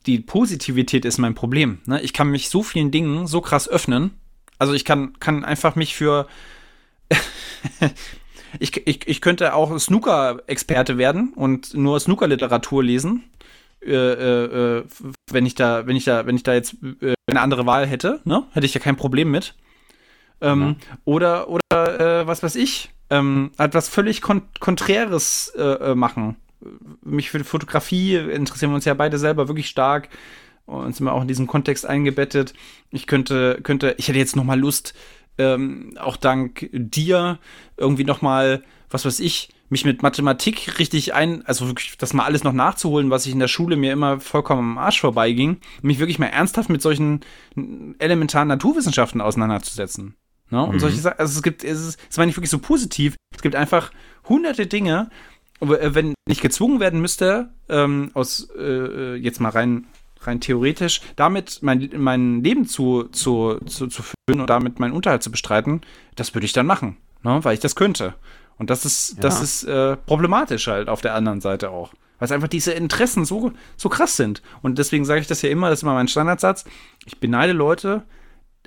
[0.06, 1.78] die Positivität ist mein Problem.
[1.86, 2.00] Ne?
[2.02, 4.10] Ich kann mich so vielen Dingen so krass öffnen.
[4.58, 6.26] Also ich kann, kann einfach mich für
[8.58, 13.24] ich, ich, ich könnte auch Snooker-Experte werden und nur Snooker-Literatur lesen.
[13.84, 14.84] Äh, äh, äh,
[15.30, 18.20] wenn ich da, wenn ich da, wenn ich da jetzt äh, eine andere Wahl hätte,
[18.24, 18.44] ne?
[18.52, 19.54] Hätte ich ja kein Problem mit.
[20.44, 26.36] Ähm, Oder, oder äh, was weiß ich, ähm, etwas völlig kon Konträres äh, äh, machen.
[27.02, 30.08] Mich für Fotografie interessieren wir uns ja beide selber wirklich stark
[30.66, 32.54] und sind wir auch in diesem Kontext eingebettet.
[32.90, 34.94] Ich könnte, könnte, ich hätte jetzt noch mal Lust,
[35.36, 37.38] ähm, auch dank dir
[37.76, 42.24] irgendwie noch mal, was weiß ich, mich mit Mathematik richtig ein, also wirklich das mal
[42.24, 45.98] alles noch nachzuholen, was ich in der Schule mir immer vollkommen am Arsch vorbeiging, mich
[45.98, 47.20] wirklich mal ernsthaft mit solchen
[47.98, 50.14] elementaren Naturwissenschaften auseinanderzusetzen.
[50.50, 50.62] Ne?
[50.62, 53.42] Und solche Sachen, also es gibt, es ist, es war nicht wirklich so positiv, es
[53.42, 53.90] gibt einfach
[54.28, 55.10] hunderte Dinge,
[55.60, 59.86] äh, wenn ich gezwungen werden müsste, ähm, aus, äh, jetzt mal rein,
[60.20, 65.22] rein theoretisch, damit mein, mein Leben zu, zu, zu, zu füllen und damit meinen Unterhalt
[65.22, 65.80] zu bestreiten,
[66.16, 67.40] das würde ich dann machen, ne?
[67.42, 68.14] weil ich das könnte.
[68.56, 69.42] Und das ist, das Ja.
[69.42, 71.92] ist äh, problematisch halt auf der anderen Seite auch.
[72.18, 74.40] Weil es einfach diese Interessen so, so krass sind.
[74.62, 76.64] Und deswegen sage ich das ja immer, das ist immer mein Standardsatz.
[77.04, 78.04] Ich beneide Leute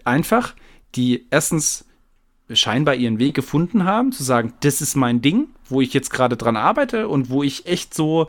[0.04, 0.54] einfach,
[0.98, 1.86] die erstens
[2.52, 6.38] scheinbar ihren Weg gefunden haben, zu sagen, das ist mein Ding, wo ich jetzt gerade
[6.38, 8.28] dran arbeite und wo ich echt so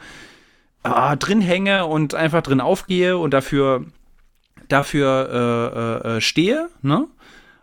[0.83, 3.85] ah, drin hänge und einfach drin aufgehe und dafür,
[4.69, 7.07] dafür äh, äh, stehe, ne?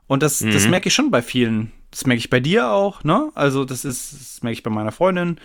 [0.07, 0.69] Und das, das Mhm.
[0.71, 1.71] merke ich schon bei vielen.
[1.91, 3.31] Das merke ich bei dir auch, ne?
[3.35, 5.39] Also, das ist, das merke ich bei meiner Freundin,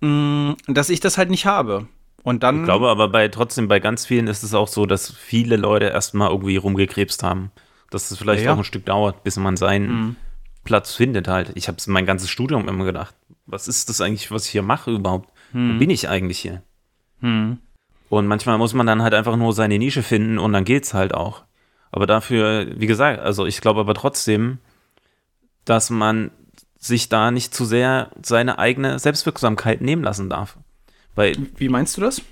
[0.00, 1.86] mh, dass ich das halt nicht habe.
[2.22, 2.60] Und dann.
[2.60, 5.86] Ich glaube aber bei trotzdem bei ganz vielen ist es auch so, dass viele Leute
[5.86, 7.50] erstmal irgendwie rumgekrebst haben.
[7.92, 10.16] Dass es vielleicht Ja, auch ein Stück dauert, bis man seinen Mhm.
[10.64, 11.52] Platz findet halt.
[11.54, 13.14] Ich habe mein ganzes Studium immer gedacht,
[13.46, 15.30] was ist das eigentlich, was ich hier mache überhaupt?
[15.52, 15.74] Mhm.
[15.74, 16.62] Wo bin ich eigentlich hier?
[17.20, 17.58] Hm.
[18.08, 21.14] Und manchmal muss man dann halt einfach nur seine Nische finden und dann geht's halt
[21.14, 21.44] auch.
[21.90, 24.58] Aber dafür, wie gesagt, also ich glaube aber trotzdem,
[25.64, 26.30] dass man
[26.78, 30.58] sich da nicht zu sehr seine eigene Selbstwirksamkeit nehmen lassen darf.
[31.14, 32.22] Weil Wie meinst du das?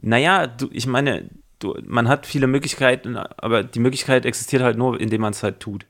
[0.00, 1.28] naja, du, ich meine,
[1.60, 5.60] du, man hat viele Möglichkeiten, aber die Möglichkeit existiert halt nur, indem man es halt
[5.60, 5.86] tut.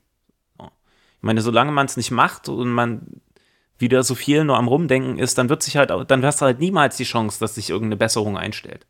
[0.59, 3.21] Ich meine, solange man es nicht macht und man
[3.79, 6.61] wieder so viel nur am Rumdenken ist, dann wird sich halt, dann hast du halt
[6.61, 8.87] niemals die Chance, dass sich irgendeine Besserung einstellt.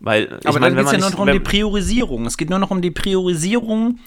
[0.00, 2.26] Weil, ich Aber meine, dann geht es ja nur noch um die Priorisierung.
[2.26, 3.98] Es geht nur noch um die Priorisierung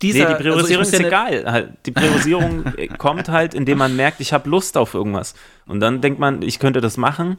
[0.00, 0.18] dieser.
[0.18, 1.52] Nee, die also Priorisierung muss ist ja egal.
[1.52, 2.64] Halt, die Priorisierung
[2.98, 5.34] kommt halt, indem man merkt, ich habe Lust auf irgendwas.
[5.66, 7.38] Und dann denkt man, ich könnte das machen.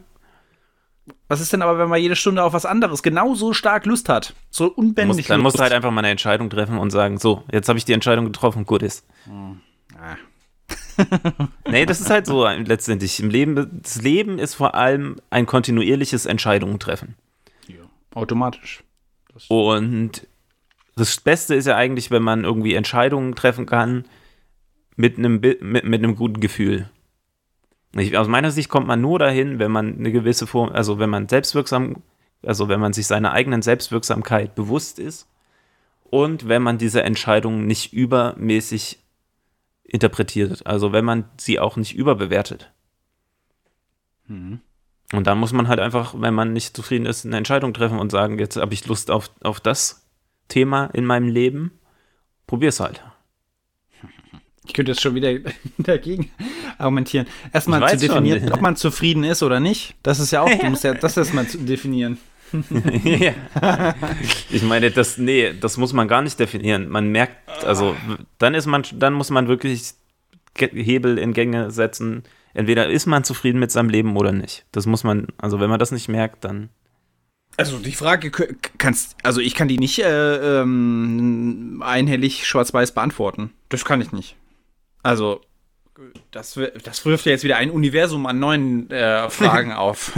[1.28, 4.34] Was ist denn aber, wenn man jede Stunde auf was anderes genauso stark Lust hat?
[4.50, 5.16] So unbändig.
[5.18, 7.78] musst, dann musst du halt einfach mal eine Entscheidung treffen und sagen, so, jetzt habe
[7.78, 9.04] ich die Entscheidung getroffen, gut ist.
[9.28, 10.16] Ah.
[11.68, 13.20] Nee, das ist halt so ein- letztendlich.
[13.20, 17.16] Im Leben, das Leben ist vor allem ein kontinuierliches Entscheidungen treffen.
[17.66, 17.76] Ja,
[18.14, 18.82] automatisch.
[19.48, 20.26] Und
[20.96, 24.04] das Beste ist ja eigentlich, wenn man irgendwie Entscheidungen treffen kann
[24.96, 26.88] mit einem, mit, mit einem guten Gefühl.
[27.96, 31.10] Ich, aus meiner Sicht kommt man nur dahin, wenn man eine gewisse Form, also wenn
[31.10, 32.02] man selbstwirksam,
[32.44, 35.28] also wenn man sich seiner eigenen Selbstwirksamkeit bewusst ist
[36.04, 38.98] und wenn man diese Entscheidungen nicht übermäßig
[39.84, 42.72] interpretiert, also wenn man sie auch nicht überbewertet.
[45.12, 48.10] Und dann muss man halt einfach, wenn man nicht zufrieden ist, eine Entscheidung treffen und
[48.10, 50.08] sagen, jetzt habe ich Lust auf, auf das
[50.48, 51.78] Thema in meinem Leben.
[52.46, 53.04] Probier's halt.
[54.66, 55.38] Ich könnte jetzt schon wieder
[55.78, 56.30] dagegen
[56.78, 57.26] argumentieren.
[57.52, 59.94] Erstmal zu definieren, ob man zufrieden ist oder nicht.
[60.02, 62.18] Das ist ja auch, du musst ja das erstmal definieren.
[63.02, 63.94] Ja.
[64.50, 66.88] ich meine, das, nee, das muss man gar nicht definieren.
[66.88, 67.96] Man merkt, also
[68.38, 69.94] dann ist man, dann muss man wirklich
[70.56, 72.22] Hebel in Gänge setzen.
[72.52, 74.64] Entweder ist man zufrieden mit seinem Leben oder nicht.
[74.70, 76.70] Das muss man, also wenn man das nicht merkt, dann.
[77.56, 78.30] Also die Frage
[78.78, 83.50] kannst, also ich kann die nicht äh, ähm, einhellig schwarz-weiß beantworten.
[83.68, 84.36] Das kann ich nicht.
[85.04, 85.40] Also
[86.32, 90.12] das, das wirft ja jetzt wieder ein Universum an neuen äh, Fragen auf.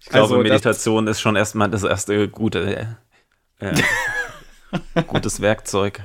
[0.00, 2.96] Ich glaube, Also Meditation ist schon erstmal das erste gute,
[3.60, 6.02] äh, äh, gutes Werkzeug.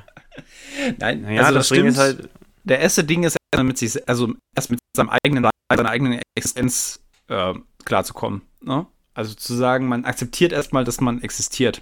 [0.98, 1.98] Nein, Naja, also das das stimmt.
[1.98, 2.30] halt,
[2.64, 7.00] der erste Ding ist erstmal mit sich, also erst mit seinem eigenen seiner eigenen Existenz
[7.28, 7.54] äh,
[7.86, 8.44] klarzukommen.
[8.62, 8.86] Ne?
[9.14, 11.82] Also zu sagen, man akzeptiert erstmal, dass man existiert.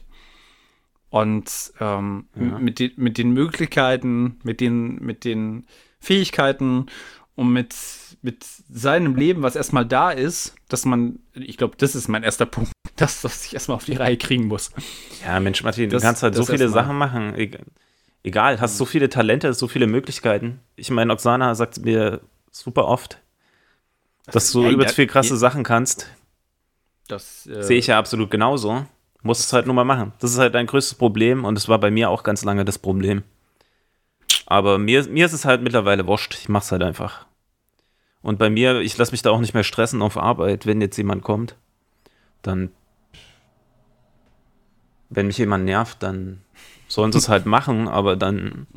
[1.13, 2.57] Und ähm, Ja.
[2.57, 5.67] mit, den, mit den Möglichkeiten, mit den, mit den
[5.99, 6.87] Fähigkeiten
[7.35, 7.75] und mit,
[8.23, 12.47] mit seinem Leben, was erstmal da ist, dass man, ich glaube, das ist mein erster
[12.47, 14.71] Punkt, dass das ich erstmal auf die Reihe kriegen muss.
[15.23, 16.67] Ja, Mensch, Martin, Das- du kannst halt so viele.
[16.69, 17.35] Sachen machen.
[17.35, 17.61] Egal,
[18.23, 20.61] egal, hast so viele Talente, so viele Möglichkeiten.
[20.75, 23.19] Ich meine, Oksana sagt mir super oft,
[24.25, 25.37] dass du Ja, übelst ja, viel krasse.
[25.37, 26.09] Sachen kannst.
[27.07, 28.87] Das äh, Sehe ich ja absolut genauso.
[29.23, 30.13] Musst es halt nur mal machen.
[30.19, 32.77] Das ist halt dein größtes Problem und es war bei mir auch ganz lange das
[32.77, 33.23] Problem.
[34.45, 36.35] Aber mir, mir ist es halt mittlerweile wurscht.
[36.35, 37.25] Ich mach's halt einfach.
[38.21, 40.97] Und bei mir, ich lasse mich da auch nicht mehr stressen auf Arbeit, wenn jetzt
[40.97, 41.55] jemand kommt.
[42.41, 42.71] Dann,
[45.09, 46.41] wenn mich jemand nervt, dann
[46.87, 48.67] sollen sie es halt machen, aber dann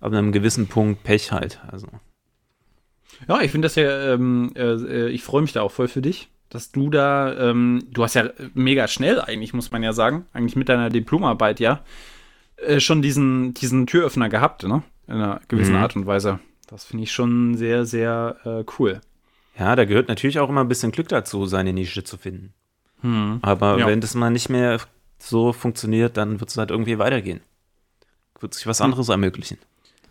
[0.00, 1.60] ab einem gewissen Punkt Pech halt.
[1.70, 1.88] Also.
[3.28, 6.28] Ja, ich finde das ja, ähm, äh, ich freue mich da auch voll für dich,
[6.50, 10.56] dass du da, ähm, du hast ja mega schnell eigentlich, muss man ja sagen, eigentlich
[10.56, 11.80] mit deiner Diplomarbeit ja,
[12.56, 14.82] äh, schon diesen, diesen Türöffner gehabt, ne?
[15.06, 15.82] In einer gewissen Mhm.
[15.82, 16.38] Art und Weise.
[16.68, 19.00] Das finde ich schon sehr, sehr äh, cool.
[19.58, 22.52] Ja, da gehört natürlich auch immer ein bisschen Glück dazu, seine Nische zu finden.
[23.42, 23.86] Aber Ja.
[23.86, 24.78] wenn das mal nicht mehr
[25.18, 27.40] so funktioniert, dann wird es halt irgendwie weitergehen.
[28.40, 29.58] Wird sich was anderes ermöglichen.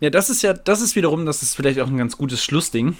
[0.00, 2.96] Ja, das ist ja, das ist wiederum, das ist vielleicht auch ein ganz gutes Schlussding.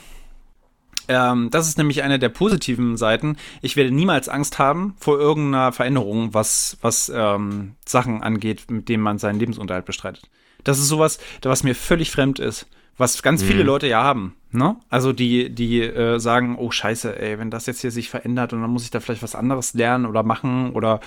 [1.11, 3.37] Ähm, das ist nämlich eine der positiven Seiten.
[3.63, 9.03] Ich werde niemals Angst haben vor irgendeiner Veränderung, was, was ähm, Sachen angeht, mit denen
[9.03, 10.31] man seinen Lebensunterhalt bestreitet.
[10.63, 12.69] Das ist sowas, was mir völlig fremd ist.
[12.97, 14.37] Was ganz viele Leute ja haben.
[14.53, 14.77] Ne?
[14.89, 18.61] Also die, die äh, sagen, oh scheiße, ey, wenn das jetzt hier sich verändert und
[18.61, 21.01] dann muss ich da vielleicht was anderes lernen oder machen oder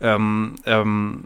[0.00, 1.24] ähm, ähm,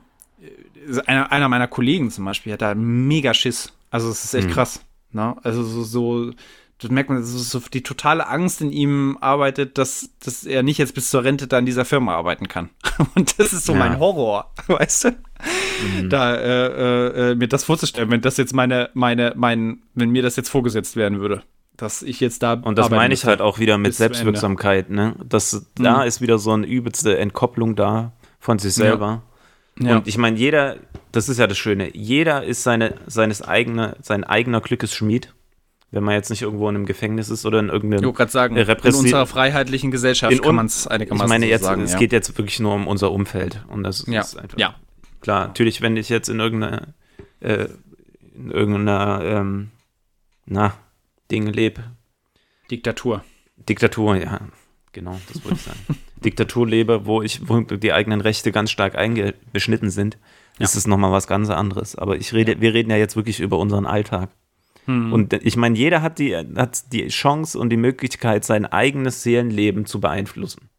[1.06, 3.72] einer, einer meiner Kollegen zum Beispiel hat da mega Schiss.
[3.90, 4.80] Also es ist echt krass.
[5.12, 5.36] Ne?
[5.42, 6.32] Also so, so,
[6.80, 10.78] das merkt man, so, so die totale Angst in ihm arbeitet, dass, dass er nicht
[10.78, 12.70] jetzt bis zur Rente da in dieser Firma arbeiten kann.
[13.14, 13.78] Und das ist so Ja.
[13.80, 15.16] mein Horror, weißt du?
[16.08, 20.22] Da äh, äh, äh, mir das vorzustellen, wenn das jetzt meine, meine, mein, wenn mir
[20.22, 21.42] das jetzt vorgesetzt werden würde,
[21.76, 23.94] dass ich jetzt da Und das meine ich halt auch wieder mit.
[23.94, 24.90] Selbstwirksamkeit.
[24.90, 25.14] Ne?
[25.28, 29.22] Das, Da ist wieder so eine übelste Entkopplung da von sich selber.
[29.80, 29.96] Ja.
[29.96, 30.76] Und ich meine, jeder,
[31.12, 35.32] das ist ja das Schöne, jeder ist seine, seines eigene, sein eigener Glückesschmied.
[35.90, 38.56] Wenn man jetzt nicht irgendwo in einem Gefängnis ist oder in irgendeinem Ich gerade sagen,
[38.56, 41.62] äh, in repressi- unserer freiheitlichen Gesellschaft in kann man es einigermaßen Ich meine so jetzt,
[41.64, 41.82] sagen.
[41.82, 41.98] es ja.
[41.98, 43.64] geht jetzt wirklich nur um unser Umfeld.
[43.68, 44.20] Und das Ja.
[44.20, 44.58] ist einfach.
[44.58, 44.74] Ja.
[45.22, 46.88] Klar, natürlich, wenn ich jetzt in irgendeiner,
[47.40, 47.68] äh,
[48.34, 49.70] in irgendeiner, ähm,
[50.46, 50.74] na,
[51.30, 51.82] Ding lebe,
[52.70, 53.24] Diktatur.
[53.68, 54.40] Diktatur, ja,
[54.92, 55.78] genau, das wollte ich sagen.
[56.24, 60.18] Diktatur lebe, wo ich, wo die eigenen Rechte ganz stark eingeschnitten sind,
[60.58, 60.64] Ja.
[60.64, 61.96] ist es nochmal was ganz anderes.
[61.96, 64.28] Aber ich rede, wir reden ja jetzt wirklich über unseren Alltag.
[64.88, 69.84] Und ich meine, jeder hat die, hat die Chance und die Möglichkeit, sein eigenes Seelenleben
[69.84, 70.70] zu beeinflussen.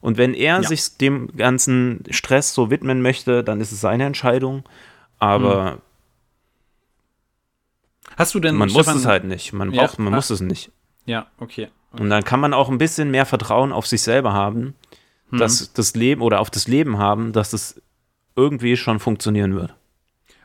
[0.00, 0.68] Und wenn er Ja.
[0.68, 4.64] sich dem ganzen Stress so widmen möchte, dann ist es seine Entscheidung.
[5.18, 5.78] Aber
[8.16, 9.52] Hast du denn, man Stefan- muss es halt nicht.
[9.52, 9.82] Man Ja.
[9.86, 10.16] braucht, man Ah.
[10.16, 10.70] muss es nicht.
[11.04, 11.68] Ja, okay.
[11.92, 14.74] Und dann kann man auch ein bisschen mehr Vertrauen auf sich selber haben,
[15.30, 15.38] Mhm.
[15.38, 17.80] dass das Leben oder auf das Leben haben, dass es
[18.36, 19.74] irgendwie schon funktionieren wird.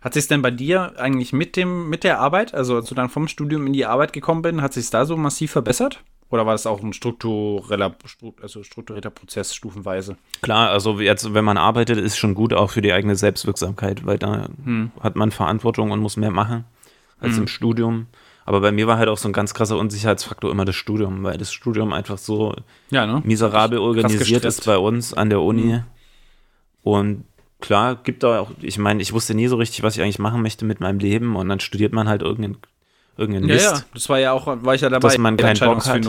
[0.01, 3.09] Hat sich denn bei dir eigentlich mit dem, mit der Arbeit, also als du dann
[3.09, 6.01] vom Studium in die Arbeit gekommen bist, hat sich da so massiv verbessert?
[6.31, 10.15] Oder war das auch ein struktureller, stru- also strukturierter Prozess stufenweise?
[10.43, 14.19] Klar, also jetzt, wenn man arbeitet, ist schon gut auch für die eigene Selbstwirksamkeit, weil
[14.19, 14.91] da Hm.
[15.01, 16.65] hat man Verantwortung und muss mehr machen
[17.19, 18.05] als im Studium.
[18.45, 21.37] Aber bei mir war halt auch so ein ganz krasser Unsicherheitsfaktor immer das Studium, weil
[21.37, 22.55] das Studium einfach so
[22.91, 23.21] Ja, ne?
[23.25, 25.81] miserabel organisiert ist bei uns an der Uni.
[26.83, 27.25] Und
[27.61, 30.41] klar, gibt da auch, ich meine, ich wusste nie so richtig, was ich eigentlich machen
[30.41, 32.57] möchte mit meinem Leben und dann studiert man halt irgendeinen,
[33.17, 33.71] irgendeinen Ja, Mist.
[33.71, 35.07] ja, das war ja auch, war ich ja dabei.
[35.07, 36.05] Dass man keinen Bock hat.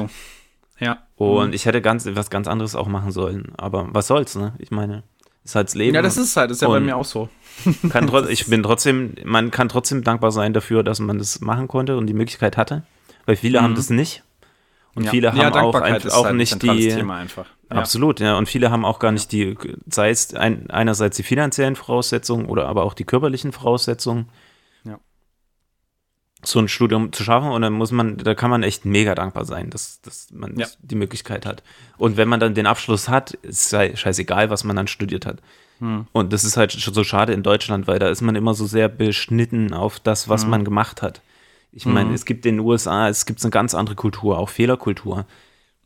[0.78, 0.98] Ja.
[1.16, 3.52] Und ich hätte ganz, was ganz anderes auch machen sollen.
[3.58, 4.54] Aber was soll's, ne?
[4.58, 5.02] Ich meine,
[5.44, 5.94] ist halt das Leben.
[5.94, 7.28] Ja, das ist halt, das ist ja bei mir auch so.
[7.90, 11.68] kann trotz, ich bin trotzdem, man kann trotzdem dankbar sein dafür, dass man das machen
[11.68, 12.82] konnte und die Möglichkeit hatte.
[13.26, 14.22] Weil viele haben das nicht.
[15.00, 15.04] Und Mhm.
[15.06, 15.10] ja.
[15.10, 16.90] viele ja, haben auch, einfach, ist auch halt ein nicht zentrales die.
[17.68, 18.36] Absolut, ja.
[18.36, 19.56] Und viele haben auch gar nicht die,
[19.88, 24.28] sei es ein, einerseits die finanziellen Voraussetzungen oder aber auch die körperlichen Voraussetzungen,
[26.42, 27.50] so ein Studium zu schaffen.
[27.50, 30.94] Und dann muss man, da kann man echt mega dankbar sein, dass, dass man die
[30.94, 31.62] Möglichkeit hat.
[31.98, 35.38] Und wenn man dann den Abschluss hat, ist sei scheißegal, was man dann studiert hat.
[35.80, 36.06] Hm.
[36.12, 38.66] Und das ist halt schon so schade in Deutschland, weil da ist man immer so
[38.66, 40.50] sehr beschnitten auf das, was Hm.
[40.50, 41.20] man gemacht hat.
[41.72, 45.24] Ich meine, es gibt in den USA, es gibt eine ganz andere Kultur, auch Fehlerkultur.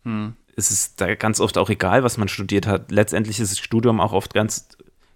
[0.05, 0.35] Hm.
[0.57, 2.91] Es ist da ganz oft auch egal, was man studiert hat.
[2.91, 4.69] Letztendlich ist das Studium auch oft ganz,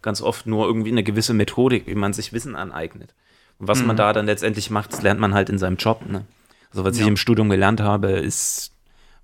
[0.03, 3.15] ganz oft nur irgendwie eine gewisse Methodik, wie man sich Wissen aneignet.
[3.59, 3.87] Und was Hm.
[3.87, 6.03] man da dann letztendlich macht, das lernt man halt in seinem Job.
[6.07, 6.25] Ne?
[6.71, 7.03] Also was Ja.
[7.03, 8.73] ich im Studium gelernt habe, ist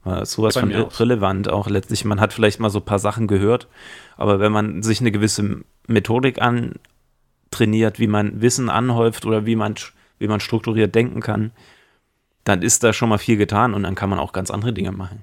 [0.02, 1.00] war sowas Bei von mir auch.
[1.00, 1.48] relevant.
[1.48, 3.68] Auch letztlich, man hat vielleicht mal so ein paar Sachen gehört,
[4.18, 9.74] aber wenn man sich eine gewisse Methodik antrainiert, wie man Wissen anhäuft oder wie man,
[10.18, 11.52] wie man strukturiert denken kann,
[12.44, 14.92] dann ist da schon mal viel getan und dann kann man auch ganz andere Dinge
[14.92, 15.22] machen.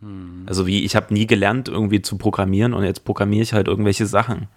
[0.00, 0.44] Hm.
[0.46, 4.06] Also wie, ich habe nie gelernt, irgendwie zu programmieren und jetzt programmiere ich halt irgendwelche
[4.06, 4.48] Sachen.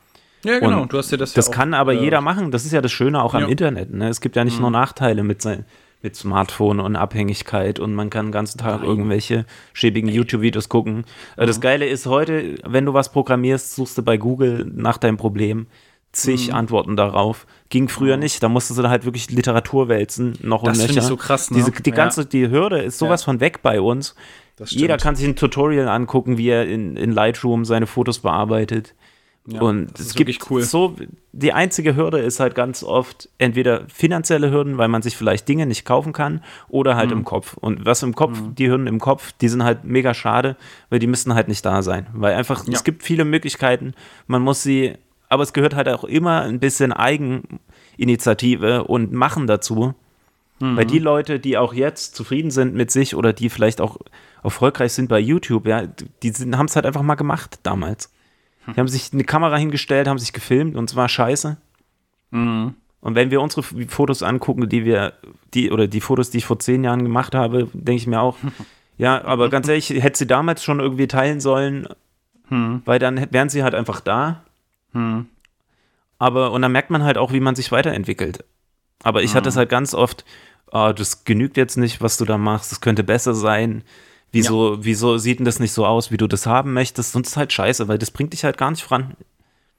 [0.43, 0.81] Ja, genau.
[0.81, 2.51] Und du hast dir das Das ja auch, kann aber äh, jeder machen.
[2.51, 3.47] Das ist ja das Schöne auch am Ja.
[3.47, 3.51] Mhm.
[3.51, 3.93] Internet.
[3.93, 4.09] Ne?
[4.09, 5.65] Es gibt ja nicht nur Nachteile mit, sein,
[6.01, 11.05] mit Smartphone und Abhängigkeit und man kann den ganzen Tag irgendwelche schäbigen YouTube-Videos gucken.
[11.37, 11.47] Äh, Mhm.
[11.47, 15.67] Das Geile ist heute, wenn du was programmierst, suchst du bei Google nach deinem Problem
[16.11, 16.55] zig Mhm.
[16.55, 17.45] Antworten darauf.
[17.69, 18.43] Ging früher nicht.
[18.43, 21.01] Da musstest du da halt wirklich Literatur wälzen, noch Das und finde nöcher.
[21.03, 21.57] ich so krass, ne?
[21.57, 21.95] Diese, die Ja.
[21.95, 23.25] ganze, die Hürde ist sowas Ja.
[23.25, 24.15] von weg bei uns.
[24.57, 28.93] Das Jeder kann sich ein Tutorial angucken, wie er in, in Lightroom seine Fotos bearbeitet.
[29.47, 30.61] Ja, und das es gibt cool.
[30.61, 30.95] so,
[31.31, 35.65] die einzige Hürde ist halt ganz oft entweder finanzielle Hürden, weil man sich vielleicht Dinge
[35.65, 36.97] nicht kaufen kann, oder Mhm.
[36.97, 37.55] halt im Kopf.
[37.57, 40.57] Und was im Kopf, die Hürden im Kopf, die sind halt mega schade,
[40.91, 42.05] weil die müssten halt nicht da sein.
[42.13, 42.73] Weil einfach, Ja.
[42.73, 43.95] es gibt viele Möglichkeiten,
[44.27, 44.93] man muss sie,
[45.31, 49.93] aber es gehört halt auch immer ein bisschen Eigeninitiative und Machen dazu.
[50.59, 50.77] Mhm.
[50.77, 53.97] Weil die Leute, die auch jetzt zufrieden sind mit sich oder die vielleicht auch
[54.43, 55.87] erfolgreich sind bei YouTube, ja,
[56.21, 58.11] die haben es halt einfach mal gemacht damals.
[58.67, 61.57] Die haben sich eine Kamera hingestellt, haben sich gefilmt und es war scheiße.
[62.31, 62.75] Mhm.
[62.99, 65.13] Und wenn wir unsere Fotos angucken, die wir,
[65.53, 68.37] die, oder die Fotos, die ich vor zehn Jahren gemacht habe, denke ich mir auch,
[68.97, 71.87] ja, aber ganz ehrlich, hätte sie damals schon irgendwie teilen sollen,
[72.49, 72.81] Hm.
[72.83, 74.43] weil dann wären sie halt einfach da.
[74.93, 75.27] Hm.
[76.17, 78.45] Aber, und dann merkt man halt auch, wie man sich weiterentwickelt.
[79.03, 80.23] Aber ich hatte es halt ganz oft,
[80.71, 83.83] ah, das genügt jetzt nicht, was du da machst, das könnte besser sein.
[84.31, 87.11] Wieso, wieso sieht denn das nicht so aus, wie du das haben möchtest?
[87.11, 89.15] Sonst ist halt scheiße, weil das bringt dich halt gar nicht voran.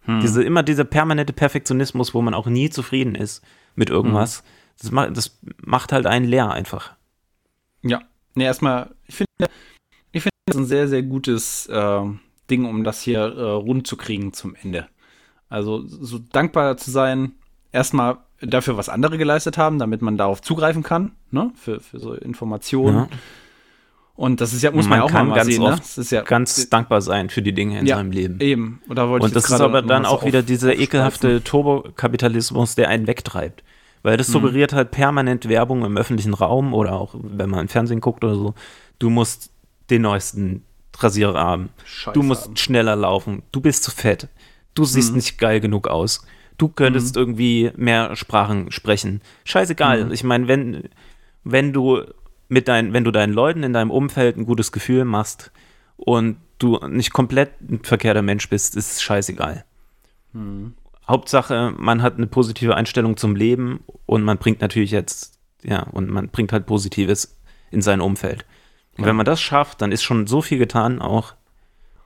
[0.05, 3.45] Diese, immer dieser permanente Perfektionismus, wo man auch nie zufrieden ist
[3.77, 4.43] mit irgendwas,
[4.81, 6.95] das, macht, das macht halt einen leer einfach.
[7.83, 8.03] Ja.
[8.35, 9.53] Nee, erstmal, ich finde,
[10.11, 12.03] ich finde das ist ein sehr, sehr gutes äh,
[12.51, 14.89] Ding, um das hier äh, rund zu kriegen zum Ende.
[15.53, 17.33] Also so dankbar zu sein,
[17.73, 21.51] erstmal dafür, was andere geleistet haben, damit man darauf zugreifen kann, ne?
[21.55, 22.97] Für, für so Informationen.
[22.97, 23.09] Ja.
[24.15, 25.70] Und das ist ja, muss man, man auch kann mal ganz sehen, ne?
[25.77, 28.41] Das ist ja Ganz dankbar sein für die Dinge in Ja, seinem Leben.
[28.41, 28.81] eben.
[28.89, 32.89] Und da wollte Und ich das ist aber dann auch wieder dieser ekelhafte Turbokapitalismus, der
[32.89, 33.62] einen wegtreibt.
[34.03, 34.19] Weil Mhm.
[34.19, 38.24] das suggeriert halt permanent Werbung im öffentlichen Raum oder auch wenn man im Fernsehen guckt
[38.24, 38.55] oder so.
[38.99, 39.51] Du musst
[39.91, 40.62] den neuesten
[40.99, 41.70] Rasierer haben.
[41.85, 42.57] Scheiße du musst haben.
[42.57, 43.43] schneller laufen.
[43.53, 44.29] Du bist zu fett.
[44.74, 45.16] Du siehst Mhm.
[45.16, 46.27] nicht geil genug aus.
[46.59, 49.20] Du könntest irgendwie mehr Sprachen sprechen.
[49.44, 50.07] Scheißegal.
[50.07, 50.12] Mhm.
[50.12, 50.89] Ich meine, wenn,
[51.44, 52.03] wenn du
[52.49, 55.51] mit deinen, wenn du deinen Leuten in deinem Umfeld ein gutes Gefühl machst
[55.97, 59.65] und du nicht komplett ein verkehrter Mensch bist, ist scheißegal.
[61.09, 66.09] Hauptsache, man hat eine positive Einstellung zum Leben und man bringt natürlich jetzt, ja, und
[66.11, 67.36] man bringt halt Positives
[67.70, 68.44] in sein Umfeld.
[68.99, 71.35] Und wenn man das schafft, dann ist schon so viel getan auch.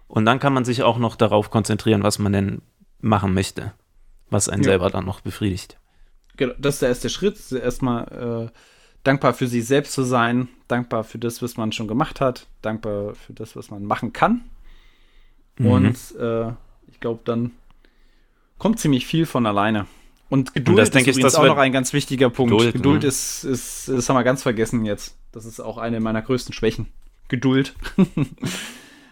[0.09, 2.63] Und dann kann man sich auch noch darauf konzentrieren, was man denn
[3.01, 3.73] machen möchte,
[4.31, 4.71] was einen Ja.
[4.71, 5.79] selber dann noch befriedigt.
[6.37, 7.41] Genau, das ist der erste Schritt.
[7.53, 8.59] Erstmal äh,
[9.03, 13.15] dankbar für sich selbst zu sein, dankbar für das, was man schon gemacht hat, dankbar
[13.15, 14.43] für das, was man machen kann.
[15.59, 15.67] Mhm.
[15.67, 16.49] Und äh,
[16.89, 17.53] ich glaube, dann
[18.59, 19.87] kommt ziemlich viel von alleine.
[20.29, 22.53] Und Geduld denke ist ich, übrigens das auch noch ein ganz wichtiger Punkt.
[22.53, 23.09] Geduld, Geduld, ne?
[23.09, 25.17] ist, ist, das haben wir ganz vergessen jetzt.
[25.31, 26.89] Das ist auch eine meiner größten Schwächen.
[27.29, 27.75] Geduld.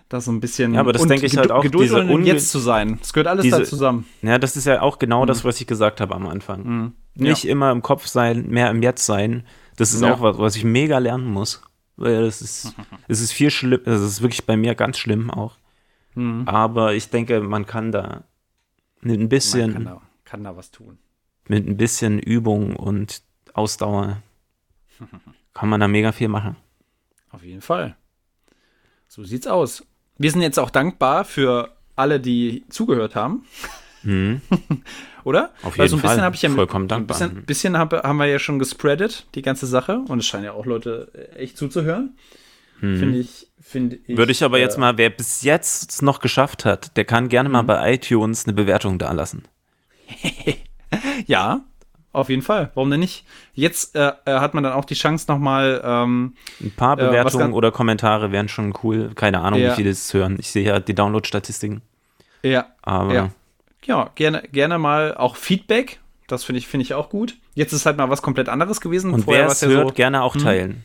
[0.08, 0.74] das so ein bisschen.
[0.74, 2.98] Ja, aber das denke ich halt auch, Geduld diese und Jetzt zu sein.
[3.00, 4.06] Es gehört alles diese- da zusammen.
[4.22, 6.62] Ja, das ist ja auch genau das, was ich gesagt habe am Anfang.
[6.64, 6.92] Mhm.
[7.14, 9.44] Nicht immer im Kopf sein, mehr im Jetzt sein.
[9.76, 10.14] Das ist Ja.
[10.14, 11.62] auch was, was ich mega lernen muss.
[11.96, 12.74] Weil das ist,
[13.08, 15.56] es ist viel schlimm, es ist wirklich bei mir ganz schlimm auch.
[16.14, 16.42] Mhm.
[16.46, 18.24] Aber ich denke, man kann da
[19.00, 20.98] mit ein bisschen, kann da, kann da was tun.
[21.48, 23.22] mit ein bisschen Übung und
[23.52, 24.22] Ausdauer
[25.54, 26.56] kann man da mega viel machen.
[27.30, 27.96] Auf jeden Fall.
[29.08, 29.84] So sieht's aus.
[30.18, 33.44] Wir sind jetzt auch dankbar für alle, die zugehört haben,
[34.02, 34.42] Mhm.
[35.24, 35.50] oder?
[35.62, 37.18] Auf Weil jeden so ein bisschen habe ich ja Vollkommen ein dankbar.
[37.18, 40.00] bisschen, bisschen hab, haben wir ja schon gespreadet, die ganze Sache.
[40.08, 42.16] Und es scheinen ja auch Leute äh, echt zuzuhören.
[42.80, 44.08] Finde ich, finde ich.
[44.08, 44.18] Mhm.
[44.18, 47.28] Würde ich aber jetzt äh, mal, wer bis jetzt es noch geschafft hat, der kann
[47.30, 47.66] gerne mal Mhm.
[47.68, 49.44] bei iTunes eine Bewertung dalassen.
[51.26, 51.64] Ja,
[52.14, 52.70] auf jeden Fall.
[52.74, 53.24] Warum denn nicht?
[53.54, 57.44] Jetzt äh, äh, hat man dann auch die Chance nochmal, ähm, Ein paar Äh, Bewertungen
[57.46, 59.12] ganz- oder Kommentare wären schon cool.
[59.14, 59.72] Keine Ahnung, Ja.
[59.72, 60.36] wie viele es hören.
[60.38, 61.82] Ich sehe ja die Download-Statistiken.
[62.42, 63.28] ja, Aber Ja.
[63.84, 66.00] ja, gerne, gerne mal auch Feedback.
[66.26, 67.36] Das finde ich, finde ich auch gut.
[67.54, 69.12] Jetzt ist halt mal was komplett anderes gewesen.
[69.12, 70.82] und Vorher wer es ja hört, so, gerne auch teilen.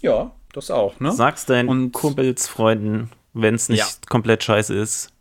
[0.00, 1.12] Ja, das auch, ne?
[1.12, 3.86] Sag's deinen Und- Kumpels, Freunden, wenn es nicht Ja.
[4.08, 5.12] komplett scheiße ist,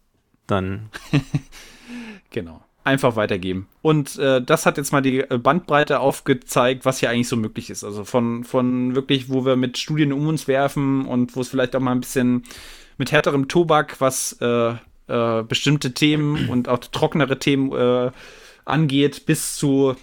[0.47, 0.89] dann
[2.31, 2.61] Genau.
[2.85, 3.67] Einfach weitergeben.
[3.81, 7.69] Und äh, das hat jetzt mal die äh, Bandbreite aufgezeigt, was hier eigentlich so möglich
[7.69, 7.83] ist.
[7.83, 11.75] Also von, von wirklich, wo wir mit Studien um uns werfen und wo es vielleicht
[11.75, 12.43] auch mal ein bisschen
[12.97, 14.73] mit härterem Tobak, was äh,
[15.07, 18.11] äh, bestimmte Themen und auch trockenere Themen äh,
[18.65, 19.95] angeht, bis zu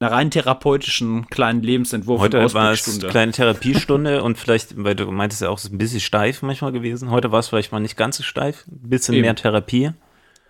[0.00, 2.20] einer rein therapeutischen kleinen Lebensentwurf.
[2.20, 3.08] heute war es Ausblickstunde.
[3.08, 6.70] kleine Therapiestunde und vielleicht, weil du meintest ja auch, es ist ein bisschen steif manchmal
[6.70, 7.10] gewesen.
[7.10, 9.22] Heute war es vielleicht mal nicht ganz so steif, ein bisschen Eben.
[9.22, 9.90] mehr Therapie,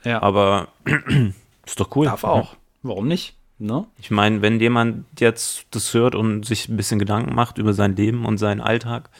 [0.04, 0.68] Ja, aber
[1.70, 2.06] ist doch cool.
[2.06, 2.56] darf auch.
[2.82, 3.34] Warum nicht?
[3.58, 3.86] Ne?
[4.00, 7.96] Ich meine, wenn jemand jetzt das hört und sich ein bisschen Gedanken macht über sein
[7.96, 9.10] Leben und seinen Alltag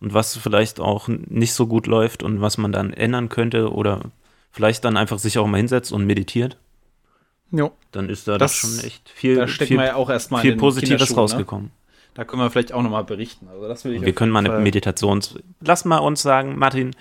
[0.00, 4.00] und was vielleicht auch nicht so gut läuft und was man dann ändern könnte oder
[4.52, 6.56] vielleicht dann einfach sich auch mal hinsetzt und meditiert,
[7.50, 7.72] Jo.
[7.90, 10.56] dann ist da Das- doch schon echt viel, Da stecken viel, ja auch erstmal viel
[10.56, 11.16] Positives Ne?
[11.16, 11.70] rausgekommen.
[12.14, 13.48] Da können wir vielleicht auch nochmal berichten.
[13.48, 15.36] Also das will ich Wir können mal eine Meditations...
[15.60, 16.94] Lass mal uns sagen, Martin,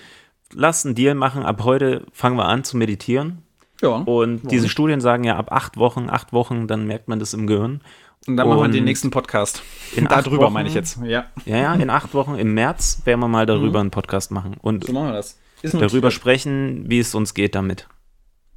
[0.53, 1.43] lass einen Deal machen.
[1.43, 3.43] Ab heute fangen wir an zu meditieren.
[3.81, 3.89] Ja.
[3.97, 4.71] Und diese nicht?
[4.71, 7.81] Studien sagen ja, ab acht Wochen, acht Wochen, dann merkt man das im Gehirn.
[8.27, 9.61] Und dann machen wir Und den nächsten Podcast.
[9.95, 10.97] in da acht drüber Wochen- meine ich jetzt.
[11.03, 13.47] Ja, Ja, ja, in acht Wochen im März werden wir mal Mhm.
[13.47, 15.37] darüber einen Podcast machen und so machen wir das.
[15.61, 17.87] Ist darüber sprechen, wie es uns geht damit.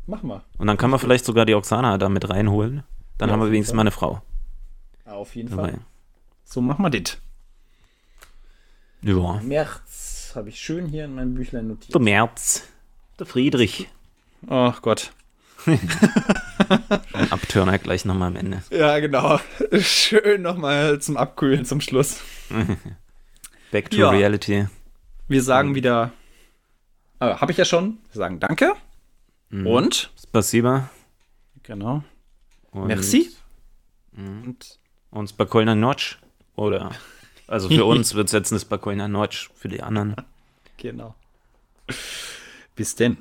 [0.07, 0.43] Machen wir.
[0.59, 2.83] Und dann kann man vielleicht sogar die Oksana da mit reinholen.
[3.19, 3.77] Dann Ja, haben wir wenigstens Fall.
[3.77, 4.23] mal eine Frau
[5.07, 5.71] Auf jeden dabei.
[5.71, 5.79] Fall.
[6.45, 7.19] So machen wir das.
[9.03, 9.41] Ja.
[9.43, 11.95] März habe ich schön hier in meinem Büchlein notiert.
[11.95, 12.67] Der März.
[13.19, 13.89] Der Friedrich.
[14.49, 15.13] Ach Gott.
[17.31, 18.63] Abtörner gleich nochmal am Ende.
[18.71, 19.39] Ja, genau.
[19.81, 22.21] Schön nochmal zum Abkühlen zum Schluss.
[23.71, 24.11] Back to Ja.
[24.11, 24.67] reality.
[25.29, 26.13] Wir sagen wieder,
[27.21, 28.73] äh, habe ich ja schon, wir sagen Danke
[29.51, 29.67] Mhm.
[29.67, 30.89] und, Spasiba.
[31.65, 32.05] genau,
[32.71, 33.31] Und Merci.
[34.13, 34.43] Mhm.
[34.45, 34.79] Und
[35.11, 36.17] Und Spokojna Noc.
[36.55, 36.91] Oder,
[37.49, 40.15] also für uns wird es jetzt eine Spokojna Noc, für die anderen.
[40.77, 41.15] genau.
[42.77, 43.17] Bis denn.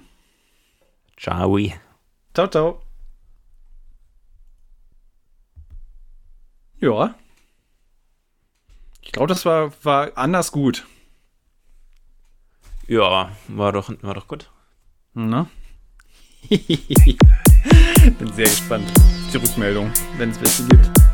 [1.20, 1.60] Ciao.
[2.34, 2.82] Ciao, ciao.
[6.80, 7.14] Ja.
[9.02, 10.88] Ich glaube, das war, war anders gut.
[12.88, 14.50] Ja, war doch, war doch gut.
[15.14, 15.48] Ne?
[16.50, 18.90] Bin sehr gespannt.
[19.26, 21.09] auf Die Rückmeldung, wenn es welche gibt.